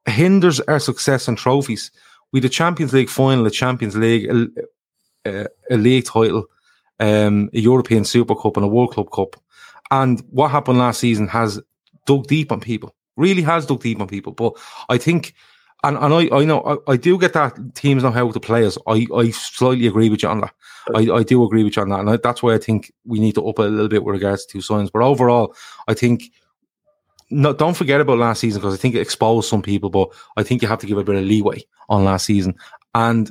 Hinders 0.06 0.60
our 0.60 0.78
success 0.78 1.26
and 1.26 1.36
trophies. 1.36 1.90
We 2.30 2.38
had 2.38 2.44
a 2.44 2.48
Champions 2.48 2.92
League 2.92 3.08
final, 3.08 3.44
a 3.44 3.50
Champions 3.50 3.96
League, 3.96 4.30
a, 4.30 4.46
a, 5.26 5.46
a 5.72 5.76
league 5.76 6.04
title, 6.04 6.44
um, 7.00 7.50
a 7.52 7.58
European 7.58 8.04
Super 8.04 8.36
Cup, 8.36 8.56
and 8.56 8.64
a 8.64 8.68
World 8.68 8.92
Club 8.92 9.10
Cup. 9.10 9.34
And 9.90 10.22
what 10.30 10.52
happened 10.52 10.78
last 10.78 11.00
season 11.00 11.26
has 11.26 11.60
dug 12.06 12.28
deep 12.28 12.52
on 12.52 12.60
people. 12.60 12.94
Really 13.16 13.42
has 13.42 13.66
dug 13.66 13.82
deep 13.82 14.00
on 14.00 14.06
people. 14.06 14.30
But 14.32 14.52
I 14.88 14.96
think, 14.98 15.34
and, 15.84 15.96
and 15.96 16.14
I, 16.14 16.28
I 16.32 16.44
know, 16.44 16.80
I, 16.86 16.92
I 16.92 16.96
do 16.96 17.18
get 17.18 17.32
that 17.32 17.74
teams 17.74 18.02
know 18.02 18.10
how 18.10 18.30
to 18.30 18.40
play 18.40 18.64
us. 18.64 18.78
I, 18.86 19.06
I 19.14 19.30
slightly 19.30 19.86
agree 19.86 20.10
with 20.10 20.22
you 20.22 20.28
on 20.28 20.40
that. 20.40 20.54
I, 20.94 21.10
I 21.10 21.22
do 21.22 21.44
agree 21.44 21.64
with 21.64 21.76
you 21.76 21.82
on 21.82 21.88
that. 21.90 22.00
And 22.00 22.10
I, 22.10 22.16
that's 22.18 22.42
why 22.42 22.54
I 22.54 22.58
think 22.58 22.92
we 23.04 23.18
need 23.18 23.34
to 23.34 23.46
up 23.48 23.58
it 23.58 23.66
a 23.66 23.68
little 23.68 23.88
bit 23.88 24.04
with 24.04 24.14
regards 24.14 24.46
to 24.46 24.60
signs. 24.60 24.90
But 24.90 25.02
overall, 25.02 25.54
I 25.88 25.94
think, 25.94 26.24
no, 27.30 27.52
don't 27.52 27.76
forget 27.76 28.00
about 28.00 28.18
last 28.18 28.40
season 28.40 28.60
because 28.60 28.74
I 28.74 28.76
think 28.78 28.94
it 28.94 29.00
exposed 29.00 29.48
some 29.48 29.62
people, 29.62 29.90
but 29.90 30.10
I 30.36 30.42
think 30.42 30.62
you 30.62 30.68
have 30.68 30.80
to 30.80 30.86
give 30.86 30.98
a 30.98 31.04
bit 31.04 31.16
of 31.16 31.24
leeway 31.24 31.64
on 31.88 32.04
last 32.04 32.26
season. 32.26 32.54
And 32.94 33.30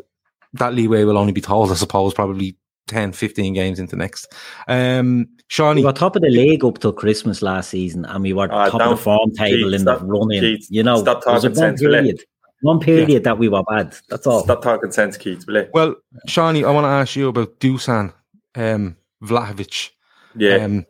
that 0.54 0.74
leeway 0.74 1.04
will 1.06 1.18
only 1.18 1.32
be 1.34 1.42
told, 1.42 1.72
I 1.72 1.76
suppose, 1.76 2.14
probably 2.14 2.58
10, 2.88 3.14
15 3.14 3.54
games 3.54 3.80
into 3.80 3.96
next. 3.96 4.34
Um, 4.68 5.30
We 5.78 5.86
were 5.86 5.94
top 5.94 6.16
of 6.16 6.22
the 6.22 6.30
league 6.30 6.66
up 6.66 6.80
till 6.80 6.94
Christmas 6.94 7.42
last 7.42 7.70
season, 7.70 8.06
and 8.06 8.24
we 8.24 8.34
were 8.34 8.48
Ah, 8.52 8.70
top 8.70 8.82
of 8.82 8.90
the 8.98 8.98
form 8.98 9.32
table 9.32 9.70
Keith, 9.70 9.74
in 9.76 9.80
stop- 9.82 10.00
the 10.00 10.06
running. 10.06 10.42
Keith, 10.42 10.68
you 10.70 10.84
know, 10.84 11.02
stop 11.02 11.24
was 11.26 11.44
a 11.46 11.50
talking 11.50 11.62
one 11.62 11.78
sense, 11.78 11.82
period, 11.82 12.24
one 12.62 12.80
period 12.80 13.24
that 13.24 13.38
we 13.38 13.50
were 13.50 13.64
bad. 13.64 13.96
That's 14.10 14.26
all. 14.28 14.44
Stop 14.44 14.62
talking 14.62 14.92
sense, 14.92 15.18
Keith. 15.18 15.46
Will 15.48 15.66
well, 15.74 15.96
Shawnee, 16.28 16.64
I 16.64 16.72
want 16.72 16.86
to 16.86 16.90
ask 16.90 17.16
you 17.16 17.28
about 17.30 17.60
Dusan 17.60 18.14
um, 18.56 18.96
Vlahovic. 19.24 19.90
Yeah. 20.36 20.56
Um, 20.58 20.86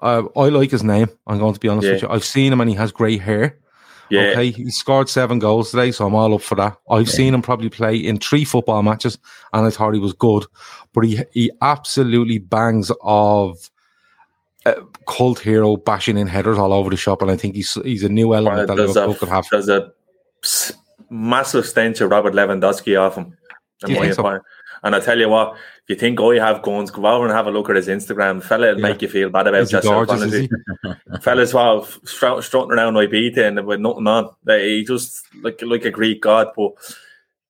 uh, 0.00 0.22
I 0.36 0.48
like 0.48 0.70
his 0.70 0.82
name. 0.82 1.08
I'm 1.26 1.38
going 1.38 1.54
to 1.54 1.60
be 1.60 1.68
honest 1.68 1.86
Yeah. 1.86 1.92
with 1.94 2.02
you. 2.02 2.08
I've 2.08 2.24
seen 2.24 2.52
him 2.52 2.60
and 2.60 2.70
he 2.70 2.76
has 2.76 2.90
grey 2.92 3.18
hair. 3.18 3.58
yeah. 4.10 4.30
Okay, 4.30 4.50
he 4.50 4.70
scored 4.70 5.08
seven 5.08 5.38
goals 5.38 5.70
today, 5.70 5.92
so 5.92 6.06
I'm 6.06 6.14
all 6.14 6.34
up 6.34 6.40
for 6.42 6.54
that. 6.56 6.76
I've 6.90 7.08
seen 7.10 7.34
him 7.34 7.42
probably 7.42 7.68
play 7.68 7.96
in 7.96 8.18
three 8.18 8.44
football 8.44 8.82
matches, 8.82 9.18
and 9.52 9.66
I 9.66 9.70
thought 9.70 9.94
he 9.94 10.00
was 10.00 10.12
good, 10.14 10.46
but 10.92 11.04
he 11.04 11.20
he 11.32 11.50
absolutely 11.62 12.38
bangs 12.38 12.90
of 13.02 13.70
uh, 14.66 14.74
cult 15.06 15.38
hero 15.38 15.76
bashing 15.76 16.18
in 16.18 16.26
headers 16.26 16.58
all 16.58 16.72
over 16.72 16.90
the 16.90 16.96
shop, 16.96 17.22
and 17.22 17.30
I 17.30 17.36
think 17.36 17.54
he's 17.54 17.74
he's 17.84 18.02
a 18.02 18.08
new 18.08 18.34
element 18.34 18.66
that 18.68 18.76
there's, 18.76 18.94
Liverpool 18.96 19.14
a, 19.14 19.18
could 19.18 19.28
have. 19.28 19.46
there's 19.50 19.68
a 19.68 19.92
s- 20.42 20.72
massive 21.10 21.66
stench 21.66 22.00
of 22.00 22.10
Robert 22.10 22.34
Lewandowski 22.34 22.98
off 23.00 23.16
him. 23.16 23.36
You 23.86 24.12
so? 24.12 24.40
And 24.82 24.94
I 24.94 25.00
tell 25.00 25.18
you 25.18 25.28
what, 25.28 25.54
if 25.54 25.88
you 25.88 25.96
think 25.96 26.20
I 26.20 26.36
have 26.36 26.62
guns, 26.62 26.90
go 26.90 27.04
over 27.06 27.26
and 27.26 27.34
have 27.34 27.46
a 27.46 27.50
look 27.50 27.68
at 27.70 27.76
his 27.76 27.88
Instagram. 27.88 28.42
Fella, 28.42 28.68
it'll 28.68 28.80
Yeah. 28.80 28.88
make 28.88 29.02
you 29.02 29.08
feel 29.08 29.28
bad 29.30 29.46
about 29.46 29.62
Is 29.62 29.72
yourself. 29.72 30.06
gorgeous. 30.08 30.48
Fellas, 31.22 31.52
well, 31.54 31.84
strut, 32.04 32.44
strutting 32.44 32.72
around 32.72 32.94
Ibiza 32.94 33.38
and 33.48 33.66
with 33.66 33.80
nothing 33.80 34.06
on. 34.06 34.30
Like, 34.44 34.62
He 34.62 34.84
just 34.84 35.22
like 35.42 35.60
like 35.62 35.84
a 35.84 35.90
Greek 35.90 36.22
god. 36.22 36.48
But 36.56 36.72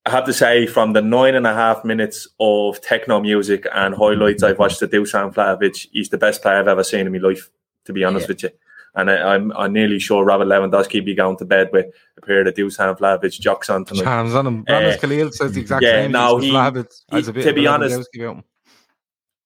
I 0.06 0.10
have 0.10 0.24
to 0.26 0.32
say, 0.32 0.66
from 0.66 0.92
the 0.92 1.02
nine 1.02 1.34
and 1.34 1.46
a 1.46 1.54
half 1.54 1.84
minutes 1.84 2.26
of 2.40 2.80
techno 2.80 3.20
music 3.20 3.66
and 3.74 3.94
highlights 3.94 4.42
I've 4.42 4.58
watched 4.58 4.82
of 4.82 4.90
Dusan 4.90 5.34
Vlahovic, 5.34 5.88
he's 5.92 6.08
the 6.08 6.18
best 6.18 6.42
player 6.42 6.56
I've 6.56 6.68
ever 6.68 6.84
seen 6.84 7.06
in 7.06 7.12
my 7.12 7.18
life. 7.18 7.50
To 7.86 7.92
be 7.92 8.04
honest 8.04 8.24
Yeah. 8.28 8.32
with 8.32 8.42
you. 8.44 8.50
And 8.94 9.10
I, 9.10 9.34
I'm 9.34 9.52
I'm 9.52 9.72
nearly 9.72 9.98
sure 9.98 10.24
Robert 10.24 10.46
Lewandowski 10.46 11.04
be 11.04 11.14
going 11.14 11.36
to 11.38 11.44
bed 11.44 11.70
with 11.72 11.86
a 12.16 12.20
pair 12.26 12.46
of 12.46 12.54
Dusan 12.54 12.98
Vlahovic 12.98 13.38
jocks 13.40 13.70
on 13.70 13.84
tonight. 13.84 14.02
Charms 14.02 14.34
on 14.34 14.46
him. 14.46 14.64
Uh, 14.68 14.96
Khalil 15.00 15.30
says 15.30 15.52
the 15.52 15.60
exact 15.60 15.84
yeah, 15.84 16.02
same. 16.02 16.12
no, 16.12 16.38
he- 16.38 16.48
he- 16.48 17.22
to 17.22 17.52
be 17.52 17.66
honest-. 17.66 18.08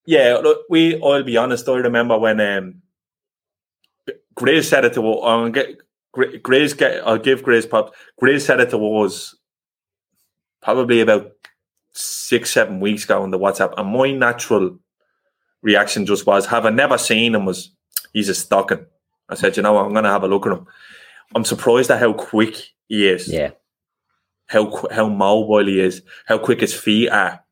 Yeah, 0.07 0.41
look, 0.43 0.63
we. 0.69 1.01
I'll 1.03 1.23
be 1.23 1.37
honest. 1.37 1.69
I 1.69 1.77
remember 1.77 2.19
when 2.19 2.41
um, 2.41 2.83
Grace 4.35 4.69
said 4.69 4.85
it 4.85 4.95
to. 4.95 5.07
I'll 5.21 5.51
get 5.51 5.77
Grace. 6.13 6.75
Get. 6.75 7.07
I'll 7.07 7.19
give 7.19 7.43
Grace 7.43 7.67
props. 7.67 7.97
Grace 8.19 8.45
said 8.47 8.61
it 8.61 8.71
to 8.71 8.97
us 8.99 9.35
probably 10.63 11.01
about 11.01 11.33
six, 11.93 12.51
seven 12.51 12.81
weeks 12.81 13.05
ago 13.05 13.23
on 13.23 13.31
the 13.31 13.39
WhatsApp, 13.39 13.75
and 13.77 13.91
my 13.91 14.11
natural 14.11 14.79
reaction 15.63 16.05
just 16.05 16.27
was, 16.27 16.47
"Have 16.47 16.67
I 16.67 16.71
never 16.71 16.99
seen 16.99 17.35
him, 17.35 17.45
was 17.47 17.75
he's 18.13 18.29
a 18.29 18.35
stocking. 18.35 18.85
I 19.29 19.35
said, 19.35 19.57
you 19.57 19.63
know, 19.63 19.73
what, 19.73 19.87
I'm 19.87 19.93
going 19.93 20.05
to 20.05 20.11
have 20.11 20.25
a 20.25 20.29
look 20.29 20.47
at 20.47 20.53
him. 20.53 20.67
I'm 21.35 21.45
surprised 21.45 21.91
at 21.91 22.01
how 22.01 22.13
quick 22.13 22.57
he 22.87 23.09
is 23.09 23.29
Yeah, 23.29 23.51
how 24.47 24.87
how 24.91 25.09
mobile 25.09 25.67
he 25.67 25.81
is, 25.81 26.03
how 26.27 26.39
quick 26.39 26.61
his 26.61 26.75
feet 26.75 27.09
are, 27.09 27.43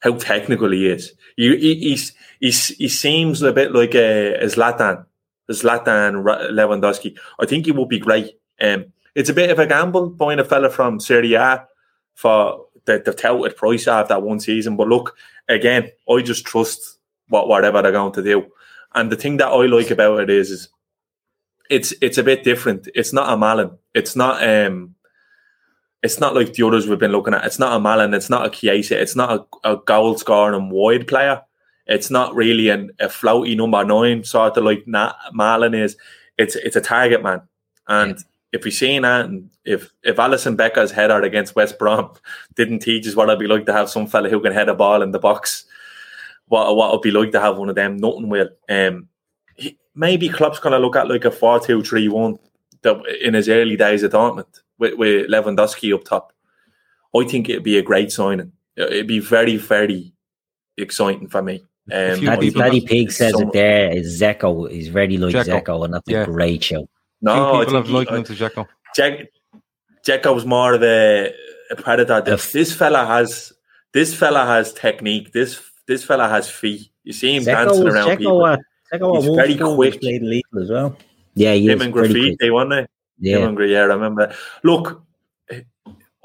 how 0.00 0.12
technical 0.14 0.70
he 0.70 0.88
is. 0.88 1.12
You, 1.36 1.56
he, 1.56 1.74
he's, 1.76 2.12
he's, 2.40 2.68
he 2.68 2.88
seems 2.88 3.42
a 3.42 3.52
bit 3.52 3.72
like 3.72 3.94
a, 3.94 4.34
a 4.34 4.46
Zlatan, 4.46 5.04
a 5.48 5.52
Zlatan 5.52 6.24
Lewandowski. 6.50 7.16
I 7.38 7.46
think 7.46 7.66
he 7.66 7.72
would 7.72 7.88
be 7.88 7.98
great. 7.98 8.38
Um, 8.60 8.86
it's 9.14 9.28
a 9.28 9.34
bit 9.34 9.50
of 9.50 9.58
a 9.58 9.66
gamble 9.66 10.10
buying 10.10 10.38
a 10.38 10.44
fella 10.44 10.70
from 10.70 11.00
Serie 11.00 11.34
A 11.34 11.66
for 12.14 12.66
the, 12.86 13.02
the 13.04 13.12
touted 13.12 13.56
price 13.56 13.86
after 13.86 14.14
that 14.14 14.22
one 14.22 14.40
season. 14.40 14.76
But 14.76 14.88
look, 14.88 15.16
again, 15.48 15.90
I 16.08 16.22
just 16.22 16.44
trust 16.44 16.98
what 17.28 17.48
whatever 17.48 17.82
they're 17.82 17.92
going 17.92 18.12
to 18.14 18.22
do. 18.22 18.46
And 18.94 19.12
the 19.12 19.16
thing 19.16 19.36
that 19.36 19.48
I 19.48 19.66
like 19.66 19.90
about 19.90 20.20
it 20.20 20.30
is, 20.30 20.50
is 20.50 20.68
it's 21.68 21.92
it's 22.00 22.18
a 22.18 22.22
bit 22.22 22.44
different. 22.44 22.88
It's 22.94 23.12
not 23.12 23.32
a 23.32 23.36
Malen. 23.36 23.76
It's 23.94 24.16
not 24.16 24.46
um 24.46 24.94
it's 26.02 26.20
not 26.20 26.34
like 26.34 26.52
the 26.52 26.66
others 26.66 26.86
we've 26.86 26.98
been 26.98 27.12
looking 27.12 27.34
at. 27.34 27.44
It's 27.44 27.58
not 27.58 27.78
a 27.78 27.82
Malen. 27.82 28.14
It's 28.14 28.30
not 28.30 28.46
a 28.46 28.50
Chiesa. 28.50 29.00
It's 29.00 29.16
not 29.16 29.48
a, 29.64 29.72
a 29.72 29.76
goal 29.76 30.16
scoring 30.16 30.60
and 30.60 30.70
wide 30.70 31.08
player. 31.08 31.42
It's 31.86 32.10
not 32.10 32.34
really 32.34 32.68
an, 32.68 32.90
a 33.00 33.06
floaty 33.06 33.56
number 33.56 33.84
nine 33.84 34.22
sort 34.22 34.56
of 34.56 34.64
like 34.64 34.86
Na- 34.86 35.14
Malen 35.34 35.78
is. 35.78 35.96
It's 36.36 36.54
it's 36.56 36.76
a 36.76 36.80
target 36.80 37.22
man. 37.22 37.42
And 37.88 38.22
if 38.52 38.64
we 38.64 38.70
seen 38.70 39.02
that, 39.02 39.26
and 39.26 39.50
if 39.64 39.90
if 40.02 40.16
Alisson 40.16 40.56
Becker's 40.56 40.92
header 40.92 41.20
against 41.22 41.56
West 41.56 41.78
Brom 41.78 42.12
didn't 42.54 42.80
teach 42.80 43.06
us 43.06 43.16
what 43.16 43.28
it'd 43.28 43.38
be 43.38 43.46
like 43.46 43.66
to 43.66 43.72
have 43.72 43.90
some 43.90 44.06
fella 44.06 44.28
who 44.28 44.40
can 44.40 44.52
head 44.52 44.68
a 44.68 44.74
ball 44.74 45.02
in 45.02 45.10
the 45.10 45.18
box, 45.18 45.64
what 46.46 46.76
what 46.76 46.90
it'd 46.90 47.02
be 47.02 47.10
like 47.10 47.32
to 47.32 47.40
have 47.40 47.58
one 47.58 47.68
of 47.68 47.74
them, 47.74 47.96
nothing 47.96 48.28
will. 48.28 48.50
Um, 48.68 49.08
maybe 49.98 50.28
Klopp's 50.28 50.60
gonna 50.60 50.78
look 50.78 50.96
at 50.96 51.08
like 51.08 51.24
a 51.26 51.30
four 51.30 51.60
two 51.60 51.82
three 51.82 52.08
one 52.08 52.38
that 52.82 52.96
in 53.20 53.34
his 53.34 53.48
early 53.48 53.76
days 53.76 54.02
at 54.04 54.12
Dortmund 54.12 54.46
with, 54.78 54.94
with 54.94 55.28
Lewandowski 55.28 55.92
up 55.94 56.04
top. 56.04 56.32
I 57.14 57.24
think 57.24 57.48
it'd 57.48 57.64
be 57.64 57.76
a 57.78 57.82
great 57.82 58.12
signing. 58.12 58.52
It'd 58.76 59.06
be 59.08 59.18
very 59.18 59.56
very 59.56 60.12
exciting 60.76 61.28
for 61.28 61.42
me. 61.42 61.64
Um, 61.92 62.18
few 62.18 62.28
I 62.30 62.34
Paddy, 62.36 62.50
think 62.50 62.62
Paddy 62.62 62.76
it's 62.78 62.86
Pig 62.86 63.12
says 63.12 63.32
some- 63.32 63.42
it 63.48 63.52
there. 63.52 63.90
Is 63.96 64.20
Dzeko 64.20 64.70
is 64.70 64.88
very 64.88 65.16
like 65.18 65.34
Dzeko. 65.34 65.62
Zeko, 65.64 65.84
and 65.84 65.94
that's 65.94 66.08
Yeah. 66.08 66.22
a 66.22 66.26
great 66.26 66.62
show. 66.62 66.88
No, 67.20 67.34
Few 67.34 67.42
I 67.42 67.46
people 67.46 67.64
think 67.64 67.74
have 67.76 67.86
he- 67.86 67.92
likened 67.94 68.14
I- 68.14 68.18
him 68.18 68.24
to 68.24 68.32
Dzeko. 68.34 68.66
Jack 68.94 69.12
Jacob's 70.04 70.44
more 70.46 70.74
of 70.74 70.82
a, 70.82 71.32
a 71.70 71.76
predator. 71.76 72.20
This, 72.20 72.52
this 72.52 72.72
fella 72.74 73.04
has 73.04 73.52
this 73.92 74.14
fella 74.14 74.44
has 74.46 74.72
technique. 74.72 75.32
This 75.32 75.60
this 75.86 76.04
fella 76.04 76.28
has 76.28 76.48
feet. 76.48 76.88
You 77.04 77.12
see 77.12 77.34
him 77.36 77.44
dancing 77.44 77.84
Dzeko, 77.84 77.90
around 77.92 78.16
people. 78.18 78.38
Dzeko, 78.40 78.58
Dzeko 78.92 79.16
He's 79.16 79.28
at 79.28 79.34
very 79.34 79.56
quick. 79.56 80.00
Played 80.00 80.22
lethal 80.22 80.62
as 80.62 80.70
well. 80.70 80.96
Yeah, 81.34 81.54
he 81.54 81.68
Him 81.68 81.78
is 81.80 81.84
and 81.86 81.94
very 81.94 82.08
graffiti, 82.08 82.28
quick. 82.30 82.38
they 82.38 82.50
won 82.50 82.72
it. 82.72 82.78
Him 82.80 82.88
Yeah, 83.20 83.38
and 83.48 83.56
Gra- 83.56 83.68
yeah, 83.68 83.80
I 83.80 83.84
remember. 83.84 84.34
Look, 84.64 85.02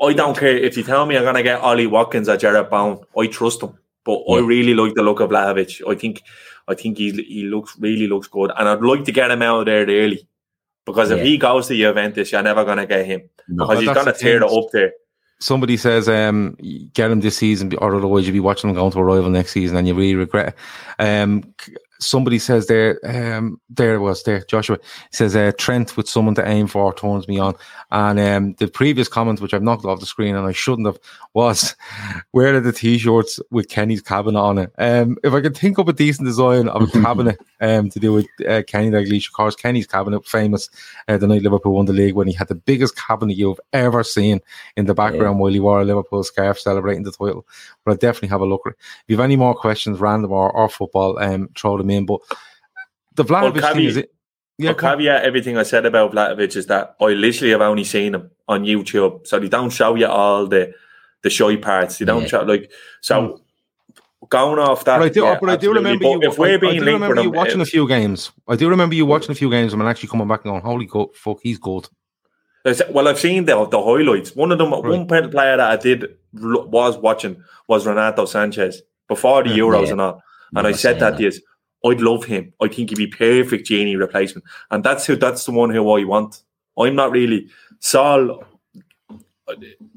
I 0.02 0.14
don't 0.14 0.38
care 0.38 0.58
if 0.58 0.76
you 0.78 0.84
tell 0.84 1.06
me 1.06 1.18
I'm 1.18 1.24
gonna 1.24 1.44
get 1.44 1.62
Ollie 1.62 1.88
Watkins 1.88 2.28
or 2.30 2.36
Jarrod 2.38 2.70
Bowen. 2.70 3.00
I 3.18 3.28
trust 3.28 3.62
him, 3.64 3.78
but 4.04 4.20
I 4.30 4.40
really 4.40 4.74
like 4.74 4.96
the 4.96 5.04
look 5.04 5.20
of 5.20 5.30
Vlahovic. 5.30 5.82
I 5.90 5.96
think 5.96 6.24
I 6.68 6.74
think 6.76 6.98
he 6.98 7.12
he 7.12 7.44
looks 7.44 7.78
really 7.80 8.08
looks 8.08 8.28
good, 8.28 8.52
and 8.58 8.68
I'd 8.68 8.82
like 8.82 9.06
to 9.06 9.12
get 9.12 9.32
him 9.32 9.42
out 9.42 9.62
of 9.62 9.66
there 9.68 9.86
early 9.88 10.28
because 10.86 11.12
if 11.12 11.20
Yeah. 11.20 11.24
he 11.24 11.38
goes 11.38 11.68
to 11.68 11.76
Juventus, 11.76 12.32
you're 12.32 12.42
never 12.44 12.66
gonna 12.66 12.86
get 12.86 13.06
him 13.06 13.22
No. 13.48 13.66
because 13.68 13.80
he's 13.84 13.94
gonna 13.94 14.14
tear 14.14 14.44
it 14.44 14.50
thing. 14.50 14.58
up 14.64 14.72
there. 14.72 14.92
Somebody 15.40 15.76
says, 15.76 16.08
um, 16.08 16.56
get 16.94 17.12
him 17.12 17.20
this 17.20 17.36
season, 17.38 17.74
or 17.80 17.96
otherwise 17.96 18.26
you'll 18.26 18.34
be 18.34 18.40
watching 18.40 18.70
him 18.70 18.76
going 18.78 18.92
to 18.92 19.00
a 19.00 19.04
rival 19.04 19.30
next 19.30 19.52
season 19.52 19.76
and 19.76 19.86
you 19.86 19.94
really 19.94 20.16
regret 20.16 20.56
it. 21.00 21.04
Um, 21.04 21.44
somebody 22.06 22.40
says 22.40 22.68
there, 22.68 23.00
um, 23.04 23.60
there 23.70 23.96
it 23.96 24.00
was 24.00 24.24
there. 24.24 24.44
Joshua 24.46 24.80
says 25.12 25.36
uh, 25.36 25.52
Trent 25.58 25.96
with 25.98 26.08
someone 26.08 26.36
to 26.36 26.48
aim 26.48 26.68
for 26.68 26.94
turns 26.94 27.28
me 27.28 27.40
on, 27.40 27.56
and 27.92 28.20
um, 28.20 28.54
the 28.60 28.68
previous 28.68 29.08
comment 29.08 29.42
which 29.42 29.54
I've 29.54 29.64
knocked 29.64 29.86
off 29.86 30.00
the 30.00 30.06
screen 30.06 30.36
and 30.36 30.48
I 30.48 30.52
shouldn't 30.52 30.88
have 30.88 31.00
was, 31.34 31.76
where 32.32 32.56
are 32.56 32.60
the 32.60 32.72
t-shirts 32.72 33.40
with 33.52 33.70
Kenny's 33.70 34.02
cabinet 34.02 34.40
on 34.40 34.58
it? 34.58 34.72
Um, 34.78 35.18
if 35.24 35.34
I 35.34 35.42
could 35.42 35.58
think 35.58 35.80
up 35.80 35.88
a 35.88 35.94
decent 35.94 36.28
design 36.28 36.68
of 36.70 36.82
a 36.84 36.88
cabinet 37.02 37.40
um, 37.62 37.90
to 37.90 38.00
do 38.00 38.14
with 38.14 38.28
uh, 38.48 38.64
Kenny 38.68 38.90
Dalglish, 38.90 39.28
of 39.28 39.34
course, 39.34 39.56
Kenny's 39.56 39.88
cabinet, 39.88 40.26
famous 40.26 40.70
uh, 41.08 41.18
the 41.18 41.28
night 41.28 41.42
Liverpool 41.42 41.74
won 41.74 41.86
the 41.86 41.94
league 41.94 42.16
when 42.16 42.28
he 42.28 42.34
had 42.34 42.48
the 42.48 42.56
biggest 42.56 42.96
cabinet 42.98 43.38
you've 43.38 43.60
ever 43.72 44.04
seen 44.04 44.42
in 44.76 44.86
the 44.86 44.94
background 44.94 45.38
yeah. 45.38 45.42
while 45.42 45.54
he 45.54 45.60
wore 45.60 45.82
a 45.82 45.86
Liverpool 45.86 46.24
scarf 46.24 46.60
celebrating 46.60 47.04
the 47.04 47.12
title. 47.12 47.46
But 47.86 47.94
I 47.94 47.96
definitely 47.96 48.30
have 48.30 48.42
a 48.42 48.46
look. 48.46 48.62
If 48.66 49.04
you 49.08 49.16
have 49.18 49.24
any 49.24 49.36
more 49.36 49.56
questions, 49.56 50.00
random 50.00 50.32
or, 50.32 50.52
or 50.52 50.70
football, 50.70 51.20
um, 51.20 51.50
throw 51.56 51.78
them 51.78 51.90
in. 51.90 51.93
But 52.02 52.20
the 53.16 53.24
Vlahovic 53.24 53.62
well, 53.62 53.74
thing 53.74 53.86
is 53.86 53.98
it. 53.98 54.14
Yeah, 54.58 54.70
well, 54.70 54.76
caveat 54.76 55.24
everything 55.24 55.58
I 55.58 55.64
said 55.64 55.86
about 55.86 56.12
Vlahovic 56.12 56.56
is 56.56 56.68
that 56.68 56.96
I 57.02 57.06
literally 57.06 57.52
have 57.52 57.62
only 57.62 57.84
seen 57.84 58.14
him 58.16 58.30
on 58.48 58.66
YouTube, 58.66 59.26
so 59.26 59.40
they 59.40 59.50
don't 59.50 59.72
show 59.72 59.96
you 59.96 60.08
all 60.08 60.48
the 60.48 60.74
the 61.24 61.30
shy 61.30 61.56
parts. 61.56 61.98
They 61.98 62.06
don't 62.06 62.24
yeah. 62.24 62.28
show 62.28 62.42
like 62.44 62.72
so. 63.02 63.22
Mm. 63.22 63.40
Going 64.30 64.58
off 64.58 64.86
that, 64.86 65.00
but 65.00 65.06
I 65.06 65.10
do, 65.10 65.24
yeah, 65.24 65.38
but 65.40 65.50
I 65.50 65.56
do 65.58 65.74
remember 65.74 66.06
you. 66.06 66.22
If 66.24 66.40
we're 66.40 66.58
being 66.58 66.80
I, 66.80 66.84
I 66.84 66.86
do 66.86 66.94
remember 66.94 67.22
you 67.22 67.30
watching 67.30 67.60
a 67.60 67.66
few 67.66 67.86
games. 67.88 68.32
I 68.48 68.56
do 68.56 68.70
remember 68.70 68.96
you 68.96 69.06
watching 69.06 69.32
a 69.32 69.36
few 69.36 69.50
games 69.50 69.74
and 69.74 69.84
actually 69.84 70.10
coming 70.10 70.30
back 70.30 70.46
and 70.46 70.52
going, 70.54 70.62
"Holy 70.62 70.86
God, 70.86 71.14
fuck, 71.14 71.40
he's 71.44 71.60
good." 71.60 71.90
Well, 72.90 73.10
I've 73.10 73.20
seen 73.20 73.46
the 73.46 73.66
the 73.66 73.84
highlights. 73.84 74.34
One 74.34 74.54
of 74.54 74.58
them, 74.58 74.72
right. 74.72 74.84
one 74.84 75.08
player 75.08 75.58
that 75.58 75.60
I 75.60 75.76
did 75.76 76.18
was 76.34 76.98
watching 76.98 77.44
was 77.68 77.86
Renato 77.86 78.24
Sanches 78.24 78.78
before 79.10 79.44
the 79.44 79.50
Euros 79.50 79.88
yeah. 79.88 79.92
and 79.92 80.02
all. 80.02 80.24
And 80.56 80.68
I 80.68 80.72
said 80.72 81.00
that, 81.00 81.18
that. 81.18 81.40
I'd 81.86 82.02
love 82.02 82.26
him. 82.26 82.54
I 82.62 82.68
think 82.68 82.90
he'd 82.90 82.98
be 82.98 83.08
perfect 83.08 83.68
Gini 83.68 83.98
replacement. 83.98 84.46
And 84.72 84.84
that's 84.84 85.06
who 85.06 85.16
that's 85.16 85.46
the 85.46 85.52
one 85.52 85.70
who 85.70 85.92
I 85.92 86.04
want. 86.04 86.44
I'm 86.78 86.96
not 86.96 87.12
really 87.12 87.50
Saul. 87.80 88.44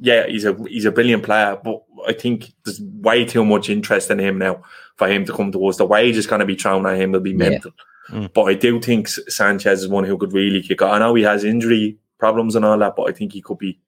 Yeah, 0.00 0.26
he's 0.26 0.44
a 0.44 0.54
he's 0.68 0.84
a 0.84 0.90
brilliant 0.90 1.22
player, 1.22 1.58
but 1.62 1.82
I 2.06 2.12
think 2.12 2.52
there's 2.64 2.80
way 2.80 3.24
too 3.24 3.44
much 3.44 3.70
interest 3.70 4.10
in 4.10 4.18
him 4.18 4.38
now 4.38 4.62
for 4.96 5.08
him 5.08 5.24
to 5.24 5.32
come 5.32 5.52
to 5.52 5.66
us. 5.66 5.76
The 5.76 5.86
wage 5.86 6.16
is 6.16 6.26
going 6.26 6.40
to 6.40 6.46
be 6.46 6.56
thrown 6.56 6.86
at 6.86 7.00
him 7.00 7.12
will 7.12 7.20
be 7.20 7.32
mental. 7.34 7.72
Yeah. 8.10 8.18
Mm. 8.18 8.32
But 8.34 8.44
I 8.44 8.54
do 8.54 8.80
think 8.80 9.08
Sanches 9.08 9.72
is 9.72 9.88
one 9.88 10.04
who 10.04 10.16
could 10.18 10.32
really 10.32 10.62
kick 10.62 10.82
on. 10.82 10.90
I 10.90 10.98
know 10.98 11.14
he 11.14 11.24
has 11.24 11.44
injury 11.44 11.98
problems 12.18 12.54
and 12.54 12.64
all 12.64 12.78
that, 12.78 12.94
but 12.96 13.08
I 13.08 13.12
think 13.12 13.32
he 13.32 13.42
could 13.42 13.58
be 13.58 13.80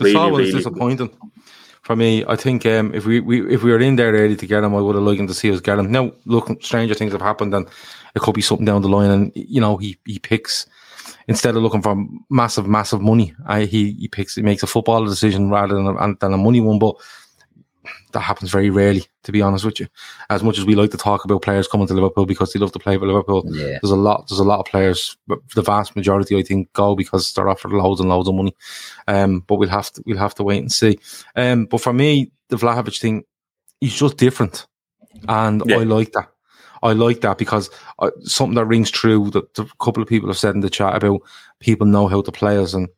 really, 0.00 0.12
the 0.12 0.30
really 0.30 0.52
disappointing. 0.52 1.06
Good 1.06 1.16
for 1.88 1.96
me, 1.96 2.22
I 2.28 2.36
think 2.36 2.66
um, 2.66 2.94
if 2.94 3.06
we, 3.06 3.20
we 3.20 3.50
if 3.50 3.62
we 3.62 3.72
were 3.72 3.80
in 3.80 3.96
there 3.96 4.12
early 4.12 4.36
to 4.36 4.46
get 4.46 4.62
him, 4.62 4.74
I 4.74 4.80
would 4.82 4.94
have 4.94 5.02
liked 5.02 5.20
him 5.20 5.26
to 5.26 5.32
see 5.32 5.50
us 5.50 5.60
get 5.60 5.78
him. 5.78 5.90
Now, 5.90 6.12
look, 6.26 6.62
stranger 6.62 6.92
things 6.92 7.12
have 7.12 7.22
happened, 7.22 7.54
and 7.54 7.66
it 8.14 8.20
could 8.20 8.34
be 8.34 8.42
something 8.42 8.66
down 8.66 8.82
the 8.82 8.90
line. 8.90 9.10
And 9.10 9.32
you 9.34 9.58
know, 9.58 9.78
he 9.78 9.96
he 10.04 10.18
picks 10.18 10.66
instead 11.28 11.56
of 11.56 11.62
looking 11.62 11.80
for 11.80 11.96
massive, 12.28 12.66
massive 12.66 13.00
money, 13.00 13.34
I, 13.46 13.64
he 13.64 13.92
he 13.92 14.06
picks 14.06 14.34
he 14.34 14.42
makes 14.42 14.62
a 14.62 14.66
football 14.66 15.06
decision 15.06 15.48
rather 15.48 15.76
than 15.76 15.86
a, 15.86 16.14
than 16.20 16.34
a 16.34 16.36
money 16.36 16.60
one. 16.60 16.78
But 16.78 16.96
that 18.12 18.20
happens 18.20 18.50
very 18.50 18.70
rarely, 18.70 19.04
to 19.24 19.32
be 19.32 19.42
honest 19.42 19.64
with 19.64 19.80
you. 19.80 19.86
As 20.30 20.42
much 20.42 20.58
as 20.58 20.64
we 20.64 20.74
like 20.74 20.90
to 20.92 20.96
talk 20.96 21.24
about 21.24 21.42
players 21.42 21.68
coming 21.68 21.86
to 21.86 21.94
Liverpool 21.94 22.26
because 22.26 22.52
they 22.52 22.60
love 22.60 22.72
to 22.72 22.78
play 22.78 22.96
for 22.96 23.06
Liverpool, 23.06 23.44
yeah. 23.46 23.78
there's 23.80 23.90
a 23.90 23.96
lot. 23.96 24.28
There's 24.28 24.40
a 24.40 24.44
lot 24.44 24.60
of 24.60 24.66
players, 24.66 25.16
but 25.26 25.38
the 25.54 25.62
vast 25.62 25.96
majority, 25.96 26.36
I 26.36 26.42
think, 26.42 26.72
go 26.72 26.94
because 26.94 27.32
they're 27.32 27.48
offered 27.48 27.72
loads 27.72 28.00
and 28.00 28.08
loads 28.08 28.28
of 28.28 28.34
money. 28.34 28.54
Um, 29.06 29.40
but 29.40 29.56
we'll 29.56 29.68
have 29.68 29.92
to 29.92 30.02
we'll 30.06 30.18
have 30.18 30.34
to 30.36 30.42
wait 30.42 30.58
and 30.58 30.72
see. 30.72 30.98
Um, 31.36 31.66
but 31.66 31.80
for 31.80 31.92
me, 31.92 32.32
the 32.48 32.56
Vlahovic 32.56 32.98
thing, 32.98 33.24
he's 33.80 33.94
just 33.94 34.16
different, 34.16 34.66
and 35.28 35.62
yeah. 35.66 35.78
I 35.78 35.84
like 35.84 36.12
that. 36.12 36.28
I 36.82 36.92
like 36.92 37.20
that 37.22 37.38
because 37.38 37.70
uh, 37.98 38.10
something 38.22 38.54
that 38.54 38.66
rings 38.66 38.90
true 38.90 39.30
that 39.30 39.58
a 39.58 39.66
couple 39.80 40.02
of 40.02 40.08
people 40.08 40.28
have 40.28 40.38
said 40.38 40.54
in 40.54 40.60
the 40.60 40.70
chat 40.70 40.94
about 40.94 41.22
people 41.60 41.86
know 41.86 42.06
how 42.06 42.22
to 42.22 42.32
play 42.32 42.56
us 42.56 42.72
and 42.72 42.88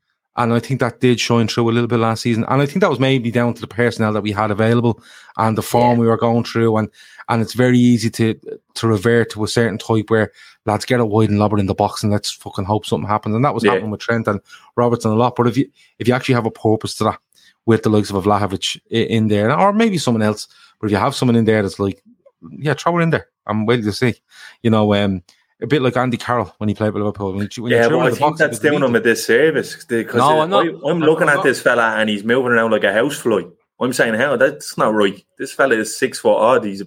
and 0.42 0.54
I 0.54 0.58
think 0.58 0.80
that 0.80 1.00
did 1.00 1.20
shine 1.20 1.48
through 1.48 1.68
a 1.68 1.72
little 1.72 1.86
bit 1.86 1.98
last 1.98 2.22
season. 2.22 2.44
And 2.48 2.62
I 2.62 2.66
think 2.66 2.80
that 2.80 2.88
was 2.90 2.98
maybe 2.98 3.30
down 3.30 3.52
to 3.54 3.60
the 3.60 3.66
personnel 3.66 4.12
that 4.14 4.22
we 4.22 4.32
had 4.32 4.50
available 4.50 5.02
and 5.36 5.56
the 5.56 5.62
form 5.62 5.96
yeah. 5.96 6.00
we 6.00 6.06
were 6.06 6.16
going 6.16 6.44
through. 6.44 6.76
And 6.78 6.88
and 7.28 7.42
it's 7.42 7.52
very 7.52 7.78
easy 7.78 8.08
to 8.10 8.34
to 8.74 8.88
revert 8.88 9.30
to 9.32 9.44
a 9.44 9.48
certain 9.48 9.76
type 9.76 10.08
where 10.08 10.32
lads 10.64 10.86
get 10.86 11.00
it 11.00 11.08
wide 11.08 11.28
and 11.28 11.38
lob 11.38 11.52
it 11.52 11.60
in 11.60 11.66
the 11.66 11.74
box 11.74 12.02
and 12.02 12.10
let's 12.10 12.30
fucking 12.30 12.64
hope 12.64 12.86
something 12.86 13.08
happens. 13.08 13.34
And 13.34 13.44
that 13.44 13.54
was 13.54 13.64
yeah. 13.64 13.72
happening 13.72 13.90
with 13.90 14.00
Trent 14.00 14.26
and 14.28 14.40
Robertson 14.76 15.10
a 15.10 15.14
lot. 15.14 15.36
But 15.36 15.46
if 15.46 15.58
you 15.58 15.70
if 15.98 16.08
you 16.08 16.14
actually 16.14 16.36
have 16.36 16.46
a 16.46 16.50
purpose 16.50 16.94
to 16.96 17.04
that 17.04 17.20
with 17.66 17.82
the 17.82 17.90
likes 17.90 18.08
of 18.08 18.16
a 18.16 18.22
Vlahovic 18.22 18.80
in 18.90 19.28
there, 19.28 19.56
or 19.56 19.72
maybe 19.74 19.98
someone 19.98 20.22
else, 20.22 20.48
but 20.80 20.86
if 20.86 20.92
you 20.92 20.98
have 20.98 21.14
someone 21.14 21.36
in 21.36 21.44
there 21.44 21.62
that's 21.62 21.78
like, 21.78 22.02
yeah, 22.50 22.74
throw 22.74 22.98
it 22.98 23.02
in 23.02 23.10
there. 23.10 23.28
I'm 23.46 23.66
waiting 23.66 23.84
to 23.84 23.92
see. 23.92 24.14
You 24.62 24.70
know, 24.70 24.94
um, 24.94 25.22
a 25.62 25.66
bit 25.66 25.82
like 25.82 25.96
Andy 25.96 26.16
Carroll 26.16 26.54
when 26.58 26.68
he 26.68 26.74
played 26.74 26.92
with 26.92 27.02
Liverpool. 27.02 27.32
When 27.32 27.48
you, 27.54 27.62
when 27.62 27.72
yeah, 27.72 27.88
but 27.88 27.98
I 27.98 28.10
think 28.10 28.36
that's 28.38 28.58
doing 28.58 28.82
him 28.82 28.94
a 28.94 29.00
disservice 29.00 29.84
because 29.84 30.20
uh, 30.20 30.28
no, 30.28 30.40
I'm, 30.40 30.50
not, 30.50 30.66
I, 30.66 30.90
am 30.90 31.00
looking 31.00 31.28
I'm 31.28 31.30
at 31.30 31.36
not. 31.36 31.44
this 31.44 31.60
fella 31.60 31.96
and 31.96 32.08
he's 32.08 32.24
moving 32.24 32.52
around 32.52 32.70
like 32.70 32.84
a 32.84 32.92
housefly. 32.92 33.42
I'm 33.80 33.92
saying, 33.92 34.14
how 34.14 34.36
that's 34.36 34.76
not 34.76 34.94
right. 34.94 35.24
This 35.38 35.52
fella 35.52 35.76
is 35.76 35.96
six 35.96 36.18
foot 36.18 36.36
odd. 36.36 36.64
He's 36.64 36.82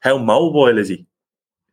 how 0.00 0.18
mobile 0.18 0.78
is 0.78 0.88
he? 0.88 1.06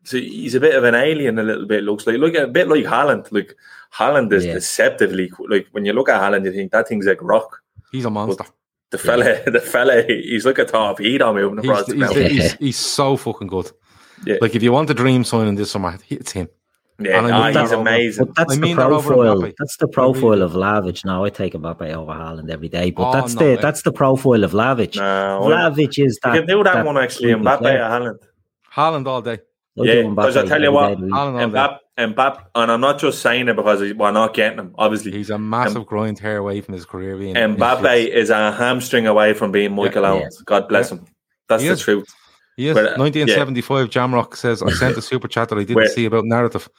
So 0.03 0.17
he's 0.17 0.55
a 0.55 0.59
bit 0.59 0.75
of 0.75 0.83
an 0.83 0.95
alien. 0.95 1.39
A 1.39 1.43
little 1.43 1.65
bit 1.65 1.83
looks 1.83 2.05
like 2.05 2.17
look 2.17 2.35
a 2.35 2.47
bit 2.47 2.67
like 2.67 2.85
Haaland. 2.85 3.31
Like 3.31 3.55
Haaland 3.93 4.31
is 4.33 4.45
yeah. 4.45 4.53
deceptively 4.53 5.31
like 5.47 5.67
when 5.71 5.85
you 5.85 5.93
look 5.93 6.09
at 6.09 6.21
Haaland, 6.21 6.45
you 6.45 6.51
think 6.51 6.71
that 6.71 6.87
thing's 6.87 7.05
like 7.05 7.21
rock. 7.21 7.61
He's 7.91 8.05
a 8.05 8.09
monster. 8.09 8.43
But 8.43 8.53
the 8.91 8.97
fella, 8.97 9.25
yeah. 9.25 9.43
the 9.49 9.61
fella, 9.61 10.03
he's 10.03 10.45
like 10.45 10.57
a 10.57 10.65
top 10.65 10.99
on 10.99 11.35
moving 11.35 11.59
across 11.59 11.87
he's, 11.87 11.99
the 11.99 12.13
he's, 12.13 12.31
he's, 12.31 12.53
he's 12.53 12.77
so 12.77 13.17
fucking 13.17 13.47
good. 13.47 13.71
Yeah. 14.25 14.37
Like 14.41 14.55
if 14.55 14.63
you 14.63 14.71
want 14.71 14.89
a 14.89 14.93
dream 14.93 15.23
signing 15.23 15.55
this 15.55 15.71
summer, 15.71 15.97
it's 16.09 16.31
him. 16.31 16.49
Yeah, 17.01 17.21
I 17.21 17.51
mean, 17.51 17.61
he's 17.61 17.71
amazing. 17.71 18.25
But 18.25 18.35
that's 18.35 18.57
I 18.57 18.59
mean 18.59 18.75
the 18.75 18.85
profile. 18.85 19.39
That 19.39 19.55
that's 19.57 19.77
the 19.77 19.87
profile 19.87 20.41
of 20.41 20.51
Lavic. 20.51 21.05
Now 21.05 21.23
I 21.23 21.29
take 21.29 21.53
Mbappe 21.53 21.93
over 21.93 22.11
Haaland 22.11 22.49
every 22.49 22.67
day, 22.67 22.91
but 22.91 23.09
oh, 23.09 23.13
that's 23.13 23.35
no, 23.35 23.39
the 23.39 23.51
mate. 23.53 23.61
that's 23.61 23.83
the 23.83 23.93
profile 23.93 24.43
of 24.43 24.51
Lavic. 24.51 24.97
No, 24.97 25.41
Lavic 25.43 25.97
is 26.05 26.19
that. 26.23 26.35
You 26.35 26.41
can 26.41 26.47
do 26.47 26.63
that, 26.63 26.73
that 26.73 26.85
one 26.85 26.97
actually. 26.97 27.29
Mbappe 27.29 27.61
or 27.61 27.63
Haaland. 27.63 28.17
Haaland 28.73 29.07
all 29.07 29.21
day. 29.21 29.39
I'll 29.77 29.85
yeah, 29.85 30.09
because 30.09 30.35
I 30.35 30.45
tell 30.45 30.61
you 30.61 30.73
what, 30.73 30.97
Mbappe, 30.97 31.77
Mbappe, 31.97 32.45
and 32.55 32.71
I'm 32.71 32.81
not 32.81 32.99
just 32.99 33.21
saying 33.21 33.47
it 33.47 33.55
because 33.55 33.79
we're 33.93 34.11
not 34.11 34.33
getting 34.33 34.59
him. 34.59 34.75
Obviously, 34.77 35.13
he's 35.13 35.29
a 35.29 35.39
massive 35.39 35.77
um, 35.77 35.83
groin 35.83 36.15
tear 36.15 36.37
away 36.37 36.59
from 36.59 36.73
his 36.73 36.85
career. 36.85 37.15
Being 37.15 37.35
Mbappe 37.35 38.07
is 38.09 38.29
a 38.29 38.51
hamstring 38.51 39.07
away 39.07 39.33
from 39.33 39.53
being 39.53 39.73
Michael 39.73 40.03
yeah, 40.03 40.11
Owens. 40.11 40.37
Yeah. 40.39 40.43
God 40.45 40.67
bless 40.67 40.91
yeah. 40.91 40.97
him. 40.97 41.05
That's 41.47 41.63
he 41.63 41.69
the 41.69 41.73
is. 41.75 41.81
truth. 41.81 42.13
Yes, 42.59 42.75
1975. 42.75 43.71
Uh, 43.71 43.79
yeah. 43.79 43.87
Jamrock 43.87 44.35
says 44.35 44.61
I 44.61 44.69
sent 44.71 44.97
a 44.97 45.01
super 45.01 45.29
chat 45.29 45.47
that 45.47 45.55
I 45.57 45.61
didn't 45.61 45.77
Where? 45.77 45.87
see 45.87 46.03
about 46.03 46.25
narrative. 46.25 46.69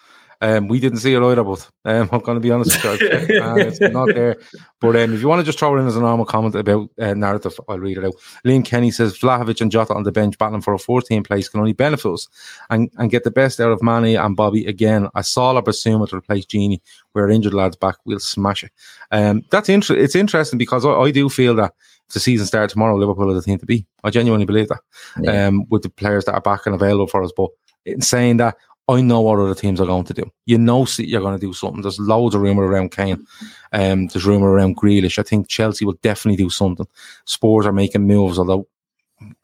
Um, 0.43 0.69
we 0.69 0.81
didn't 0.81 1.01
see 1.01 1.15
it 1.15 1.23
either, 1.23 1.45
but 1.45 1.71
um, 1.85 2.09
I'm 2.13 2.21
going 2.21 2.37
to 2.37 2.41
be 2.41 2.51
honest 2.51 2.83
with 2.83 3.01
you, 3.01 3.09
uh, 3.43 3.57
it's 3.57 3.81
not 3.81 4.09
there. 4.15 4.37
But 4.81 4.97
um, 4.97 5.13
if 5.13 5.21
you 5.21 5.29
want 5.29 5.41
to 5.41 5.45
just 5.45 5.59
throw 5.59 5.77
it 5.77 5.81
in 5.81 5.87
as 5.87 5.97
a 5.97 6.01
normal 6.01 6.25
comment 6.25 6.55
about 6.55 6.89
uh, 6.99 7.13
narrative, 7.13 7.59
I'll 7.69 7.79
read 7.79 7.99
it 7.99 8.05
out. 8.05 8.15
Liam 8.47 8.65
Kenny 8.65 8.91
says 8.91 9.19
Vlahovic 9.19 9.61
and 9.61 9.71
Jota 9.71 9.95
on 9.95 10.05
the 10.05 10.13
bench 10.13 10.39
battling 10.39 10.63
for 10.63 10.73
a 10.73 10.79
14 10.79 11.23
place 11.25 11.49
can 11.49 11.61
only 11.61 11.75
benefit 11.75 12.11
us 12.11 12.29
and, 12.71 12.91
and 12.97 13.11
get 13.11 13.25
the 13.25 13.31
best 13.31 13.61
out 13.61 13.73
of 13.73 13.83
Mane 13.83 14.17
and 14.17 14.37
Bobby 14.37 14.65
again. 14.67 15.09
I 15.15 15.21
saw 15.21 15.51
La 15.51 15.61
Bissouma 15.61 16.09
to 16.09 16.17
replace 16.17 16.47
Gini. 16.47 16.81
We're 17.13 17.29
injured 17.29 17.55
lads 17.55 17.77
back. 17.77 17.97
We'll 18.07 18.21
smash 18.21 18.65
it. 18.65 18.73
Um, 19.11 19.43
that's 19.51 19.69
inter- 19.69 19.97
It's 19.97 20.15
interesting 20.15 20.59
because 20.59 20.87
I, 20.87 20.93
I 20.93 21.11
do 21.11 21.29
feel 21.29 21.55
that 21.57 21.75
if 22.09 22.15
the 22.15 22.21
season 22.21 22.47
starts 22.47 22.73
tomorrow, 22.73 22.97
Liverpool 22.97 23.31
are 23.31 23.35
the 23.35 23.43
team 23.43 23.59
to 23.59 23.67
be. 23.67 23.87
I 24.03 24.11
genuinely 24.11 24.47
believe 24.47 24.69
that 24.69 24.81
yeah. 25.21 25.47
um, 25.47 25.67
with 25.69 25.83
the 25.83 25.91
players 25.91 26.25
that 26.25 26.35
are 26.35 26.41
back 26.41 26.67
and 26.67 26.75
available 26.75 27.07
for 27.07 27.23
us. 27.23 27.33
But 27.37 27.51
in 27.85 28.01
saying 28.01 28.39
that, 28.39 28.57
I 28.91 29.01
know 29.01 29.21
what 29.21 29.39
other 29.39 29.55
teams 29.55 29.81
are 29.81 29.87
going 29.87 30.05
to 30.05 30.15
do. 30.15 30.31
You 30.47 30.59
know, 30.59 30.87
you're 30.99 31.21
going 31.21 31.39
to 31.39 31.47
do 31.47 31.53
something. 31.53 31.83
There's 31.83 32.01
loads 32.01 32.35
of 32.35 32.41
rumor 32.41 32.65
around 32.65 32.91
Kane. 32.91 33.27
Um, 33.73 34.09
there's 34.09 34.27
rumor 34.27 34.51
around 34.51 34.77
Grealish. 34.77 35.19
I 35.19 35.23
think 35.23 35.49
Chelsea 35.49 35.85
will 35.85 35.99
definitely 36.03 36.43
do 36.43 36.51
something. 36.51 36.87
Spurs 37.25 37.67
are 37.67 37.73
making 37.73 38.07
moves, 38.07 38.39
although 38.39 38.67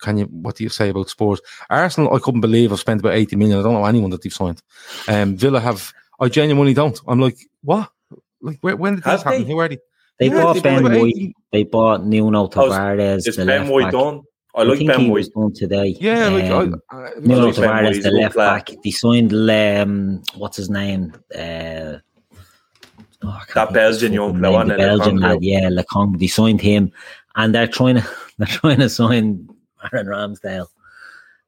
can 0.00 0.16
you 0.16 0.24
what 0.24 0.56
do 0.56 0.64
you 0.64 0.70
say 0.70 0.88
about 0.88 1.10
Spurs? 1.10 1.40
Arsenal, 1.68 2.14
I 2.14 2.18
couldn't 2.18 2.40
believe 2.40 2.72
I've 2.72 2.80
spent 2.80 3.00
about 3.00 3.14
80 3.14 3.36
million. 3.36 3.58
I 3.58 3.62
don't 3.62 3.74
know 3.74 3.84
anyone 3.84 4.10
that 4.10 4.22
they've 4.22 4.32
signed. 4.32 4.62
Um, 5.06 5.36
Villa 5.36 5.60
have 5.60 5.92
I 6.18 6.28
genuinely 6.28 6.74
don't. 6.74 6.98
I'm 7.06 7.20
like, 7.20 7.38
what? 7.62 7.90
Like 8.40 8.58
where, 8.60 8.76
when 8.76 8.96
did 8.96 9.04
this 9.04 9.22
happen? 9.22 9.46
Who 9.46 9.58
are 9.58 9.68
they? 9.68 9.78
They 10.18 10.28
yeah, 10.28 10.42
bought 10.42 10.62
Ben 10.62 10.82
White. 10.82 11.34
They 11.52 11.64
bought 11.64 12.06
Nuno 12.06 12.48
Tavares. 12.48 13.26
Is 13.26 13.36
Ben 13.36 13.68
White 13.68 13.92
done? 13.92 14.22
I 14.56 14.62
like 14.62 14.80
I 14.80 14.86
Ben 14.86 15.00
he 15.00 15.10
was 15.10 15.28
done 15.28 15.52
today. 15.52 15.96
Yeah, 16.00 16.28
like 16.28 16.50
um, 16.50 16.80
I, 16.90 16.96
I, 16.96 17.10
Nuno 17.20 17.52
Tavares, 17.52 18.02
the 18.02 18.10
left 18.10 18.36
back. 18.36 18.70
They 18.82 18.90
signed 18.90 19.32
um, 19.34 20.22
what's 20.34 20.56
his 20.56 20.70
name? 20.70 21.14
Uh, 21.34 21.98
oh, 23.22 23.42
that 23.54 23.72
Belgian 23.74 24.14
young 24.14 24.38
player, 24.38 24.64
the 24.64 24.76
Belgian 24.76 25.18
lad, 25.18 25.42
yeah, 25.42 25.68
Lecombe. 25.68 26.18
They 26.18 26.26
signed 26.26 26.62
him, 26.62 26.90
and 27.36 27.54
they're 27.54 27.68
trying 27.68 27.96
to 27.96 28.08
they're 28.38 28.46
trying 28.46 28.78
to 28.78 28.88
sign 28.88 29.46
Aaron 29.92 30.06
Ramsdale. 30.06 30.68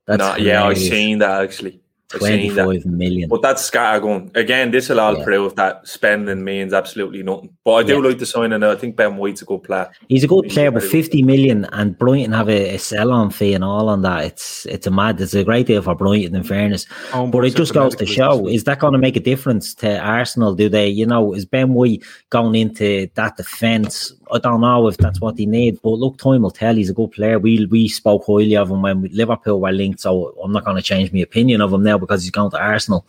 That's 0.05 0.19
no, 0.19 0.37
yeah, 0.37 0.65
I've 0.65 0.77
seen 0.77 1.19
that 1.21 1.43
actually. 1.43 1.81
I've 2.15 2.23
seen 2.23 2.55
that. 2.55 2.65
25 2.65 2.87
million. 2.87 3.29
But 3.29 3.43
that's 3.43 3.71
scattergun. 3.71 4.35
Again, 4.35 4.71
this 4.71 4.89
will 4.89 5.01
all 5.01 5.19
Yeah. 5.19 5.25
prove 5.25 5.57
that 5.57 5.87
spending 5.87 6.43
means 6.43 6.73
absolutely 6.73 7.23
nothing. 7.23 7.51
But 7.65 7.73
I 7.75 7.83
do 7.83 7.95
Yeah. 7.95 8.09
like 8.09 8.19
the 8.19 8.27
signing. 8.27 8.63
I 8.63 8.75
think 8.77 8.97
Ben 8.97 9.17
White's 9.17 9.43
a 9.43 9.45
good 9.45 9.63
player. 9.63 9.89
He's 10.09 10.25
a 10.25 10.27
good 10.27 10.45
He's 10.45 10.55
player, 10.55 10.71
but 10.71 10.83
50 10.83 11.23
million 11.23 11.67
and 11.73 11.99
Brighton 11.99 12.33
have 12.33 12.49
a, 12.49 12.75
a 12.77 12.79
sell 12.79 13.13
on 13.13 13.31
fee 13.31 13.53
and 13.53 13.63
all 13.63 13.89
on 13.91 14.03
that. 14.03 14.25
It's 14.25 14.65
it's 14.67 14.87
a 14.87 14.91
mad, 14.91 15.21
it's 15.21 15.35
a 15.35 15.45
great 15.45 15.67
deal 15.67 15.83
for 15.83 15.95
Brighton, 15.95 16.35
in 16.35 16.45
fairness. 16.45 16.87
Home 17.13 17.31
but 17.31 17.45
it 17.45 17.55
just 17.55 17.75
goes 17.75 17.95
to 17.97 18.07
show 18.07 18.47
is 18.49 18.65
that 18.65 18.79
going 18.79 18.95
to 18.95 18.99
make 18.99 19.17
a 19.17 19.21
difference 19.21 19.75
to 19.75 19.99
Arsenal? 19.99 20.55
Do 20.55 20.69
they, 20.69 20.89
you 20.89 21.05
know, 21.05 21.35
is 21.35 21.45
Ben 21.45 21.75
White 21.75 22.03
going 22.31 22.55
into 22.55 23.09
that 23.15 23.37
defence? 23.37 24.13
I 24.31 24.39
don't 24.39 24.61
know 24.61 24.89
if 24.89 24.97
that's 24.99 25.21
what 25.21 25.37
they 25.37 25.47
need, 25.47 25.79
but 25.83 25.91
look, 25.93 26.19
time 26.19 26.43
will 26.43 26.51
tell. 26.51 26.75
He's 26.75 26.91
a 26.91 26.95
good 26.95 27.13
player. 27.13 27.39
We 27.39 27.67
we 27.67 27.89
spoke 27.89 28.25
highly 28.27 28.57
of 28.57 28.71
him 28.71 28.83
when 28.83 29.09
Liverpool 29.13 29.61
were 29.61 29.73
linked, 29.73 30.01
so 30.01 30.35
I'm 30.43 30.53
not 30.53 30.65
going 30.65 30.77
to 30.77 30.83
change 30.83 31.13
my 31.13 31.21
opinion 31.21 31.61
of 31.61 31.73
him 31.73 31.83
now 31.83 31.98
because 31.99 32.23
he's 32.23 32.31
going 32.31 32.51
to 32.51 32.59
Arsenal. 32.59 33.07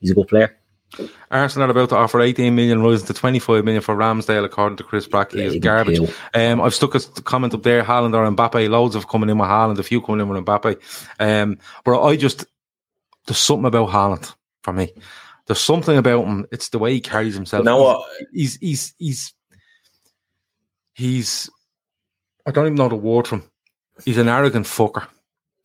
He's 0.00 0.10
a 0.10 0.14
good 0.14 0.28
player. 0.28 0.56
Arsenal 1.30 1.68
are 1.68 1.72
about 1.72 1.88
to 1.90 1.96
offer 1.96 2.20
18 2.20 2.54
million, 2.54 2.80
rising 2.82 3.06
to 3.08 3.12
25 3.14 3.64
million 3.64 3.82
for 3.82 3.96
Ramsdale, 3.96 4.44
according 4.44 4.76
to 4.78 4.84
Chris 4.84 5.06
Brackley. 5.08 5.40
Yeah, 5.42 5.48
is 5.48 5.56
garbage. 5.56 5.98
Um, 6.32 6.60
I've 6.60 6.74
stuck 6.74 6.94
a 6.94 7.00
comment 7.22 7.54
up 7.54 7.64
there, 7.64 7.82
Haaland 7.82 8.14
or 8.14 8.30
Mbappe. 8.30 8.70
Loads 8.70 8.94
of 8.94 9.08
coming 9.08 9.28
in 9.28 9.36
with 9.38 9.48
Haaland, 9.48 9.78
a 9.78 9.82
few 9.82 10.00
coming 10.00 10.20
in 10.20 10.28
with 10.28 10.44
Mbappe. 10.44 10.80
Um, 11.18 11.58
but 11.84 12.00
I 12.02 12.16
just, 12.16 12.44
there's 13.26 13.38
something 13.38 13.66
about 13.66 13.88
Haaland 13.90 14.32
for 14.62 14.72
me. 14.72 14.92
There's 15.46 15.60
something 15.60 15.96
about 15.98 16.24
him. 16.24 16.46
It's 16.52 16.68
the 16.70 16.78
way 16.78 16.92
he 16.94 17.00
carries 17.00 17.34
himself. 17.34 17.60
You 17.62 17.64
know 17.64 17.78
He's- 17.78 17.96
what? 17.96 18.08
He's, 18.32 18.56
he's, 18.56 18.94
he's, 18.98 19.34
he's, 20.94 21.50
I 22.46 22.50
don't 22.52 22.66
even 22.66 22.76
know 22.76 22.88
the 22.88 22.94
word 22.94 23.26
for 23.26 23.36
him. 23.36 23.50
He's 24.04 24.18
an 24.18 24.28
arrogant 24.28 24.66
fucker. 24.66 25.06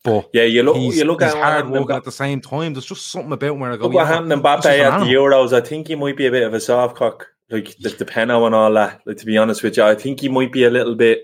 But 0.04 0.30
Yeah, 0.34 0.44
you 0.44 0.64
look. 0.64 0.78
he's, 0.78 0.98
you 0.98 1.06
look 1.06 1.22
he's 1.22 1.32
at 1.32 1.36
what 1.36 1.44
hard 1.44 1.56
happened 1.58 1.76
in 1.76 1.82
working 1.82 1.96
at 1.96 2.04
the 2.04 2.12
same 2.12 2.42
time. 2.42 2.74
There's 2.74 2.86
just 2.86 3.12
something 3.12 3.32
about 3.34 3.52
him 3.52 3.60
where 3.60 3.72
I 3.72 3.78
go, 3.78 3.84
Look 3.84 3.94
what 3.94 4.02
yeah, 4.02 4.08
happened 4.08 4.32
in 4.34 4.40
this 4.40 4.46
Mbappe 4.46 4.58
at 4.58 4.64
the 4.64 4.84
animal. 4.86 5.08
Euros. 5.08 5.54
I 5.54 5.62
think 5.62 5.88
he 5.88 5.96
might 5.96 6.18
be 6.18 6.26
a 6.26 6.32
bit 6.32 6.44
of 6.44 6.54
a 6.54 6.60
soft 6.60 6.96
cock, 6.96 7.28
like 7.50 7.76
the, 7.78 7.90
the 7.90 8.06
penno 8.06 8.46
and 8.46 8.56
all 8.56 8.74
that. 8.74 9.02
Like 9.06 9.18
to 9.18 9.26
be 9.26 9.38
honest 9.38 9.62
with 9.64 9.78
you, 9.78 9.84
I 9.84 9.96
think 9.96 10.20
he 10.22 10.30
might 10.30 10.52
be 10.52 10.64
a 10.64 10.70
little 10.72 10.96
bit. 10.96 11.24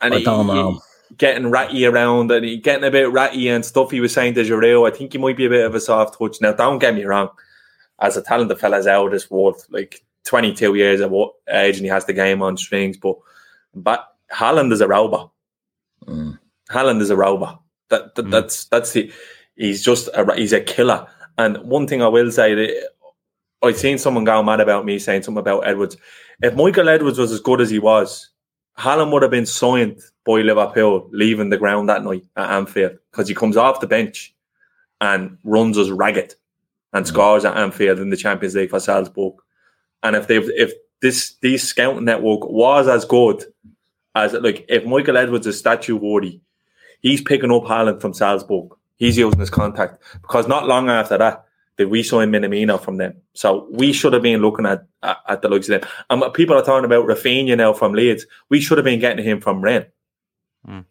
And 0.00 0.14
I 0.14 0.18
he- 0.18 0.24
don't 0.24 0.46
he- 0.48 0.54
know. 0.54 0.80
getting 1.18 1.50
ratty 1.50 1.84
around 1.86 2.30
and 2.30 2.44
he 2.44 2.56
getting 2.56 2.84
a 2.84 2.90
bit 2.90 3.12
ratty 3.12 3.48
and 3.48 3.64
stuff. 3.64 3.90
He 3.90 4.00
was 4.00 4.12
saying 4.14 4.34
to 4.34 4.42
Giroud, 4.42 4.90
I 4.90 4.96
think 4.96 5.12
he 5.12 5.18
might 5.18 5.36
be 5.36 5.46
a 5.46 5.50
bit 5.50 5.66
of 5.66 5.74
a 5.74 5.80
soft 5.80 6.18
touch. 6.18 6.40
Now, 6.40 6.52
don't 6.52 6.78
get 6.78 6.94
me 6.94 7.04
wrong, 7.04 7.28
as 8.00 8.16
a 8.16 8.22
talented 8.22 8.58
fella's 8.58 8.86
out 8.86 9.06
of 9.06 9.12
this 9.12 9.30
world, 9.30 9.56
like 9.70 10.02
22 10.24 10.74
years 10.74 11.00
of 11.00 11.10
what 11.10 11.34
age 11.50 11.76
and 11.76 11.84
he 11.84 11.90
has 11.90 12.06
the 12.06 12.12
game 12.14 12.40
on 12.42 12.56
strings, 12.56 12.96
but 12.96 13.16
but 13.74 14.08
Haaland 14.32 14.72
is 14.72 14.80
a 14.80 14.88
robot. 14.88 15.30
Mm. 16.06 16.38
Haaland 16.70 17.00
is 17.00 17.10
a 17.10 17.16
robot. 17.16 17.60
That, 17.90 18.14
that 18.14 18.26
Mm. 18.26 18.30
that's 18.30 18.64
that's 18.66 18.92
the 18.92 19.12
he's 19.56 19.82
just 19.82 20.08
a 20.14 20.34
he's 20.34 20.52
a 20.52 20.60
killer. 20.60 21.06
And 21.36 21.58
one 21.58 21.86
thing 21.86 22.02
I 22.02 22.08
will 22.08 22.30
say 22.30 22.54
that 22.54 22.90
I've 23.62 23.76
seen 23.78 23.98
someone 23.98 24.24
go 24.24 24.42
mad 24.42 24.60
about 24.60 24.84
me 24.84 24.98
saying 24.98 25.22
something 25.22 25.40
about 25.40 25.66
Edwards. 25.66 25.96
If 26.42 26.54
Michael 26.54 26.88
Edwards 26.88 27.18
was 27.18 27.32
as 27.32 27.40
good 27.40 27.60
as 27.60 27.70
he 27.70 27.78
was, 27.78 28.30
Haaland 28.78 29.12
would 29.12 29.22
have 29.22 29.30
been 29.30 29.46
signed 29.46 30.00
by 30.24 30.40
Liverpool 30.40 31.08
leaving 31.12 31.50
the 31.50 31.56
ground 31.56 31.88
that 31.88 32.04
night 32.04 32.24
at 32.36 32.50
Anfield 32.50 32.98
because 33.10 33.28
he 33.28 33.34
comes 33.34 33.56
off 33.56 33.80
the 33.80 33.86
bench 33.86 34.34
and 35.00 35.36
runs 35.44 35.76
us 35.78 35.90
ragged 35.90 36.34
and 36.92 37.06
scores 37.06 37.44
at 37.44 37.56
Anfield 37.56 37.98
in 37.98 38.10
the 38.10 38.16
Champions 38.16 38.54
League 38.54 38.70
for 38.70 38.80
Salzburg. 38.80 39.34
And 40.02 40.16
if 40.16 40.26
they 40.26 40.36
if 40.38 40.72
this 41.02 41.36
these 41.42 41.62
scouting 41.62 42.04
network 42.04 42.48
was 42.48 42.88
as 42.88 43.04
good 43.04 43.44
as 44.14 44.32
like 44.34 44.64
if 44.68 44.84
Michael 44.84 45.16
Edwards 45.16 45.46
is 45.46 45.58
statue 45.58 45.96
worthy, 45.96 46.40
he's 47.04 47.20
picking 47.20 47.52
up 47.52 47.62
Haaland 47.64 48.00
from 48.00 48.14
Salzburg. 48.14 48.70
He's 48.96 49.16
using 49.18 49.38
his 49.38 49.50
contact 49.50 50.02
because 50.22 50.48
not 50.48 50.66
long 50.66 50.88
after 50.88 51.18
that 51.18 51.44
did 51.76 51.88
we 51.88 52.02
sign 52.02 52.30
Minamino 52.30 52.80
from 52.80 52.96
them. 52.96 53.14
So 53.34 53.68
we 53.70 53.92
should 53.92 54.12
have 54.12 54.22
been 54.22 54.40
looking 54.40 54.66
at 54.66 54.86
at, 55.02 55.18
at 55.28 55.42
the 55.42 55.48
likes 55.48 55.68
of 55.68 55.80
them. 55.80 55.90
And 56.10 56.32
people 56.32 56.56
are 56.56 56.64
talking 56.64 56.84
about 56.84 57.06
Raphinha 57.06 57.56
now 57.56 57.72
from 57.72 57.92
Leeds. 57.92 58.26
We 58.48 58.60
should 58.60 58.78
have 58.78 58.84
been 58.84 59.00
getting 59.00 59.24
him 59.24 59.40
from 59.40 59.60
Rennes. 59.60 59.86
Mm. 60.66 60.84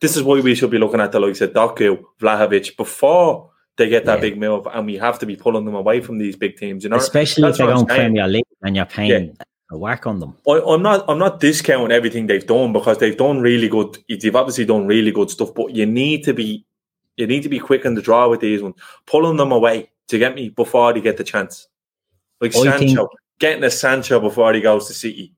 This 0.00 0.16
is 0.16 0.22
why 0.22 0.40
we 0.40 0.54
should 0.54 0.70
be 0.70 0.78
looking 0.78 1.00
at 1.00 1.12
the 1.12 1.20
likes 1.20 1.40
of 1.40 1.52
Doku, 1.52 2.02
Vlahovic 2.20 2.76
before 2.76 3.50
they 3.76 3.88
get 3.88 4.04
that 4.04 4.16
Yeah. 4.16 4.20
big 4.20 4.38
move, 4.38 4.66
and 4.72 4.86
we 4.86 4.96
have 4.96 5.18
to 5.20 5.26
be 5.26 5.36
pulling 5.36 5.64
them 5.64 5.74
away 5.74 6.00
from 6.00 6.18
these 6.18 6.36
big 6.36 6.56
teams. 6.56 6.84
You 6.84 6.90
know, 6.90 6.96
Especially 6.96 7.48
if 7.48 7.56
they're 7.56 7.66
going. 7.68 7.86
Premier 7.86 8.28
League 8.28 8.44
and 8.62 8.76
you're 8.76 8.84
paying 8.84 9.36
a 9.70 9.78
whack 9.78 10.06
on 10.06 10.20
them. 10.20 10.36
I, 10.48 10.60
I'm 10.60 10.82
not. 10.82 11.04
I'm 11.08 11.18
not 11.18 11.40
discounting 11.40 11.92
everything 11.92 12.26
they've 12.26 12.46
done 12.46 12.72
because 12.72 12.98
they've 12.98 13.16
done 13.16 13.40
really 13.40 13.68
good. 13.68 13.98
They've 14.08 14.36
obviously 14.36 14.66
done 14.66 14.86
really 14.86 15.10
good 15.10 15.30
stuff, 15.30 15.54
but 15.54 15.74
you 15.74 15.86
need 15.86 16.24
to 16.24 16.34
be. 16.34 16.66
You 17.16 17.26
need 17.26 17.44
to 17.44 17.48
be 17.48 17.60
quick 17.60 17.84
in 17.84 17.94
the 17.94 18.02
draw 18.02 18.28
with 18.28 18.40
these 18.40 18.60
ones, 18.60 18.74
pulling 19.06 19.36
them 19.36 19.52
away 19.52 19.90
to 20.08 20.18
get 20.18 20.34
me 20.34 20.48
before 20.48 20.92
they 20.92 21.00
get 21.00 21.16
the 21.16 21.24
chance. 21.24 21.68
Like 22.40 22.54
I 22.56 22.62
Sancho, 22.64 22.78
think- 22.78 23.10
getting 23.38 23.64
a 23.64 23.70
Sancho 23.70 24.20
before 24.20 24.52
he 24.52 24.60
goes 24.60 24.88
to 24.88 24.94
City. 24.94 25.32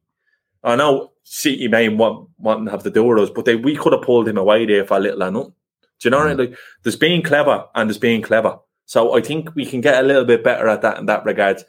I 0.64 0.74
know 0.74 1.12
City 1.22 1.68
may 1.68 1.88
want 1.88 2.28
want 2.38 2.64
to 2.64 2.70
have 2.70 2.82
to 2.84 2.90
do 2.90 3.04
with 3.04 3.18
us, 3.18 3.30
but 3.30 3.44
they 3.44 3.56
we 3.56 3.76
could 3.76 3.92
have 3.92 4.02
pulled 4.02 4.26
him 4.26 4.38
away 4.38 4.64
there 4.66 4.84
for 4.84 4.96
a 4.96 5.00
little 5.00 5.22
or 5.22 5.30
nothing. 5.30 5.52
Do 5.98 6.06
you 6.06 6.10
know 6.10 6.18
what 6.18 6.28
I 6.28 6.34
mean? 6.34 6.46
Mm. 6.46 6.50
Like 6.50 6.58
there's 6.82 6.96
being 6.96 7.22
clever 7.22 7.66
and 7.74 7.88
there's 7.88 7.98
being 7.98 8.22
clever. 8.22 8.58
So 8.86 9.16
I 9.16 9.20
think 9.20 9.54
we 9.54 9.66
can 9.66 9.80
get 9.80 10.02
a 10.02 10.06
little 10.06 10.24
bit 10.24 10.44
better 10.44 10.68
at 10.68 10.82
that 10.82 10.98
in 10.98 11.06
that 11.06 11.24
regard. 11.24 11.62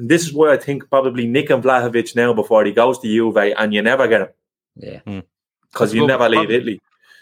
And 0.00 0.08
this 0.08 0.26
is 0.26 0.32
where 0.32 0.50
I 0.50 0.56
think 0.56 0.88
probably 0.88 1.26
Nick 1.26 1.50
and 1.50 1.62
Vlahovic 1.62 2.16
now 2.16 2.32
before 2.32 2.64
he 2.64 2.72
goes 2.72 2.98
to 3.00 3.06
Juve 3.08 3.36
and 3.36 3.74
you 3.74 3.82
never 3.82 4.08
get 4.08 4.20
him 4.22 4.28
Yeah. 4.76 5.20
because 5.70 5.92
you 5.94 6.00
Well, 6.02 6.08
never 6.08 6.28
leave 6.28 6.38
probably- 6.38 6.54
Italy. 6.56 6.80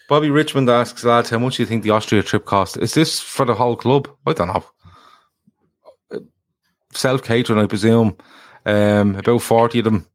Bobby 0.09 0.31
Richmond 0.31 0.71
asks, 0.71 1.05
lads, 1.05 1.29
how 1.31 1.39
much 1.39 1.57
do 1.57 1.63
you 1.63 1.67
think 1.67 1.83
the 1.83 1.91
Austria 1.91 2.23
trip 2.23 2.45
cost? 2.47 2.77
Is 2.79 2.95
this 2.95 3.21
for 3.21 3.45
the 3.45 3.55
whole 3.55 3.77
club? 3.77 4.09
I 4.27 4.33
don't 4.33 4.49
know. 4.49 4.65
Self 6.95 7.23
catering, 7.23 7.59
I 7.61 7.67
presume. 7.67 8.17
Um, 8.65 9.17
about 9.17 9.43
40 9.43 9.81
of 9.81 9.85
them, 9.85 10.07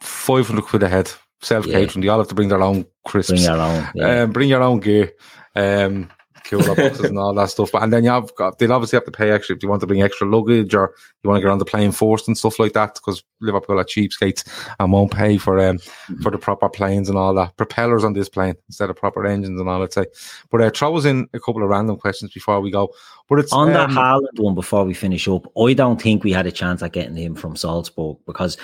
500 0.00 0.62
quid 0.64 0.82
a 0.84 0.88
head. 0.88 1.10
Self 1.42 1.66
catering. 1.66 2.02
They 2.02 2.08
all 2.08 2.18
have 2.18 2.28
to 2.28 2.34
bring 2.34 2.48
their 2.48 2.62
own 2.62 2.86
crisps. 3.04 3.32
Bring 3.32 3.42
your 3.42 3.60
own. 3.60 3.88
Yeah. 3.94 4.22
Um, 4.22 4.32
bring 4.32 4.48
your 4.48 4.62
own 4.62 4.80
gear. 4.80 5.12
Um, 5.54 6.08
cooler 6.44 6.74
boxes 6.74 7.06
and 7.06 7.18
all 7.18 7.34
that 7.34 7.50
stuff. 7.50 7.72
But 7.72 7.82
and 7.82 7.92
then 7.92 8.04
you 8.04 8.10
have 8.10 8.34
got 8.36 8.58
they'll 8.58 8.72
obviously 8.72 8.96
have 8.96 9.04
to 9.06 9.10
pay 9.10 9.30
extra 9.30 9.56
if 9.56 9.62
you 9.62 9.68
want 9.68 9.80
to 9.80 9.86
bring 9.86 10.02
extra 10.02 10.28
luggage 10.28 10.74
or 10.74 10.94
you 11.22 11.28
want 11.28 11.40
to 11.40 11.42
get 11.42 11.50
on 11.50 11.58
the 11.58 11.64
plane 11.64 11.92
first 11.92 12.28
and 12.28 12.36
stuff 12.36 12.58
like 12.58 12.72
that 12.74 12.94
because 12.94 13.22
Liverpool 13.40 13.78
are 13.78 13.84
cheapskates 13.84 14.46
and 14.78 14.92
won't 14.92 15.12
pay 15.12 15.38
for 15.38 15.58
um 15.60 15.78
for 16.22 16.30
the 16.30 16.38
proper 16.38 16.68
planes 16.68 17.08
and 17.08 17.18
all 17.18 17.34
that. 17.34 17.56
Propellers 17.56 18.04
on 18.04 18.12
this 18.12 18.28
plane 18.28 18.54
instead 18.68 18.90
of 18.90 18.96
proper 18.96 19.26
engines 19.26 19.58
and 19.58 19.68
all 19.68 19.82
I'd 19.82 19.92
say. 19.92 20.06
But 20.50 20.60
uh, 20.60 20.70
throw 20.70 20.96
us 20.96 21.04
in 21.04 21.28
a 21.34 21.40
couple 21.40 21.62
of 21.62 21.70
random 21.70 21.96
questions 21.96 22.32
before 22.32 22.60
we 22.60 22.70
go. 22.70 22.90
But 23.28 23.38
it's 23.38 23.52
On 23.54 23.72
that 23.72 23.88
um, 23.88 23.96
Haaland 23.96 24.38
one 24.38 24.54
before 24.54 24.84
we 24.84 24.92
finish 24.92 25.26
up, 25.28 25.50
I 25.56 25.72
don't 25.72 26.00
think 26.00 26.24
we 26.24 26.32
had 26.32 26.46
a 26.46 26.52
chance 26.52 26.82
at 26.82 26.92
getting 26.92 27.16
him 27.16 27.34
from 27.34 27.56
Salzburg 27.56 28.18
because 28.26 28.58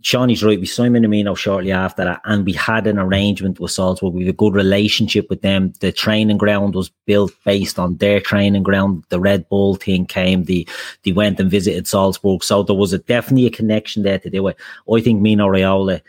Shawnee's 0.00 0.42
right. 0.42 0.58
We 0.58 0.64
signed 0.64 0.94
Minamino 0.96 1.36
shortly 1.36 1.72
after 1.72 2.04
that, 2.04 2.22
and 2.24 2.46
we 2.46 2.54
had 2.54 2.86
an 2.86 2.98
arrangement 2.98 3.60
with 3.60 3.70
Salzburg. 3.70 4.14
We 4.14 4.24
had 4.24 4.34
a 4.34 4.36
good 4.36 4.54
relationship 4.54 5.28
with 5.28 5.42
them. 5.42 5.74
The 5.80 5.92
training 5.92 6.38
ground 6.38 6.74
was 6.74 6.88
built 7.04 7.32
based 7.44 7.78
on 7.78 7.98
their 7.98 8.18
training 8.18 8.62
ground. 8.62 9.04
The 9.10 9.20
Red 9.20 9.46
Bull 9.50 9.74
thing 9.74 10.06
came. 10.06 10.44
The 10.44 10.66
they 11.02 11.12
went 11.12 11.38
and 11.38 11.50
visited 11.50 11.86
Salzburg, 11.86 12.42
so 12.42 12.62
there 12.62 12.76
was 12.76 12.94
a 12.94 12.98
definitely 13.00 13.46
a 13.46 13.50
connection 13.50 14.04
there 14.04 14.18
to 14.20 14.30
do 14.30 14.46
it. 14.48 14.56
I 14.90 15.00
think 15.02 15.20
Mino 15.20 15.48
Raiola 15.48 16.00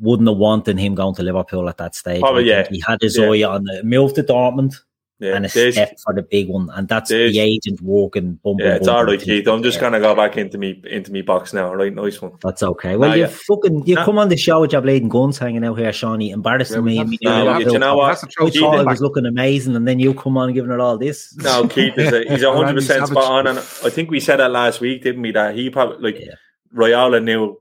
wouldn't 0.00 0.28
have 0.28 0.38
wanted 0.38 0.76
him 0.76 0.96
going 0.96 1.14
to 1.14 1.22
Liverpool 1.22 1.68
at 1.68 1.76
that 1.76 1.94
stage. 1.94 2.22
Think 2.22 2.46
yeah. 2.46 2.66
He 2.68 2.82
had 2.84 3.00
his 3.00 3.16
Yeah. 3.16 3.26
eye 3.26 3.42
on 3.44 3.62
the 3.62 3.84
move 3.84 4.14
to 4.14 4.24
Dortmund 4.24 4.74
Yeah, 5.22 5.36
and 5.36 5.46
a 5.46 5.48
there's- 5.48 5.74
step 5.74 5.96
for 6.04 6.12
the 6.12 6.22
big 6.22 6.48
one, 6.48 6.68
and 6.74 6.88
that's 6.88 7.10
There's- 7.10 7.32
the 7.32 7.38
agent 7.38 7.80
walking. 7.80 8.40
Bum, 8.42 8.56
yeah, 8.58 8.66
bum, 8.70 8.76
it's 8.78 8.86
bum, 8.86 8.96
all 8.96 9.02
bum, 9.02 9.06
right, 9.12 9.18
bum. 9.20 9.24
Keith. 9.24 9.46
I'm 9.46 9.62
just 9.62 9.76
Yeah, 9.76 9.82
gonna 9.82 10.00
go 10.00 10.14
back 10.16 10.36
into 10.36 10.58
me 10.58 10.82
into 10.90 11.12
me 11.12 11.22
box 11.22 11.52
now. 11.52 11.72
Right, 11.72 11.94
nice 11.94 12.20
one. 12.20 12.32
That's 12.42 12.62
okay. 12.64 12.96
Well, 12.96 13.10
Nah, 13.10 13.14
you 13.14 13.20
yeah. 13.22 13.28
fucking 13.28 13.86
you 13.86 13.94
Nah. 13.94 14.04
come 14.04 14.18
on 14.18 14.28
the 14.30 14.36
show 14.36 14.60
with 14.60 14.72
your 14.72 14.80
blade 14.80 15.02
and 15.02 15.10
guns 15.10 15.38
hanging 15.38 15.64
out 15.64 15.78
here, 15.78 15.92
Shawnee, 15.92 16.30
embarrassing 16.32 16.76
Yeah, 16.78 16.82
me. 16.82 16.96
have 16.96 17.02
and 17.04 17.10
me 17.10 17.18
to- 17.18 17.28
and 17.28 17.44
No, 17.46 17.58
you. 17.58 17.66
you, 17.66 17.72
you 17.74 17.78
know 17.78 17.96
what? 17.96 18.08
That's. 18.20 18.24
I 18.24 18.50
thought 18.50 18.80
is- 18.80 18.86
was 18.86 19.00
looking 19.00 19.26
amazing, 19.26 19.76
and 19.76 19.86
then 19.86 20.00
you 20.00 20.12
come 20.12 20.36
on 20.36 20.52
giving 20.52 20.72
it 20.72 20.80
all 20.80 20.98
this. 20.98 21.32
No, 21.36 21.68
Keith 21.68 21.96
is 21.96 22.12
a, 22.12 22.24
he's 22.28 22.42
a 22.42 22.50
100 22.52 22.74
percent 22.74 23.06
spot 23.06 23.24
on, 23.24 23.46
and 23.46 23.58
I 23.58 23.90
think 23.90 24.10
we 24.10 24.18
said 24.18 24.40
that 24.40 24.50
last 24.50 24.80
week, 24.80 25.02
didn't 25.04 25.22
we? 25.22 25.30
That 25.30 25.54
he 25.54 25.70
probably 25.70 26.12
like 26.12 26.20
Yeah. 26.20 26.34
Raiola 26.74 27.22
knew 27.22 27.58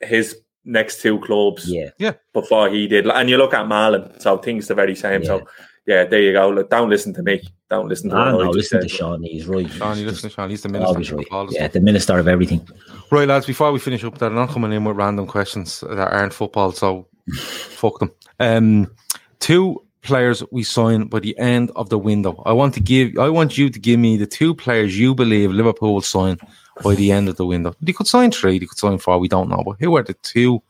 his 0.00 0.36
next 0.64 1.00
two 1.02 1.18
clubs 1.20 1.68
Yeah, 1.68 1.90
yeah, 1.98 2.12
before 2.34 2.68
he 2.68 2.86
did, 2.86 3.06
and 3.08 3.30
you 3.30 3.36
look 3.38 3.54
at 3.54 3.66
Marlon, 3.66 4.20
so 4.20 4.36
things 4.36 4.70
are 4.70 4.74
very 4.74 4.94
same. 4.94 5.22
Yeah. 5.22 5.26
So 5.28 5.46
yeah, 5.86 6.04
there 6.04 6.20
you 6.20 6.32
go. 6.32 6.50
Look, 6.50 6.70
don't 6.70 6.88
listen 6.88 7.12
to 7.14 7.22
me. 7.22 7.42
Don't 7.68 7.88
listen 7.88 8.10
to. 8.10 8.16
I 8.16 8.32
what 8.32 8.42
I 8.42 8.44
know. 8.46 8.52
just 8.52 8.72
Listen 8.72 8.80
to 8.82 8.88
said. 8.88 8.96
Shawnee. 8.98 9.28
He's 9.32 9.46
right. 9.46 9.68
Sean, 9.70 9.98
you 9.98 10.06
listen 10.06 10.28
to 10.30 10.34
Sean, 10.34 10.50
he's 10.50 10.62
the 10.62 10.68
minister 10.68 10.88
Always 10.88 11.10
of 11.10 11.18
right. 11.18 11.26
all 11.30 11.52
Yeah, 11.52 11.68
the 11.68 11.80
minister 11.80 12.18
of 12.18 12.28
everything. 12.28 12.66
Right, 13.10 13.26
lads, 13.26 13.46
before 13.46 13.72
we 13.72 13.78
finish 13.78 14.04
up, 14.04 14.18
they're 14.18 14.30
not 14.30 14.50
coming 14.50 14.72
in 14.72 14.84
with 14.84 14.96
random 14.96 15.26
questions 15.26 15.80
that 15.80 16.12
aren't 16.12 16.32
football, 16.34 16.72
so 16.72 17.08
fuck 17.36 17.98
them. 17.98 18.12
Um, 18.40 18.94
two 19.40 19.82
players 20.02 20.42
we 20.50 20.62
sign 20.62 21.04
by 21.04 21.20
the 21.20 21.36
end 21.38 21.70
of 21.76 21.88
the 21.88 21.98
window. 21.98 22.42
I 22.44 22.52
want 22.52 22.74
to 22.74 22.80
give 22.80 23.16
I 23.18 23.28
want 23.28 23.56
you 23.56 23.70
to 23.70 23.78
give 23.78 23.98
me 23.98 24.16
the 24.16 24.26
two 24.26 24.54
players 24.54 24.98
you 24.98 25.14
believe 25.14 25.50
Liverpool 25.52 25.94
will 25.94 26.00
sign 26.02 26.38
by 26.82 26.94
the 26.94 27.12
end 27.12 27.28
of 27.28 27.36
the 27.36 27.46
window. 27.46 27.74
They 27.80 27.92
could 27.92 28.06
sign 28.08 28.30
three, 28.32 28.58
they 28.58 28.66
could 28.66 28.78
sign 28.78 28.98
four, 28.98 29.18
we 29.18 29.28
don't 29.28 29.48
know. 29.48 29.62
But 29.64 29.76
who 29.80 29.96
are 29.96 30.02
the 30.02 30.14
two 30.14 30.62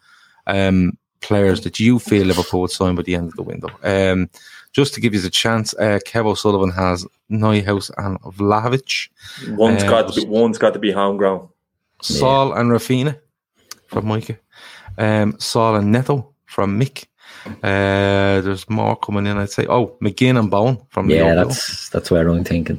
um 0.46 0.96
players 1.20 1.60
that 1.62 1.78
you 1.80 1.98
feel 1.98 2.26
Liverpool 2.26 2.60
would 2.62 2.70
sign 2.70 2.94
by 2.94 3.02
the 3.02 3.14
end 3.14 3.28
of 3.28 3.34
the 3.36 3.42
window? 3.42 3.68
Um 3.82 4.28
just 4.72 4.94
to 4.94 5.00
give 5.00 5.14
you 5.14 5.24
a 5.26 5.30
chance, 5.30 5.74
uh, 5.74 5.98
Kev 6.06 6.26
O'Sullivan 6.26 6.70
has 6.70 7.06
Neuhaus 7.30 7.90
and 7.98 8.18
Vlahovic. 8.22 9.08
One's 9.48 9.82
Uh, 9.82 9.88
got 9.90 10.12
to 10.12 10.20
be, 10.20 10.26
one's 10.26 10.58
got 10.58 10.72
to 10.72 10.78
be 10.78 10.90
homegrown. 10.90 11.48
Saul 12.02 12.52
and 12.54 12.70
Raphinha 12.70 13.18
from 13.86 14.06
Micah. 14.06 14.38
Um, 14.98 15.36
Saul 15.38 15.76
and 15.76 15.92
Neto 15.92 16.32
from 16.46 16.78
Mick. 16.80 17.04
Uh, 17.46 18.40
there's 18.40 18.68
more 18.70 18.96
coming 18.96 19.26
in, 19.26 19.36
I'd 19.36 19.50
say. 19.50 19.66
Oh, 19.68 19.96
McGinn 20.02 20.38
and 20.38 20.50
Bowen 20.50 20.78
from 20.90 21.10
Yeah, 21.10 21.24
Liverpool. 21.24 21.48
that's 21.48 21.88
that's 21.90 22.10
where 22.10 22.28
I'm 22.28 22.44
thinking. 22.44 22.76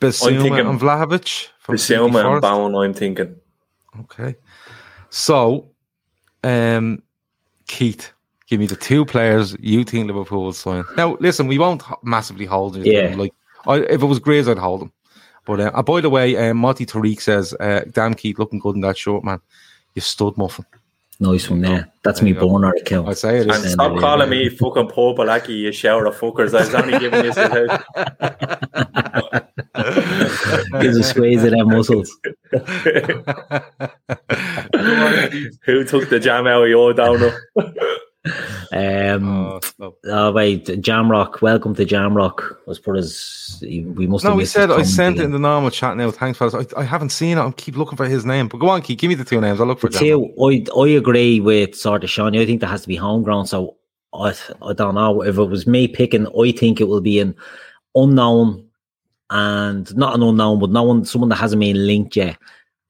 Bissouma 0.00 0.36
I'm 0.36 0.42
thinking 0.42 0.66
and 0.66 0.80
Vlahovic 0.80 1.48
from 1.60 1.74
Bissouma 1.76 2.32
and 2.32 2.40
Bowen, 2.42 2.74
I'm 2.74 2.94
thinking. 2.94 3.36
Okay. 4.00 4.36
So, 5.10 5.70
um, 6.44 7.02
Keith, 7.66 8.12
give 8.48 8.60
me 8.60 8.66
the 8.66 8.76
two 8.76 9.04
players 9.04 9.56
you 9.60 9.84
think 9.84 10.06
Liverpool 10.06 10.44
will 10.44 10.52
sign. 10.52 10.84
Now, 10.96 11.16
listen, 11.20 11.46
we 11.46 11.58
won't 11.58 11.82
massively 12.02 12.46
hold 12.46 12.76
it. 12.76 12.86
Yeah. 12.86 13.14
Like, 13.16 13.32
I, 13.66 13.78
if 13.78 14.02
it 14.02 14.06
was 14.06 14.18
Grays, 14.18 14.48
I'd 14.48 14.58
hold 14.58 14.80
them. 14.80 14.92
But 15.44 15.60
uh, 15.60 15.70
uh, 15.74 15.82
by 15.82 16.00
the 16.00 16.10
way, 16.10 16.36
um, 16.36 16.58
Monty 16.58 16.86
Tariq 16.86 17.20
says, 17.20 17.54
uh, 17.60 17.82
"Damn, 17.92 18.14
Keith, 18.14 18.38
looking 18.38 18.58
good 18.58 18.74
in 18.74 18.80
that 18.82 18.98
short 18.98 19.24
man. 19.24 19.40
You 19.94 20.02
stood 20.02 20.36
muffin." 20.36 20.64
Nice 21.18 21.48
one 21.48 21.62
there. 21.62 21.90
That's 22.04 22.20
me 22.20 22.32
born 22.34 22.44
you 22.44 22.48
go. 22.48 22.52
burner 22.58 22.74
account. 22.78 23.08
I'd 23.08 23.16
say 23.16 23.38
it 23.38 23.48
And 23.48 23.64
stop 23.64 23.94
yeah. 23.94 24.00
calling 24.00 24.28
me 24.28 24.50
fucking 24.50 24.88
purple 24.88 25.30
Aki, 25.30 25.54
you 25.54 25.72
shower 25.72 26.04
of 26.04 26.14
fuckers. 26.16 26.54
I 26.54 26.60
was 26.60 26.74
only 26.74 26.98
giving 26.98 27.24
you 27.24 27.32
some 27.32 27.50
help. 27.50 27.80
Gives 30.80 30.96
a 30.98 31.02
squeeze 31.02 31.42
of 31.42 31.52
them 31.52 31.68
muscles. 31.68 32.14
Who 35.64 35.84
took 35.84 36.10
the 36.10 36.20
jam 36.20 36.46
out 36.46 36.64
of 36.64 36.68
your 36.68 36.92
downer? 36.92 37.38
Um, 38.72 39.60
Oh, 39.80 39.94
oh 40.06 40.32
wait, 40.32 40.66
Jamrock. 40.66 41.40
Welcome 41.42 41.74
to 41.76 41.84
Jamrock. 41.84 42.56
Was 42.66 42.78
put 42.78 42.96
as 42.96 43.58
we 43.62 44.06
must. 44.06 44.24
no, 44.24 44.36
he 44.36 44.46
said 44.46 44.70
I 44.70 44.82
sent 44.82 45.18
it 45.18 45.24
in 45.24 45.32
the 45.32 45.38
normal 45.38 45.70
chat 45.70 45.96
now. 45.96 46.10
Thanks, 46.10 46.38
fellas. 46.38 46.54
I, 46.54 46.80
I 46.80 46.84
haven't 46.84 47.10
seen 47.10 47.38
it. 47.38 47.40
I 47.40 47.50
keep 47.52 47.76
looking 47.76 47.96
for 47.96 48.06
his 48.06 48.24
name. 48.24 48.48
But 48.48 48.58
go 48.58 48.68
on, 48.68 48.82
Keith. 48.82 48.98
Give 48.98 49.08
me 49.08 49.14
the 49.14 49.24
two 49.24 49.40
names. 49.40 49.60
I'll 49.60 49.66
look 49.66 49.80
for. 49.80 49.88
Two, 49.88 50.32
I 50.42 50.64
I 50.78 50.88
agree 50.88 51.40
with 51.40 51.74
sort 51.74 52.04
of 52.04 52.10
Shawnee. 52.10 52.40
I 52.42 52.46
think 52.46 52.60
that 52.60 52.68
has 52.68 52.82
to 52.82 52.88
be 52.88 52.96
homegrown. 52.96 53.46
So 53.46 53.76
I 54.14 54.34
I 54.62 54.72
don't 54.72 54.94
know 54.94 55.22
if 55.22 55.36
it 55.38 55.44
was 55.44 55.66
me 55.66 55.88
picking. 55.88 56.26
I 56.26 56.52
think 56.52 56.80
it 56.80 56.88
will 56.88 57.00
be 57.00 57.20
an 57.20 57.34
unknown 57.94 58.68
and 59.30 59.94
not 59.96 60.14
an 60.14 60.22
unknown, 60.22 60.60
but 60.60 60.70
no 60.70 60.82
one, 60.84 61.04
someone 61.04 61.28
that 61.30 61.36
hasn't 61.36 61.60
been 61.60 61.86
linked 61.86 62.16
yet, 62.16 62.36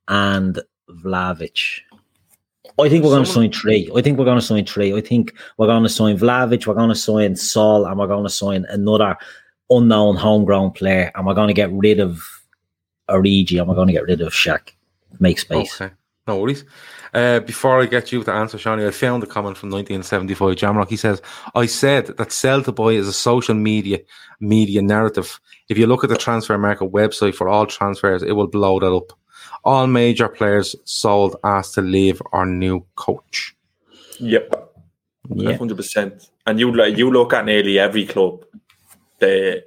and 0.09 0.61
Vlavic. 0.91 1.81
I 2.79 2.89
think 2.89 3.05
we're 3.05 3.11
going 3.11 3.25
to 3.25 3.31
sign 3.31 3.53
three. 3.53 3.91
I 3.97 4.03
think 4.03 4.19
we're 4.19 4.25
going 4.25 4.39
to 4.39 4.45
sign 4.45 4.67
three. 4.67 4.95
I 4.95 5.01
think 5.01 5.35
we're 5.57 5.67
going 5.67 5.83
to 5.83 5.89
sign 5.89 6.19
Vlavic, 6.19 6.67
we're 6.67 6.75
going 6.75 6.91
to 6.91 6.95
sign 6.95 7.37
Saul, 7.37 7.87
and 7.87 7.99
we're 7.99 8.07
going 8.07 8.25
to 8.25 8.31
sign 8.31 8.67
another 8.69 9.17
unknown 9.71 10.17
homegrown 10.17 10.73
player, 10.73 11.11
and 11.15 11.27
we're 11.27 11.35
going 11.35 11.49
to 11.49 11.55
get 11.55 11.73
rid 11.73 12.01
of 12.01 12.23
Origi, 13.09 13.59
and 13.59 13.69
we're 13.69 13.75
going 13.75 13.89
to 13.89 13.93
get 13.93 14.05
rid 14.05 14.21
of 14.21 14.33
Shaq. 14.33 14.73
Make 15.19 15.39
space. 15.39 15.81
Okay, 15.81 15.95
no 16.27 16.39
worries. 16.39 16.65
Uh, 17.15 17.41
before 17.41 17.81
I 17.81 17.87
get 17.87 18.13
you 18.13 18.23
to 18.25 18.33
answer, 18.33 18.59
Shani, 18.59 18.87
I 18.87 18.91
found 18.91 19.23
a 19.23 19.27
comment 19.27 19.57
from 19.57 19.71
1975. 19.71 20.57
Jamrock. 20.57 20.91
He 20.91 20.97
says, 20.97 21.23
"I 21.55 21.65
said 21.65 22.09
that 22.19 22.33
sell 22.33 22.63
to 22.63 22.73
buy 22.73 22.91
is 22.91 23.09
a 23.09 23.13
social 23.13 23.55
media 23.55 24.01
media 24.41 24.83
narrative. 24.83 25.41
If 25.69 25.79
you 25.79 25.87
look 25.87 26.05
at 26.05 26.11
the 26.11 26.17
Transfermarkt 26.17 26.91
website 26.91 27.35
for 27.35 27.49
all 27.49 27.67
transfers, 27.67 28.23
it 28.23 28.33
will 28.33 28.49
blow 28.49 28.79
that 28.81 28.93
up. 28.93 29.13
All 29.67 29.87
major 29.89 30.29
players 30.29 30.77
sold, 30.85 31.37
asked 31.43 31.75
to 31.75 31.83
leave, 31.83 32.23
or 32.33 32.47
new 32.47 32.87
coach. 32.95 33.55
Yep. 34.21 34.45
Yeah. 35.35 35.57
hundred 35.57 35.77
percent. 35.77 36.31
And 36.47 36.61
you 36.61 36.73
like 36.75 36.97
you 36.97 37.11
look 37.11 37.33
at 37.33 37.45
nearly 37.45 37.79
every 37.81 38.07
club, 38.07 38.45
the 39.19 39.65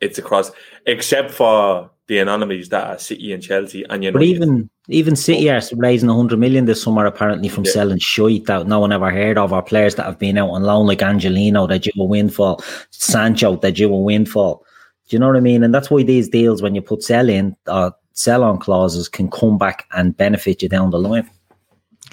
it's 0.00 0.18
across 0.18 0.50
except 0.86 1.30
for 1.30 1.88
the 2.08 2.18
anomalies 2.18 2.68
that 2.68 2.84
are 2.88 2.98
City 2.98 3.32
and 3.32 3.42
Chelsea 3.42 3.84
and 3.84 4.02
United. 4.04 4.18
But 4.18 4.22
even 4.24 4.68
even 4.88 5.14
City 5.16 5.48
are 5.50 5.60
raising 5.74 6.08
100 6.08 6.38
million 6.38 6.64
this 6.64 6.82
summer, 6.82 7.06
apparently, 7.06 7.48
from 7.48 7.64
Yeah. 7.64 7.72
selling 7.72 7.98
shite 7.98 8.46
that 8.46 8.66
no 8.66 8.80
one 8.80 8.92
ever 8.92 9.10
heard 9.10 9.38
of, 9.38 9.52
or 9.52 9.62
players 9.62 9.94
that 9.96 10.06
have 10.06 10.18
been 10.18 10.36
out 10.38 10.50
on 10.50 10.62
loan, 10.64 10.86
like 10.86 11.02
Angelino, 11.02 11.66
that 11.68 11.82
due 11.82 11.92
a 11.98 12.04
windfall, 12.04 12.60
Sancho, 12.90 13.56
that 13.56 13.76
due 13.76 13.92
a 13.92 13.98
windfall. 13.98 14.64
Do 15.08 15.14
you 15.16 15.20
know 15.20 15.28
what 15.28 15.36
I 15.36 15.40
mean? 15.40 15.62
And 15.64 15.72
that's 15.74 15.90
why 15.90 16.02
these 16.02 16.28
deals, 16.28 16.60
when 16.62 16.74
you 16.74 16.82
put 16.82 17.02
sell 17.04 17.28
in, 17.28 17.56
uh, 17.68 17.90
sell 18.16 18.42
on 18.42 18.58
clauses, 18.58 19.08
can 19.08 19.30
come 19.30 19.58
back 19.58 19.86
and 19.92 20.16
benefit 20.16 20.62
you 20.62 20.68
down 20.68 20.90
the 20.90 20.98
line. 20.98 21.30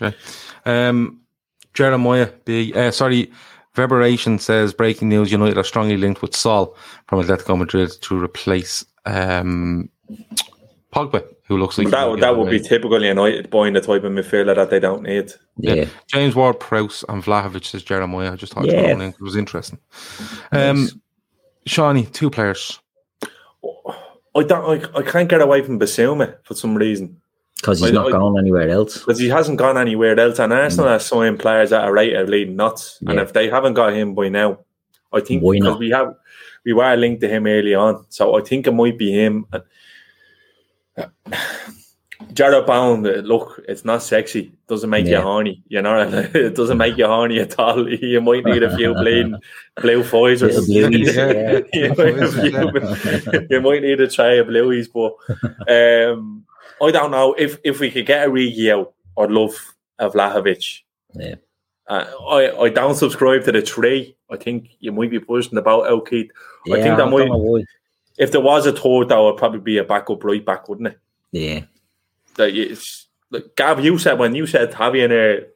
Okay. 0.02 0.16
Um, 0.66 1.20
Jeremiah 1.74 2.30
B. 2.46 2.72
Uh, 2.74 2.92
sorry, 2.92 3.32
Verberation 3.76 4.40
says 4.40 4.74
breaking 4.74 5.10
news: 5.10 5.32
United 5.32 5.58
are 5.58 5.64
strongly 5.64 5.98
linked 5.98 6.22
with 6.22 6.36
Saul 6.36 6.76
from 7.08 7.24
Atletico 7.24 7.58
Madrid 7.58 7.92
to 8.02 8.22
replace 8.22 8.86
um, 9.06 9.90
Pogba, 10.94 11.26
who 11.48 11.58
looks 11.58 11.78
like 11.78 11.90
that 11.90 12.20
that 12.20 12.38
would 12.38 12.52
be 12.52 12.60
typical 12.60 13.02
United 13.04 13.50
buying 13.50 13.74
the 13.74 13.82
type 13.82 14.04
of 14.04 14.12
midfielder 14.12 14.56
that 14.56 14.70
they 14.70 14.80
don't 14.80 15.04
need. 15.04 15.34
Yeah. 15.58 15.74
Yeah. 15.74 15.86
James 16.08 16.36
Ward 16.36 16.60
Prowse 16.60 17.04
and 17.10 17.24
Vlahovic 17.24 17.66
says 17.66 17.82
Jeremiah. 17.82 18.34
I 18.34 18.36
just 18.36 18.54
thought 18.54 18.66
Yeah. 18.66 19.00
it 19.00 19.20
was 19.20 19.36
interesting. 19.36 19.80
Um, 20.52 20.90
Shawnee, 21.66 22.06
two 22.06 22.30
players. 22.30 22.80
I 24.36 24.44
don't. 24.44 24.96
I, 24.96 25.00
I 25.00 25.02
can't 25.04 25.30
get 25.30 25.42
away 25.42 25.62
from 25.62 25.80
Bissouma 25.80 26.38
for 26.44 26.56
some 26.56 26.76
reason 26.76 27.22
Because 27.58 27.80
he's 27.80 27.90
I- 27.90 27.94
not 27.94 28.08
I- 28.08 28.12
going 28.12 28.38
anywhere 28.38 28.70
else. 28.70 29.00
because 29.00 29.20
he 29.20 29.30
hasn't 29.30 29.58
gone 29.58 29.78
anywhere 29.78 30.20
else. 30.20 30.40
And 30.40 30.52
Arsenal 30.54 30.88
mm. 30.88 30.96
are 30.96 31.00
signing 31.00 31.38
players 31.38 31.70
that 31.70 31.84
are 31.84 31.94
right 31.94 32.14
at 32.14 32.30
leading 32.30 32.56
nuts. 32.56 33.00
And 33.08 33.20
if 33.20 33.34
they 33.34 33.50
haven't 33.50 33.76
got 33.76 33.94
him 33.94 34.16
by 34.16 34.30
now, 34.30 34.60
I 35.12 35.20
think 35.22 35.44
Why 35.44 35.54
because 35.54 35.74
not? 35.74 35.80
we 35.80 35.90
have 35.92 36.16
we 36.66 36.74
were 36.74 36.96
linked 36.96 37.22
to 37.22 37.28
him 37.28 37.46
early 37.46 37.76
on, 37.76 38.06
so 38.10 38.36
I 38.38 38.42
think 38.42 38.68
it 38.68 38.72
might 38.72 38.98
be 38.98 39.12
him. 39.12 39.46
And 39.52 39.64
uh, 40.98 41.08
Jarrod 42.34 42.66
Bowen, 42.66 43.04
look, 43.04 43.62
it's 43.68 43.86
not 43.86 44.04
sexy. 44.04 44.52
Doesn't 44.68 44.90
make 44.90 45.06
you 45.06 45.20
horny. 45.20 45.62
You 45.68 45.82
know, 45.82 46.00
it 46.34 46.56
doesn't 46.56 46.78
make 46.78 46.98
you 46.98 47.06
horny 47.06 47.40
at 47.40 47.58
all. 47.60 47.88
You 48.04 48.22
might 48.22 48.46
need 48.46 48.64
a 48.64 48.76
few 48.76 48.94
bleeding 49.02 49.38
blue 49.82 50.04
Pfizers. 50.04 50.68
Little 50.68 50.90
blueies, 50.90 51.16
yeah. 51.16 51.62
you, 51.74 51.90
might 51.96 52.16
have 52.16 52.84
a 52.84 53.32
few- 53.32 53.48
you 53.50 53.62
might 53.62 53.82
need 53.82 53.98
to 53.98 54.08
try 54.08 54.34
a 54.34 54.44
blueies, 54.44 54.88
but 54.92 55.14
um, 55.72 56.46
I 56.82 56.92
don't 56.92 57.12
know 57.12 57.34
if 57.34 57.58
if 57.64 57.80
we 57.80 57.92
could 57.92 58.06
get 58.06 58.28
Origi 58.28 58.72
out. 58.72 58.94
I'd 59.18 59.32
love 59.32 59.76
a 60.00 60.10
Vlahovic. 60.10 60.82
Yeah. 61.14 61.36
Uh, 61.88 62.06
I 62.30 62.62
I 62.64 62.70
don't 62.70 62.96
subscribe 62.96 63.44
to 63.46 63.52
the 63.52 63.62
three. 63.62 64.16
I 64.30 64.38
think 64.38 64.70
you 64.80 64.92
might 64.92 65.12
be 65.12 65.20
pushing 65.20 65.58
about 65.58 65.88
out, 65.88 66.08
Keith. 66.08 66.32
I 66.68 66.82
think 66.82 66.98
that 66.98 67.10
don't 67.10 67.12
might. 67.12 67.66
If 68.18 68.32
there 68.32 68.42
was 68.42 68.66
a 68.66 68.72
third, 68.74 69.10
that 69.10 69.20
would 69.20 69.38
probably 69.38 69.60
be 69.60 69.78
a 69.80 69.84
backup 69.84 70.24
right 70.24 70.46
back, 70.46 70.70
wouldn't 70.70 70.90
it? 70.90 71.00
Yeah. 71.32 71.62
That 72.36 72.56
it's 72.56 73.08
like 73.32 73.56
Gav, 73.56 73.84
you 73.84 73.98
said 73.98 74.20
when 74.20 74.36
you 74.36 74.46
said 74.48 74.72
there. 74.72 75.48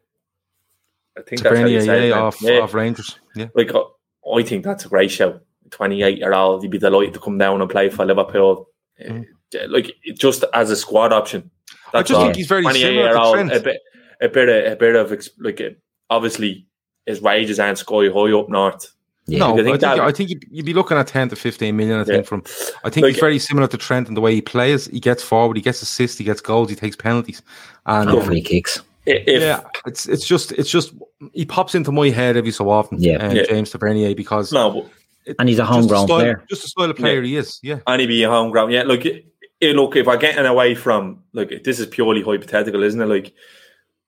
I 1.17 1.21
think 1.21 1.41
that's 1.41 1.57
how 1.57 1.65
you 1.65 1.79
Tavernier, 1.79 1.81
said 1.81 2.09
yeah, 2.09 2.19
off, 2.19 2.41
Yeah. 2.41 2.59
off 2.59 2.73
Rangers. 2.73 3.19
Yeah. 3.35 3.47
Like 3.55 3.73
uh, 3.73 3.83
I 4.31 4.43
think 4.43 4.63
that's 4.63 4.85
a 4.85 4.89
great 4.89 5.09
show. 5.11 5.39
Twenty 5.71 6.03
eight 6.03 6.19
year 6.19 6.33
old, 6.33 6.61
he'd 6.61 6.71
be 6.71 6.77
delighted 6.77 7.13
to 7.15 7.19
come 7.19 7.37
down 7.37 7.61
and 7.61 7.69
play 7.69 7.89
for 7.89 8.05
Liverpool. 8.05 8.69
Uh, 9.03 9.19
Like 9.67 9.95
just 10.15 10.43
as 10.53 10.69
a 10.69 10.75
squad 10.75 11.11
option. 11.13 11.41
Mm. 11.43 11.99
I 11.99 12.01
just 12.03 12.13
all. 12.13 12.23
think 12.25 12.35
he's 12.35 12.47
very 12.47 12.63
28 12.63 12.81
similar 12.81 13.13
to 13.13 13.31
Trent. 13.33 13.53
a 13.53 13.59
bit, 13.61 13.81
a 14.21 14.27
bit, 14.29 14.49
of, 14.49 14.73
a 14.73 14.75
bit 14.75 14.95
of 14.95 15.27
like 15.39 15.61
obviously 16.09 16.67
his 17.05 17.21
wages 17.21 17.59
aren't 17.59 17.77
sky 17.77 18.09
high 18.13 18.33
up 18.33 18.49
north. 18.49 18.93
Yeah. 19.27 19.39
No, 19.39 19.47
I 19.47 19.51
I 19.51 19.55
think 19.55 19.67
think, 19.67 19.81
that- 19.81 19.99
I 19.99 20.11
think 20.11 20.29
you'd, 20.29 20.45
you'd 20.49 20.65
be 20.65 20.73
looking 20.73 20.97
at 20.97 21.07
10 21.07 21.29
to 21.29 21.35
15 21.35 21.75
million, 21.75 21.99
I 21.99 22.03
think, 22.05 22.17
Yeah. 22.17 22.21
from. 22.23 22.43
I 22.83 22.89
think 22.89 23.03
Like- 23.03 23.13
he's 23.13 23.19
very 23.19 23.39
similar 23.39 23.67
to 23.67 23.77
Trent 23.77 24.07
in 24.07 24.13
the 24.13 24.21
way 24.21 24.33
he 24.33 24.41
plays. 24.41 24.87
He 24.87 24.99
gets 24.99 25.21
forward, 25.23 25.57
he 25.57 25.61
gets 25.63 25.81
assists, 25.81 26.17
he 26.17 26.23
gets 26.23 26.39
goals, 26.41 26.69
he 26.69 26.75
takes 26.75 26.95
penalties. 26.95 27.41
And 27.85 28.09
And 28.09 28.23
free 28.23 28.41
kicks. 28.41 28.81
If, 29.05 29.41
yeah, 29.41 29.61
it's 29.85 30.05
it's 30.05 30.25
just 30.27 30.51
it's 30.53 30.69
just 30.69 30.93
he 31.33 31.45
pops 31.45 31.75
into 31.75 31.93
my 31.93 32.09
head 32.09 32.35
every 32.35 32.51
so 32.51 32.69
often. 32.69 33.01
Yeah. 33.01 33.25
uh, 33.25 33.33
Yeah. 33.33 33.43
James 33.43 33.69
Tavernier 33.71 34.13
because 34.15 34.51
no, 34.51 34.89
it- 35.25 35.35
And 35.39 35.47
he's 35.47 35.59
a 35.59 35.61
just 35.61 35.69
the 35.71 35.75
homegrown 35.75 36.07
style, 36.07 36.17
player. 36.19 36.43
Just 36.49 36.61
the 36.63 36.67
style 36.67 36.89
of 36.89 36.97
player 36.97 37.21
he 37.21 37.37
is. 37.37 37.57
Yeah, 37.63 37.79
and 37.87 38.01
he'd 38.01 38.07
be 38.07 38.23
a 38.23 38.29
homegrown. 38.29 38.69
Yeah, 38.71 38.83
look, 38.83 39.05
it, 39.05 39.25
it- 39.61 39.75
look, 39.77 39.95
if 39.95 40.07
I'm 40.09 40.19
getting 40.19 40.45
away 40.45 40.75
from 40.75 41.19
like 41.33 41.63
this 41.63 41.79
is 41.79 41.85
purely 41.87 42.21
hypothetical, 42.21 42.83
isn't 42.83 42.99
it? 43.01 43.05
Like 43.05 43.31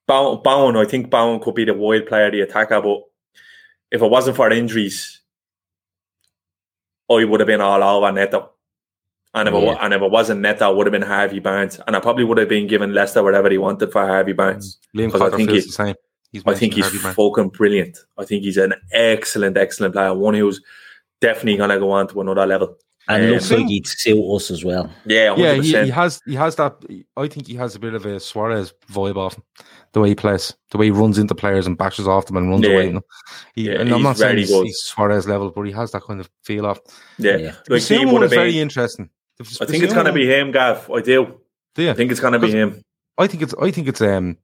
Bowen, 0.06 0.42
Bowen 0.44 0.76
I 0.76 0.84
think 0.86 1.10
Bowen 1.10 1.40
could 1.40 1.56
be 1.56 1.64
the 1.66 1.74
wide 1.74 2.06
player, 2.08 2.30
the 2.32 2.42
attacker, 2.42 2.82
but 2.82 3.04
if 3.92 4.02
it 4.02 4.10
wasn't 4.10 4.36
for 4.38 4.50
injuries, 4.52 5.22
I 7.10 7.24
would 7.26 7.40
have 7.40 7.48
been 7.48 7.62
all 7.62 7.82
over 7.84 8.12
Neto. 8.12 8.52
And 9.34 9.48
if, 9.48 9.54
it, 9.54 9.78
and 9.82 9.94
if 9.94 10.02
it 10.02 10.12
wasn't 10.12 10.42
Neto, 10.42 10.72
it 10.72 10.76
would 10.78 10.88
have 10.88 10.92
been 10.92 11.02
Harvey 11.04 11.40
Barnes. 11.40 11.80
And 11.86 11.96
I 11.96 12.00
probably 12.00 12.24
would 12.24 12.38
have 12.40 12.50
been 12.50 12.68
given 12.68 12.94
Leicester 12.94 13.22
whatever 13.24 13.50
he 13.50 13.58
wanted 13.60 13.92
for 13.92 14.06
Harvey 14.06 14.34
Barnes. 14.34 14.78
Mm. 14.96 15.00
Liam 15.00 15.12
'Cause 15.12 15.22
I 15.22 15.36
think 15.38 15.50
feels 15.50 15.64
he- 15.64 15.68
the 15.70 15.74
same. 15.74 15.96
He's 16.32 16.44
I 16.46 16.54
think 16.54 16.74
he's 16.76 16.86
Harvey 16.86 16.98
fucking 17.16 17.50
brilliant. 17.50 17.98
I 18.18 18.26
think 18.26 18.44
he's 18.44 18.58
an 18.58 18.76
excellent, 18.92 19.58
excellent 19.58 19.94
player. 19.96 20.14
One 20.14 20.36
who's 20.36 20.62
definitely 21.22 21.58
going 21.58 21.72
to 21.72 21.80
go 21.80 21.90
on 21.92 22.08
to 22.08 22.22
another 22.22 22.46
level. 22.46 22.78
And 23.10 23.24
Um, 23.26 23.32
looks 23.32 23.50
like 23.52 23.66
he'd 23.66 23.88
suit 23.88 24.24
us 24.36 24.52
as 24.52 24.64
well. 24.64 24.90
Yeah, 25.06 25.36
Yeah, 25.36 25.56
100%. 25.56 25.64
he, 25.64 25.84
he 25.86 25.90
has 25.90 26.22
he 26.28 26.36
has 26.36 26.56
that. 26.58 26.76
I 27.18 27.28
think 27.28 27.48
he 27.48 27.56
has 27.56 27.76
a 27.76 27.80
bit 27.80 27.96
of 27.96 28.06
a 28.06 28.20
Suarez 28.20 28.72
vibe 28.92 29.18
off 29.18 29.36
him. 29.36 29.44
The 29.94 30.00
way 30.02 30.10
he 30.10 30.16
plays, 30.16 30.54
the 30.70 30.78
way 30.78 30.86
he 30.86 30.92
runs 30.92 31.18
into 31.18 31.34
players 31.34 31.66
and 31.66 31.76
bashes 31.76 32.08
off 32.08 32.28
them 32.28 32.38
and 32.38 32.50
runs 32.52 32.64
Yeah. 32.66 32.74
away. 32.74 32.86
You 32.86 32.94
know? 32.94 33.02
he, 33.56 33.62
Yeah, 33.64 33.80
and 33.80 33.90
I'm 33.90 33.96
he's 33.96 34.04
not 34.04 34.18
saying 34.18 34.30
very 34.30 34.42
he's, 34.42 34.52
good. 34.52 34.66
he's 34.68 34.80
Suarez 34.84 35.28
level, 35.28 35.50
but 35.50 35.64
he 35.64 35.72
has 35.72 35.92
that 35.92 36.04
kind 36.04 36.20
of 36.20 36.30
feel 36.44 36.66
off. 36.68 36.80
yeah. 37.18 37.38
Yeah. 37.38 37.56
Like, 37.68 37.82
he 37.82 37.96
Bissouma 37.96 38.06
one 38.14 38.22
have 38.22 38.32
is 38.32 38.38
very 38.38 38.52
been, 38.52 38.62
interesting. 38.62 39.10
I 39.42 39.66
think 39.66 39.84
it's 39.84 39.94
going 39.94 40.06
to 40.06 40.14
be 40.14 40.28
him, 40.28 40.52
Gav. 40.52 40.90
I 40.92 41.02
do. 41.02 41.40
Yeah, 41.78 41.92
I 41.92 41.94
think 41.96 42.12
it's 42.12 42.20
going 42.20 42.34
to 42.34 42.40
be 42.40 42.52
him. 42.52 42.82
I 43.18 43.26
think 43.28 43.42
it's 43.42 43.56
I 43.60 43.72
think 43.72 43.88
it's 43.88 44.02
um 44.02 44.38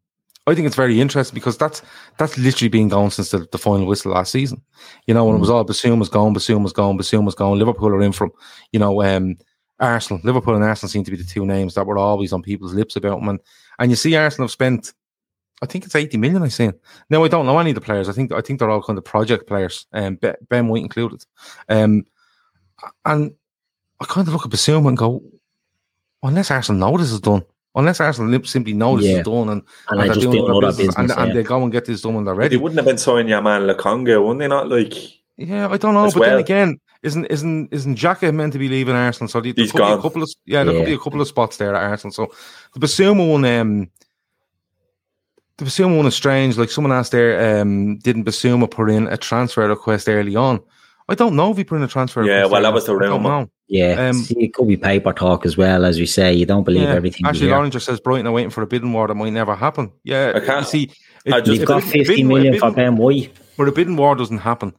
I 0.48 0.54
think 0.54 0.68
it's 0.68 0.76
very 0.76 1.02
interesting 1.02 1.34
because 1.34 1.58
that's 1.58 1.82
that's 2.18 2.38
literally 2.38 2.70
been 2.70 2.88
going 2.88 3.10
since 3.10 3.32
the, 3.32 3.48
the 3.52 3.58
final 3.58 3.88
whistle 3.88 4.12
last 4.12 4.32
season. 4.32 4.62
You 5.08 5.14
know, 5.14 5.26
when 5.26 5.36
it 5.36 5.40
was 5.40 5.50
all 5.50 5.66
Basum 5.66 6.00
was 6.00 6.10
gone, 6.10 6.36
Basum 6.36 6.62
was 6.62 6.74
gone, 6.74 6.98
Basum 6.98 7.26
was 7.26 7.36
gone. 7.36 7.58
Liverpool 7.58 7.90
are 7.90 8.02
in 8.02 8.12
from, 8.12 8.32
you 8.72 8.80
know, 8.80 9.02
um, 9.02 9.38
Arsenal. 9.80 10.22
Liverpool 10.24 10.56
and 10.56 10.64
Arsenal 10.64 10.90
seem 10.90 11.04
to 11.04 11.12
be 11.12 11.18
the 11.18 11.24
two 11.24 11.46
names 11.46 11.74
that 11.74 11.88
were 11.88 11.98
always 11.98 12.32
on 12.32 12.44
people's 12.44 12.74
lips 12.74 12.96
about 12.96 13.20
them. 13.20 13.30
And, 13.30 13.40
and 13.80 13.92
you 13.92 13.96
see 13.96 14.16
Arsenal 14.16 14.46
have 14.46 14.52
spent, 14.52 14.94
I 15.64 15.66
think 15.66 15.86
it's 15.86 15.96
80 15.96 16.18
million, 16.18 16.44
I 16.44 16.50
seen. 16.50 16.74
Now, 17.10 17.24
I 17.24 17.28
don't 17.28 17.46
know 17.48 17.58
any 17.58 17.72
of 17.72 17.76
the 17.76 17.82
players. 17.82 18.08
I 18.08 18.12
think 18.12 18.32
I 18.32 18.42
think 18.42 18.60
they're 18.60 18.70
all 18.70 18.84
kind 18.84 19.00
of 19.00 19.06
project 19.06 19.48
players, 19.48 19.88
um, 19.94 20.20
Ben 20.50 20.68
White 20.68 20.84
included. 20.84 21.26
Um, 21.70 22.06
and 23.04 23.34
I 24.00 24.06
kind 24.06 24.28
of 24.28 24.34
look 24.34 24.46
at 24.46 24.52
Basum 24.52 24.88
and 24.88 24.98
go, 24.98 25.24
unless 26.22 26.52
Arsenal 26.52 26.80
know 26.80 26.98
this 26.98 27.12
is 27.12 27.22
done, 27.22 27.44
unless 27.76 28.00
Arsenal 28.00 28.30
lim- 28.32 28.46
simply 28.46 28.74
know 28.74 28.98
this 28.98 29.06
Yeah. 29.06 29.18
is 29.18 29.26
done 29.26 29.50
and, 29.50 29.62
And 29.90 30.02
I 30.02 30.06
they're 30.06 30.14
just 30.16 30.22
doing 30.22 30.36
don't 30.38 30.44
other 30.46 30.54
know 30.54 30.62
that 30.62 30.78
business 30.78 30.96
business. 30.96 31.18
and, 31.18 31.30
and 31.30 31.38
they 31.38 31.44
go 31.44 31.62
and 31.64 31.72
get 31.72 31.86
this 31.86 32.02
done 32.02 32.16
when 32.16 32.24
they're 32.26 32.34
ready. 32.36 32.56
They 32.56 32.62
wouldn't 32.62 32.78
have 32.80 32.86
been 32.86 32.98
signing 32.98 33.28
your 33.30 33.42
man 33.42 33.64
Lokonga, 33.64 34.22
wouldn't 34.22 34.40
they 34.40 34.48
not? 34.48 34.70
Like, 34.70 34.94
Yeah, 35.38 35.68
I 35.70 35.78
don't 35.78 35.94
know, 35.94 36.06
as 36.06 36.14
but 36.14 36.24
then 36.24 36.38
again, 36.40 36.80
isn't 37.04 37.26
isn't 37.26 37.70
isn't 37.72 37.98
Xhaka 38.00 38.34
meant 38.34 38.54
to 38.54 38.60
be 38.60 38.68
leaving 38.70 38.96
Arsenal? 38.96 39.28
So 39.28 39.40
there 39.42 39.54
there 39.54 39.64
He's 39.64 39.72
could 39.72 39.80
be 39.80 39.84
a 39.92 40.02
couple 40.02 40.24
of 40.24 40.30
yeah, 40.46 40.64
there 40.64 40.74
could 40.74 40.86
be 40.86 40.94
a 40.94 40.98
couple 40.98 41.22
of 41.22 41.28
spots 41.28 41.58
there 41.58 41.76
at 41.76 41.84
Arsenal. 41.84 42.14
So 42.14 42.32
the 42.74 42.80
Bissouma 42.80 43.30
one, 43.32 43.46
um, 43.46 43.90
the 45.58 45.66
Bissouma 45.66 45.98
one 45.98 46.06
is 46.08 46.16
strange. 46.16 46.58
Like 46.58 46.70
someone 46.72 46.92
asked 46.94 47.12
there, 47.12 47.62
um, 47.62 47.98
didn't 48.00 48.26
Bissouma 48.26 48.70
put 48.70 48.90
in 48.90 49.08
a 49.08 49.18
transfer 49.18 49.68
request 49.68 50.10
early 50.10 50.36
on? 50.36 50.62
I 51.08 51.16
don't 51.16 51.36
know 51.36 51.52
if 51.52 51.58
he 51.58 51.64
put 51.64 51.76
in 51.76 51.84
a 51.84 51.88
transfer. 51.88 52.24
Yeah, 52.24 52.36
request 52.44 52.52
well, 52.52 52.62
that 52.64 52.74
was 52.74 52.86
the 52.86 52.94
on. 52.94 53.50
I 53.72 53.74
don't 53.74 53.88
rumour. 53.88 53.96
know. 53.98 54.04
Yeah, 54.04 54.10
Um, 54.10 54.14
see, 54.16 54.36
it 54.44 54.54
could 54.54 54.68
be 54.68 54.78
paper 54.78 55.14
talk 55.14 55.46
as 55.46 55.58
well, 55.58 55.86
as 55.86 56.00
we 56.00 56.06
say. 56.06 56.34
You 56.34 56.46
don't 56.46 56.64
believe 56.64 56.84
Yeah. 56.84 56.94
everything. 56.96 57.22
you 57.24 57.30
Ashley 57.30 57.48
hear. 57.48 57.56
Loringer 57.56 57.82
says 57.82 58.00
Brighton 58.00 58.28
are 58.28 58.32
waiting 58.32 58.52
for 58.52 58.62
a 58.62 58.68
bidding 58.68 58.94
war 58.94 59.08
that 59.08 59.16
might 59.16 59.34
never 59.34 59.56
happen. 59.56 59.92
Yeah, 60.04 60.34
I 60.36 60.40
can't- 60.40 60.62
you 60.62 60.66
see, 60.88 60.92
I 61.32 61.40
just- 61.40 61.52
You've 61.54 61.62
if 61.64 61.68
got 61.68 61.84
a 61.84 61.86
50 61.86 62.04
bidding 62.08 62.28
million 62.28 62.54
for 62.60 62.70
bidding- 62.72 62.76
Ben 62.76 62.98
White. 62.98 63.32
But 63.58 63.68
a 63.68 63.72
bidding 63.72 63.96
war 63.96 64.16
doesn't 64.16 64.40
happen 64.40 64.74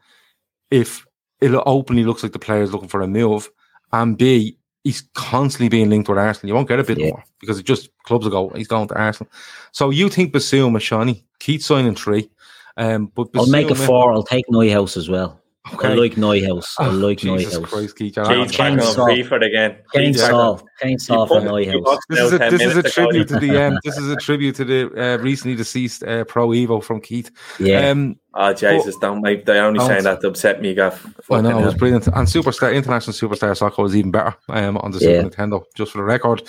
if 0.70 1.04
it 1.40 1.50
openly 1.66 2.04
looks 2.04 2.22
like 2.22 2.32
the 2.32 2.38
player's 2.38 2.72
looking 2.72 2.88
for 2.88 3.00
a 3.00 3.06
move, 3.06 3.50
and 3.92 4.16
B, 4.16 4.56
he's 4.84 5.02
constantly 5.14 5.68
being 5.68 5.90
linked 5.90 6.08
with 6.08 6.18
Arsenal. 6.18 6.48
You 6.48 6.54
won't 6.54 6.68
get 6.68 6.78
a 6.78 6.84
bidding 6.84 7.06
Yeah. 7.06 7.10
war 7.12 7.24
because 7.40 7.58
it 7.58 7.66
just 7.66 7.90
clubs 8.04 8.24
will 8.24 8.30
go, 8.32 8.52
he's 8.56 8.68
going 8.68 8.86
to 8.88 8.94
Arsenal. 8.94 9.30
So 9.72 9.90
you 9.90 10.08
think 10.08 10.32
Bissouma, 10.32 10.80
Shawnee, 10.80 11.24
keep 11.40 11.60
signing 11.62 11.94
three. 11.96 12.30
Um, 12.76 13.10
but 13.14 13.28
I'll 13.34 13.46
make 13.46 13.70
a 13.70 13.74
four. 13.74 14.12
I'll 14.12 14.22
take 14.22 14.44
Neuhaus 14.52 14.96
as 14.96 15.08
well. 15.08 15.40
I 15.68 15.74
Okay. 15.74 15.94
like 15.96 16.14
Neuhaus. 16.14 16.74
I 16.78 16.86
Oh, 16.86 16.90
like 16.90 17.18
Jesus 17.18 17.58
Neuhaus. 17.58 17.62
Christ, 17.64 17.96
Keith. 17.96 18.14
Keith's 18.14 18.18
I- 18.18 18.44
back 18.44 18.48
Kane 18.50 18.80
on 18.80 18.94
Saul. 18.94 19.10
Again. 19.10 19.76
Kane 19.92 20.04
Keith's 20.12 20.20
back 20.22 20.32
on- 20.32 20.58
Saul. 20.58 20.68
Kane 20.80 20.98
Saul 20.98 21.26
for 21.26 21.40
Neuhaus. 21.40 21.98
This 22.08 22.20
is 22.20 22.32
a 22.34 22.38
this 22.38 22.62
is 22.62 22.76
a 22.76 22.82
tribute 22.84 23.28
to 23.28 23.40
the 23.40 23.64
um, 23.66 23.78
this 23.84 23.96
is 23.98 24.08
a 24.08 24.16
tribute 24.16 24.54
to 24.56 24.64
the 24.64 24.86
uh, 25.14 25.18
recently 25.18 25.56
deceased 25.56 26.04
uh, 26.04 26.24
Pro 26.24 26.48
Evo 26.50 26.82
from 26.82 27.00
Keith. 27.00 27.30
Yeah. 27.58 27.90
Um, 27.90 28.16
Oh, 28.38 28.52
Jesus, 28.52 28.94
don't 29.00 29.22
make, 29.22 29.46
they're 29.46 29.64
only 29.64 29.78
Don't. 29.78 29.88
saying 29.88 30.04
that 30.04 30.20
to 30.20 30.28
upset 30.28 30.60
me, 30.60 30.74
Gav. 30.74 30.92
I 31.30 31.40
know 31.40 31.48
Fucking 31.48 31.62
it 31.62 31.64
was 31.64 31.74
brilliant, 31.74 32.06
and 32.06 32.28
Superstar 32.28 32.74
International 32.74 33.14
Superstar 33.14 33.56
Soccer 33.56 33.80
was 33.82 33.96
even 33.96 34.10
better 34.10 34.34
um, 34.50 34.76
on 34.76 34.90
the 34.90 34.98
Yeah. 34.98 35.22
Super 35.22 35.30
Nintendo, 35.30 35.64
just 35.74 35.92
for 35.92 35.98
the 35.98 36.04
record. 36.04 36.42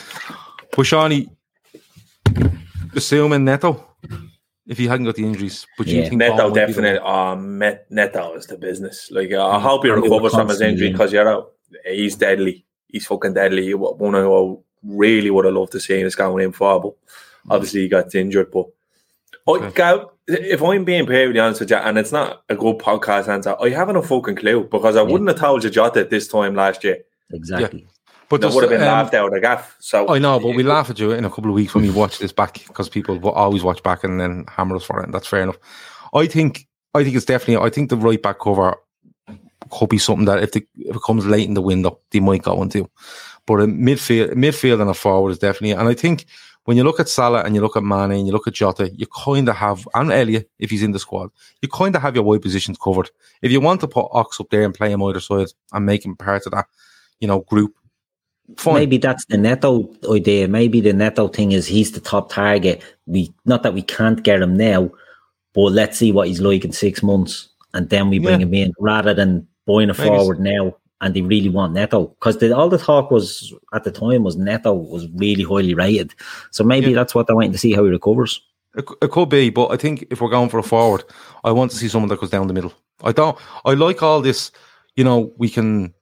But 0.76 0.85
Shawnee, 0.85 1.30
assuming 2.94 3.45
Neto, 3.45 3.85
if 4.68 4.77
he 4.77 4.88
hadn't 4.88 5.06
got 5.06 5.15
the 5.15 5.23
injuries, 5.23 5.65
but 5.77 5.88
you 5.88 5.98
Yeah. 6.02 6.10
think 6.10 6.19
Neto 6.19 6.35
Paul 6.38 6.49
might 6.49 6.53
be 6.53 6.60
definitely. 6.73 6.99
Oh, 7.03 7.35
Met, 7.35 7.85
Neto 7.89 8.34
is 8.35 8.48
the 8.48 8.57
business. 8.57 9.10
Like 9.11 9.31
uh, 9.31 9.48
I 9.48 9.60
hope 9.60 9.84
he 9.84 9.89
And 9.89 10.03
they 10.03 10.07
recovers 10.10 10.34
from 10.34 10.49
his 10.49 10.61
injury 10.61 10.91
because 10.91 11.14
you're 11.14 11.27
out. 11.30 11.53
He's 11.85 12.15
deadly. 12.15 12.65
He's 12.88 13.06
fucking 13.06 13.34
deadly. 13.34 13.73
One 13.73 14.14
who 14.14 14.34
I 14.34 14.57
really 14.84 15.30
would 15.30 15.45
have 15.45 15.53
loved 15.53 15.72
to 15.73 15.80
see 15.80 15.99
him 15.99 16.07
is 16.07 16.15
going 16.15 16.44
in 16.44 16.52
for, 16.52 16.81
but 16.81 16.94
obviously 17.49 17.81
he 17.81 17.88
got 17.88 18.14
injured. 18.15 18.52
But 18.52 18.65
I, 19.48 19.52
Okay. 19.68 20.03
If 20.30 20.61
I'm 20.61 20.84
being 20.84 21.06
perfectly 21.06 21.39
honest 21.39 21.61
with 21.61 21.69
you, 21.72 21.77
and 21.77 21.98
it's 21.98 22.11
not 22.11 22.44
a 22.49 22.56
good 22.56 22.80
podcast 22.80 23.30
answer, 23.30 23.56
I 23.61 23.69
haven't 23.69 23.95
a 23.95 24.02
fucking 24.02 24.35
clue 24.35 24.68
because 24.69 24.98
I 24.98 25.02
wouldn't 25.02 25.30
have 25.30 25.39
told 25.39 25.64
you 25.64 25.69
Jota 25.69 26.03
this 26.03 26.27
time 26.27 26.53
last 26.53 26.84
year. 26.84 26.98
Exactly. 27.31 27.88
But 28.30 28.41
That 28.41 28.54
would 28.54 28.64
have 28.64 28.70
been 28.70 28.82
um, 28.82 28.88
laughed 28.88 29.14
out 29.14 29.34
of 29.34 29.41
gaff. 29.41 29.78
So 29.80 30.10
I 30.10 30.20
know, 30.20 30.40
but 30.40 30.56
we 30.56 30.64
laugh 30.64 30.90
at 30.90 30.99
you 30.99 31.12
in 31.12 31.24
a 31.24 31.30
couple 31.30 31.49
of 31.49 31.56
weeks 31.56 31.74
when 31.74 31.84
we 31.84 31.91
watch 31.91 32.20
this 32.20 32.34
back 32.34 32.62
because 32.68 32.90
people 32.90 33.18
will 33.20 33.32
always 33.32 33.64
watch 33.64 33.82
back 33.84 34.04
and 34.04 34.20
then 34.20 34.45
hammer 34.49 34.76
us 34.76 34.84
for 34.84 34.99
it, 34.99 35.06
and 35.06 35.14
that's 35.14 35.28
fair 35.28 35.44
enough. 35.44 35.58
I 36.14 36.28
think, 36.28 36.68
I 36.94 37.04
think 37.04 37.16
it's 37.16 37.26
definitely. 37.26 37.66
I 37.66 37.70
think 37.70 37.90
the 37.90 37.98
right 37.98 38.22
back 38.22 38.40
cover 38.40 38.76
could 39.72 39.90
be 39.90 39.98
something 39.98 40.26
that 40.26 40.44
if, 40.44 40.52
the, 40.52 40.66
if 40.78 40.95
it 40.95 41.02
comes 41.06 41.26
late 41.26 41.48
in 41.48 41.54
the 41.54 41.62
window, 41.62 41.99
they 42.12 42.20
might 42.20 42.44
go 42.44 42.62
into. 42.62 42.90
But 43.45 43.62
a 43.62 43.66
midfield, 43.66 44.34
midfield 44.34 44.82
and 44.82 44.90
a 44.90 44.94
forward 44.94 45.32
is 45.32 45.40
definitely. 45.40 45.72
And 45.72 45.88
I 45.88 45.94
think 45.94 46.26
when 46.66 46.76
you 46.76 46.84
look 46.84 46.99
at 46.99 47.08
Salah 47.08 47.44
and 47.44 47.56
you 47.56 47.62
look 47.62 47.78
at 47.78 47.84
Mane 47.84 48.12
and 48.12 48.28
you 48.28 48.34
look 48.34 48.48
at 48.48 48.54
Jota, 48.54 48.91
you 48.94 49.08
kind 49.08 49.48
of 49.48 49.56
have 49.56 49.88
and 49.94 50.12
Elliott 50.12 50.49
if 50.60 50.70
he's 50.70 50.84
in 50.84 50.91
the 50.91 50.99
squad, 50.99 51.30
you 51.62 51.70
kind 51.70 51.95
of 51.95 52.02
have 52.02 52.14
your 52.14 52.26
wide 52.26 52.41
positions 52.41 52.78
covered. 52.78 53.10
If 53.41 53.54
you 53.54 53.62
want 53.62 53.80
to 53.82 53.88
put 53.88 54.10
Ox 54.12 54.41
up 54.41 54.49
there 54.49 54.64
and 54.64 54.74
play 54.74 54.91
him 54.91 55.02
either 55.04 55.22
side 55.22 55.48
and 55.72 55.86
make 55.86 56.06
him 56.06 56.18
part 56.18 56.45
of 56.45 56.52
that, 56.52 56.66
you 57.22 57.28
know, 57.28 57.40
group. 57.40 57.74
Fine. 58.56 58.76
Maybe 58.76 58.98
that's 58.98 59.26
the 59.26 59.38
Neto 59.38 59.94
idea. 60.10 60.48
Maybe 60.48 60.80
the 60.80 60.94
Neto 60.94 61.28
thing 61.28 61.52
is 61.52 61.68
he's 61.68 61.91
the 61.91 61.99
top 61.99 62.32
target. 62.32 62.82
We 63.06 63.34
not 63.45 63.64
that 63.64 63.74
we 63.74 63.82
can't 63.82 64.24
get 64.24 64.41
him 64.41 64.56
now, 64.56 64.90
but 65.53 65.74
let's 65.74 65.98
see 65.98 66.11
what 66.14 66.28
he's 66.30 66.40
like 66.40 66.64
in 66.64 66.72
six 66.72 67.03
months, 67.03 67.49
and 67.74 67.90
then 67.90 68.10
we 68.10 68.19
bring 68.19 68.40
Yeah. 68.40 68.45
him 68.48 68.53
in 68.53 68.74
rather 68.80 69.14
than 69.14 69.45
buying 69.65 69.90
a 69.90 69.94
Maybe 69.94 70.07
forward 70.10 70.40
now. 70.40 70.76
And 70.99 71.14
they 71.14 71.22
really 71.22 71.49
want 71.49 71.74
Neto 71.74 72.07
because 72.07 72.41
all 72.52 72.69
the 72.69 72.80
talk 72.80 73.11
was 73.11 73.53
at 73.72 73.84
the 73.84 73.91
time 73.91 74.24
was 74.24 74.36
Neto 74.36 74.74
was 74.74 75.07
really 75.14 75.44
highly 75.44 75.76
rated. 75.76 76.15
So 76.49 76.64
maybe 76.64 76.88
Yeah. 76.88 76.95
that's 76.95 77.14
what 77.14 77.28
they're 77.28 77.36
waiting 77.36 77.52
to 77.52 77.57
see 77.60 77.74
how 77.74 77.84
he 77.84 77.91
recovers. 77.91 78.41
It, 78.76 78.86
it 79.03 79.11
could 79.11 79.30
be, 79.30 79.52
but 79.52 79.68
I 79.72 79.78
think 79.78 80.07
if 80.10 80.22
we're 80.22 80.30
going 80.32 80.49
for 80.49 80.57
a 80.57 80.64
forward, 80.64 81.03
I 81.44 81.52
want 81.52 81.69
to 81.69 81.78
see 81.78 81.88
someone 81.88 82.10
that 82.10 82.19
goes 82.19 82.32
down 82.32 82.48
the 82.48 82.53
middle. 82.53 82.74
I 83.03 83.11
don't. 83.11 83.38
I 83.64 83.76
like 83.76 84.02
all 84.02 84.22
this. 84.22 84.52
You 84.95 85.03
know, 85.03 85.32
we 85.38 85.49
can 85.49 85.94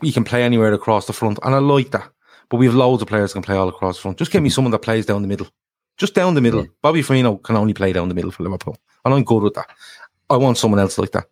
we 0.00 0.12
can 0.12 0.24
play 0.24 0.42
anywhere 0.42 0.72
across 0.72 1.06
the 1.06 1.12
front, 1.12 1.38
and 1.42 1.54
I 1.54 1.58
like 1.58 1.90
that. 1.92 2.08
But 2.48 2.58
we 2.58 2.66
have 2.66 2.74
loads 2.74 3.02
of 3.02 3.08
players 3.08 3.32
that 3.32 3.36
can 3.36 3.42
play 3.42 3.56
all 3.56 3.68
across 3.68 3.96
the 3.96 4.02
front. 4.02 4.18
Just 4.18 4.30
give 4.30 4.42
me 4.42 4.48
mm-hmm. 4.48 4.54
someone 4.54 4.70
that 4.72 4.78
plays 4.80 5.06
down 5.06 5.22
the 5.22 5.28
middle, 5.28 5.48
just 5.96 6.14
down 6.14 6.34
the 6.34 6.40
middle. 6.40 6.66
Bobby 6.82 7.02
Firmino 7.02 7.42
can 7.42 7.56
only 7.56 7.74
play 7.74 7.92
down 7.92 8.08
the 8.08 8.14
middle 8.14 8.30
for 8.30 8.42
Liverpool, 8.42 8.76
and 9.04 9.14
I'm 9.14 9.24
good 9.24 9.42
with 9.42 9.54
that. 9.54 9.70
I 10.30 10.36
want 10.36 10.58
someone 10.58 10.80
else 10.80 10.98
like 10.98 11.12
that 11.12 11.26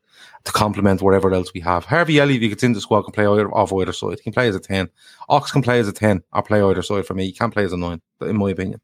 to 0.45 0.53
complement 0.53 1.03
whatever 1.03 1.33
else 1.33 1.53
we 1.55 1.61
have. 1.61 1.85
Harvey 1.85 2.21
Elliott, 2.21 2.37
if 2.37 2.43
he 2.43 2.49
gets 2.49 2.63
in 2.63 2.73
the 2.73 2.81
squad, 2.81 3.03
can 3.03 3.13
play 3.13 3.27
either, 3.27 3.53
off 3.55 3.73
either 3.73 3.93
side. 3.93 4.19
He 4.19 4.25
can 4.25 4.33
play 4.33 4.49
as 4.49 4.57
a 4.57 4.61
ten. 4.61 4.89
Ox 5.29 5.51
can 5.51 5.63
play 5.63 5.79
as 5.79 5.89
a 5.89 5.93
ten 5.93 6.23
or 6.33 6.43
play 6.43 6.63
either 6.63 6.83
side 6.83 7.07
for 7.07 7.15
me. 7.15 7.27
He 7.27 7.33
can't 7.33 7.53
play 7.53 7.65
as 7.65 7.73
a 7.73 7.77
nine, 7.77 8.01
in 8.21 8.37
my 8.37 8.51
opinion. 8.51 8.81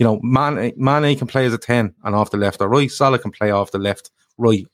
You 0.00 0.04
know, 0.04 0.18
Mane, 0.22 0.72
Mane 0.78 1.18
can 1.18 1.26
play 1.26 1.44
as 1.44 1.52
a 1.52 1.58
10 1.58 1.94
and 2.04 2.14
off 2.14 2.30
the 2.30 2.38
left 2.38 2.62
or 2.62 2.70
right. 2.70 2.90
Salah 2.90 3.18
can 3.18 3.30
play 3.30 3.50
off 3.50 3.70
the 3.70 3.78
left, 3.78 4.10
right, 4.38 4.66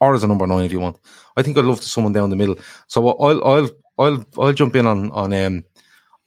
or 0.00 0.14
as 0.14 0.22
a 0.22 0.26
number 0.26 0.46
nine 0.46 0.66
if 0.66 0.72
you 0.72 0.80
want. 0.80 0.98
I 1.34 1.42
think 1.42 1.56
I'd 1.56 1.64
love 1.64 1.80
to 1.80 1.88
someone 1.88 2.12
down 2.12 2.28
the 2.28 2.36
middle. 2.36 2.58
So 2.86 3.08
I'll 3.08 3.42
I'll 3.42 3.70
I'll 3.98 4.24
I'll 4.38 4.52
jump 4.52 4.76
in 4.76 4.86
on 4.86 5.10
on 5.12 5.32
um 5.32 5.64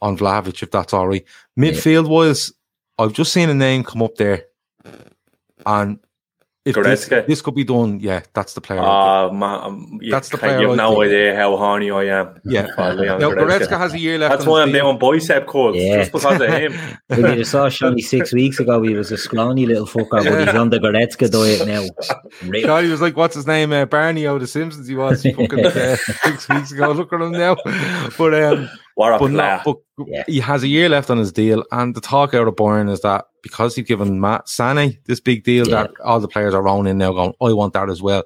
on 0.02 0.18
Vlahovic 0.18 0.64
if 0.64 0.72
that's 0.72 0.94
all 0.94 1.08
right. 1.08 1.26
Midfield 1.58 2.08
wise, 2.08 2.52
I've 2.98 3.14
just 3.14 3.34
seen 3.34 3.50
a 3.50 3.54
name 3.54 3.84
come 3.84 4.02
up 4.02 4.16
there, 4.16 4.46
and 5.66 6.00
if 6.70 6.76
this, 6.76 7.08
Goretzka? 7.10 7.28
this 7.28 7.42
could 7.42 7.56
be 7.56 7.64
done, 7.64 8.00
yeah, 8.00 8.22
that's 8.34 8.54
the 8.54 8.62
player. 8.62 8.80
Oh 8.82 9.32
man, 9.32 9.60
um, 9.64 10.00
you, 10.02 10.12
That's 10.12 10.30
the 10.30 10.38
player 10.38 10.62
you 10.62 10.68
have 10.70 10.78
no 10.78 11.02
idea 11.02 11.36
how 11.36 11.56
horny 11.58 11.92
I 11.92 12.04
am. 12.06 12.40
yeah. 12.46 12.68
for 12.76 12.94
Leon 12.94 13.20
Now, 13.20 13.32
Goretzka. 13.32 13.60
Goretzka 13.68 13.78
has 13.78 13.94
a 13.94 14.00
year 14.00 14.18
left. 14.18 14.32
That's 14.32 14.46
why 14.46 14.62
I'm 14.62 14.72
deal. 14.72 14.86
doing 14.86 15.00
bicep 15.00 15.48
curls 15.48 15.76
Yeah. 15.76 15.98
just 16.00 16.12
because 16.12 16.42
of 16.42 16.50
him. 16.50 16.74
When 17.08 17.38
you 17.38 17.44
saw 17.44 17.68
Shonny 17.70 18.02
six 18.02 18.32
weeks 18.34 18.60
ago, 18.60 18.82
he 18.84 18.94
was 18.94 19.12
a 19.12 19.18
scrawny 19.18 19.66
little 19.66 19.86
fucker, 19.88 20.24
but 20.24 20.46
he's 20.48 20.56
on 20.56 20.70
the 20.70 20.80
Goretzka 20.80 21.30
diet 21.32 21.68
now. 21.68 21.86
Rip. 22.50 22.64
Charlie 22.66 22.90
was 22.90 23.02
like, 23.02 23.18
"What's 23.18 23.36
his 23.36 23.48
name? 23.48 23.74
Uh, 23.74 23.86
Barney 23.86 24.28
out 24.28 24.36
of 24.36 24.42
The 24.42 24.48
Simpsons." 24.48 24.88
He 24.88 24.96
was 24.96 25.24
fucking 25.24 25.66
uh, 25.66 25.96
six 25.96 26.48
weeks 26.50 26.72
ago. 26.72 26.92
Look 26.92 27.12
at 27.14 27.22
him 27.22 27.32
now. 27.32 27.56
But 28.18 28.34
um, 28.44 28.70
but, 28.96 29.18
player. 29.20 29.32
no, 29.32 29.62
but 29.66 29.78
Yeah. 30.08 30.24
he 30.28 30.40
has 30.40 30.64
a 30.64 30.68
year 30.68 30.90
left 30.90 31.10
on 31.10 31.18
his 31.18 31.32
deal, 31.32 31.64
and 31.72 31.96
the 31.96 32.02
talk 32.02 32.34
out 32.34 32.48
of 32.48 32.56
Bayern 32.56 32.90
is 32.92 33.02
that 33.02 33.26
because 33.44 33.76
he's 33.76 33.86
given 33.86 34.20
Matt 34.20 34.50
Sane 34.50 34.98
this 35.06 35.20
big 35.20 35.44
deal, 35.44 35.68
Yeah. 35.68 35.84
that 35.84 35.92
all 36.04 36.20
the 36.20 36.28
players 36.28 36.54
are 36.54 36.62
rolling 36.62 36.88
in 36.88 36.98
now, 36.98 37.12
going, 37.14 37.34
"I 37.42 37.54
want 37.54 37.74
that 37.74 37.90
as 37.90 38.02
well." 38.02 38.24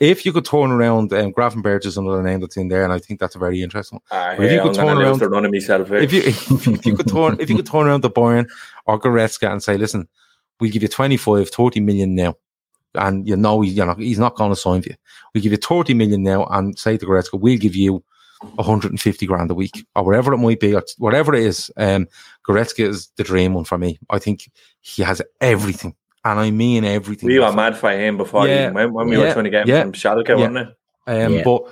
If 0.00 0.24
you 0.24 0.32
could 0.32 0.44
turn 0.44 0.70
around, 0.70 1.12
um, 1.12 1.32
Gravenberch 1.32 1.84
is 1.84 1.96
another 1.96 2.22
name 2.22 2.40
that's 2.40 2.56
in 2.56 2.68
there, 2.68 2.84
and 2.84 2.92
I 2.92 3.00
think 3.00 3.18
that's 3.18 3.34
a 3.34 3.38
very 3.40 3.62
interesting. 3.62 4.00
one. 4.10 4.36
But 4.36 4.44
if 4.44 4.52
you 4.52 4.58
could 4.60 4.68
I'm 4.68 4.74
turn 4.74 4.98
around- 4.98 5.18
the 5.18 5.48
myself. 5.50 5.88
here. 5.88 5.96
If 5.98 6.12
you 6.12 6.20
if, 6.22 6.50
if 6.68 6.86
you 6.86 6.96
could 6.96 7.08
turn 7.08 7.36
if 7.40 7.50
you 7.50 7.56
could 7.56 7.66
turn 7.66 7.86
around 7.88 8.02
to 8.02 8.08
Bayern 8.10 8.46
or 8.86 9.00
Goretzka 9.00 9.50
and 9.50 9.60
say, 9.62 9.76
"Listen, 9.76 10.06
we'll 10.60 10.70
give 10.70 10.82
you 10.82 10.88
25, 10.88 11.48
30 11.50 11.80
million 11.80 12.14
now," 12.14 12.36
and 12.94 13.26
you 13.28 13.36
know, 13.36 13.62
you 13.62 13.84
know 13.84 13.94
he's 13.94 14.20
not 14.20 14.36
going 14.36 14.50
to 14.50 14.56
sign 14.56 14.82
for 14.82 14.90
you. 14.90 14.94
We 15.34 15.40
give 15.40 15.50
you 15.52 15.58
30 15.58 15.94
million 15.94 16.22
now, 16.22 16.44
and 16.46 16.78
say 16.78 16.96
to 16.96 17.04
Goretzka, 17.04 17.40
"We'll 17.40 17.58
give 17.58 17.74
you 17.74 18.04
150 18.40 19.26
grand 19.26 19.50
a 19.50 19.54
week 19.54 19.86
or 19.94 20.04
whatever 20.04 20.32
it 20.32 20.38
might 20.38 20.60
be, 20.60 20.74
or 20.74 20.82
whatever 20.98 21.34
it 21.34 21.42
is. 21.44 21.70
Um, 21.76 22.08
Goretzka 22.46 22.86
is 22.86 23.08
the 23.16 23.24
dream 23.24 23.54
one 23.54 23.64
for 23.64 23.78
me. 23.78 23.98
I 24.10 24.18
think 24.18 24.50
he 24.80 25.02
has 25.02 25.22
everything, 25.40 25.94
and 26.24 26.38
I 26.38 26.50
mean 26.50 26.84
everything. 26.84 27.28
We 27.28 27.38
were 27.38 27.52
mad 27.52 27.76
for 27.76 27.90
him 27.90 28.16
before 28.16 28.46
Yeah, 28.46 28.68
he 28.68 28.74
went 28.74 28.92
when 28.92 29.08
we 29.08 29.16
yeah, 29.16 29.24
were 29.24 29.32
trying 29.32 29.44
to 29.44 29.50
get 29.50 29.68
him 29.68 29.74
yeah, 29.74 29.82
from 29.82 29.92
Schalke, 29.92 30.28
yeah. 30.28 30.34
wasn't 30.34 30.56
it? 30.56 30.68
Um, 31.06 31.34
Yeah. 31.34 31.42
But 31.44 31.62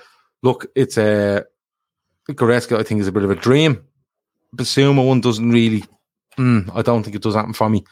look, 0.43 0.67
it's 0.75 0.99
a 0.99 1.45
Goretzka. 2.31 2.79
I 2.79 2.83
think 2.83 3.01
is 3.01 3.09
a 3.09 3.13
bit 3.13 3.25
of 3.25 3.31
a 3.31 3.37
dream. 3.37 3.85
Bissouma 4.55 5.07
one 5.07 5.21
doesn't 5.21 5.51
really. 5.51 5.85
Mm, 6.39 6.71
I 6.75 6.83
don't 6.83 7.03
think 7.03 7.17
it 7.17 7.23
does 7.23 7.35
happen 7.35 7.55
for 7.55 7.71
me. 7.71 7.85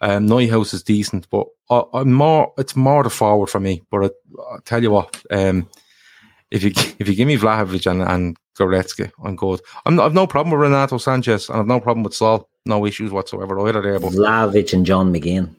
Um, 0.00 0.26
Neuhaus 0.26 0.74
is 0.74 0.82
decent, 0.82 1.28
but 1.30 1.46
I, 1.70 1.82
I'm 1.94 2.12
more. 2.12 2.52
It's 2.58 2.74
more 2.74 3.02
the 3.02 3.10
forward 3.10 3.48
for 3.48 3.60
me. 3.60 3.82
But 3.90 4.04
I, 4.04 4.54
I 4.54 4.58
tell 4.64 4.82
you 4.82 4.90
what, 4.90 5.22
um, 5.30 5.68
if 6.52 6.62
you 6.62 6.70
if 7.00 7.08
you 7.08 7.14
give 7.14 7.26
me 7.26 7.36
Vlahovic 7.36 7.90
and, 7.90 8.02
and 8.02 8.36
Goretzka, 8.58 9.10
I'm 9.24 9.36
good. 9.36 9.60
I'm 9.86 9.98
I've 9.98 10.14
no 10.14 10.26
problem 10.26 10.52
with 10.52 10.60
Renato 10.60 10.96
Sanches, 10.98 11.48
and 11.48 11.58
I've 11.60 11.66
no 11.66 11.80
problem 11.80 12.02
with 12.04 12.14
Saul. 12.14 12.48
No 12.66 12.86
issues 12.86 13.10
whatsoever 13.10 13.58
either 13.66 13.82
there. 13.82 13.98
But 13.98 14.12
Vlahovic 14.12 14.72
and 14.72 14.86
John 14.86 15.12
McGinn. 15.12 15.54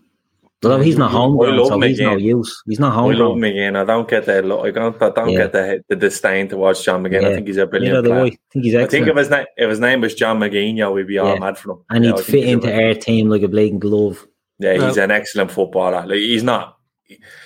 Although 0.64 0.80
he's 0.80 0.98
not 0.98 1.10
I 1.12 1.16
homegrown, 1.16 1.58
love 1.58 1.68
so 1.68 1.82
he's 1.82 2.00
no 2.00 2.16
McGinn. 2.16 2.22
use. 2.22 2.64
He's 2.66 2.80
not 2.80 2.94
I 2.94 2.96
love 2.96 3.04
homegrown. 3.18 3.40
McGinn. 3.42 3.76
I 3.76 3.84
don't 3.84 4.08
get 4.10 4.26
the. 4.26 4.38
I 4.38 4.72
don't, 4.72 5.02
I 5.02 5.10
don't 5.10 5.30
Yeah. 5.30 5.38
get 5.40 5.52
the 5.52 5.84
the 5.90 5.96
disdain 5.98 6.48
towards 6.48 6.82
John 6.82 7.04
McGinn. 7.04 7.26
I 7.26 7.36
think 7.36 7.48
he's 7.48 7.58
a 7.58 7.66
brilliant 7.68 8.06
do 8.06 8.14
I. 8.14 8.16
player. 8.16 8.24
I 8.26 8.38
think 8.54 8.64
he's 8.66 8.74
excellent. 8.76 8.88
I 8.88 8.92
think 8.92 9.08
if 9.10 9.18
his 9.18 9.30
name 9.30 9.46
if 9.58 9.70
his 9.70 9.80
name 9.82 10.00
was 10.00 10.16
John 10.16 10.40
McGinn, 10.40 10.78
yeah, 10.78 10.88
we'd 10.90 11.08
be 11.08 11.18
all 11.18 11.34
Yeah. 11.34 11.40
mad 11.40 11.58
for 11.58 11.72
him. 11.74 11.80
and 11.90 12.06
he'd 12.06 12.14
I 12.14 12.22
fit 12.22 12.46
into 12.48 12.68
brilliant- 12.68 12.96
our 12.98 13.02
team 13.02 13.30
like 13.30 13.42
a 13.42 13.50
blatant 13.50 13.82
glove. 13.82 14.26
Yeah, 14.60 14.74
he's 14.74 14.82
Well- 14.96 15.00
an 15.00 15.12
excellent 15.12 15.52
footballer. 15.52 16.06
Like 16.08 16.20
he's 16.20 16.44
not 16.44 16.78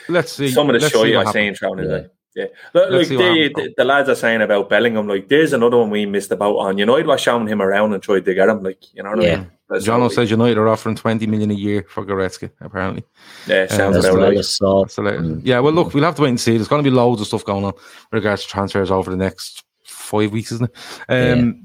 let's 0.08 0.34
see. 0.34 0.50
some 0.50 0.70
of 0.70 0.74
the 0.76 0.80
let's 0.82 0.94
show 0.94 1.04
you 1.04 1.18
what 1.18 1.26
are 1.28 1.34
saying 1.34 1.56
happens. 1.56 1.60
throughout 1.60 1.80
it. 1.80 1.90
Yeah. 2.04 2.08
Like, 2.38 2.52
yeah, 2.52 2.58
look, 2.82 2.92
like 2.92 3.08
see 3.08 3.16
the, 3.18 3.52
the, 3.56 3.74
the 3.78 3.84
lads 3.84 4.10
are 4.10 4.16
saying 4.16 4.42
about 4.42 4.70
Bellingham. 4.70 5.08
Like, 5.08 5.28
there's 5.28 5.54
another 5.54 5.78
one 5.78 5.90
we 5.90 6.06
missed 6.06 6.32
about 6.32 6.56
on 6.58 6.78
United 6.78 7.08
was 7.08 7.20
showing 7.22 7.48
him 7.48 7.62
around 7.62 7.94
and 7.94 8.02
tried 8.04 8.26
to 8.26 8.34
get 8.34 8.48
him. 8.50 8.62
Like, 8.64 8.94
you 8.94 9.04
know 9.04 9.10
what 9.12 9.20
I 9.20 9.24
Yeah. 9.24 9.36
mean? 9.38 9.52
That's 9.70 9.86
Jono 9.86 10.02
how- 10.04 10.08
says 10.10 10.32
United 10.32 10.58
are 10.58 10.70
offering 10.70 10.96
20 10.96 11.28
million 11.28 11.52
a 11.52 11.54
year 11.54 11.86
for 11.90 12.06
Goretzka, 12.06 12.50
apparently. 12.62 13.04
yeah, 13.48 13.68
sounds 13.68 13.98
As 13.98 14.06
As 14.06 14.14
about 14.14 14.28
right. 14.30 14.38
as 14.38 14.50
Saul. 14.50 14.86
Mm. 14.86 15.42
yeah, 15.44 15.60
well, 15.60 15.74
look, 15.74 15.94
we'll 15.94 16.04
have 16.06 16.16
to 16.16 16.22
wait 16.22 16.30
and 16.30 16.40
see. 16.40 16.56
There's 16.56 16.70
going 16.70 16.84
to 16.84 16.90
be 16.90 16.96
loads 16.96 17.20
of 17.22 17.28
stuff 17.28 17.44
going 17.44 17.66
on 17.66 17.74
with 17.74 17.84
regards 18.14 18.44
to 18.44 18.48
transfers 18.50 18.92
over 18.92 19.12
the 19.12 19.18
next 19.18 19.64
five 19.84 20.32
weeks, 20.32 20.52
isn't 20.54 20.70
it? 21.10 21.14
Um, 21.34 21.64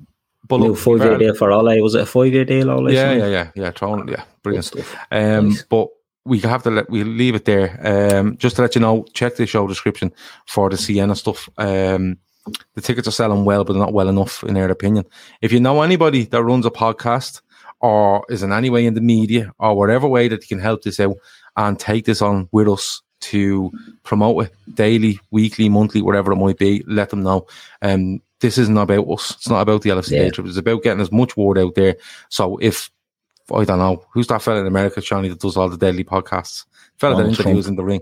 But 0.48 0.58
New 0.58 0.68
look, 0.70 0.78
five 0.78 0.98
year 0.98 1.16
deal 1.18 1.34
for 1.36 1.52
Ole. 1.52 1.80
Was 1.80 1.94
it 1.94 2.00
a 2.00 2.06
five 2.06 2.32
year 2.32 2.44
deal, 2.44 2.70
Ole? 2.70 2.92
yeah, 2.92 3.12
yeah, 3.12 3.26
yeah, 3.28 3.50
yeah, 3.54 3.70
Tron, 3.70 4.08
yeah, 4.08 4.16
Good 4.16 4.24
brilliant. 4.42 4.64
stuff. 4.64 4.96
Um, 5.12 5.50
Nice. 5.50 5.64
But 5.70 5.88
we 6.24 6.38
have 6.40 6.62
to 6.62 6.70
let 6.70 6.88
we 6.90 7.04
leave 7.04 7.34
it 7.34 7.44
there. 7.44 7.78
Um, 7.82 8.36
just 8.36 8.56
to 8.56 8.62
let 8.62 8.74
you 8.74 8.80
know, 8.80 9.04
check 9.12 9.36
the 9.36 9.46
show 9.46 9.66
description 9.66 10.12
for 10.46 10.70
the 10.70 10.76
Sienna 10.76 11.16
stuff. 11.16 11.48
Um, 11.58 12.18
the 12.74 12.80
tickets 12.80 13.06
are 13.08 13.12
selling 13.12 13.44
well, 13.44 13.64
but 13.64 13.76
not 13.76 13.92
well 13.92 14.08
enough 14.08 14.42
in 14.44 14.54
their 14.54 14.70
opinion. 14.70 15.04
If 15.40 15.52
you 15.52 15.60
know 15.60 15.82
anybody 15.82 16.24
that 16.26 16.42
runs 16.42 16.66
a 16.66 16.70
podcast 16.70 17.40
or 17.80 18.24
is 18.28 18.42
in 18.42 18.52
any 18.52 18.70
way 18.70 18.86
in 18.86 18.94
the 18.94 19.00
media 19.00 19.52
or 19.58 19.76
whatever 19.76 20.08
way 20.08 20.28
that 20.28 20.42
you 20.42 20.48
can 20.48 20.60
help 20.60 20.82
this 20.82 21.00
out 21.00 21.16
and 21.56 21.78
take 21.78 22.04
this 22.04 22.22
on 22.22 22.48
with 22.52 22.68
us 22.68 23.02
to 23.20 23.70
promote 24.02 24.46
it 24.46 24.54
daily, 24.74 25.20
weekly, 25.30 25.68
monthly, 25.68 26.02
whatever 26.02 26.32
it 26.32 26.36
might 26.36 26.58
be, 26.58 26.82
let 26.86 27.10
them 27.10 27.22
know. 27.22 27.46
Um, 27.80 28.20
this 28.40 28.58
isn't 28.58 28.76
about 28.76 29.08
us. 29.08 29.32
It's 29.32 29.48
not 29.48 29.60
about 29.60 29.82
the 29.82 29.90
LFC 29.90 30.10
Yeah. 30.12 30.30
Trip. 30.30 30.48
It's 30.48 30.56
about 30.56 30.82
getting 30.82 31.00
as 31.00 31.12
much 31.12 31.36
word 31.36 31.58
out 31.58 31.76
there. 31.76 31.96
So 32.28 32.56
if 32.58 32.90
I 33.52 33.64
don't 33.64 33.78
know 33.78 34.04
who's 34.12 34.26
that 34.28 34.42
fella 34.42 34.60
in 34.60 34.66
America, 34.66 35.00
Johnny, 35.00 35.28
that 35.28 35.40
does 35.40 35.56
all 35.56 35.68
the 35.68 35.76
daily 35.76 36.04
podcasts. 36.04 36.64
Fella 36.98 37.16
that 37.16 37.28
interviews 37.28 37.64
Trump. 37.64 37.68
in 37.68 37.76
the 37.76 37.84
ring. 37.84 38.00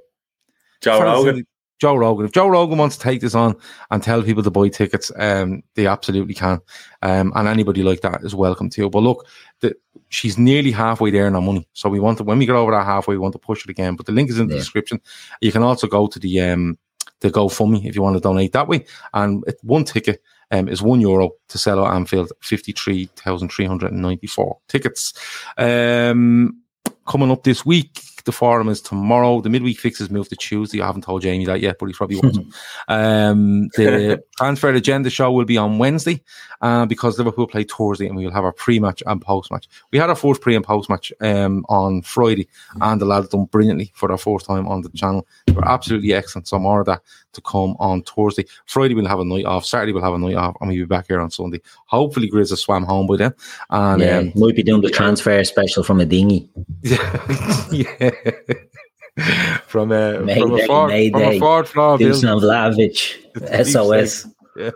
Joe 0.81 0.99
Fella's 0.99 1.25
Rogan. 1.25 1.37
the- 1.37 1.47
Joe 1.81 1.97
Rogan. 1.97 2.27
If 2.27 2.33
Joe 2.33 2.47
Rogan 2.49 2.77
wants 2.77 2.99
to 2.99 3.03
take 3.03 3.23
this 3.23 3.35
on 3.35 3.57
and 3.91 4.03
tell 4.03 4.23
people 4.23 4.43
to 4.43 4.51
buy 4.51 4.69
tickets, 4.69 5.11
um, 5.17 5.62
they 5.77 5.87
absolutely 5.87 6.35
can. 6.35 6.61
Um, 7.01 7.33
and 7.35 7.49
anybody 7.49 7.83
like 7.83 8.03
that 8.03 8.23
is 8.23 8.35
welcome 8.35 8.69
too. 8.69 8.91
But 8.91 8.99
look, 9.03 9.27
the, 9.61 9.75
she's 10.11 10.37
nearly 10.37 10.73
halfway 10.73 11.11
there 11.11 11.27
in 11.27 11.35
our 11.35 11.41
money. 11.41 11.67
So 11.73 11.89
we 11.89 11.99
want 11.99 12.19
to, 12.19 12.25
when 12.25 12.39
we 12.39 12.45
get 12.45 12.55
over 12.55 12.73
that 12.73 12.85
halfway, 12.85 13.15
we 13.15 13.19
want 13.21 13.33
to 13.33 13.39
push 13.39 13.65
it 13.65 13.71
again. 13.71 13.97
But 13.97 14.05
the 14.05 14.12
link 14.12 14.29
is 14.29 14.39
in 14.39 14.49
the 14.49 14.55
Yeah. 14.57 14.61
description. 14.61 15.01
You 15.41 15.53
can 15.53 15.62
also 15.62 15.87
go 15.87 16.07
to 16.07 16.19
the, 16.19 16.39
um, 16.43 16.77
the 17.21 17.31
GoFundMe 17.31 17.87
if 17.87 17.97
you 17.97 18.03
want 18.03 18.17
to 18.17 18.21
donate 18.21 18.53
that 18.53 18.69
way. 18.69 18.85
And 19.15 19.43
it, 19.47 19.57
one 19.62 19.85
ticket 19.85 20.23
um, 20.51 20.68
is 20.68 20.82
one 20.82 21.01
euro 21.01 21.31
to 21.48 21.59
sell 21.59 21.86
at 21.86 21.94
Anfield, 21.94 22.32
53,394 22.43 24.59
tickets. 24.68 25.14
Um, 25.56 26.60
coming 27.06 27.31
up 27.31 27.44
this 27.44 27.64
week, 27.64 28.02
the 28.24 28.32
forum 28.32 28.68
is 28.68 28.80
tomorrow. 28.80 29.40
The 29.40 29.51
midweek 29.51 29.78
fixes 29.78 30.10
move 30.10 30.28
to 30.28 30.36
Tuesday. 30.36 30.80
I 30.80 30.86
haven't 30.86 31.02
told 31.02 31.22
Jamie 31.22 31.47
that 31.47 31.60
yet, 31.60 31.76
but 31.78 31.86
he 31.86 31.92
probably 31.92 32.16
won't. 32.16 32.55
um, 32.88 33.68
the 33.76 34.22
transfer 34.38 34.70
agenda 34.70 35.10
show 35.10 35.32
will 35.32 35.44
be 35.44 35.56
on 35.56 35.78
Wednesday 35.78 36.22
uh, 36.60 36.86
because 36.86 37.18
Liverpool 37.18 37.47
play 37.47 37.64
Thursday 37.64 38.06
and 38.06 38.16
we 38.16 38.24
will 38.24 38.32
have 38.32 38.44
our 38.44 38.52
pre-match 38.52 39.02
and 39.06 39.20
post-match. 39.22 39.68
We 39.92 39.98
had 39.98 40.10
our 40.10 40.16
first 40.16 40.40
pre 40.40 40.56
and 40.56 40.64
post-match 40.64 41.12
um, 41.20 41.64
on 41.68 42.02
Friday 42.02 42.48
and 42.80 43.01
the 43.01 43.06
lads 43.06 43.28
done 43.28 43.44
brilliantly 43.47 43.92
for 43.94 44.09
their 44.09 44.18
first 44.18 44.47
time 44.47 44.68
on 44.68 44.82
the 44.82 44.90
channel. 44.90 45.26
They 45.47 45.52
were 45.52 45.68
absolutely 45.68 46.12
excellent. 46.12 46.48
So 46.48 46.59
more 46.59 46.80
of 46.80 46.86
that 46.86 47.02
to 47.32 47.40
come 47.42 47.76
on 47.78 48.02
Thursday. 48.02 48.44
Friday 48.66 48.94
we'll 48.94 49.06
have 49.06 49.20
a 49.20 49.24
night 49.24 49.44
off. 49.44 49.64
Saturday 49.64 49.92
we'll 49.92 50.02
have 50.02 50.14
a 50.14 50.18
night 50.18 50.36
off 50.36 50.56
and 50.60 50.70
we'll 50.70 50.80
be 50.80 50.84
back 50.84 51.06
here 51.09 51.20
on 51.20 51.30
Sunday. 51.30 51.60
Hopefully 51.86 52.30
Grizz 52.30 52.51
has 52.51 52.60
swam 52.60 52.84
home 52.84 53.06
by 53.06 53.16
then. 53.16 53.34
And 53.70 54.02
Yeah, 54.02 54.18
um, 54.18 54.32
might 54.34 54.56
be 54.56 54.62
doing 54.62 54.82
the 54.82 54.90
transfer 54.90 55.42
special 55.44 55.82
from 55.82 56.01
a 56.01 56.06
dinghy. 56.06 56.48
yeah. 56.82 57.66
yeah. 57.70 58.10
from 59.66 59.93
a 59.93 60.20
Mayday, 60.20 60.41
from 60.41 60.55
a 60.61 60.66
Ford, 60.66 60.91
from 60.91 60.91
a 60.91 60.93
Mayday. 60.93 61.39
Ford 61.39 61.69
floor. 61.69 61.99
Dusan 61.99 62.41
Vlahovic, 62.41 63.65
SOS. 63.66 64.27
Yeah, 64.57 64.70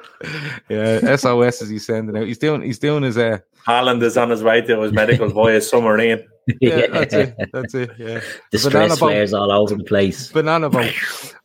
yeah. 0.69 1.17
SOS 1.17 1.63
is 1.63 1.69
he 1.69 1.79
sending 1.79 2.17
out. 2.17 2.27
He's 2.27 2.39
doing. 2.39 2.63
He's 2.63 2.79
doing 2.79 3.03
his. 3.03 3.19
Uh, 3.19 3.39
Haaland 3.67 4.03
is 4.03 4.17
on 4.17 4.31
his 4.31 4.43
way 4.43 4.61
to 4.61 4.81
his 4.83 4.93
medical 4.93 5.29
via 5.31 5.61
submarine. 5.61 6.23
yeah, 6.61 6.87
that's 6.89 7.15
it. 7.15 7.35
That's 7.53 7.75
it. 7.75 7.91
Yeah, 7.99 8.21
The 8.53 8.59
Banana 8.59 8.69
stress 8.69 8.91
boat. 8.91 8.97
flares 9.09 9.33
all 9.35 9.51
over 9.51 9.75
the 9.75 9.85
place. 9.85 10.31
banana 10.31 10.69
boat. 10.69 10.93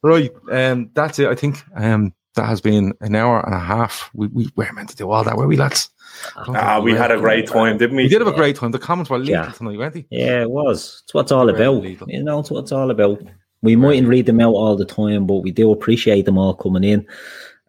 right. 0.04 0.30
Um, 0.52 0.90
that's 0.94 1.20
it. 1.20 1.28
I 1.30 1.36
think. 1.36 1.58
Um, 1.76 2.14
that 2.36 2.46
has 2.46 2.62
been 2.62 2.94
an 3.02 3.16
hour 3.16 3.44
and 3.46 3.54
a 3.56 3.60
half. 3.60 4.10
We 4.14 4.28
we 4.28 4.50
were 4.56 4.68
meant 4.74 4.90
to 4.90 4.96
do 4.96 5.10
all 5.10 5.24
that, 5.24 5.38
were 5.38 5.48
we, 5.48 5.58
lads? 5.58 5.90
Ah, 6.36 6.76
think 6.76 6.86
we 6.86 6.94
had 6.94 7.12
a 7.12 7.18
great 7.18 7.48
time, 7.48 7.78
didn't 7.78 7.96
we? 7.96 8.04
We 8.04 8.10
did 8.10 8.22
have 8.22 8.28
a 8.28 8.34
great 8.34 8.56
time. 8.56 8.72
The 8.72 8.80
comments 8.80 9.10
were 9.10 9.18
lethal 9.20 9.34
Yeah. 9.46 9.52
tonight, 9.52 9.78
weren't 9.78 9.94
they? 9.94 10.06
Yeah, 10.10 10.42
it 10.42 10.50
was. 10.52 11.02
It's 11.04 11.14
what 11.14 11.22
it's 11.22 11.32
all 11.32 11.46
Very 11.52 11.58
about. 11.64 11.82
legal. 11.84 12.10
You 12.10 12.24
know, 12.24 12.40
it's 12.40 12.52
what 12.52 12.60
it's 12.64 12.72
all 12.72 12.92
about. 12.92 13.22
We 13.62 13.76
mightn't 13.76 14.08
read 14.08 14.26
them 14.26 14.40
out 14.40 14.54
all 14.54 14.76
the 14.76 14.86
time, 14.86 15.26
but 15.28 15.36
we 15.44 15.52
do 15.52 15.72
appreciate 15.72 16.26
them 16.26 16.38
all 16.38 16.54
coming 16.54 16.84
in. 16.84 17.06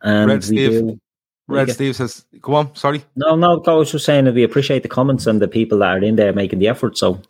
And 0.02 0.28
Red 0.30 0.36
we 0.38 0.42
Steve. 0.42 0.70
do. 0.72 1.00
Red 1.48 1.62
Okay. 1.62 1.72
Steve 1.72 1.96
says, 1.96 2.24
"Go 2.40 2.54
on." 2.54 2.74
Sorry. 2.76 3.02
No, 3.16 3.34
no, 3.34 3.60
I 3.66 3.72
was 3.72 3.90
just 3.90 4.04
saying 4.04 4.24
that 4.26 4.34
we 4.34 4.44
appreciate 4.44 4.82
the 4.84 4.88
comments 4.88 5.26
and 5.26 5.40
the 5.42 5.48
people 5.48 5.78
that 5.78 5.88
are 5.96 5.98
in 6.04 6.16
there 6.16 6.32
making 6.32 6.60
the 6.60 6.68
effort. 6.68 6.96
So 6.96 7.20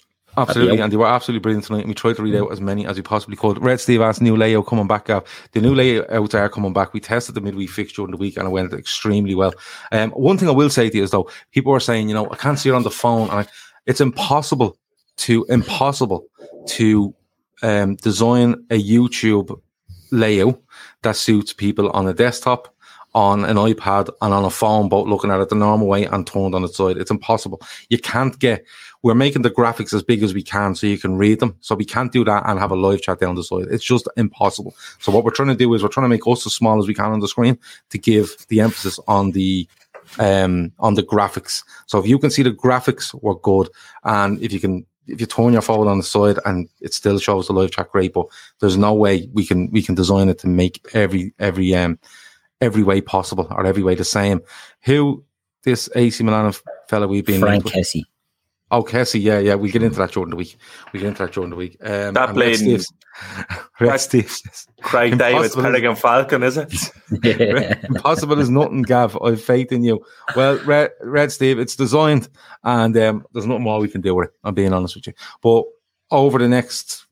Absolutely, 0.41 0.81
and 0.81 0.93
they 0.93 0.97
were 0.97 1.07
absolutely 1.07 1.41
brilliant 1.41 1.65
tonight. 1.65 1.87
We 1.87 1.95
tried 1.95 2.17
to 2.17 2.23
read 2.23 2.35
out 2.37 2.53
as 2.53 2.61
many 2.61 2.87
as 2.87 2.97
we 2.97 3.03
possibly 3.03 3.37
could. 3.37 3.63
Red 3.63 3.81
Steve 3.81 4.01
asked 4.01 4.23
new 4.23 4.37
layout 4.37 4.67
coming 4.67 4.87
back. 4.87 5.11
up. 5.11 5.27
The 5.53 5.61
new 5.61 5.75
layouts 5.75 6.35
are 6.35 6.49
coming 6.49 6.73
back. 6.73 6.93
We 6.93 7.01
tested 7.01 7.35
the 7.35 7.41
midweek 7.41 7.71
fixture 7.71 7.97
during 7.97 8.13
the 8.13 8.17
week 8.17 8.37
and 8.37 8.47
it 8.47 8.51
went 8.51 8.73
extremely 8.73 9.35
well. 9.35 9.55
Um, 9.93 10.11
one 10.13 10.39
thing 10.39 10.49
I 10.49 10.53
will 10.53 10.71
say 10.71 10.89
to 10.91 10.97
you 10.97 11.03
is 11.03 11.11
though, 11.11 11.31
people 11.53 11.73
are 11.73 11.81
saying, 11.81 12.09
you 12.09 12.15
know, 12.15 12.31
I 12.31 12.37
can't 12.37 12.59
see 12.59 12.69
it 12.69 12.75
on 12.75 12.83
the 12.83 12.91
phone, 12.91 13.29
and 13.31 13.41
I, 13.41 13.47
it's 13.87 14.01
impossible 14.01 14.77
to 15.19 15.45
impossible 15.49 16.27
to 16.69 17.15
um, 17.63 17.97
design 17.97 18.65
a 18.71 18.83
YouTube 18.83 19.61
layout 20.11 20.61
that 21.03 21.17
suits 21.17 21.53
people 21.53 21.91
on 21.91 22.07
a 22.07 22.15
desktop, 22.15 22.75
on 23.15 23.45
an 23.45 23.57
iPad, 23.57 24.09
and 24.23 24.33
on 24.33 24.45
a 24.45 24.51
phone, 24.51 24.89
both 24.89 25.09
looking 25.09 25.31
at 25.31 25.41
it 25.41 25.49
the 25.49 25.55
normal 25.55 25.87
way 25.87 26.05
and 26.05 26.27
turned 26.27 26.55
on 26.55 26.65
its 26.65 26.77
side. 26.77 26.97
It's 26.97 27.11
impossible. 27.11 27.61
You 27.89 27.99
can't 27.99 28.39
get. 28.39 28.65
We're 29.03 29.15
making 29.15 29.43
the 29.43 29.51
graphics 29.51 29.95
as 29.95 30.03
big 30.03 30.23
as 30.23 30.35
we 30.35 30.43
can 30.43 30.75
so 30.75 30.87
you 30.87 30.99
can 30.99 31.17
read 31.17 31.41
them. 31.41 31.57
So 31.61 31.75
we 31.75 31.85
can't 31.85 32.13
do 32.13 32.25
that 32.25 32.43
and 32.47 32.59
have 32.59 32.71
a 32.71 32.77
live 32.77 33.01
chat 33.01 33.21
down 33.21 33.35
the 33.35 33.43
side. 33.43 33.67
It's 33.71 33.85
just 33.85 34.09
impossible. 34.17 34.75
So 34.99 35.11
what 35.11 35.25
we're 35.25 35.31
trying 35.31 35.49
to 35.49 35.55
do 35.55 35.73
is 35.75 35.83
we're 35.83 35.89
trying 35.89 36.05
to 36.05 36.09
make 36.09 36.27
us 36.27 36.47
as 36.47 36.55
small 36.55 36.79
as 36.79 36.87
we 36.87 36.95
can 36.95 37.13
on 37.13 37.21
the 37.21 37.29
screen 37.29 37.59
to 37.91 37.99
give 37.99 38.37
the 38.49 38.61
emphasis 38.61 38.99
on 39.09 39.33
the 39.33 39.67
um 40.19 40.73
on 40.79 40.95
the 40.95 41.03
graphics. 41.03 41.63
So 41.87 41.99
if 41.99 42.07
you 42.07 42.19
can 42.19 42.31
see 42.31 42.43
the 42.43 42.51
graphics 42.51 43.15
were 43.23 43.39
good 43.39 43.69
and 44.05 44.43
if 44.43 44.53
you 44.53 44.61
can 44.61 44.85
if 45.07 45.21
you 45.21 45.27
turn 45.27 45.53
your 45.53 45.63
phone 45.63 45.89
on 45.89 45.99
the 45.99 46.05
side 46.05 46.39
and 46.45 46.69
it 46.81 46.95
still 46.95 47.19
shows 47.19 47.47
the 47.47 47.53
live 47.53 47.73
chat 47.73 47.91
great, 47.91 48.13
but 48.13 48.27
there's 48.61 48.77
no 48.77 48.95
way 48.95 49.29
we 49.33 49.45
can 49.45 49.71
we 49.71 49.83
can 49.83 49.95
design 49.95 50.29
it 50.29 50.39
to 50.41 50.49
make 50.49 50.87
every 50.95 51.33
every 51.39 51.75
um 51.75 51.99
every 52.61 52.83
way 52.83 53.01
possible 53.01 53.47
or 53.51 53.67
every 53.67 53.83
way 53.83 53.95
the 53.95 54.05
same. 54.05 54.41
Who 54.85 55.25
this 55.65 55.89
AC 55.95 56.23
Milan 56.23 56.53
fellow 56.89 57.07
we've 57.07 57.27
been 57.27 57.41
Franck 57.41 57.65
Kessie. 57.65 58.05
Oh, 58.73 58.83
Kessie, 58.85 59.21
yeah, 59.21 59.39
yeah. 59.41 59.55
We'll 59.55 59.73
get 59.73 59.83
into 59.83 59.99
that 59.99 60.13
during 60.13 60.31
the 60.31 60.37
week. 60.37 60.57
We'll 60.93 61.01
get 61.03 61.09
into 61.09 61.25
that 61.25 61.33
during 61.33 61.51
the 61.51 61.57
week. 61.57 61.77
Um, 61.83 62.15
That 62.15 62.35
played- 62.35 62.57
Steve's- 62.57 62.93
Red 63.81 63.97
Steve 63.99 64.31
says, 64.31 64.67
Craig 64.83 65.19
David's 65.19 65.55
Impossible. 65.57 65.63
Peregrine 65.65 65.97
Falcon, 65.97 66.43
is 66.45 66.57
it? 66.57 66.73
Impossible 67.89 68.39
is 68.39 68.49
nothing, 68.49 68.83
Gav. 68.83 69.19
I've 69.21 69.43
faith 69.43 69.73
in 69.73 69.83
you. 69.83 70.05
Well, 70.37 70.59
Red, 70.65 70.91
Red 71.03 71.33
Steve, 71.33 71.59
it's 71.59 71.75
designed, 71.77 72.29
and 72.65 72.97
um, 72.97 73.27
there's 73.33 73.47
nothing 73.47 73.65
more 73.65 73.81
we 73.81 73.89
can 73.89 74.01
do 74.01 74.15
with 74.15 74.29
it. 74.29 74.35
I'm 74.45 74.55
being 74.55 74.73
honest 74.73 74.95
with 74.95 75.07
you. 75.09 75.13
But 75.43 75.65
over 76.11 76.39
the 76.39 76.49
next 76.49 77.07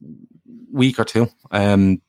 week 0.72 0.98
or 0.98 1.04
two, 1.04 1.28
um, 1.50 2.00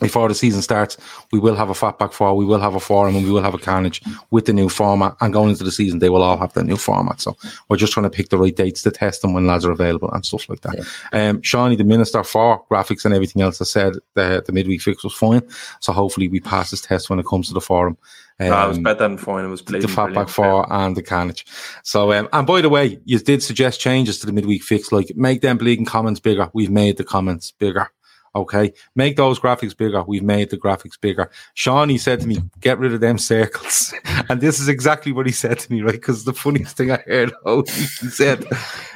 before 0.00 0.28
the 0.28 0.34
season 0.34 0.60
starts, 0.60 0.96
we 1.32 1.38
will 1.38 1.54
have 1.54 1.70
a 1.70 1.74
fatback 1.74 2.12
four, 2.12 2.34
we 2.34 2.44
will 2.44 2.60
have 2.60 2.74
a 2.74 2.80
forum, 2.80 3.14
and 3.14 3.24
we 3.24 3.30
will 3.30 3.42
have 3.42 3.54
a 3.54 3.58
carnage 3.58 4.02
with 4.30 4.46
the 4.46 4.52
new 4.52 4.68
format. 4.68 5.14
And 5.20 5.32
going 5.32 5.50
into 5.50 5.64
the 5.64 5.70
season, 5.70 6.00
they 6.00 6.10
will 6.10 6.22
all 6.22 6.36
have 6.36 6.52
that 6.54 6.64
new 6.64 6.76
format. 6.76 7.20
So 7.20 7.36
we're 7.68 7.76
just 7.76 7.92
trying 7.92 8.04
to 8.04 8.10
pick 8.10 8.28
the 8.28 8.38
right 8.38 8.54
dates 8.54 8.82
to 8.82 8.90
test 8.90 9.22
them 9.22 9.34
when 9.34 9.46
lads 9.46 9.64
are 9.64 9.70
available 9.70 10.10
and 10.12 10.24
stuff 10.24 10.48
like 10.48 10.62
that. 10.62 10.84
Yeah. 11.12 11.28
Um, 11.28 11.42
Shawnee, 11.42 11.76
the 11.76 11.84
minister 11.84 12.24
for 12.24 12.64
graphics 12.70 13.04
and 13.04 13.14
everything 13.14 13.42
else, 13.42 13.58
has 13.58 13.70
said 13.70 13.94
the, 14.14 14.42
the 14.44 14.52
midweek 14.52 14.82
fix 14.82 15.04
was 15.04 15.14
fine. 15.14 15.42
So 15.80 15.92
hopefully 15.92 16.28
we 16.28 16.40
pass 16.40 16.70
this 16.70 16.80
test 16.80 17.08
when 17.08 17.18
it 17.18 17.26
comes 17.26 17.48
to 17.48 17.54
the 17.54 17.60
forum. 17.60 17.96
Um, 18.40 18.48
no, 18.48 18.64
it 18.64 18.68
was 18.68 18.78
better 18.80 18.98
than 18.98 19.16
fine. 19.16 19.44
It 19.44 19.48
was 19.48 19.62
the 19.62 19.78
fatback 19.78 20.28
four 20.28 20.66
and 20.72 20.96
the 20.96 21.02
carnage. 21.04 21.46
So, 21.84 22.12
um, 22.12 22.28
and 22.32 22.44
by 22.44 22.62
the 22.62 22.68
way, 22.68 22.98
you 23.04 23.20
did 23.20 23.44
suggest 23.44 23.80
changes 23.80 24.18
to 24.18 24.26
the 24.26 24.32
midweek 24.32 24.64
fix, 24.64 24.90
like 24.90 25.12
make 25.14 25.40
them 25.40 25.56
bleeding 25.56 25.84
comments 25.84 26.18
bigger. 26.18 26.50
We've 26.52 26.70
made 26.70 26.96
the 26.96 27.04
comments 27.04 27.52
bigger. 27.52 27.90
Okay, 28.36 28.72
make 28.94 29.16
those 29.16 29.38
graphics 29.38 29.76
bigger. 29.76 30.02
We've 30.02 30.22
made 30.22 30.50
the 30.50 30.56
graphics 30.56 31.00
bigger. 31.00 31.30
Sean, 31.54 31.88
he 31.88 31.98
said 31.98 32.20
to 32.20 32.26
me, 32.26 32.38
"Get 32.60 32.78
rid 32.78 32.92
of 32.92 33.00
them 33.00 33.18
circles," 33.18 33.94
and 34.28 34.40
this 34.40 34.58
is 34.58 34.68
exactly 34.68 35.12
what 35.12 35.26
he 35.26 35.32
said 35.32 35.58
to 35.60 35.72
me, 35.72 35.82
right? 35.82 35.92
Because 35.92 36.24
the 36.24 36.32
funniest 36.32 36.76
thing 36.76 36.90
I 36.90 36.96
heard, 37.06 37.32
oh, 37.44 37.62
he 37.66 38.08
said, 38.08 38.44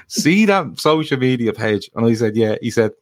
"See 0.08 0.44
that 0.46 0.78
social 0.78 1.18
media 1.18 1.52
page?" 1.52 1.90
And 1.94 2.06
I 2.06 2.14
said, 2.14 2.36
"Yeah." 2.36 2.56
He 2.60 2.70
said, 2.70 2.92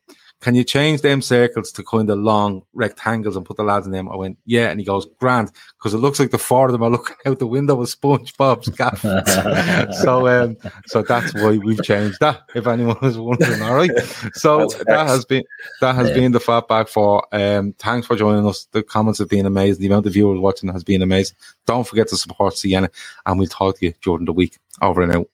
can 0.40 0.54
you 0.54 0.64
change 0.64 1.00
them 1.00 1.22
circles 1.22 1.72
to 1.72 1.82
kind 1.82 2.10
of 2.10 2.18
long 2.18 2.62
rectangles 2.74 3.36
and 3.36 3.46
put 3.46 3.56
the 3.56 3.64
lads 3.64 3.86
in 3.86 3.92
them? 3.92 4.08
I 4.08 4.16
went, 4.16 4.38
yeah. 4.44 4.68
And 4.68 4.78
he 4.78 4.84
goes, 4.84 5.06
grand, 5.18 5.50
because 5.78 5.94
it 5.94 5.98
looks 5.98 6.20
like 6.20 6.30
the 6.30 6.38
four 6.38 6.66
of 6.66 6.72
them 6.72 6.82
are 6.82 6.90
looking 6.90 7.16
out 7.24 7.38
the 7.38 7.46
window 7.46 7.74
with 7.74 7.98
SpongeBob's 7.98 8.68
gaff. 8.68 9.00
so, 10.02 10.28
um, 10.28 10.56
so 10.86 11.02
that's 11.02 11.34
why 11.34 11.56
we've 11.56 11.82
changed 11.82 12.18
that. 12.20 12.42
If 12.54 12.66
anyone 12.66 12.98
was 13.00 13.18
wondering, 13.18 13.62
all 13.62 13.74
right. 13.74 13.90
So 14.34 14.68
that 14.86 15.06
has 15.06 15.24
been 15.24 15.44
that 15.80 15.94
has 15.94 16.10
yeah. 16.10 16.14
been 16.14 16.32
the 16.32 16.38
fatback 16.38 16.88
for. 16.88 17.26
Um, 17.32 17.72
thanks 17.78 18.06
for 18.06 18.14
joining 18.14 18.46
us. 18.46 18.66
The 18.72 18.82
comments 18.82 19.18
have 19.18 19.30
been 19.30 19.46
amazing. 19.46 19.80
The 19.80 19.86
amount 19.88 20.06
of 20.06 20.12
viewers 20.12 20.38
watching 20.38 20.70
has 20.70 20.84
been 20.84 21.02
amazing. 21.02 21.36
Don't 21.66 21.86
forget 21.86 22.08
to 22.08 22.16
support 22.16 22.56
Sienna, 22.56 22.90
and 23.24 23.38
we'll 23.38 23.48
talk 23.48 23.78
to 23.78 23.86
you 23.86 23.94
during 24.02 24.26
the 24.26 24.32
week. 24.32 24.58
Over 24.82 25.02
and 25.02 25.14
out. 25.14 25.28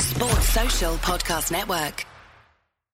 Sports 0.00 0.48
Social 0.48 0.94
Podcast 0.96 1.52
Network. 1.52 2.04